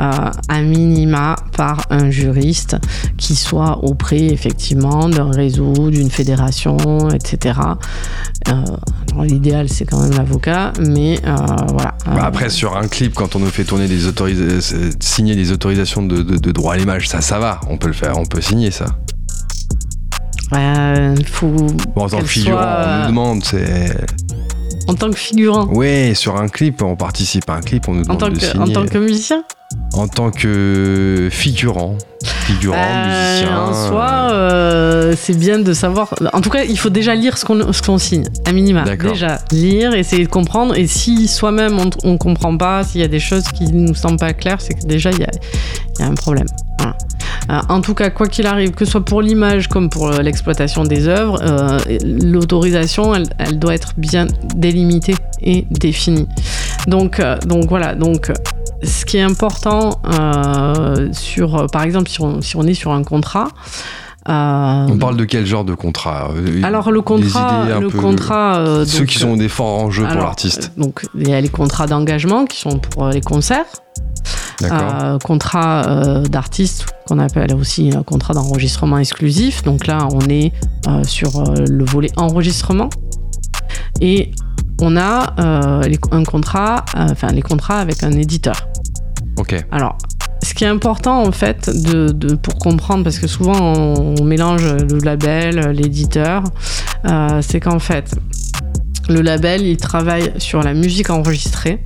euh, 0.00 0.10
à 0.48 0.60
minima 0.62 1.36
par 1.56 1.82
un 1.90 2.10
juriste 2.10 2.76
qui 3.16 3.36
soit 3.36 3.78
auprès 3.84 4.24
effectivement 4.26 5.08
d'un 5.08 5.30
réseau, 5.30 5.90
d'une 5.90 6.10
fédération, 6.10 7.08
etc. 7.10 7.60
Euh, 8.48 9.24
L'idéal 9.24 9.68
c'est 9.68 9.84
quand 9.84 10.00
même 10.02 10.12
l'avocat, 10.16 10.72
mais 10.80 11.18
euh, 11.26 11.36
voilà. 11.68 11.94
Bah, 12.06 12.24
après, 12.24 12.48
sur 12.48 12.76
un 12.76 12.88
clip, 12.88 13.14
quand 13.14 13.36
on 13.36 13.40
nous 13.40 13.46
fait 13.50 13.64
tourner 13.64 13.86
des 13.86 14.06
autorisations, 14.06 14.78
signer 15.00 15.36
des 15.36 15.52
autorisations 15.52 16.02
de, 16.02 16.22
de- 16.22 16.38
de 16.38 16.50
droit 16.52 16.74
à 16.74 16.76
l'image, 16.78 17.08
ça, 17.08 17.20
ça 17.20 17.38
va. 17.38 17.60
On 17.68 17.76
peut 17.76 17.88
le 17.88 17.92
faire, 17.92 18.18
on 18.18 18.24
peut 18.24 18.40
signer 18.40 18.70
ça. 18.70 18.86
Ouais, 20.50 21.14
il 21.18 21.26
faut. 21.26 21.46
Bon, 21.94 22.04
en 22.04 22.08
tant 22.08 22.18
que 22.20 22.24
figurant, 22.26 22.58
soit, 22.58 22.66
on 22.66 22.88
euh, 22.88 23.00
nous 23.02 23.06
demande, 23.08 23.44
c'est. 23.44 23.96
En 24.88 24.94
tant 24.94 25.10
que 25.10 25.16
figurant. 25.16 25.66
Ouais, 25.66 26.12
sur 26.14 26.36
un 26.36 26.48
clip, 26.48 26.82
on 26.82 26.96
participe 26.96 27.48
à 27.50 27.54
un 27.54 27.60
clip, 27.60 27.88
on 27.88 27.92
nous 27.94 28.00
En 28.02 28.14
demande 28.14 28.18
tant, 28.18 28.28
de 28.28 28.34
que, 28.34 28.40
signer. 28.44 28.62
en 28.62 28.66
tant 28.82 28.86
que 28.86 28.98
musicien 28.98 29.44
En 29.94 30.08
tant 30.08 30.30
que 30.30 31.28
figurant. 31.30 31.96
Figurant, 32.24 32.76
Euh, 32.76 33.34
musicien. 33.34 33.60
En 33.60 33.88
soi, 33.88 34.28
euh, 34.32 35.14
c'est 35.16 35.36
bien 35.38 35.58
de 35.58 35.72
savoir. 35.72 36.14
En 36.32 36.40
tout 36.40 36.50
cas, 36.50 36.64
il 36.64 36.78
faut 36.78 36.90
déjà 36.90 37.14
lire 37.14 37.38
ce 37.38 37.44
qu'on 37.82 37.98
signe, 37.98 38.24
à 38.44 38.52
minima. 38.52 38.82
D'accord. 38.82 39.12
Déjà, 39.12 39.38
lire, 39.52 39.94
essayer 39.94 40.24
de 40.24 40.28
comprendre. 40.30 40.76
Et 40.76 40.86
si 40.86 41.28
soi-même 41.28 41.78
on 42.04 42.12
ne 42.12 42.16
comprend 42.18 42.56
pas, 42.56 42.84
s'il 42.84 43.00
y 43.00 43.04
a 43.04 43.08
des 43.08 43.20
choses 43.20 43.44
qui 43.54 43.64
nous 43.72 43.94
semblent 43.94 44.18
pas 44.18 44.32
claires, 44.34 44.60
c'est 44.60 44.74
que 44.74 44.86
déjà 44.86 45.10
il 45.10 45.18
y 45.20 45.24
a, 45.24 45.30
y 46.00 46.02
a 46.02 46.06
un 46.06 46.14
problème. 46.14 46.46
Voilà. 46.78 46.96
Euh, 47.50 47.60
en 47.68 47.80
tout 47.80 47.94
cas, 47.94 48.10
quoi 48.10 48.26
qu'il 48.28 48.46
arrive, 48.46 48.72
que 48.72 48.84
ce 48.84 48.92
soit 48.92 49.04
pour 49.04 49.22
l'image 49.22 49.68
comme 49.68 49.88
pour 49.90 50.08
euh, 50.08 50.22
l'exploitation 50.22 50.84
des 50.84 51.08
œuvres, 51.08 51.38
euh, 51.42 51.78
l'autorisation, 52.02 53.14
elle, 53.14 53.26
elle 53.38 53.58
doit 53.58 53.74
être 53.74 53.92
bien 53.96 54.26
délimitée 54.54 55.14
et 55.40 55.66
définie. 55.70 56.28
Donc, 56.86 57.20
donc 57.46 57.66
voilà. 57.68 57.94
Donc, 57.94 58.32
ce 58.82 59.04
qui 59.04 59.16
est 59.16 59.22
important 59.22 60.00
euh, 60.12 61.08
sur, 61.12 61.66
par 61.72 61.82
exemple, 61.82 62.08
si 62.08 62.20
on, 62.20 62.40
si 62.42 62.56
on 62.56 62.62
est 62.62 62.74
sur 62.74 62.92
un 62.92 63.04
contrat. 63.04 63.48
euh, 64.28 64.86
On 64.88 64.98
parle 64.98 65.16
de 65.16 65.24
quel 65.24 65.46
genre 65.46 65.64
de 65.64 65.74
contrat 65.74 66.30
alors 66.62 66.90
le 66.90 67.00
contrat, 67.00 67.66
le 67.80 68.68
euh, 68.68 68.84
Ceux 68.84 69.04
qui 69.04 69.18
sont 69.18 69.36
des 69.36 69.48
forts 69.48 69.80
enjeux 69.80 70.02
pour 70.04 70.12
alors, 70.12 70.24
l'artiste. 70.26 70.72
euh, 70.78 70.82
Donc 70.82 71.06
il 71.14 71.28
y 71.28 71.34
a 71.34 71.40
les 71.40 71.48
contrats 71.48 71.86
d'engagement 71.86 72.44
qui 72.44 72.58
sont 72.58 72.78
pour 72.78 73.08
les 73.08 73.20
concerts. 73.20 73.66
Euh, 75.14 75.18
contrat 75.18 75.86
euh, 75.88 76.22
d'artiste 76.22 76.86
qu'on 77.06 77.18
appelle 77.18 77.54
aussi 77.54 77.90
euh, 77.92 78.02
contrat 78.02 78.34
d'enregistrement 78.34 78.98
exclusif. 78.98 79.62
Donc 79.62 79.86
là 79.86 80.08
on 80.12 80.20
est 80.28 80.52
euh, 80.88 81.02
sur 81.04 81.36
euh, 81.40 81.64
le 81.68 81.84
volet 81.84 82.10
enregistrement 82.16 82.88
et 84.00 84.30
on 84.80 84.96
a 84.96 85.34
euh, 85.38 85.82
les- 85.82 85.98
un 86.10 86.24
contrat, 86.24 86.84
enfin 86.96 87.28
les 87.28 87.42
contrats 87.42 87.78
avec 87.78 88.02
un 88.02 88.12
éditeur. 88.12 88.68
Ok. 89.38 89.54
Alors, 89.70 89.96
ce 90.42 90.54
qui 90.54 90.64
est 90.64 90.68
important 90.68 91.22
en 91.22 91.30
fait 91.32 91.70
de, 91.70 92.08
de- 92.10 92.34
pour 92.34 92.56
comprendre, 92.56 93.04
parce 93.04 93.18
que 93.18 93.26
souvent 93.28 93.54
on, 93.60 94.16
on 94.20 94.24
mélange 94.24 94.64
le 94.64 94.98
label, 94.98 95.70
l'éditeur, 95.70 96.42
euh, 97.06 97.40
c'est 97.42 97.60
qu'en 97.60 97.78
fait, 97.78 98.14
le 99.08 99.20
label 99.20 99.62
il 99.62 99.76
travaille 99.76 100.32
sur 100.38 100.62
la 100.62 100.74
musique 100.74 101.10
enregistrée. 101.10 101.82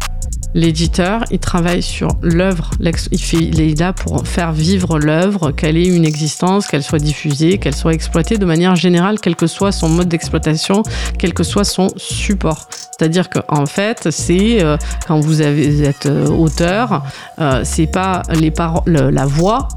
L'éditeur, 0.56 1.22
il 1.30 1.38
travaille 1.38 1.82
sur 1.82 2.08
l'œuvre, 2.22 2.70
il, 2.80 3.20
fait, 3.20 3.36
est 3.36 3.78
là 3.78 3.92
pour 3.92 4.26
faire 4.26 4.52
vivre 4.52 4.98
l'œuvre, 4.98 5.50
qu'elle 5.50 5.76
ait 5.76 5.86
une 5.86 6.06
existence, 6.06 6.66
qu'elle 6.66 6.82
soit 6.82 6.98
diffusée, 6.98 7.58
qu'elle 7.58 7.74
soit 7.74 7.92
exploitée 7.92 8.38
de 8.38 8.46
manière 8.46 8.74
générale, 8.74 9.18
quel 9.20 9.36
que 9.36 9.46
soit 9.46 9.70
son 9.70 9.90
mode 9.90 10.08
d'exploitation, 10.08 10.82
quel 11.18 11.34
que 11.34 11.42
soit 11.42 11.64
son 11.64 11.88
support. 11.98 12.68
C'est-à-dire 12.98 13.28
qu'en 13.28 13.66
fait, 13.66 14.08
c'est 14.10 14.64
euh, 14.64 14.78
quand 15.06 15.20
vous, 15.20 15.42
avez, 15.42 15.82
êtes 15.82 16.06
euh, 16.06 16.28
auteur, 16.28 17.04
euh, 17.38 17.60
c'est 17.62 17.86
pas 17.86 18.22
les 18.32 18.50
la 18.86 19.26
voix 19.26 19.68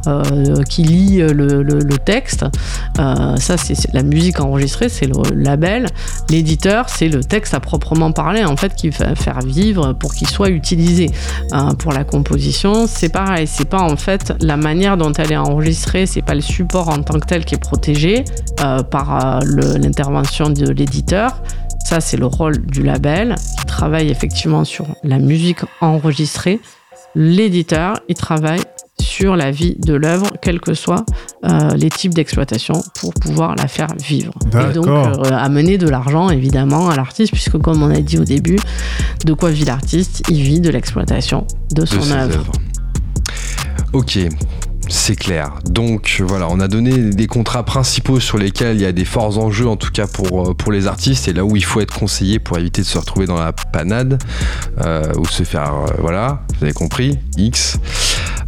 qui 0.69 0.83
lit 0.83 1.17
le, 1.17 1.61
le- 1.61 1.97
texte. 1.97 2.45
Ça, 2.95 3.57
c'est 3.57 3.93
la 3.93 4.03
musique 4.03 4.39
enregistrée, 4.39 4.87
c'est 4.87 5.07
le 5.07 5.35
label. 5.35 5.87
L'éditeur, 6.29 6.87
c'est 6.87 7.09
le 7.09 7.21
texte 7.21 7.53
à 7.53 7.59
proprement 7.59 8.13
parler, 8.13 8.45
en 8.45 8.55
fait, 8.55 8.73
qui 8.73 8.89
va 8.89 9.15
faire 9.15 9.41
vivre 9.41 9.91
pour 9.93 10.13
qu'il 10.13 10.29
soit 10.29 10.49
Euh, 10.71 11.73
pour 11.77 11.93
la 11.93 12.03
composition, 12.03 12.85
c'est 12.87 13.09
pareil. 13.09 13.47
C'est 13.47 13.67
pas 13.67 13.81
en 13.81 13.95
fait 13.95 14.33
la 14.41 14.57
manière 14.57 14.97
dont 14.97 15.11
elle 15.13 15.31
est 15.31 15.37
enregistrée, 15.37 16.05
c'est 16.05 16.21
pas 16.21 16.35
le 16.35 16.41
support 16.41 16.89
en 16.89 17.01
tant 17.01 17.19
que 17.19 17.25
tel 17.25 17.45
qui 17.45 17.55
est 17.55 17.59
protégé 17.59 18.23
euh, 18.61 18.83
par 18.83 19.37
euh, 19.37 19.39
l'intervention 19.77 20.49
de 20.49 20.69
l'éditeur. 20.71 21.41
Ça, 21.85 22.01
c'est 22.01 22.17
le 22.17 22.27
rôle 22.27 22.65
du 22.65 22.83
label 22.83 23.35
qui 23.59 23.65
travaille 23.65 24.09
effectivement 24.09 24.63
sur 24.63 24.85
la 25.03 25.17
musique 25.17 25.59
enregistrée. 25.81 26.59
L'éditeur, 27.15 27.99
il 28.07 28.15
travaille 28.15 28.61
sur 29.01 29.35
la 29.35 29.51
vie 29.51 29.75
de 29.79 29.93
l'œuvre, 29.93 30.27
quels 30.41 30.59
que 30.59 30.73
soient 30.73 31.05
euh, 31.45 31.75
les 31.75 31.89
types 31.89 32.13
d'exploitation, 32.13 32.81
pour 32.99 33.13
pouvoir 33.13 33.55
la 33.55 33.67
faire 33.67 33.93
vivre. 33.97 34.33
Et 34.53 34.73
donc, 34.73 34.87
euh, 34.87 35.31
amener 35.31 35.77
de 35.77 35.87
l'argent, 35.87 36.29
évidemment, 36.29 36.89
à 36.89 36.95
l'artiste, 36.95 37.31
puisque 37.31 37.57
comme 37.57 37.81
on 37.81 37.89
a 37.89 38.01
dit 38.01 38.17
au 38.17 38.23
début, 38.23 38.59
de 39.25 39.33
quoi 39.33 39.51
vit 39.51 39.65
l'artiste? 39.65 40.23
Il 40.29 40.41
vit 40.41 40.59
de 40.59 40.69
l'exploitation 40.69 41.45
de 41.71 41.85
son 41.85 42.11
œuvre. 42.11 42.35
œuvres. 42.35 42.51
Ok, 43.93 44.19
c'est 44.89 45.15
clair. 45.15 45.53
Donc 45.69 46.21
voilà, 46.25 46.47
on 46.49 46.59
a 46.59 46.67
donné 46.67 47.11
des 47.11 47.27
contrats 47.27 47.63
principaux 47.63 48.19
sur 48.19 48.37
lesquels 48.37 48.75
il 48.75 48.81
y 48.81 48.85
a 48.85 48.91
des 48.91 49.05
forts 49.05 49.37
enjeux, 49.37 49.67
en 49.67 49.77
tout 49.77 49.91
cas 49.91 50.07
pour, 50.07 50.49
euh, 50.49 50.53
pour 50.53 50.71
les 50.71 50.87
artistes, 50.87 51.27
et 51.27 51.33
là 51.33 51.45
où 51.45 51.55
il 51.55 51.63
faut 51.63 51.79
être 51.79 51.97
conseillé 51.97 52.39
pour 52.39 52.57
éviter 52.57 52.81
de 52.81 52.87
se 52.87 52.97
retrouver 52.97 53.27
dans 53.27 53.39
la 53.39 53.53
panade, 53.53 54.21
euh, 54.83 55.13
ou 55.17 55.25
se 55.25 55.43
faire, 55.43 55.73
euh, 55.73 55.93
voilà, 55.99 56.41
vous 56.57 56.65
avez 56.65 56.73
compris, 56.73 57.17
X. 57.37 57.79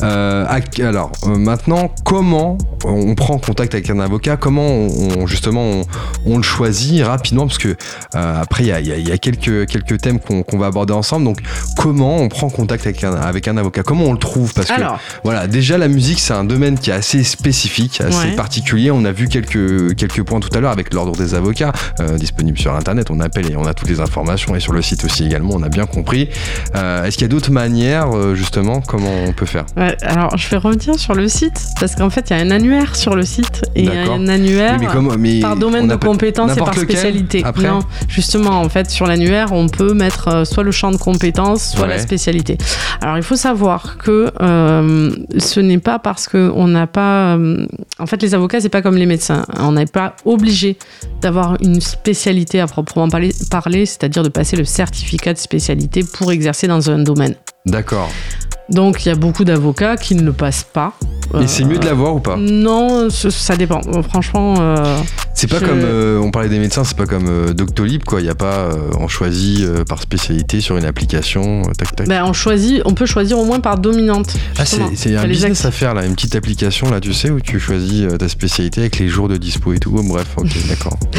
Euh, 0.03 0.45
alors 0.79 1.11
euh, 1.27 1.37
maintenant, 1.37 1.91
comment 2.05 2.57
on 2.85 3.13
prend 3.15 3.37
contact 3.37 3.73
avec 3.75 3.89
un 3.89 3.99
avocat? 3.99 4.37
Comment 4.37 4.67
on, 4.67 4.87
on- 5.19 5.27
justement 5.27 5.61
on, 5.63 5.81
on 6.25 6.37
le 6.37 6.43
choisit 6.43 7.03
rapidement? 7.03 7.45
Parce 7.47 7.57
que 7.59 7.69
euh, 8.15 8.41
après 8.41 8.63
il 8.63 8.67
y 8.67 8.71
a, 8.71 8.79
y 8.79 9.01
y 9.13 9.19
quelques, 9.19 9.67
quelques 9.67 9.99
thèmes 10.01 10.19
qu'on 10.19 10.57
va 10.57 10.67
aborder 10.67 10.93
ensemble. 10.93 11.25
Donc 11.25 11.39
comment 11.77 12.17
on 12.17 12.29
prend 12.29 12.49
contact 12.49 12.85
avec 12.85 13.03
un, 13.03 13.13
avec 13.13 13.47
un 13.47 13.57
avocat? 13.57 13.83
Comment 13.83 14.05
on 14.05 14.13
le 14.13 14.19
trouve? 14.19 14.53
Parce 14.53 14.67
que 14.67 14.81
voilà, 15.23 15.47
déjà 15.47 15.77
la 15.77 15.87
musique 15.87 16.19
c'est 16.19 16.33
un 16.33 16.43
domaine 16.43 16.77
qui 16.79 16.89
est 16.89 16.93
assez 16.93 17.23
spécifique, 17.23 18.01
assez 18.01 18.29
Ouais. 18.29 18.35
particulier. 18.35 18.91
On 18.91 19.05
a 19.05 19.11
vu 19.11 19.27
quelques, 19.27 19.95
quelques 19.95 20.23
points 20.23 20.39
tout 20.39 20.49
à 20.55 20.59
l'heure 20.59 20.71
avec 20.71 20.93
l'ordre 20.93 21.15
des 21.15 21.33
avocats 21.33 21.71
euh, 21.99 22.17
disponible 22.17 22.57
sur 22.57 22.75
internet. 22.75 23.09
On 23.09 23.19
appelle 23.19 23.51
et 23.51 23.55
on 23.55 23.65
a 23.65 23.73
toutes 23.73 23.89
les 23.89 23.99
informations 23.99 24.55
et 24.55 24.59
sur 24.59 24.73
le 24.73 24.81
site 24.81 25.03
aussi 25.05 25.25
également. 25.25 25.51
On 25.55 25.63
a 25.63 25.69
bien 25.69 25.85
compris. 25.85 26.29
Euh, 26.75 27.03
Est-ce 27.05 27.17
qu'il 27.17 27.23
y 27.25 27.29
a 27.29 27.33
d'autres 27.33 27.51
manières 27.51 28.35
justement 28.35 28.81
Comment 28.81 29.11
on 29.27 29.33
peut 29.33 29.45
faire? 29.45 29.65
Ouais, 29.77 29.95
alors 30.02 30.38
je 30.38 30.49
vais 30.49 30.57
revenir 30.57 30.98
sur 30.99 31.14
le 31.14 31.27
site, 31.27 31.65
parce 31.80 31.95
qu'en 31.95 32.10
fait, 32.10 32.30
il 32.30 32.38
y 32.38 32.39
a 32.39 32.43
un 32.43 32.52
annuaire 32.52 32.95
sur 32.95 33.15
le 33.15 33.23
site, 33.23 33.64
et 33.76 33.84
il 33.84 33.93
y 33.93 33.98
a 33.98 34.11
un 34.11 34.27
annuaire. 34.27 34.77
Oui, 34.80 34.85
mais 34.85 34.91
comment- 34.93 35.18
mais 35.18 35.39
par 35.39 35.53
on 35.53 35.56
domaine 35.60 35.88
de 35.88 35.95
compétences 35.95 36.56
et 36.56 36.60
par 36.60 36.73
spécialité. 36.77 37.41
après 37.43 37.68
non, 37.69 37.80
justement, 38.07 38.61
en 38.61 38.69
fait, 38.69 38.89
sur 38.89 39.07
l'annuaire, 39.07 39.52
on 39.52 39.68
peut 39.68 39.93
mettre 39.93 40.27
euh, 40.27 40.45
soit 40.45 40.64
le 40.64 40.72
champ 40.72 40.91
de 40.91 40.98
compétences, 40.98 41.72
soit 41.72 41.84
Ouais. 41.84 41.89
la 41.95 41.99
spécialité. 41.99 42.57
Alors, 43.02 43.18
il 43.18 43.23
faut 43.23 43.35
savoir 43.35 43.98
que 43.98 44.31
euh, 44.41 45.11
ce 45.38 45.60
n'est 45.60 45.77
pas 45.80 45.99
parce 45.99 46.27
que 46.27 46.52
on 46.56 46.68
n'a 46.68 46.88
pas. 46.88 47.35
euh, 47.38 47.65
en 47.99 48.06
fait, 48.06 48.22
les 48.22 48.34
avocats, 48.35 48.60
c'est 48.61 48.69
pas 48.69 48.81
comme 48.81 48.98
les 48.98 49.06
médecins. 49.06 49.45
On 49.60 49.72
n'est 49.73 49.85
pas 49.85 50.15
obligé 50.26 50.77
d'avoir 51.22 51.57
une 51.61 51.81
spécialité 51.81 52.60
à 52.60 52.68
proprement 52.68 53.07
parler, 53.10 53.85
c'est-à-dire 53.85 54.23
de 54.23 54.30
passer 54.30 54.56
le 54.56 54.65
certificat 54.65 55.34
de 55.34 55.39
spécialité 55.39 56.03
pour 56.03 56.31
exercer 56.31 56.68
dans 56.68 56.89
un 56.89 56.99
domaine. 56.99 57.35
D'accord. 57.65 58.10
Donc, 58.72 59.06
il 59.06 59.10
y 59.10 59.11
a 59.11 59.15
beaucoup 59.15 59.43
d'avocats 59.43 59.98
qui 59.98 60.15
ne 60.15 60.23
le 60.23 60.34
passent 60.34 60.65
pas. 60.72 60.93
Et 61.41 61.48
c'est 61.48 61.64
mieux 61.64 61.77
de 61.77 61.85
l'avoir 61.85 62.14
ou 62.15 62.19
pas? 62.19 62.35
Non, 62.38 63.10
ce- 63.10 63.30
ça 63.30 63.56
dépend. 63.56 63.80
Franchement. 64.10 64.56
euh, 64.60 64.98
C'est 65.34 65.48
pas 65.49 65.60
je- 65.60 65.65
comme 65.65 65.80
euh, 65.81 66.19
on 66.19 66.30
parlait 66.30 66.49
des 66.49 66.60
médecins, 66.60 66.84
c'est 66.84 66.98
pas 66.98 67.06
comme 67.06 67.27
euh, 67.30 67.53
Doctolib 67.53 68.03
quoi. 68.03 68.19
Il 68.19 68.26
y 68.27 68.30
a 68.30 68.35
pas 68.35 68.65
euh, 68.65 68.73
on 68.99 69.07
choisit 69.07 69.61
euh, 69.61 69.85
par 69.85 70.02
spécialité 70.02 70.60
sur 70.60 70.76
une 70.77 70.84
application. 70.84 71.61
euh, 71.61 71.72
tac 71.77 71.95
tac. 71.95 72.07
Ben, 72.10 72.26
on 72.26 72.34
choisit, 72.34 72.81
on 72.84 72.93
peut 72.93 73.06
choisir 73.06 73.39
au 73.39 73.45
moins 73.45 73.61
par 73.61 73.77
dominante. 73.80 74.35
Ah, 74.60 74.65
c'est 74.65 75.15
un 75.15 75.26
business 75.26 75.64
à 75.65 75.72
faire 75.72 75.93
là, 75.93 76.06
une 76.06 76.15
petite 76.15 76.35
application 76.35 76.91
là, 76.91 76.99
tu 76.99 77.14
sais, 77.14 77.30
où 77.30 77.39
tu 77.39 77.61
choisis 77.61 78.03
euh, 78.03 78.18
ta 78.18 78.27
spécialité 78.27 78.81
avec 78.81 78.99
les 78.99 79.07
jours 79.07 79.30
de 79.30 79.38
dispo 79.38 79.72
et 79.72 79.80
tout. 79.80 79.93
Oh, 79.98 80.03
bref, 80.03 80.27
ok, 80.38 80.49
d'accord. 80.68 80.98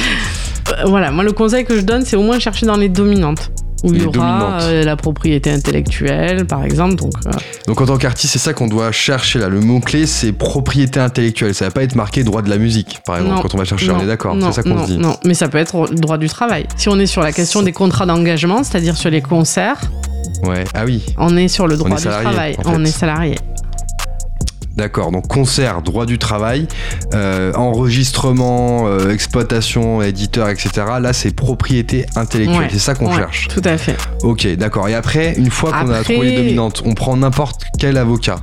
Euh, 0.79 0.85
Voilà, 0.87 1.11
moi 1.11 1.24
le 1.24 1.33
conseil 1.33 1.65
que 1.65 1.74
je 1.77 1.83
donne, 1.83 2.05
c'est 2.05 2.15
au 2.16 2.23
moins 2.23 2.39
chercher 2.39 2.66
dans 2.66 2.77
les 2.77 2.89
dominantes. 2.89 3.51
Où 3.82 3.92
il 3.92 4.02
y 4.02 4.06
aura 4.06 4.60
euh, 4.62 4.84
la 4.84 4.96
propriété 4.96 5.50
intellectuelle, 5.50 6.46
par 6.46 6.64
exemple. 6.64 6.94
Donc, 6.94 7.12
euh, 7.26 7.30
Donc 7.66 7.80
en 7.80 7.86
tant 7.86 7.96
qu'artiste, 7.96 8.34
c'est 8.34 8.38
ça 8.38 8.52
qu'on 8.52 8.68
doit 8.68 8.92
chercher 8.92 9.38
là. 9.38 9.48
Le 9.48 9.60
mot-clé, 9.60 10.06
c'est 10.06 10.32
propriété 10.32 11.00
intellectuelle. 11.00 11.54
Ça 11.54 11.64
va 11.66 11.70
pas 11.70 11.82
être 11.82 11.94
marqué 11.96 12.22
droit 12.24 12.42
de 12.42 12.50
la 12.50 12.59
musique, 12.59 13.00
par 13.04 13.16
exemple, 13.16 13.36
non, 13.36 13.42
quand 13.42 13.54
on 13.54 13.59
va 13.59 13.64
chercher, 13.64 13.88
non, 13.88 13.96
on 13.98 14.02
est 14.02 14.06
d'accord. 14.06 14.36
C'est 14.40 14.52
ça 14.52 14.62
qu'on 14.62 14.82
se 14.86 14.92
dit. 14.92 14.98
Non, 14.98 15.16
mais 15.24 15.34
ça 15.34 15.48
peut 15.48 15.59
être 15.59 15.92
droit 15.94 16.18
du 16.18 16.28
travail. 16.28 16.66
Si 16.76 16.88
on 16.88 16.98
est 16.98 17.06
sur 17.06 17.22
la 17.22 17.32
question 17.32 17.62
des 17.62 17.72
contrats 17.72 18.06
d'engagement, 18.06 18.62
c'est-à-dire 18.62 18.96
sur 18.96 19.10
les 19.10 19.22
concerts, 19.22 19.80
Ouais, 20.44 20.64
ah 20.74 20.84
oui, 20.84 21.04
on 21.18 21.36
est 21.36 21.46
sur 21.48 21.68
le 21.68 21.76
droit 21.76 21.96
du 21.96 22.02
travail. 22.02 22.56
en 22.59 22.62
fait. 22.62 22.68
On 22.68 22.84
est 22.84 22.90
salarié. 22.90 23.36
D'accord. 24.77 25.11
Donc 25.11 25.28
concert, 25.28 25.82
droit 25.82 26.07
du 26.07 26.19
travail, 26.19 26.69
euh, 27.15 27.53
enregistrement, 27.55 28.86
euh, 28.86 29.11
exploitation, 29.11 30.03
éditeur, 30.03 30.49
etc. 30.49 30.70
Là, 31.01 31.12
c'est 31.12 31.35
propriété 31.35 32.07
intellectuelle. 32.16 32.61
Ouais, 32.61 32.69
C'est 32.70 32.78
ça 32.78 32.94
qu'on 32.94 33.09
ouais, 33.09 33.16
cherche. 33.16 33.49
Tout 33.49 33.62
à 33.65 33.77
fait. 33.78 33.97
Ok, 34.23 34.47
d'accord. 34.57 34.89
Et 34.89 34.94
après, 34.94 35.35
une 35.36 35.51
fois 35.51 35.73
qu'on 35.73 35.90
a 35.90 36.03
trouvé 36.03 36.31
les 36.31 36.36
dominantes, 36.36 36.82
on 36.85 36.94
prend 36.94 37.16
n'importe 37.16 37.65
quel 37.78 37.97
avocat. 37.97 38.36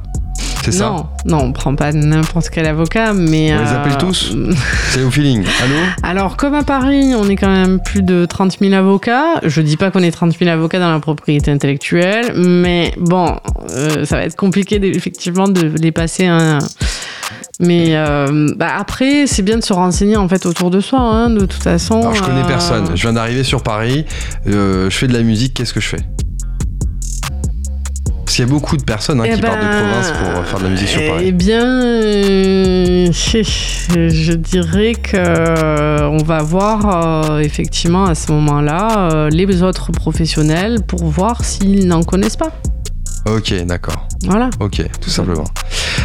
C'est 0.64 0.72
ça 0.72 0.90
Non, 0.90 1.08
non, 1.26 1.38
on 1.46 1.52
prend 1.52 1.76
pas 1.76 1.92
n'importe 1.92 2.50
quel 2.50 2.66
avocat, 2.66 3.14
mais. 3.14 3.54
On 3.54 3.64
les 3.64 3.70
euh, 3.70 3.82
appelle 3.82 3.98
tous 3.98 4.36
C'est 4.92 5.04
au 5.04 5.12
feeling. 5.12 5.44
Allô 5.64 5.76
Alors, 6.04 6.38
comme 6.38 6.54
à 6.54 6.64
Paris, 6.64 7.14
on 7.16 7.28
est 7.30 7.36
quand 7.36 7.52
même 7.52 7.80
plus 7.80 8.02
de 8.02 8.26
30 8.26 8.58
000 8.60 8.74
avocats. 8.74 9.40
Je 9.44 9.62
dis 9.62 9.78
pas 9.78 9.92
qu'on 9.92 10.04
est 10.04 10.12
30 10.12 10.38
000 10.38 10.50
avocats 10.50 10.80
dans 10.80 10.92
la 10.92 11.00
propriété 11.00 11.52
intellectuelle, 11.52 12.34
mais 12.36 12.94
bon, 12.98 13.36
euh, 13.72 14.06
ça 14.06 14.18
va 14.18 14.24
être 14.24 14.36
compliqué 14.36 14.80
effectivement 14.96 15.48
de 15.48 15.72
les 15.80 15.92
passer 15.92 16.26
un. 16.26 16.60
Mais 17.62 17.90
euh, 17.92 18.54
bah, 18.56 18.70
après, 18.78 19.28
c'est 19.28 19.42
bien 19.42 19.58
de 19.58 19.64
se 19.64 19.74
renseigner 19.74 20.16
en 20.16 20.30
fait 20.30 20.46
autour 20.46 20.70
de 20.70 20.80
soi, 20.80 21.00
hein, 21.00 21.30
de 21.30 21.42
toute 21.42 21.62
façon. 21.62 22.00
Alors 22.00 22.16
je 22.16 22.24
connais 22.24 22.44
euh, 22.44 22.48
personne. 22.48 22.86
Je 22.96 23.02
viens 23.02 23.14
d'arriver 23.14 23.44
sur 23.44 23.64
Paris. 23.64 24.06
je 24.46 24.88
fais 24.90 25.08
de 25.08 25.14
la 25.14 25.24
musique. 25.24 25.56
Qu'est-ce 25.56 25.74
que 25.74 25.82
je 25.82 25.88
fais? 25.88 26.06
Parce 28.30 28.36
qu'il 28.36 28.46
y 28.46 28.48
a 28.48 28.52
beaucoup 28.52 28.78
de 28.78 28.84
personnes 28.84 29.22
hein, 29.22 29.26
Eh 29.28 29.34
qui 29.34 29.42
partent 29.42 29.58
de 29.60 29.66
ben, 29.66 29.88
province 29.88 30.12
pour 30.12 30.46
faire 30.46 30.60
de 30.60 30.64
la 30.66 30.70
musique 30.70 30.88
sur 30.88 31.02
Eh 31.02 31.08
Paris. 31.10 31.32
bien, 31.32 31.66
euh, 31.66 33.08
je 33.12 34.34
dirais 34.34 34.92
que 34.94 35.18
euh, 35.18 36.08
on 36.12 36.24
va 36.24 36.44
voir 36.44 37.32
euh, 37.32 37.40
effectivement 37.40 38.06
à 38.06 38.14
ce 38.14 38.32
moment-là 38.32 39.10
euh, 39.14 39.30
les 39.32 39.64
autres 39.64 39.92
professionnels 39.92 40.84
pour 40.88 41.06
voir 41.06 41.44
s'ils 41.44 41.88
n'en 41.88 42.04
connaissent 42.04 42.38
pas. 42.38 42.52
Ok, 43.26 43.52
d'accord. 43.66 44.08
Voilà. 44.26 44.52
Ok, 44.60 44.84
tout 45.02 45.10
simplement. 45.10 45.46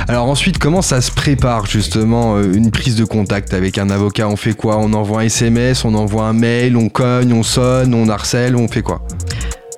Alors 0.09 0.27
ensuite, 0.27 0.57
comment 0.57 0.81
ça 0.81 1.03
se 1.03 1.11
prépare 1.11 1.67
justement 1.67 2.37
euh, 2.37 2.55
une 2.55 2.71
prise 2.71 2.97
de 2.97 3.05
contact 3.05 3.53
avec 3.53 3.77
un 3.77 3.91
avocat? 3.91 4.29
On 4.31 4.37
fait 4.37 4.55
quoi? 4.55 4.79
On 4.79 4.95
envoie 4.95 5.21
un 5.21 5.25
SMS, 5.25 5.85
on 5.85 5.93
envoie 5.95 6.25
un 6.25 6.33
mail, 6.33 6.79
on 6.79 6.89
cogne, 6.89 7.35
on 7.35 7.43
sonne, 7.43 7.93
on 7.93 8.09
harcèle, 8.09 8.57
on 8.57 8.67
fait 8.67 8.81
quoi? 8.81 9.03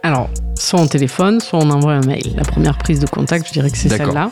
Alors, 0.05 0.31
soit 0.59 0.81
on 0.81 0.87
téléphone, 0.87 1.41
soit 1.41 1.59
on 1.59 1.71
envoie 1.71 1.93
un 1.93 2.01
mail. 2.01 2.35
La 2.37 2.45
première 2.45 2.79
prise 2.79 3.01
de 3.01 3.07
contact, 3.07 3.49
je 3.49 3.53
dirais 3.53 3.71
que 3.71 3.77
c'est 3.77 3.89
celle-là. 3.89 4.31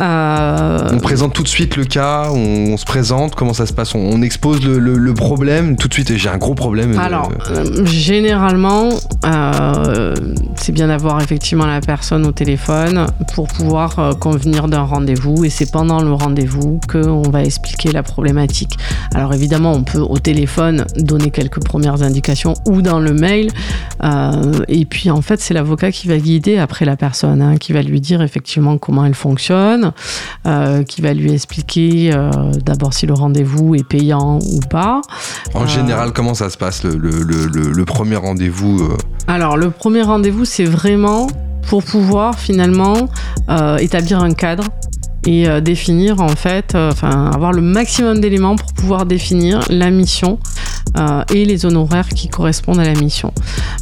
Euh, 0.00 0.88
On 0.92 0.98
présente 0.98 1.32
tout 1.32 1.42
de 1.42 1.48
suite 1.48 1.76
le 1.76 1.84
cas, 1.84 2.28
on, 2.32 2.72
on 2.72 2.76
se 2.76 2.84
présente, 2.84 3.34
comment 3.34 3.54
ça 3.54 3.64
se 3.66 3.72
passe 3.72 3.94
on, 3.94 3.98
on 4.00 4.22
expose 4.22 4.62
le, 4.64 4.78
le- 4.78 4.98
le 4.98 5.14
problème 5.14 5.76
tout 5.76 5.88
de 5.88 5.94
suite 5.94 6.10
et 6.10 6.18
j'ai 6.18 6.28
un 6.28 6.36
gros 6.38 6.54
problème. 6.54 6.92
euh, 6.94 6.98
Alors, 7.00 7.30
euh, 7.50 7.84
généralement, 7.86 8.90
c'est 10.56 10.72
bien 10.72 10.88
d'avoir 10.88 11.20
effectivement 11.22 11.66
la 11.66 11.80
personne 11.80 12.26
au 12.26 12.32
téléphone 12.32 13.06
pour 13.34 13.48
pouvoir 13.48 14.16
convenir 14.20 14.68
d'un 14.68 14.82
rendez-vous 14.82 15.44
et 15.44 15.50
c'est 15.50 15.70
pendant 15.70 16.00
le 16.02 16.12
rendez-vous 16.12 16.80
qu'on 16.90 17.22
va 17.30 17.42
expliquer 17.42 17.92
la 17.92 18.02
problématique. 18.02 18.76
Alors 19.14 19.32
évidemment, 19.34 19.72
on 19.72 19.82
peut 19.82 19.98
au 20.00 20.18
téléphone 20.18 20.84
donner 20.96 21.30
quelques 21.30 21.62
premières 21.64 22.02
indications 22.02 22.54
ou 22.66 22.82
dans 22.82 23.00
le 23.00 23.12
mail 23.12 23.50
euh, 24.04 24.52
et 24.68 24.84
puis 24.84 25.10
en 25.10 25.22
fait, 25.22 25.40
c'est 25.40 25.54
l'avocat 25.54 25.90
qui 25.92 26.08
va 26.08 26.18
guider 26.18 26.58
après 26.58 26.84
la 26.84 26.96
personne, 26.96 27.40
hein, 27.42 27.56
qui 27.56 27.72
va 27.72 27.82
lui 27.82 28.00
dire 28.00 28.22
effectivement 28.22 28.78
comment 28.78 29.04
elle 29.04 29.14
fonctionne, 29.14 29.85
euh, 30.46 30.82
qui 30.84 31.00
va 31.02 31.12
lui 31.14 31.32
expliquer 31.32 32.12
euh, 32.12 32.30
d'abord 32.64 32.92
si 32.94 33.06
le 33.06 33.14
rendez-vous 33.14 33.74
est 33.74 33.86
payant 33.86 34.38
ou 34.38 34.60
pas. 34.70 35.00
en 35.54 35.64
euh, 35.64 35.66
général, 35.66 36.12
comment 36.12 36.34
ça 36.34 36.50
se 36.50 36.56
passe 36.56 36.82
le, 36.84 36.90
le- 36.96 37.22
le- 37.22 37.46
le- 37.46 37.72
le 37.72 37.84
premier 37.84 38.16
rendez-vous 38.16 38.88
Alors, 39.26 39.56
le 39.56 39.70
premier 39.70 40.02
rendez-vous, 40.02 40.44
c'est 40.44 40.64
vraiment 40.64 41.26
pour 41.68 41.82
pouvoir 41.82 42.38
finalement 42.38 42.94
établir 43.80 44.22
un 44.22 44.32
cadre 44.34 44.64
et 45.26 45.48
définir 45.60 46.20
en 46.20 46.28
fait, 46.28 46.76
enfin 46.76 47.30
avoir 47.34 47.52
le 47.52 47.60
maximum 47.60 48.20
d'éléments 48.20 48.54
pour 48.54 48.72
pouvoir 48.74 49.06
définir 49.06 49.60
la 49.70 49.90
mission 49.90 50.38
euh, 50.98 51.22
et 51.34 51.44
les 51.44 51.66
honoraires 51.66 52.08
qui 52.08 52.28
correspondent 52.28 52.80
à 52.80 52.84
la 52.84 52.94
mission. 52.94 53.32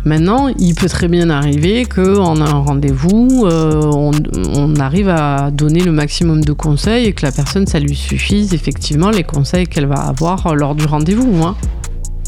Maintenant, 0.05 0.49
il 0.59 0.75
peut 0.75 0.89
très 0.89 1.09
bien 1.09 1.31
arriver 1.31 1.85
qu'on 1.85 2.41
a 2.41 2.45
un 2.45 2.59
rendez-vous, 2.59 3.47
euh, 3.47 3.83
on, 3.93 4.75
arrive 4.77 5.09
à 5.09 5.51
donner 5.51 5.81
le 5.81 5.93
maximum 5.93 6.45
de 6.45 6.53
conseils 6.53 7.07
et 7.07 7.13
que 7.13 7.25
la 7.25 7.33
personne, 7.33 7.67
ça 7.67 7.79
lui 7.79 7.95
suffise 7.95 8.53
effectivement 8.53 9.11
les 9.11 9.23
conseils 9.23 9.67
qu'elle 9.67 9.87
va 9.87 10.01
avoir 10.01 10.55
lors 10.55 10.75
du 10.75 10.85
rendez-vous. 10.85 11.45
hein. 11.45 11.55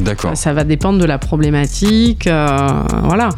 D'accord. 0.00 0.36
Ça 0.36 0.52
va 0.52 0.64
dépendre 0.64 0.98
de 0.98 1.04
la 1.04 1.18
problématique, 1.18 2.26
euh, 2.26 2.82
voilà. 3.04 3.30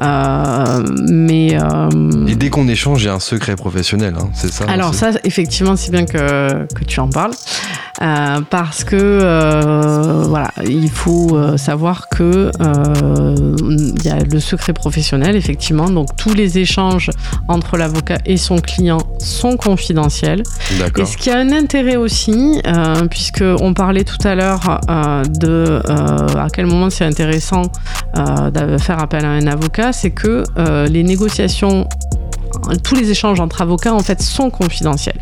Euh, 0.00 0.84
mais 1.08 1.58
euh, 1.60 2.26
Et 2.26 2.36
dès 2.36 2.48
qu'on 2.48 2.68
échange, 2.68 3.00
j'ai 3.00 3.10
un 3.10 3.20
secret 3.20 3.56
professionnel, 3.56 4.14
hein, 4.18 4.28
c'est 4.34 4.52
ça 4.52 4.64
alors 4.68 4.94
ça, 4.94 5.10
effectivement, 5.24 5.76
c'est 5.76 5.90
bien 5.90 6.04
que, 6.04 6.66
que 6.74 6.84
tu 6.84 7.00
en 7.00 7.08
parles, 7.08 7.32
parce 8.50 8.84
que 8.84 10.24
voilà, 10.28 10.50
il 10.64 10.90
faut 10.90 11.56
savoir 11.56 12.08
que 12.08 12.50
il 12.60 14.04
y 14.04 14.08
a 14.08 14.18
le 14.18 14.40
secret 14.40 14.72
professionnel, 14.72 15.34
effectivement. 15.36 15.90
Donc 15.90 16.14
tous 16.16 16.34
les 16.34 16.58
échanges 16.58 17.10
entre 17.48 17.76
l'avocat 17.76 18.18
et 18.26 18.36
son 18.36 18.58
client 18.58 18.98
sont 19.18 19.56
confidentiels. 19.56 20.42
Et 20.74 20.78
D'accord. 20.78 21.06
ce 21.06 21.16
qui 21.16 21.30
a 21.30 21.38
un 21.38 21.52
intérêt 21.52 21.96
aussi, 21.96 22.60
puisque 23.10 23.44
on 23.60 23.74
parlait 23.74 24.04
tout 24.04 24.26
à 24.26 24.34
l'heure 24.34 24.80
de 25.28 25.80
à 25.96 26.48
quel 26.52 26.66
moment 26.66 26.90
c'est 26.90 27.04
intéressant 27.04 27.62
euh, 28.16 28.50
de 28.50 28.78
faire 28.78 28.98
appel 29.00 29.24
à 29.24 29.30
un 29.30 29.46
avocat, 29.46 29.92
c'est 29.92 30.10
que 30.10 30.44
euh, 30.58 30.86
les 30.86 31.02
négociations 31.02 31.88
tous 32.82 32.94
les 32.94 33.10
échanges 33.10 33.38
entre 33.40 33.60
avocats 33.62 33.92
en 33.92 34.00
fait 34.00 34.22
sont 34.22 34.50
confidentiels. 34.50 35.20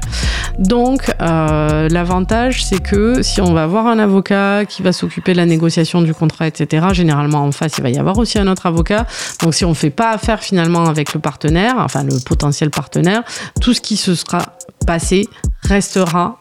Donc 0.59 1.13
euh, 1.21 1.89
l'avantage 1.89 2.65
c'est 2.65 2.81
que 2.81 3.23
si 3.23 3.41
on 3.41 3.53
va 3.53 3.65
avoir 3.65 3.87
un 3.87 3.99
avocat 3.99 4.65
qui 4.67 4.83
va 4.83 4.93
s'occuper 4.93 5.33
de 5.33 5.39
la 5.39 5.47
négociation 5.47 6.03
du 6.03 6.15
contrat, 6.15 6.47
etc. 6.47 6.87
Généralement 6.93 7.43
en 7.43 7.51
face 7.51 7.73
il 7.79 7.83
va 7.83 7.91
y 7.91 7.99
avoir 7.99 8.19
aussi 8.19 8.39
un 8.39 8.47
autre 8.47 8.67
avocat. 8.67 9.07
Donc 9.43 9.55
si 9.55 9.65
on 9.65 9.75
fait 9.75 9.91
pas 9.91 10.11
affaire 10.11 10.41
finalement 10.41 10.85
avec 10.85 11.13
le 11.13 11.21
partenaire, 11.21 11.75
enfin 11.79 12.05
le 12.05 12.15
potentiel 12.25 12.71
partenaire, 12.71 13.23
tout 13.61 13.75
ce 13.75 13.81
qui 13.81 13.97
se 13.97 14.15
sera 14.15 14.57
passé 14.87 15.29
restera 15.63 16.39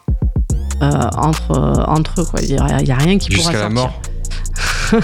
euh, 0.82 0.90
entre, 1.16 1.52
euh, 1.52 1.84
entre 1.86 2.20
eux. 2.20 2.26
Il 2.42 2.54
n'y 2.54 2.90
a, 2.92 2.96
rien 2.96 3.18
qui 3.18 3.30
pourra 3.30 3.52
sortir. 3.52 3.52
Jusqu'à 3.52 3.62
la 3.62 3.68
mort. 3.68 4.00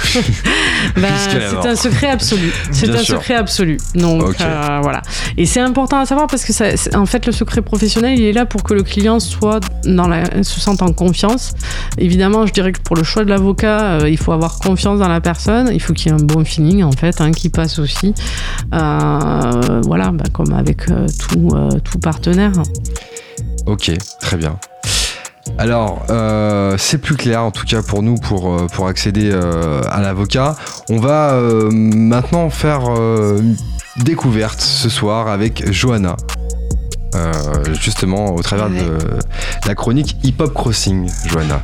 c'est 0.97 1.69
un 1.69 1.77
secret 1.77 2.09
absolu. 2.09 2.53
C'est 2.71 2.91
un 2.91 2.99
sûr. 2.99 3.17
secret 3.17 3.35
absolu. 3.35 3.79
Donc 3.95 4.41
euh, 4.41 4.79
voilà. 4.83 5.03
Et 5.37 5.47
c'est 5.47 5.61
important 5.61 5.99
à 5.99 6.07
savoir 6.07 6.27
parce 6.27 6.45
que 6.45 6.53
ça, 6.53 6.67
en 6.95 7.07
fait 7.07 7.27
le 7.27 7.33
secret 7.33 7.63
professionnel 7.63 8.19
il 8.19 8.25
est 8.25 8.33
là 8.33 8.47
pour 8.47 8.63
que 8.63 8.75
le 8.75 8.83
client 8.83 9.21
soit 9.21 9.61
dans 9.85 10.09
la, 10.09 10.43
se 10.43 10.61
sente 10.61 10.83
en 10.83 10.93
confiance. 10.93 11.53
Évidemment, 11.99 12.47
je 12.47 12.53
dirais 12.53 12.73
que 12.73 12.81
pour 12.81 12.97
le 12.97 13.03
choix 13.03 13.25
de 13.25 13.31
l'avocat, 13.31 14.01
euh, 14.01 14.09
il 14.09 14.19
faut 14.19 14.33
avoir 14.33 14.59
confiance 14.59 14.99
dans 14.99 15.09
la 15.09 15.21
personne. 15.21 15.71
Il 15.73 15.81
faut 15.81 15.93
qu'il 15.93 16.11
y 16.13 16.15
ait 16.15 16.19
un 16.21 16.25
bon 16.25 16.45
feeling 16.45 16.83
en 16.83 16.93
fait, 16.93 17.21
hein, 17.21 17.33
qui 17.33 17.49
passe 17.49 17.79
aussi. 17.79 18.15
Euh, 18.75 19.81
voilà, 19.85 20.11
bah, 20.11 20.25
comme 20.33 20.53
avec 20.53 20.87
tout, 20.87 21.51
tout 21.85 21.99
partenaire. 21.99 22.53
Ok, 23.67 23.93
très 24.21 24.37
bien. 24.37 24.59
Alors, 25.59 26.05
euh, 26.09 26.77
c'est 26.79 26.99
plus 26.99 27.17
clair 27.17 27.43
en 27.43 27.51
tout 27.51 27.67
cas 27.67 27.83
pour 27.83 28.03
nous 28.03 28.15
pour, 28.15 28.55
euh, 28.55 28.67
pour 28.73 28.87
accéder 28.89 29.31
euh, 29.31 29.83
à 29.91 30.01
l'avocat. 30.01 30.57
On 30.89 30.99
va 30.99 31.33
euh, 31.33 31.71
maintenant 31.71 32.49
faire 32.51 32.81
une 32.91 33.57
découverte 34.03 34.61
ce 34.61 34.89
soir 34.89 35.29
avec 35.29 35.71
Johanna. 35.71 36.17
Justement 37.83 38.35
au 38.35 38.43
travers 38.43 38.71
Ouais. 38.71 38.79
de 38.83 38.99
la 39.67 39.75
chronique 39.75 40.17
Hip 40.23 40.37
Hop 40.41 40.55
Crossing, 40.55 41.11
Johanna. 41.27 41.61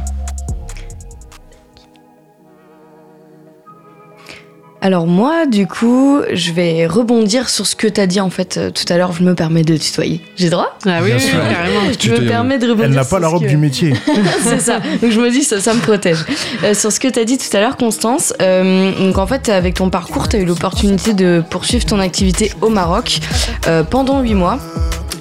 Alors 4.82 5.06
moi, 5.06 5.46
du 5.46 5.66
coup, 5.66 6.20
je 6.32 6.52
vais 6.52 6.86
rebondir 6.86 7.48
sur 7.48 7.66
ce 7.66 7.74
que 7.74 7.86
t'as 7.88 8.06
dit 8.06 8.20
en 8.20 8.30
fait 8.30 8.56
euh, 8.56 8.70
tout 8.70 8.84
à 8.92 8.96
l'heure. 8.98 9.12
Je 9.12 9.22
me 9.22 9.34
permets 9.34 9.64
de 9.64 9.76
tutoyer. 9.76 10.20
J'ai 10.36 10.48
droit? 10.50 10.76
Ah 10.86 10.98
oui, 11.02 11.10
oui, 11.16 11.22
carrément. 11.32 11.80
Je 11.98 12.10
me 12.12 12.28
permets 12.28 12.58
de 12.58 12.66
rebondir. 12.68 12.84
Elle 12.84 12.90
n'a 12.92 13.00
pas 13.04 13.08
sur 13.08 13.18
la 13.20 13.28
ce 13.28 13.32
robe 13.32 13.42
que- 13.44 13.48
du 13.48 13.56
métier. 13.56 13.94
c'est 14.42 14.60
ça. 14.60 14.80
Donc 15.02 15.10
je 15.10 15.20
me 15.20 15.30
dis, 15.30 15.42
ça, 15.42 15.60
ça 15.60 15.72
me 15.74 15.80
protège. 15.80 16.18
Euh, 16.62 16.74
sur 16.74 16.92
ce 16.92 17.00
que 17.00 17.08
tu 17.08 17.18
as 17.18 17.24
dit 17.24 17.38
tout 17.38 17.56
à 17.56 17.60
l'heure, 17.60 17.76
Constance, 17.76 18.32
euh, 18.42 18.92
donc 18.98 19.18
en 19.18 19.26
fait, 19.26 19.48
avec 19.48 19.74
ton 19.74 19.88
parcours, 19.90 20.28
tu 20.28 20.36
as 20.36 20.40
eu 20.40 20.44
l'opportunité 20.44 21.14
de 21.14 21.42
poursuivre 21.50 21.84
ton 21.86 21.98
activité 21.98 22.52
au 22.60 22.68
Maroc 22.68 23.18
euh, 23.66 23.82
pendant 23.82 24.20
8 24.20 24.34
mois. 24.34 24.58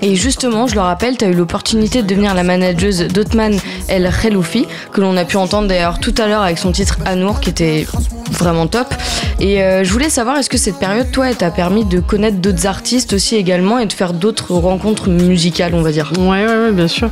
Et 0.01 0.15
justement, 0.15 0.67
je 0.67 0.75
le 0.75 0.81
rappelle, 0.81 1.17
tu 1.17 1.25
as 1.25 1.29
eu 1.29 1.33
l'opportunité 1.33 2.03
de 2.03 2.07
devenir 2.07 2.35
la 2.35 2.43
manageuse 2.43 2.99
d'Othman 3.07 3.57
El 3.87 4.11
Kheloufi, 4.21 4.67
que 4.91 5.01
l'on 5.01 5.15
a 5.17 5.23
pu 5.25 5.37
entendre 5.37 5.67
d'ailleurs 5.69 5.99
tout 5.99 6.13
à 6.17 6.27
l'heure 6.27 6.41
avec 6.41 6.57
son 6.59 6.71
titre 6.73 6.97
Anour, 7.05 7.39
qui 7.39 7.49
était 7.49 7.87
vraiment 8.31 8.67
top. 8.67 8.93
Et 9.39 9.44
euh, 9.45 9.83
je 9.83 9.91
voulais 9.91 10.09
savoir, 10.09 10.37
est-ce 10.37 10.49
que 10.49 10.57
cette 10.57 10.79
période, 10.79 11.11
toi, 11.11 11.33
t'a 11.33 11.51
permis 11.51 11.85
de 11.85 11.99
connaître 11.99 12.37
d'autres 12.37 12.65
artistes 12.67 13.13
aussi 13.13 13.35
également 13.35 13.79
et 13.79 13.85
de 13.85 13.93
faire 13.93 14.13
d'autres 14.13 14.53
rencontres 14.53 15.09
musicales, 15.09 15.73
on 15.75 15.81
va 15.81 15.91
dire? 15.91 16.11
Ouais, 16.17 16.45
ouais, 16.45 16.57
ouais, 16.65 16.71
bien 16.71 16.87
sûr. 16.87 17.09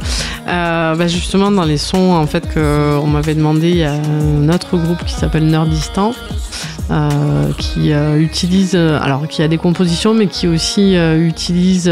Euh, 0.47 0.95
bah, 0.95 1.07
justement, 1.07 1.51
dans 1.51 1.65
les 1.65 1.77
sons 1.77 2.11
en 2.13 2.25
fait 2.27 2.47
que 2.53 2.97
on 2.97 3.07
m'avait 3.07 3.35
demandé, 3.35 3.69
il 3.69 3.77
y 3.77 3.83
a 3.83 3.93
un 3.93 4.49
autre 4.49 4.77
groupe 4.77 5.03
qui 5.05 5.13
s'appelle 5.13 5.45
Nerdistan. 5.47 6.13
euh, 6.91 7.51
qui 7.57 7.91
utilise, 7.91 8.75
alors 8.75 9.27
qui 9.27 9.41
a 9.41 9.47
des 9.47 9.57
compositions, 9.57 10.13
mais 10.13 10.27
qui 10.27 10.47
aussi 10.47 10.95
utilise 10.95 11.91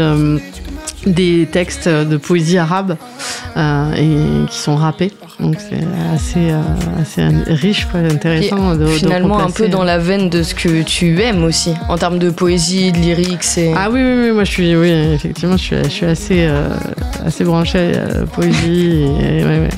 des 1.06 1.48
textes 1.50 1.88
de 1.88 2.16
poésie 2.16 2.58
arabe 2.58 2.96
et 3.56 4.46
qui 4.48 4.58
sont 4.58 4.76
rappés. 4.76 5.12
Donc 5.40 5.56
c'est 5.58 5.80
assez, 6.14 6.50
euh, 6.50 6.60
assez 7.00 7.22
riche, 7.52 7.86
quoi, 7.90 8.00
intéressant. 8.00 8.74
de- 8.74 8.80
de 8.84 8.86
Finalement, 8.86 9.38
un 9.40 9.50
peu 9.50 9.68
dans 9.68 9.82
la 9.82 9.98
veine 9.98 10.28
de 10.28 10.42
ce 10.42 10.54
que 10.54 10.82
tu 10.82 11.20
aimes 11.20 11.42
aussi, 11.44 11.74
en 11.88 11.96
termes 11.98 12.18
de 12.18 12.30
poésie, 12.30 12.92
de 12.92 12.98
lyrique. 12.98 13.42
C'est... 13.42 13.72
Ah 13.76 13.88
oui, 13.90 14.00
oui, 14.02 14.20
oui, 14.26 14.30
moi 14.32 14.44
je 14.44 14.50
suis, 14.50 14.76
oui, 14.76 14.90
effectivement, 15.14 15.56
je 15.56 15.62
suis, 15.62 15.76
je 15.84 15.88
suis 15.88 16.06
assez, 16.06 16.44
euh, 16.46 16.68
assez 17.26 17.44
branchée 17.44 17.92
à 17.96 18.18
la 18.20 18.26
poésie. 18.26 19.04
Et, 19.20 19.44
ouais, 19.44 19.58
ouais, 19.60 19.68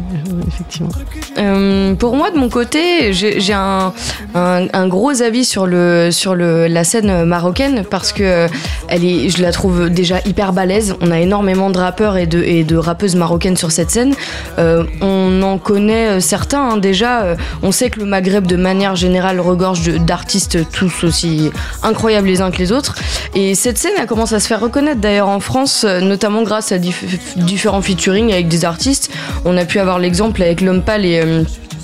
effectivement. 0.48 0.90
Euh, 1.39 1.94
pour 1.94 2.14
moi, 2.16 2.31
de 2.31 2.36
mon 2.39 2.48
côté, 2.48 3.12
j'ai 3.12 3.52
un, 3.55 3.93
un- 4.35 4.66
un 4.72 4.89
gros 4.89 5.22
avis 5.22 5.44
sur, 5.44 5.66
le, 5.66 6.10
sur 6.12 6.35
le, 6.35 6.66
la 6.68 6.85
scène 6.85 7.24
marocaine 7.24 7.85
parce 7.90 8.12
que 8.12 8.22
euh, 8.22 8.48
elle 8.89 9.05
est, 9.05 9.31
je 9.31 9.43
la 9.43 9.51
trouve 9.51 9.89
déjà 9.90 10.16
hyper 10.26 10.52
balèze. 10.52 10.94
On 11.01 11.10
a 11.10 11.18
énormément 11.20 11.70
de 11.70 11.78
rappeurs 11.78 12.16
et 12.16 12.26
de, 12.26 12.43
et 12.43 12.62
de 12.64 12.76
rappeuses 12.76 13.16
marocaines 13.16 13.56
sur 13.56 13.72
cette 13.72 13.90
scène. 13.90 14.14
Euh, 14.59 14.85
on 15.01 15.43
en 15.45 15.59
connaît 15.59 16.09
euh, 16.09 16.21
certains 16.21 16.71
hein, 16.71 16.77
déjà. 16.77 17.23
Euh, 17.23 17.37
on 17.62 17.71
sait 17.73 17.91
que 17.91 18.01
le 18.01 18.07
Maghreb, 18.07 18.47
de 18.47 18.57
manière 18.57 18.97
générale, 18.97 19.41
regorge 19.41 19.87
d'artistes 20.01 20.59
tous 20.71 21.05
aussi 21.05 21.51
incroyables 21.83 22.27
les 22.27 22.41
uns 22.41 22.51
que 22.51 22.59
les 22.59 22.73
autres. 22.73 22.95
Et 23.35 23.55
cette 23.55 23.79
scène, 23.79 23.93
elle 23.99 24.07
commence 24.07 24.33
à 24.33 24.41
se 24.41 24.49
faire 24.49 24.61
reconnaître 24.61 25.01
d'ailleurs 25.01 25.29
en 25.29 25.41
France, 25.41 25.85
euh, 25.85 26.01
notamment 26.01 26.43
grâce 26.43 26.73
à 26.73 26.79
dif- 26.79 27.19
différents 27.37 27.83
featuring 27.83 28.33
avec 28.33 28.49
des 28.49 28.65
artistes. 28.65 29.11
On 29.45 29.57
a 29.57 29.65
pu 29.65 29.79
avoir 29.79 29.99
l'exemple 29.99 30.43
avec 30.43 30.61
L'Homme 30.61 30.83
Pâle 30.83 31.05
et, 31.05 31.23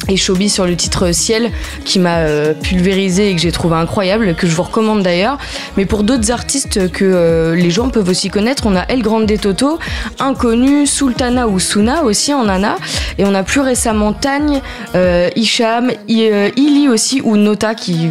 et 0.09 0.17
Shobi 0.17 0.49
sur 0.49 0.67
le 0.67 0.75
titre 0.77 1.13
Ciel, 1.13 1.51
qui 1.85 1.99
m'a 1.99 2.19
euh, 2.19 2.55
pulvérisé 2.55 3.31
et 3.31 3.35
que 3.37 3.41
j'ai 3.41 3.53
trouvé 3.53 3.77
incroyable, 3.77 4.35
que 4.35 4.47
je 4.47 4.55
vous 4.55 4.63
recommande 4.63 5.03
d'ailleurs. 5.03 5.39
Mais 5.77 5.85
pour 5.87 6.03
d'autres 6.03 6.31
artistes 6.31 6.91
que 6.91 7.05
euh, 7.05 7.55
les 7.55 7.71
gens 7.71 7.91
peuvent 7.91 8.09
aussi 8.09 8.29
connaître, 8.31 8.65
on 8.67 8.75
a 8.77 8.83
El 8.89 9.03
Grande 9.03 9.31
Toto, 9.41 9.79
Inconnu, 10.19 10.87
Sultana 10.87 11.47
ou 11.49 11.59
Suna 11.61 12.03
aussi 12.03 12.33
en 12.35 12.45
Nana. 12.45 12.77
Et 13.19 13.25
on 13.25 13.35
a 13.35 13.43
plus 13.43 13.61
récemment 13.61 14.13
Tagne, 14.13 14.61
euh, 14.95 15.29
Hicham, 15.37 15.91
I- 16.09 16.29
euh, 16.33 16.49
Ili 16.57 16.89
aussi 16.89 17.21
ou 17.23 17.37
Nota 17.37 17.75
qui 17.75 18.11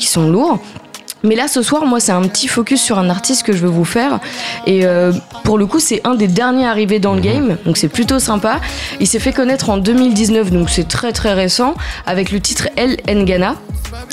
sont 0.00 0.28
lourds. 0.30 0.60
Mais 1.24 1.34
là, 1.34 1.48
ce 1.48 1.62
soir, 1.62 1.86
moi, 1.86 2.00
c'est 2.00 2.12
un 2.12 2.22
petit 2.22 2.48
focus 2.48 2.82
sur 2.82 2.98
un 2.98 3.08
artiste 3.08 3.44
que 3.44 3.52
je 3.52 3.58
veux 3.58 3.70
vous 3.70 3.86
faire. 3.86 4.20
Et 4.66 4.84
euh, 4.84 5.10
pour 5.42 5.56
le 5.56 5.66
coup, 5.66 5.80
c'est 5.80 6.02
un 6.04 6.14
des 6.14 6.28
derniers 6.28 6.66
arrivés 6.66 7.00
dans 7.00 7.14
le 7.14 7.20
game, 7.20 7.56
donc 7.64 7.78
c'est 7.78 7.88
plutôt 7.88 8.18
sympa. 8.18 8.60
Il 9.00 9.06
s'est 9.06 9.18
fait 9.18 9.32
connaître 9.32 9.70
en 9.70 9.78
2019, 9.78 10.52
donc 10.52 10.68
c'est 10.68 10.86
très 10.86 11.12
très 11.12 11.32
récent, 11.32 11.74
avec 12.04 12.30
le 12.30 12.40
titre 12.40 12.68
El 12.76 12.98
Ngana. 13.08 13.56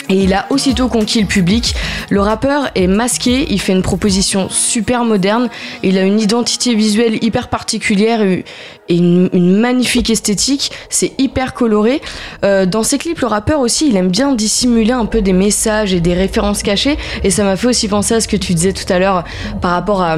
Et 0.10 0.24
il 0.24 0.34
a 0.34 0.46
aussitôt 0.50 0.88
conquis 0.88 1.22
le 1.22 1.28
public. 1.28 1.74
Le 2.10 2.22
rappeur 2.22 2.70
est 2.76 2.88
masqué, 2.88 3.48
il 3.50 3.60
fait 3.62 3.72
une 3.72 3.82
proposition 3.82 4.50
super 4.50 5.06
moderne, 5.06 5.50
il 5.84 5.98
a 5.98 6.02
une 6.02 6.20
identité 6.20 6.76
visuelle 6.76 7.24
hyper 7.24 7.48
particulière 7.48 8.22
et 8.22 8.44
une, 8.90 9.30
magnifique 9.60 10.10
esthétique, 10.10 10.72
c'est 10.90 11.14
hyper 11.18 11.54
coloré. 11.54 12.02
Euh, 12.44 12.66
dans 12.66 12.84
ses 12.84 12.98
clips, 12.98 13.20
le 13.22 13.28
rappeur 13.28 13.60
aussi, 13.60 13.88
il 13.88 13.96
aime 13.96 14.10
bien 14.10 14.34
dissimuler 14.34 14.92
un 14.92 15.06
peu 15.06 15.22
des 15.22 15.34
messages 15.34 15.94
et 15.94 16.02
des 16.02 16.14
références 16.14 16.64
cachées, 16.64 16.98
et 17.24 17.30
ça 17.30 17.44
m'a 17.44 17.56
fait 17.56 17.68
aussi 17.68 17.88
penser 17.88 18.16
à 18.16 18.22
ce 18.22 18.28
que 18.28 18.38
tu 18.38 18.54
disais 18.54 18.74
tout 18.74 18.92
à 18.92 19.00
l'heure 19.00 19.24
par 19.62 19.72
rapport 19.72 20.02
à 20.02 20.18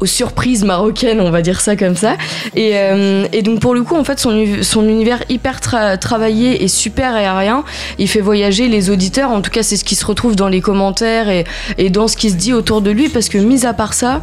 aux 0.00 0.06
surprises 0.06 0.64
marocaines, 0.64 1.20
on 1.20 1.30
va 1.30 1.42
dire 1.42 1.60
ça 1.60 1.76
comme 1.76 1.96
ça. 1.96 2.16
Et, 2.54 2.72
euh, 2.74 3.26
donc 3.42 3.60
pour 3.60 3.74
le 3.74 3.82
coup, 3.82 3.96
en 3.96 4.04
fait, 4.04 4.18
son, 4.18 4.32
univers 4.88 5.22
hyper 5.28 5.60
tra- 5.60 5.98
travaillé 5.98 6.62
et 6.62 6.68
super 6.68 7.14
aérien, 7.14 7.64
il 7.98 8.08
fait 8.08 8.20
voyager 8.20 8.68
les 8.68 8.90
auditeurs. 8.90 9.30
En 9.30 9.40
tout 9.40 9.50
cas, 9.50 9.62
c'est 9.62 9.76
ce 9.76 9.84
qui 9.84 9.94
se 9.94 10.06
retrouve 10.06 10.36
dans 10.36 10.48
les 10.48 10.60
commentaires 10.60 11.28
et, 11.28 11.44
et 11.78 11.90
dans 11.90 12.08
ce 12.08 12.16
qui 12.16 12.30
se 12.30 12.36
dit 12.36 12.52
autour 12.52 12.80
de 12.80 12.90
lui, 12.90 13.08
parce 13.08 13.28
que 13.28 13.38
mis 13.38 13.66
à 13.66 13.72
part 13.74 13.94
ça, 13.94 14.22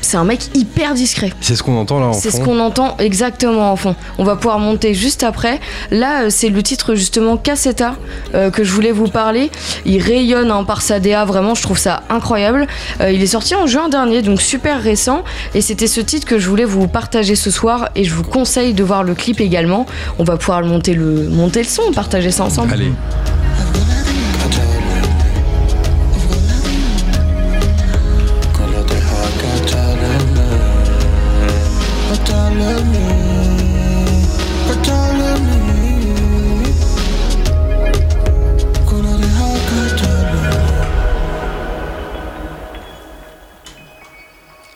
c'est 0.00 0.16
un 0.16 0.24
mec 0.24 0.40
hyper 0.54 0.94
discret. 0.94 1.32
C'est 1.40 1.56
ce 1.56 1.62
qu'on 1.62 1.76
entend 1.76 2.00
là 2.00 2.06
en 2.06 2.12
C'est 2.12 2.30
ce 2.30 2.40
qu'on 2.40 2.60
entend 2.60 2.96
exactement 2.98 3.72
en 3.72 3.76
fond. 3.76 3.96
On 4.18 4.24
va 4.24 4.36
pouvoir 4.36 4.58
monter 4.58 4.94
juste 4.94 5.22
après. 5.22 5.60
Là, 5.90 6.22
euh, 6.22 6.26
c'est 6.30 6.48
le 6.48 6.62
titre 6.62 6.94
justement 6.94 7.36
Cassetta 7.36 7.96
euh, 8.34 8.50
que 8.50 8.64
je 8.64 8.72
voulais 8.72 8.92
vous 8.92 9.08
parler. 9.08 9.50
Il 9.84 10.00
rayonne 10.00 10.50
hein, 10.50 10.64
par 10.64 10.82
sa 10.82 11.00
DA, 11.00 11.24
vraiment, 11.24 11.54
je 11.54 11.62
trouve 11.62 11.78
ça 11.78 12.02
incroyable. 12.08 12.66
Euh, 13.00 13.10
il 13.10 13.22
est 13.22 13.26
sorti 13.26 13.54
en 13.54 13.66
juin 13.66 13.88
dernier, 13.88 14.22
donc 14.22 14.40
super 14.40 14.80
récent. 14.80 15.24
Et 15.54 15.60
c'était 15.60 15.86
ce 15.86 16.00
titre 16.00 16.26
que 16.26 16.38
je 16.38 16.48
voulais 16.48 16.64
vous 16.64 16.88
partager 16.88 17.34
ce 17.34 17.50
soir. 17.50 17.88
Et 17.96 18.04
je 18.04 18.14
vous 18.14 18.24
conseille 18.24 18.74
de 18.74 18.84
voir 18.84 19.02
le 19.02 19.14
clip 19.14 19.40
également. 19.40 19.86
On 20.18 20.24
va 20.24 20.36
pouvoir 20.36 20.60
le 20.60 20.68
monter 20.68 20.94
le, 20.94 21.28
monter 21.28 21.62
le 21.62 21.68
son, 21.68 21.92
partager 21.92 22.30
ça 22.30 22.44
ensemble. 22.44 22.72
Allez. 22.72 22.92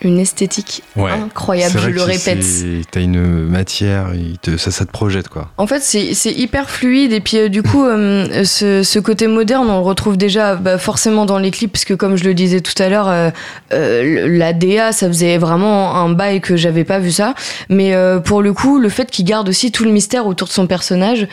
Une 0.03 0.19
esthétique 0.19 0.83
Ouais. 0.97 1.11
incroyable, 1.11 1.79
je 1.79 1.91
le 1.91 2.03
répète. 2.03 2.43
T'as 2.91 3.01
une 3.01 3.21
matière, 3.47 4.13
te- 4.41 4.57
ça, 4.57 4.71
ça 4.71 4.87
te 4.87 4.91
projette 4.91 5.29
quoi. 5.29 5.51
En 5.59 5.67
fait, 5.67 5.81
c'est 5.81 6.33
hyper 6.33 6.71
fluide 6.71 7.13
et 7.13 7.21
puis 7.21 7.37
euh, 7.37 7.49
du 7.51 7.63
coup, 7.63 7.85
euh, 7.85 8.45
ce, 8.45 8.83
ce 8.83 8.99
côté 8.99 9.27
moderne, 9.27 9.69
on 9.69 9.75
le 9.81 9.85
retrouve 9.85 10.17
déjà 10.17 10.57
bah, 10.57 10.79
forcément 10.79 11.27
dans 11.27 11.39
les 11.39 11.51
clips, 11.51 11.71
parce 11.73 11.85
que 11.85 11.93
comme 11.95 12.17
je 12.17 12.25
le 12.25 12.33
disais 12.33 12.61
tout 12.63 12.81
à 12.83 12.89
l'heure, 12.89 13.09
euh, 13.09 13.31
la 13.71 14.53
DA, 14.55 14.93
ça 14.93 15.07
faisait 15.09 15.37
vraiment 15.37 15.95
un 15.97 16.09
bail 16.09 16.41
que 16.41 16.57
j'avais 16.57 16.85
pas 16.85 16.99
vu 16.99 17.11
ça. 17.11 17.35
Mais 17.69 17.95
pour 18.25 18.41
le 18.43 18.53
coup, 18.55 18.79
le 18.79 18.89
fait 18.89 19.11
qu'il 19.11 19.25
garde 19.27 19.49
aussi 19.51 19.71
tout 19.71 19.85
le 19.85 19.91
mystère 19.91 20.27
autour 20.27 20.49
de 20.49 20.53
son 20.53 20.67
personnage, 20.67 21.29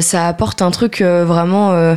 ça 0.00 0.26
apporte 0.26 0.60
un 0.62 0.70
truc 0.70 1.02
vraiment. 1.02 1.96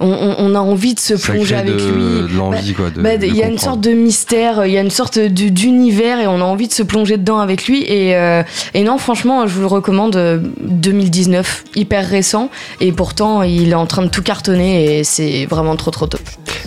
Euh, 0.00 0.04
on, 0.04 0.06
on- 0.10 0.36
on 0.38 0.54
a 0.54 0.58
envie 0.60 0.94
de 0.94 1.00
se 1.00 1.16
Ça 1.16 1.32
plonger 1.32 1.54
avec 1.56 1.76
de, 1.76 1.82
lui. 1.90 2.32
de 2.32 2.36
l'envie 2.36 2.74
quoi. 2.74 2.90
de- 2.90 3.00
Bah, 3.00 3.16
de 3.16 3.26
Il 3.26 3.34
y 3.36 3.42
a 3.42 3.48
une 3.48 3.58
sorte 3.58 3.80
de 3.80 3.90
mystère, 3.90 4.66
il 4.66 4.72
y 4.72 4.78
a 4.78 4.80
une 4.82 4.90
sorte 4.90 5.18
de- 5.18 5.48
d'univers 5.48 6.20
et 6.20 6.26
on 6.26 6.40
a 6.40 6.44
envie 6.44 6.68
de 6.68 6.72
se 6.72 6.82
plonger 6.82 7.16
dedans 7.16 7.38
avec 7.38 7.66
lui. 7.66 7.82
Et, 7.82 8.14
euh, 8.16 8.42
et 8.74 8.82
non, 8.84 8.98
franchement, 8.98 9.46
je 9.46 9.54
vous 9.54 9.60
le 9.60 9.66
recommande. 9.66 10.16
euh, 10.16 10.38
2019, 10.60 11.64
hyper 11.74 12.06
récent. 12.08 12.50
Et 12.80 12.92
pourtant, 12.92 13.42
il 13.42 13.70
est 13.70 13.74
en 13.74 13.86
train 13.86 14.02
de 14.02 14.08
tout 14.08 14.22
cartonner 14.22 14.98
et 14.98 15.04
c'est 15.04 15.46
vraiment 15.46 15.76
trop 15.76 15.90
trop 15.90 16.06
top. 16.06 16.20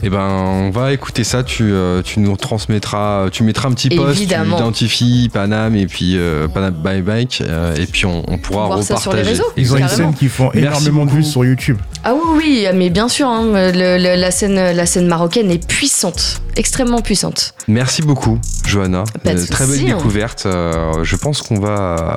Eh 0.04 0.10
ben, 0.10 0.20
on 0.20 0.70
va 0.70 0.94
écouter 0.94 1.24
ça. 1.24 1.44
Tu, 1.44 1.64
euh, 1.72 2.02
tu 2.02 2.20
nous 2.20 2.36
transmettras, 2.38 3.30
tu 3.32 3.44
mettras 3.44 3.70
un 3.70 3.74
petit 3.74 3.90
post, 3.90 4.18
Évidemment. 4.18 4.56
tu 4.58 4.62
identifies 4.64 5.30
Panam 5.32 5.76
et 5.76 5.88
puis 5.88 6.18
euh, 6.18 6.48
Panam 6.48 6.74
Bye 6.74 7.02
Bike, 7.02 7.42
euh, 7.46 7.76
et 7.76 7.86
puis 7.86 8.06
on, 8.06 8.24
on 8.28 8.38
pourra 8.38 8.68
Voir 8.68 8.84
ça 8.84 8.98
sur 8.98 9.12
les 9.14 9.20
repartager. 9.22 9.42
réseaux. 9.44 9.54
Ils 9.58 9.74
ont 9.74 9.78
une 9.78 9.88
scène 9.88 10.14
qui 10.14 10.28
font 10.28 10.52
énormément 10.54 11.06
de 11.06 11.12
vues 11.12 11.24
sur 11.24 11.44
YouTube. 11.46 11.78
Ah 12.04 12.14
oui, 12.14 12.22
oui, 12.38 12.68
mais 12.76 12.90
bien 12.90 13.08
sûr, 13.10 13.19
hein, 13.28 13.72
le- 13.72 13.98
le- 13.98 14.16
la, 14.16 14.32
scène, 14.32 14.56
la 14.56 14.86
scène 14.86 15.08
marocaine 15.08 15.52
est 15.52 15.68
puissante, 15.68 16.42
extrêmement 16.56 17.02
puissante. 17.02 17.54
Merci 17.68 18.02
beaucoup, 18.02 18.40
Johanna. 18.66 19.04
Pas 19.24 19.34
de 19.34 19.40
Euh, 19.40 19.46
très 19.50 19.66
belle 19.68 19.80
hein. 19.92 19.96
découverte. 19.98 20.44
Euh, 20.46 21.04
je 21.04 21.16
pense 21.16 21.42
qu'on 21.42 21.60
va 21.60 22.16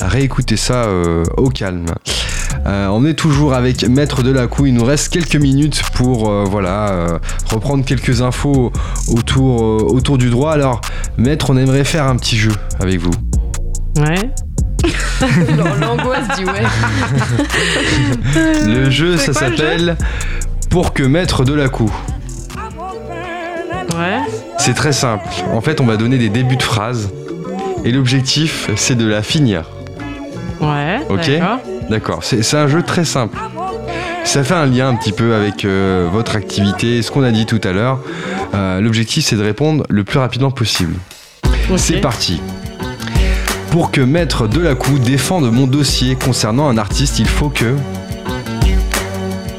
réécouter 0.00 0.56
ça 0.56 0.84
euh, 0.84 1.24
au 1.36 1.48
calme. 1.48 1.86
Euh, 2.66 2.86
on 2.88 3.04
est 3.06 3.14
toujours 3.14 3.54
avec 3.54 3.82
Maître 3.88 4.22
de 4.22 4.30
la 4.30 4.46
Cou. 4.46 4.66
Il 4.66 4.74
nous 4.74 4.84
reste 4.84 5.08
quelques 5.10 5.36
minutes 5.36 5.82
pour 5.94 6.30
euh, 6.30 6.44
voilà 6.48 6.88
euh, 6.90 7.18
reprendre 7.46 7.84
quelques 7.84 8.22
infos 8.22 8.72
autour 9.08 9.62
euh, 9.62 9.78
autour 9.88 10.18
du 10.18 10.30
droit. 10.30 10.52
Alors, 10.52 10.80
Maître, 11.16 11.50
on 11.50 11.56
aimerait 11.56 11.84
faire 11.84 12.06
un 12.06 12.16
petit 12.16 12.36
jeu 12.36 12.52
avec 12.80 13.00
vous. 13.00 13.10
Ouais. 13.96 14.30
L'angoisse 15.80 16.28
dit 16.36 16.44
ouais. 16.44 16.62
Le 18.66 18.90
jeu, 18.90 19.16
ça 19.16 19.32
quoi 19.32 19.48
le 19.48 19.56
s'appelle 19.56 19.96
Pour 20.70 20.92
que 20.92 21.02
Maître 21.02 21.44
de 21.44 21.54
la 21.54 21.68
Cou. 21.68 21.92
Ouais. 23.96 24.20
C'est 24.58 24.74
très 24.74 24.92
simple. 24.92 25.26
En 25.52 25.60
fait, 25.60 25.80
on 25.80 25.86
va 25.86 25.96
donner 25.96 26.18
des 26.18 26.28
débuts 26.28 26.56
de 26.56 26.62
phrases. 26.62 27.10
Et 27.84 27.90
l'objectif, 27.92 28.70
c'est 28.76 28.96
de 28.96 29.06
la 29.06 29.22
finir. 29.22 29.64
Ouais. 30.60 31.00
Ok? 31.08 31.28
D'accord. 31.28 31.58
D'accord, 31.88 32.18
c'est 32.22 32.42
c'est 32.42 32.58
un 32.58 32.68
jeu 32.68 32.82
très 32.82 33.04
simple. 33.04 33.38
Ça 34.24 34.44
fait 34.44 34.54
un 34.54 34.66
lien 34.66 34.88
un 34.88 34.94
petit 34.94 35.12
peu 35.12 35.34
avec 35.34 35.64
euh, 35.64 36.06
votre 36.12 36.36
activité, 36.36 37.00
ce 37.00 37.10
qu'on 37.10 37.22
a 37.22 37.30
dit 37.30 37.46
tout 37.46 37.60
à 37.64 37.72
l'heure. 37.72 37.98
Euh, 38.54 38.80
L'objectif, 38.80 39.24
c'est 39.24 39.36
de 39.36 39.42
répondre 39.42 39.84
le 39.88 40.04
plus 40.04 40.18
rapidement 40.18 40.50
possible. 40.50 40.94
C'est 41.76 42.00
parti. 42.00 42.40
Pour 43.70 43.90
que 43.90 44.00
Maître 44.00 44.48
Delacou 44.48 44.98
défende 44.98 45.52
mon 45.52 45.66
dossier 45.66 46.16
concernant 46.16 46.68
un 46.68 46.78
artiste, 46.78 47.18
il 47.18 47.28
faut 47.28 47.50
que... 47.50 47.76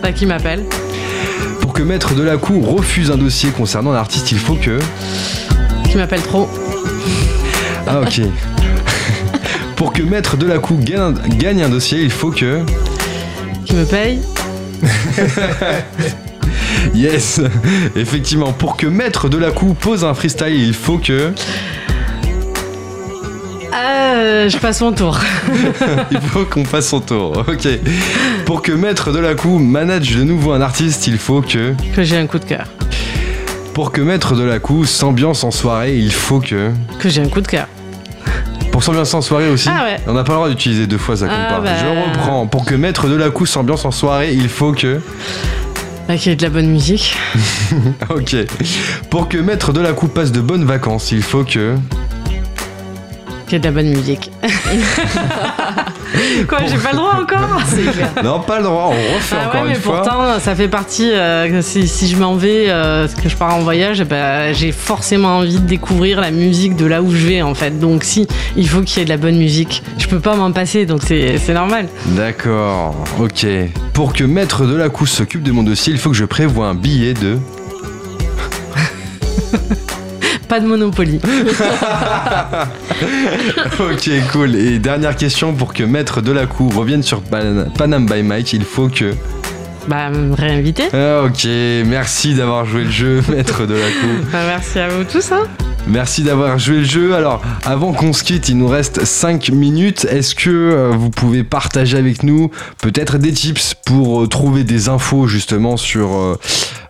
Bah, 0.01 0.11
qui 0.11 0.25
m'appelle 0.25 0.65
Pour 1.61 1.73
que 1.73 1.83
Maître 1.83 2.15
Delacou 2.15 2.59
refuse 2.61 3.11
un 3.11 3.17
dossier 3.17 3.51
concernant 3.51 3.91
un 3.91 3.97
artiste, 3.97 4.31
il 4.31 4.39
faut 4.39 4.55
que... 4.55 4.79
Qui 5.89 5.97
m'appelle 5.97 6.21
trop 6.21 6.49
Ah 7.87 8.01
ok. 8.01 8.21
Pour 9.75 9.93
que 9.93 10.01
Maître 10.01 10.37
Delacou 10.37 10.77
gagne, 10.77 11.13
gagne 11.37 11.63
un 11.63 11.69
dossier, 11.69 12.01
il 12.01 12.11
faut 12.11 12.31
que... 12.31 12.63
Qui 13.65 13.75
me 13.75 13.85
paye 13.85 14.19
Yes 16.95 17.41
Effectivement, 17.95 18.53
pour 18.53 18.75
que 18.75 18.87
Maître 18.87 19.29
Delacou 19.29 19.73
pose 19.73 20.03
un 20.03 20.13
freestyle, 20.13 20.53
il 20.53 20.73
faut 20.73 20.97
que... 20.97 21.31
Euh, 23.73 24.49
je 24.49 24.57
passe 24.57 24.81
mon 24.81 24.91
tour. 24.91 25.19
Il 26.11 26.19
faut 26.21 26.45
qu'on 26.45 26.65
fasse 26.65 26.87
son 26.89 26.99
tour. 27.01 27.43
Ok. 27.47 27.67
Pour 28.45 28.61
que 28.61 28.71
Maître 28.71 29.11
Delacou 29.11 29.59
manage 29.59 30.15
de 30.15 30.23
nouveau 30.23 30.53
un 30.53 30.61
artiste, 30.61 31.07
il 31.07 31.17
faut 31.17 31.41
que. 31.41 31.73
Que 31.93 32.03
j'ai 32.03 32.17
un 32.17 32.25
coup 32.25 32.39
de 32.39 32.45
cœur. 32.45 32.65
Pour 33.73 33.91
que 33.91 34.01
Maître 34.01 34.35
Delacou 34.35 34.85
s'ambiance 34.85 35.43
en 35.43 35.51
soirée, 35.51 35.97
il 35.97 36.11
faut 36.11 36.39
que. 36.39 36.71
Que 36.99 37.09
j'ai 37.09 37.21
un 37.21 37.27
coup 37.29 37.41
de 37.41 37.47
cœur. 37.47 37.67
Pour 38.71 38.83
s'ambiancer 38.83 39.15
en 39.15 39.21
soirée 39.21 39.49
aussi 39.49 39.67
Ah 39.71 39.83
ouais. 39.83 39.97
On 40.07 40.13
n'a 40.13 40.23
pas 40.23 40.33
le 40.33 40.37
droit 40.37 40.49
d'utiliser 40.49 40.85
deux 40.87 40.97
fois, 40.99 41.17
ça 41.17 41.25
compte 41.27 41.35
Ah 41.37 41.55
pas. 41.55 41.59
bah. 41.61 41.69
Je 41.79 42.09
reprends. 42.09 42.47
Pour 42.47 42.65
que 42.65 42.75
Maître 42.75 43.07
Delacou 43.07 43.45
s'ambiance 43.45 43.83
en 43.85 43.91
soirée, 43.91 44.33
il 44.33 44.47
faut 44.49 44.71
que. 44.73 44.99
Bah, 46.07 46.15
qu'il 46.17 46.29
y 46.31 46.33
ait 46.33 46.35
de 46.35 46.43
la 46.43 46.49
bonne 46.49 46.67
musique. 46.69 47.15
Ok. 48.09 48.35
Pour 49.09 49.27
que 49.29 49.37
Maître 49.37 49.73
Delacou 49.73 50.07
passe 50.07 50.31
de 50.31 50.41
bonnes 50.41 50.65
vacances, 50.65 51.11
il 51.11 51.21
faut 51.21 51.43
que. 51.43 51.75
Qu'il 53.49 53.53
y 53.53 53.55
ait 53.55 53.59
de 53.59 53.65
la 53.65 53.71
bonne 53.71 53.89
musique. 53.89 54.29
Quoi, 56.47 56.59
j'ai 56.67 56.77
pas 56.77 56.91
le 56.91 56.97
droit 56.97 57.15
encore? 57.19 57.59
Non, 58.23 58.41
pas 58.41 58.57
le 58.59 58.65
droit, 58.65 58.91
on 58.91 59.15
refait 59.15 59.35
Ah 59.41 59.47
encore 59.47 59.61
ouais, 59.61 59.67
une 59.69 59.73
mais 59.73 59.79
fois. 59.79 60.01
pourtant, 60.03 60.39
ça 60.39 60.53
fait 60.55 60.67
partie. 60.67 61.09
euh, 61.11 61.59
si, 61.63 61.87
si 61.87 62.07
je 62.07 62.15
m'en 62.17 62.35
vais, 62.35 62.65
euh, 62.69 63.07
que 63.07 63.27
je 63.27 63.35
pars 63.35 63.55
en 63.55 63.61
voyage, 63.61 64.03
bah, 64.03 64.53
j'ai 64.53 64.71
forcément 64.71 65.37
envie 65.39 65.55
de 65.59 65.65
découvrir 65.65 66.21
la 66.21 66.29
musique 66.29 66.75
de 66.75 66.85
là 66.85 67.01
où 67.01 67.09
je 67.11 67.25
vais, 67.25 67.41
en 67.41 67.55
fait. 67.55 67.79
Donc, 67.79 68.03
si, 68.03 68.27
il 68.55 68.69
faut 68.69 68.81
qu'il 68.81 68.99
y 68.99 69.01
ait 69.01 69.05
de 69.05 69.09
la 69.09 69.17
bonne 69.17 69.37
musique. 69.37 69.81
Je 69.97 70.05
peux 70.07 70.19
pas 70.19 70.35
m'en 70.35 70.51
passer, 70.51 70.85
donc 70.85 71.01
c'est 71.03 71.39
normal. 71.53 71.87
D'accord, 72.05 72.93
ok. 73.19 73.47
Pour 73.93 74.13
que 74.13 74.25
Maître 74.25 74.63
Delacou 74.65 75.07
s'occupe 75.07 75.41
de 75.41 75.51
mon 75.51 75.63
dossier, 75.63 75.91
il 75.91 75.97
faut 75.99 76.11
que 76.11 76.17
je 76.17 76.25
prévoie 76.25 76.67
un 76.67 76.75
billet 76.75 77.15
de. 77.15 77.39
Pas 80.49 80.59
de 80.59 80.65
Monopoly. 80.65 81.21
ok, 83.79 84.09
cool. 84.31 84.55
Et 84.55 84.79
dernière 84.79 85.15
question, 85.15 85.53
pour 85.53 85.73
que 85.73 85.83
Maître 85.83 86.21
Delacou 86.21 86.69
revienne 86.69 87.03
sur 87.03 87.21
Pan- 87.21 87.65
Panam 87.77 88.05
by 88.05 88.23
Mike, 88.23 88.53
il 88.53 88.63
faut 88.63 88.89
que. 88.89 89.13
Bah, 89.87 90.09
me 90.09 90.33
réinviter. 90.35 90.83
Ah, 90.93 91.23
ok, 91.25 91.45
merci 91.85 92.33
d'avoir 92.33 92.65
joué 92.65 92.83
le 92.85 92.91
jeu, 92.91 93.21
Maître 93.29 93.65
Delacou. 93.65 94.07
Bah, 94.31 94.39
merci 94.47 94.79
à 94.79 94.89
vous 94.89 95.03
tous. 95.03 95.31
Hein. 95.31 95.43
Merci 95.89 96.21
d'avoir 96.23 96.59
joué 96.59 96.77
le 96.77 96.83
jeu. 96.83 97.15
Alors, 97.15 97.41
avant 97.65 97.93
qu'on 97.93 98.13
se 98.13 98.23
quitte, 98.23 98.47
il 98.49 98.57
nous 98.57 98.67
reste 98.67 99.03
5 99.05 99.49
minutes. 99.49 100.05
Est-ce 100.05 100.35
que 100.35 100.49
euh, 100.49 100.91
vous 100.95 101.09
pouvez 101.09 101.43
partager 101.43 101.97
avec 101.97 102.21
nous 102.23 102.51
peut-être 102.81 103.17
des 103.17 103.31
tips 103.33 103.73
pour 103.85 104.21
euh, 104.21 104.27
trouver 104.27 104.63
des 104.63 104.87
infos 104.87 105.25
justement 105.27 105.77
sur, 105.77 106.37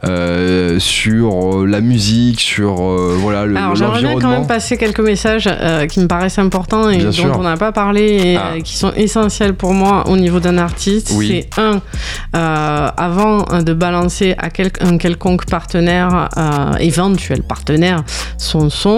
euh, 0.03 0.79
sur 0.79 1.65
la 1.65 1.79
musique, 1.79 2.41
sur 2.41 2.81
euh, 2.81 3.15
voilà, 3.17 3.45
le, 3.45 3.55
Alors, 3.55 3.75
j'aimerais 3.75 4.01
bien 4.01 4.19
quand 4.19 4.29
même 4.31 4.47
passer 4.47 4.75
quelques 4.77 4.99
messages 4.99 5.47
euh, 5.49 5.87
qui 5.87 6.01
me 6.01 6.07
paraissent 6.07 6.39
importants 6.39 6.89
et 6.89 6.97
Bien 6.97 7.05
dont 7.05 7.11
sûr. 7.13 7.35
on 7.39 7.43
n'a 7.43 7.57
pas 7.57 7.71
parlé 7.71 8.01
et 8.33 8.37
Ah. 8.37 8.59
qui 8.63 8.75
sont 8.75 8.91
essentiels 8.97 9.53
pour 9.53 9.73
moi 9.73 10.09
au 10.09 10.17
niveau 10.17 10.39
d'un 10.41 10.57
artiste. 10.57 11.13
Oui. 11.15 11.45
C'est 11.55 11.61
un, 11.61 11.81
avant 12.33 13.43
de 13.61 13.73
balancer 13.73 14.35
à 14.37 14.49
quel- 14.49 14.71
un 14.81 14.97
quelconque 14.97 15.45
partenaire, 15.45 16.27
éventuel 16.79 17.43
partenaire, 17.43 18.03
son 18.37 18.69
son, 18.69 18.88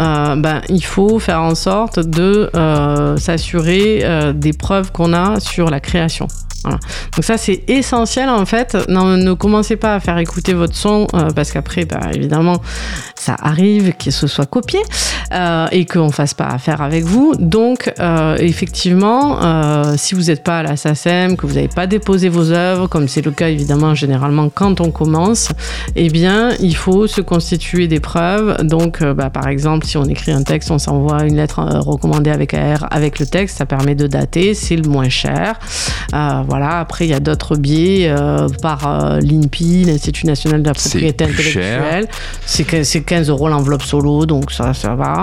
euh, 0.00 0.36
ben, 0.36 0.62
il 0.68 0.84
faut 0.84 1.18
faire 1.18 1.42
en 1.42 1.54
sorte 1.54 1.98
de 1.98 2.50
euh, 2.54 3.16
s'assurer 3.16 4.00
euh, 4.02 4.32
des 4.32 4.52
preuves 4.52 4.92
qu'on 4.92 5.12
a 5.12 5.40
sur 5.40 5.70
la 5.70 5.80
création. 5.80 6.28
Donc 6.64 7.24
ça 7.24 7.36
c'est 7.36 7.64
essentiel 7.68 8.28
en 8.28 8.44
fait. 8.44 8.76
Non, 8.88 9.16
ne 9.16 9.32
commencez 9.32 9.76
pas 9.76 9.94
à 9.94 10.00
faire 10.00 10.18
écouter 10.18 10.52
votre 10.52 10.76
son 10.76 11.06
euh, 11.14 11.30
parce 11.34 11.52
qu'après, 11.52 11.84
bah, 11.84 12.00
évidemment, 12.14 12.60
ça 13.14 13.36
arrive 13.40 13.92
que 13.94 14.10
ce 14.10 14.26
soit 14.26 14.46
copié 14.46 14.80
euh, 15.32 15.66
et 15.72 15.86
qu'on 15.86 16.10
fasse 16.10 16.34
pas 16.34 16.46
affaire 16.46 16.82
avec 16.82 17.04
vous. 17.04 17.34
Donc 17.38 17.92
euh, 17.98 18.36
effectivement, 18.38 19.38
si 19.96 20.14
vous 20.14 20.24
n'êtes 20.24 20.42
pas 20.42 20.58
à 20.58 20.62
la 20.62 20.76
SACEM, 20.76 21.36
que 21.36 21.46
vous 21.46 21.54
n'avez 21.54 21.68
pas 21.68 21.86
déposé 21.86 22.28
vos 22.28 22.50
œuvres, 22.50 22.86
comme 22.86 23.08
c'est 23.08 23.24
le 23.24 23.30
cas 23.30 23.48
évidemment 23.48 23.94
généralement 23.94 24.48
quand 24.48 24.80
on 24.80 24.90
commence, 24.90 25.50
eh 25.96 26.08
bien 26.08 26.50
il 26.60 26.76
faut 26.76 27.06
se 27.06 27.20
constituer 27.20 27.88
des 27.88 28.00
preuves. 28.00 28.58
Donc 28.62 29.02
bah, 29.02 29.30
par 29.30 29.48
exemple, 29.48 29.86
si 29.86 29.96
on 29.96 30.04
écrit 30.04 30.32
un 30.32 30.42
texte, 30.42 30.70
on 30.70 30.78
s'envoie 30.78 31.24
une 31.24 31.36
lettre 31.36 31.60
recommandée 31.60 32.30
avec 32.30 32.54
AR 32.54 32.86
avec 32.90 33.18
le 33.18 33.26
texte, 33.26 33.58
ça 33.58 33.66
permet 33.66 33.94
de 33.94 34.06
dater, 34.06 34.54
c'est 34.54 34.76
le 34.76 34.88
moins 34.88 35.08
cher. 35.08 35.58
Voilà, 36.50 36.80
après 36.80 37.06
il 37.06 37.10
y 37.10 37.14
a 37.14 37.20
d'autres 37.20 37.54
biais 37.56 38.08
euh, 38.10 38.48
par 38.60 38.80
euh, 38.86 39.20
l'INPI, 39.20 39.84
l'Institut 39.84 40.26
national 40.26 40.62
de 40.62 40.66
la 40.68 40.74
C'est 40.76 40.88
propriété 40.90 41.24
intellectuelle. 41.24 42.08
C'est 42.44 42.64
que- 42.64 42.82
c'est 42.82 43.02
15 43.02 43.28
euros 43.30 43.48
l'enveloppe 43.48 43.82
solo, 43.84 44.26
donc 44.26 44.50
ça, 44.50 44.74
ça 44.74 44.96
va. 44.96 45.22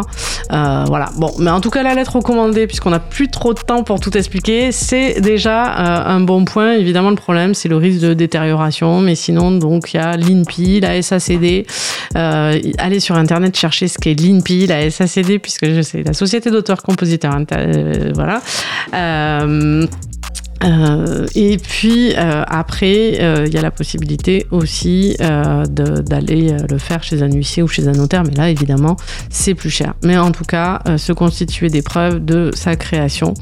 Euh, 0.54 0.86
voilà. 0.88 1.10
Bon, 1.18 1.32
mais 1.40 1.52
en 1.52 1.60
tout 1.60 1.70
cas, 1.70 1.84
la 1.84 1.96
lettre 1.96 2.16
recommandée, 2.16 2.66
puisqu'on 2.66 2.92
n'a 2.92 3.00
plus 3.02 3.28
trop 3.30 3.54
de 3.54 3.60
temps 3.60 3.84
pour 3.84 4.00
tout 4.00 4.18
expliquer, 4.18 4.72
c'est 4.72 5.20
déjà 5.20 5.66
un 6.06 6.22
bon 6.22 6.46
point. 6.46 6.74
Évidemment, 6.76 7.10
le 7.10 7.18
problème, 7.18 7.54
c'est 7.54 7.68
le 7.68 7.76
risque 7.76 8.00
de 8.02 8.14
détérioration, 8.14 9.02
mais 9.02 9.16
sinon, 9.16 9.52
donc, 9.52 9.94
il 9.94 9.98
y 9.98 10.00
a 10.00 10.16
l'INPI, 10.16 10.80
la 10.80 11.02
SACD. 11.02 11.66
Euh, 12.16 12.58
allez 12.78 13.00
sur 13.02 13.16
Internet 13.16 13.58
chercher 13.58 13.90
ce 13.90 13.98
qu'est 13.98 14.14
l'INPI, 14.14 14.68
la 14.68 14.90
SACD, 14.90 15.40
puisque 15.40 15.66
je 15.70 15.82
sais, 15.82 16.04
la 16.04 16.14
Société 16.14 16.52
d'auteurs-compositeurs. 16.52 17.38
Euh, 17.52 18.12
voilà. 18.16 18.42
Euh, 18.94 19.86
euh, 20.64 21.28
et 21.36 21.58
puis 21.58 22.14
euh, 22.16 22.44
après, 22.48 23.18
euh, 23.22 23.46
il 23.48 23.54
y 23.54 23.58
a 23.58 23.62
la 23.62 23.72
possibilité 23.72 24.48
aussi 24.52 25.16
d'aller 25.20 26.56
le 26.70 26.78
faire 26.78 27.04
chez 27.04 27.22
un 27.22 27.32
huissier 27.32 27.64
ou 27.64 27.68
chez 27.68 27.88
un 27.88 27.92
notaire, 27.92 28.24
mais 28.24 28.34
là 28.36 28.50
évidemment 28.50 28.96
c'est 29.30 29.54
plus 29.54 29.70
cher. 29.70 29.94
Mais 30.04 30.18
en 30.18 30.32
tout 30.32 30.44
cas, 30.44 30.82
se 30.98 31.14
constituer 31.14 31.70
des 31.70 31.82
preuves 31.82 32.24
de 32.24 32.52
sa 32.56 32.76
création 32.76 33.34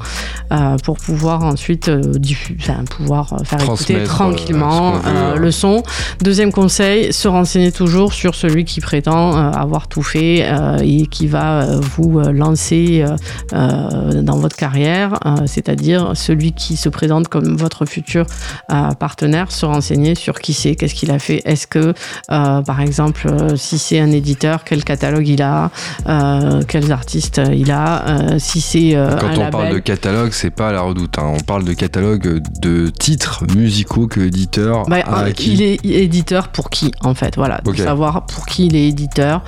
pour 0.84 0.96
pouvoir 0.98 1.44
ensuite 1.44 1.90
diffuser, 1.90 2.56
enfin, 2.60 2.84
pouvoir 2.84 3.40
faire 3.44 3.62
écouter 3.62 4.02
tranquillement 4.04 5.00
le 5.36 5.50
son. 5.50 5.82
Deuxième 6.22 6.52
conseil, 6.52 7.12
se 7.12 7.28
renseigner 7.28 7.72
toujours 7.72 8.12
sur 8.12 8.34
celui 8.34 8.64
qui 8.64 8.80
prétend 8.80 9.36
avoir 9.36 9.88
tout 9.88 10.02
fait 10.02 10.46
et 10.82 11.06
qui 11.06 11.26
va 11.26 11.66
vous 11.96 12.20
lancer 12.20 13.04
dans 13.52 14.36
votre 14.36 14.56
carrière, 14.56 15.18
c'est-à-dire 15.46 16.12
celui 16.14 16.52
qui 16.52 16.76
se 16.76 16.88
présente 16.88 17.05
comme 17.28 17.56
votre 17.56 17.86
futur 17.86 18.26
euh, 18.70 18.90
partenaire, 18.92 19.50
se 19.52 19.64
renseigner 19.66 20.14
sur 20.14 20.38
qui 20.40 20.52
c'est, 20.54 20.74
qu'est-ce 20.76 20.94
qu'il 20.94 21.10
a 21.10 21.18
fait, 21.18 21.42
est-ce 21.44 21.66
que, 21.66 21.92
euh, 22.30 22.62
par 22.62 22.80
exemple, 22.80 23.26
euh, 23.28 23.56
si 23.56 23.78
c'est 23.78 23.98
un 24.00 24.10
éditeur, 24.10 24.64
quel 24.64 24.84
catalogue 24.84 25.26
il 25.28 25.42
a, 25.42 25.70
quels 26.68 26.92
artistes 26.92 27.40
il 27.52 27.70
a, 27.70 28.38
si 28.38 28.60
c'est 28.60 28.92
Quand 28.92 29.26
un 29.26 29.34
on 29.34 29.38
label. 29.38 29.50
parle 29.50 29.74
de 29.74 29.78
catalogue, 29.78 30.30
c'est 30.32 30.50
pas 30.50 30.68
à 30.68 30.72
la 30.72 30.80
redoute. 30.82 31.18
hein. 31.18 31.32
On 31.36 31.40
parle 31.40 31.64
de 31.64 31.72
catalogue 31.72 32.42
de 32.60 32.88
titres 32.88 33.44
musicaux 33.54 34.06
que 34.06 34.20
l'éditeur 34.20 34.84
Bah, 34.88 34.96
a 35.06 35.20
acquis. 35.24 35.52
il 35.52 35.62
est 35.62 35.84
éditeur 35.84 36.48
pour 36.48 36.70
qui 36.70 36.90
en 37.02 37.14
fait 37.14 37.36
voilà 37.36 37.60
de 37.64 37.70
Ok. 37.70 37.78
savoir 37.78 38.26
pour 38.26 38.46
qui 38.46 38.66
il 38.66 38.76
est 38.76 38.88
éditeur 38.88 39.42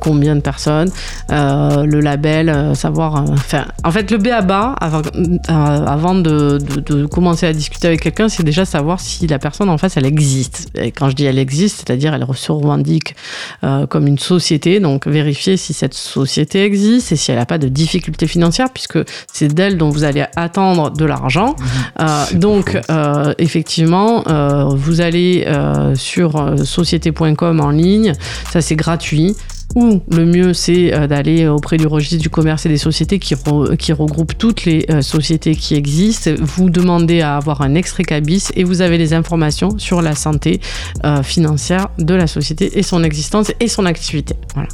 combien 0.00 0.36
de 0.36 0.40
personnes 0.40 0.90
le 1.30 2.00
label 2.00 2.74
savoir 2.76 3.14
enfin 3.30 3.64
en 3.84 3.90
fait 3.90 4.10
le 4.10 4.18
B 4.18 4.28
à 4.28 4.42
bas 4.42 4.74
avant, 4.80 5.02
avant 5.48 6.14
de, 6.14 6.58
de- 6.58 6.80
de 6.86 7.06
commencer 7.06 7.46
à 7.46 7.52
discuter 7.52 7.88
avec 7.88 8.00
quelqu'un 8.00 8.28
c'est 8.28 8.42
déjà 8.42 8.64
savoir 8.64 9.00
si 9.00 9.26
la 9.26 9.38
personne 9.38 9.68
en 9.68 9.78
face 9.78 9.96
elle 9.96 10.06
existe. 10.06 10.68
Et 10.76 10.92
quand 10.92 11.10
je 11.10 11.16
dis 11.16 11.24
elle 11.24 11.38
existe 11.38 11.78
c'est-à-dire 11.78 12.14
elle 12.14 12.26
se 12.34 12.52
revendique 12.52 13.14
euh, 13.62 13.86
comme 13.86 14.06
une 14.06 14.18
société 14.18 14.80
donc 14.80 15.06
vérifier 15.06 15.56
si 15.56 15.72
cette 15.72 15.94
société 15.94 16.64
existe 16.64 17.12
et 17.12 17.16
si 17.16 17.30
elle 17.30 17.38
n'a 17.38 17.46
pas 17.46 17.58
de 17.58 17.68
difficultés 17.68 18.26
financières 18.26 18.70
puisque 18.72 18.98
c'est 19.32 19.52
d'elle 19.52 19.76
dont 19.76 19.90
vous 19.90 20.04
allez 20.04 20.24
attendre 20.36 20.90
de 20.90 21.04
l'argent. 21.04 21.56
Euh, 22.00 22.24
C'est 22.28 22.34
pas 22.34 22.40
donc, 22.40 22.78
euh, 22.90 23.34
effectivement, 23.38 24.24
euh, 24.28 24.64
vous 24.74 25.00
allez 25.00 25.44
euh, 25.46 25.94
sur 25.94 26.36
euh, 26.36 26.56
société.com 26.56 27.60
en 27.60 27.70
ligne, 27.70 28.14
ça 28.50 28.60
c'est 28.60 28.76
gratuit. 28.76 29.34
Ou 29.74 30.00
le 30.10 30.24
mieux, 30.24 30.54
c'est 30.54 30.94
euh, 30.94 31.06
d'aller 31.06 31.48
auprès 31.48 31.76
du 31.76 31.86
registre 31.86 32.22
du 32.22 32.30
commerce 32.30 32.66
et 32.66 32.68
des 32.68 32.78
sociétés 32.78 33.18
qui, 33.18 33.34
qui 33.78 33.92
regroupe 33.92 34.36
toutes 34.38 34.64
les 34.64 34.86
euh, 34.90 35.02
sociétés 35.02 35.54
qui 35.56 35.74
existent. 35.74 36.30
Vous 36.40 36.70
demandez 36.70 37.20
à 37.20 37.36
avoir 37.36 37.62
un 37.62 37.74
extrait 37.74 38.04
cabis 38.04 38.50
et 38.54 38.64
vous 38.64 38.82
avez 38.82 38.98
les 38.98 39.14
informations 39.14 39.78
sur 39.78 40.02
la 40.02 40.14
santé 40.14 40.60
euh, 41.04 41.22
financière 41.22 41.88
de 41.98 42.14
la 42.14 42.26
société 42.26 42.78
et 42.78 42.82
son 42.82 43.02
existence 43.02 43.52
et 43.60 43.68
son 43.68 43.84
activité. 43.84 44.36
Voilà. 44.54 44.68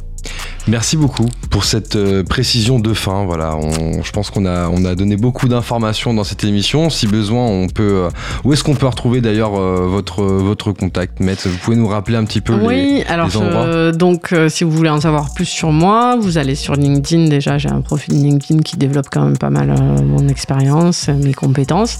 Merci 0.67 0.95
beaucoup 0.95 1.25
pour 1.49 1.63
cette 1.63 1.95
euh, 1.95 2.23
précision 2.23 2.79
de 2.79 2.93
fin. 2.93 3.25
Voilà, 3.25 3.55
on- 3.57 4.03
je 4.03 4.11
pense 4.11 4.29
qu'on 4.29 4.45
a, 4.45 4.69
on 4.69 4.85
a 4.85 4.93
donné 4.95 5.17
beaucoup 5.17 5.47
d'informations 5.47 6.13
dans 6.13 6.23
cette 6.23 6.43
émission. 6.43 6.89
Si 6.91 7.07
besoin, 7.07 7.43
on 7.45 7.67
peut. 7.67 8.03
euh, 8.05 8.09
où 8.43 8.53
est-ce 8.53 8.63
qu'on 8.63 8.75
peut 8.75 8.85
retrouver 8.85 9.21
d'ailleurs 9.21 9.59
euh, 9.59 9.87
votre, 9.87 10.21
votre 10.23 10.71
contact, 10.71 11.19
Maître? 11.19 11.47
Vous 11.49 11.57
pouvez 11.57 11.77
nous 11.77 11.87
rappeler 11.87 12.15
un 12.17 12.25
petit 12.25 12.41
peu 12.41 12.55
les- 12.55 12.65
Oui, 12.67 13.03
alors 13.09 13.27
les 13.27 13.37
endroits 13.37 13.91
donc 13.91 14.33
si 14.49 14.63
vous 14.63 14.71
voulez 14.71 14.89
en 14.89 15.01
savoir 15.01 15.33
plus 15.33 15.45
sur 15.45 15.71
moi, 15.71 16.15
vous 16.21 16.37
allez 16.37 16.55
sur 16.55 16.75
LinkedIn. 16.75 17.27
Déjà, 17.27 17.57
j'ai 17.57 17.69
un 17.69 17.81
profil 17.81 18.13
LinkedIn 18.21 18.61
qui 18.61 18.77
développe 18.77 19.07
quand 19.11 19.23
même 19.25 19.37
pas 19.37 19.49
mal 19.49 19.73
mon 20.05 20.27
expérience, 20.27 21.07
mes 21.09 21.33
compétences. 21.33 21.97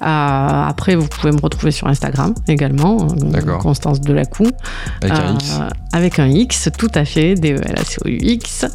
Après, 0.00 0.94
vous 0.96 1.06
pouvez 1.06 1.32
me 1.32 1.40
retrouver 1.40 1.70
sur 1.72 1.86
Instagram 1.86 2.34
également, 2.48 3.06
D'accord. 3.16 3.58
Constance 3.58 4.00
Delacou. 4.00 4.46
avec 5.02 5.18
un 5.18 5.34
X 5.34 5.52
Avec 5.92 6.18
un 6.18 6.28
X, 6.28 6.68
tout 6.78 6.88
à 6.94 7.04
fait. 7.04 7.34
C'est 7.86 7.98
UX. 8.06 8.66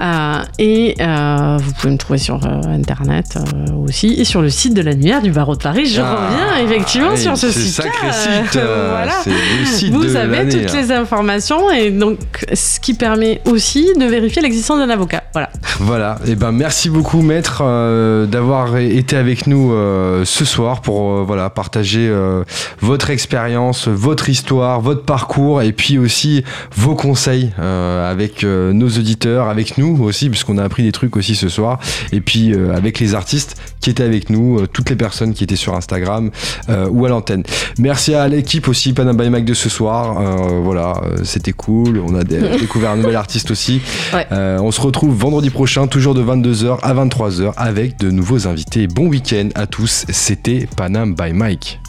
Euh, 0.00 0.42
et 0.60 0.94
euh, 1.00 1.58
vous 1.60 1.72
pouvez 1.72 1.92
me 1.92 1.98
trouver 1.98 2.18
sur 2.20 2.36
euh, 2.46 2.60
internet 2.68 3.36
euh, 3.36 3.72
aussi 3.74 4.14
et 4.14 4.24
sur 4.24 4.40
le 4.42 4.48
site 4.48 4.74
de 4.74 4.80
l'annuaire 4.80 5.20
du 5.22 5.32
barreau 5.32 5.56
de 5.56 5.62
Paris. 5.62 5.86
Je 5.86 6.00
Ah, 6.00 6.14
reviens 6.28 6.64
effectivement 6.70 7.10
oui, 7.12 7.18
sur 7.18 7.36
ce 7.36 7.50
c'est 7.50 7.60
site. 7.60 7.74
sacré 7.82 8.12
site, 8.12 8.56
euh, 8.56 8.94
voilà. 8.96 9.12
c'est 9.24 9.30
le 9.30 9.66
site 9.66 9.92
vous 9.92 10.04
de 10.04 10.14
avez 10.16 10.48
toutes 10.48 10.72
là. 10.72 10.80
les 10.80 10.92
informations 10.92 11.70
et 11.72 11.90
donc 11.90 12.18
ce 12.52 12.78
qui 12.78 12.94
permet 12.94 13.40
aussi 13.46 13.88
de 13.98 14.04
vérifier 14.04 14.40
l'existence 14.40 14.78
d'un 14.78 14.90
avocat. 14.90 15.24
Voilà. 15.32 15.50
Voilà, 15.80 16.18
et 16.26 16.36
ben 16.36 16.52
merci 16.52 16.90
beaucoup 16.90 17.20
maître 17.22 17.62
euh, 17.64 18.26
d'avoir 18.26 18.76
été 18.76 19.16
avec 19.16 19.46
nous 19.48 19.72
euh, 19.72 20.24
ce 20.24 20.44
soir 20.44 20.80
pour 20.80 21.10
euh, 21.12 21.24
voilà 21.26 21.50
partager 21.50 22.06
euh, 22.08 22.44
votre 22.80 23.10
expérience, 23.10 23.88
votre 23.88 24.28
histoire, 24.28 24.80
votre 24.80 25.02
parcours 25.04 25.62
et 25.62 25.72
puis 25.72 25.98
aussi 25.98 26.44
vos 26.76 26.94
conseils 26.94 27.50
euh, 27.58 28.07
avec 28.08 28.44
euh, 28.44 28.72
nos 28.72 28.88
auditeurs, 28.88 29.48
avec 29.48 29.78
nous 29.78 30.02
aussi 30.02 30.28
puisqu'on 30.30 30.58
a 30.58 30.64
appris 30.64 30.82
des 30.82 30.92
trucs 30.92 31.16
aussi 31.16 31.34
ce 31.34 31.48
soir 31.48 31.78
et 32.12 32.20
puis 32.20 32.52
euh, 32.52 32.74
avec 32.74 33.00
les 33.00 33.14
artistes 33.14 33.56
qui 33.80 33.90
étaient 33.90 34.02
avec 34.02 34.30
nous, 34.30 34.58
euh, 34.58 34.66
toutes 34.66 34.90
les 34.90 34.96
personnes 34.96 35.34
qui 35.34 35.44
étaient 35.44 35.56
sur 35.56 35.74
Instagram 35.74 36.30
ou 36.90 37.06
à 37.06 37.08
l'antenne. 37.08 37.42
Merci 37.78 38.14
à 38.14 38.28
l'équipe 38.28 38.68
aussi 38.68 38.92
Panam 38.92 39.16
by 39.16 39.30
Mac 39.30 39.44
de 39.44 39.54
ce 39.54 39.68
soir. 39.68 40.20
Voilà, 40.62 41.00
c'était 41.24 41.52
cool. 41.52 41.98
On 42.04 42.14
a 42.14 42.24
dé- 42.24 42.40
découvert 42.60 42.90
un 42.90 42.96
nouvel 42.96 43.16
artiste 43.16 43.50
aussi. 43.50 43.80
Ouais. 44.12 44.26
On 44.30 44.70
se 44.70 44.80
retrouve 44.80 45.14
vendredi 45.16 45.50
prochain, 45.50 45.86
toujours 45.86 46.14
de 46.14 46.22
22h 46.22 46.78
à 46.82 46.94
23h 46.94 47.52
avec 47.56 47.98
de 47.98 48.10
nouveaux 48.10 48.46
invités. 48.46 48.86
Bon 48.86 49.06
week-end 49.08 49.48
à 49.54 49.66
tous. 49.66 50.04
C'était 50.10 50.68
Panam 50.76 51.14
by 51.14 51.32
Mike. 51.32 51.80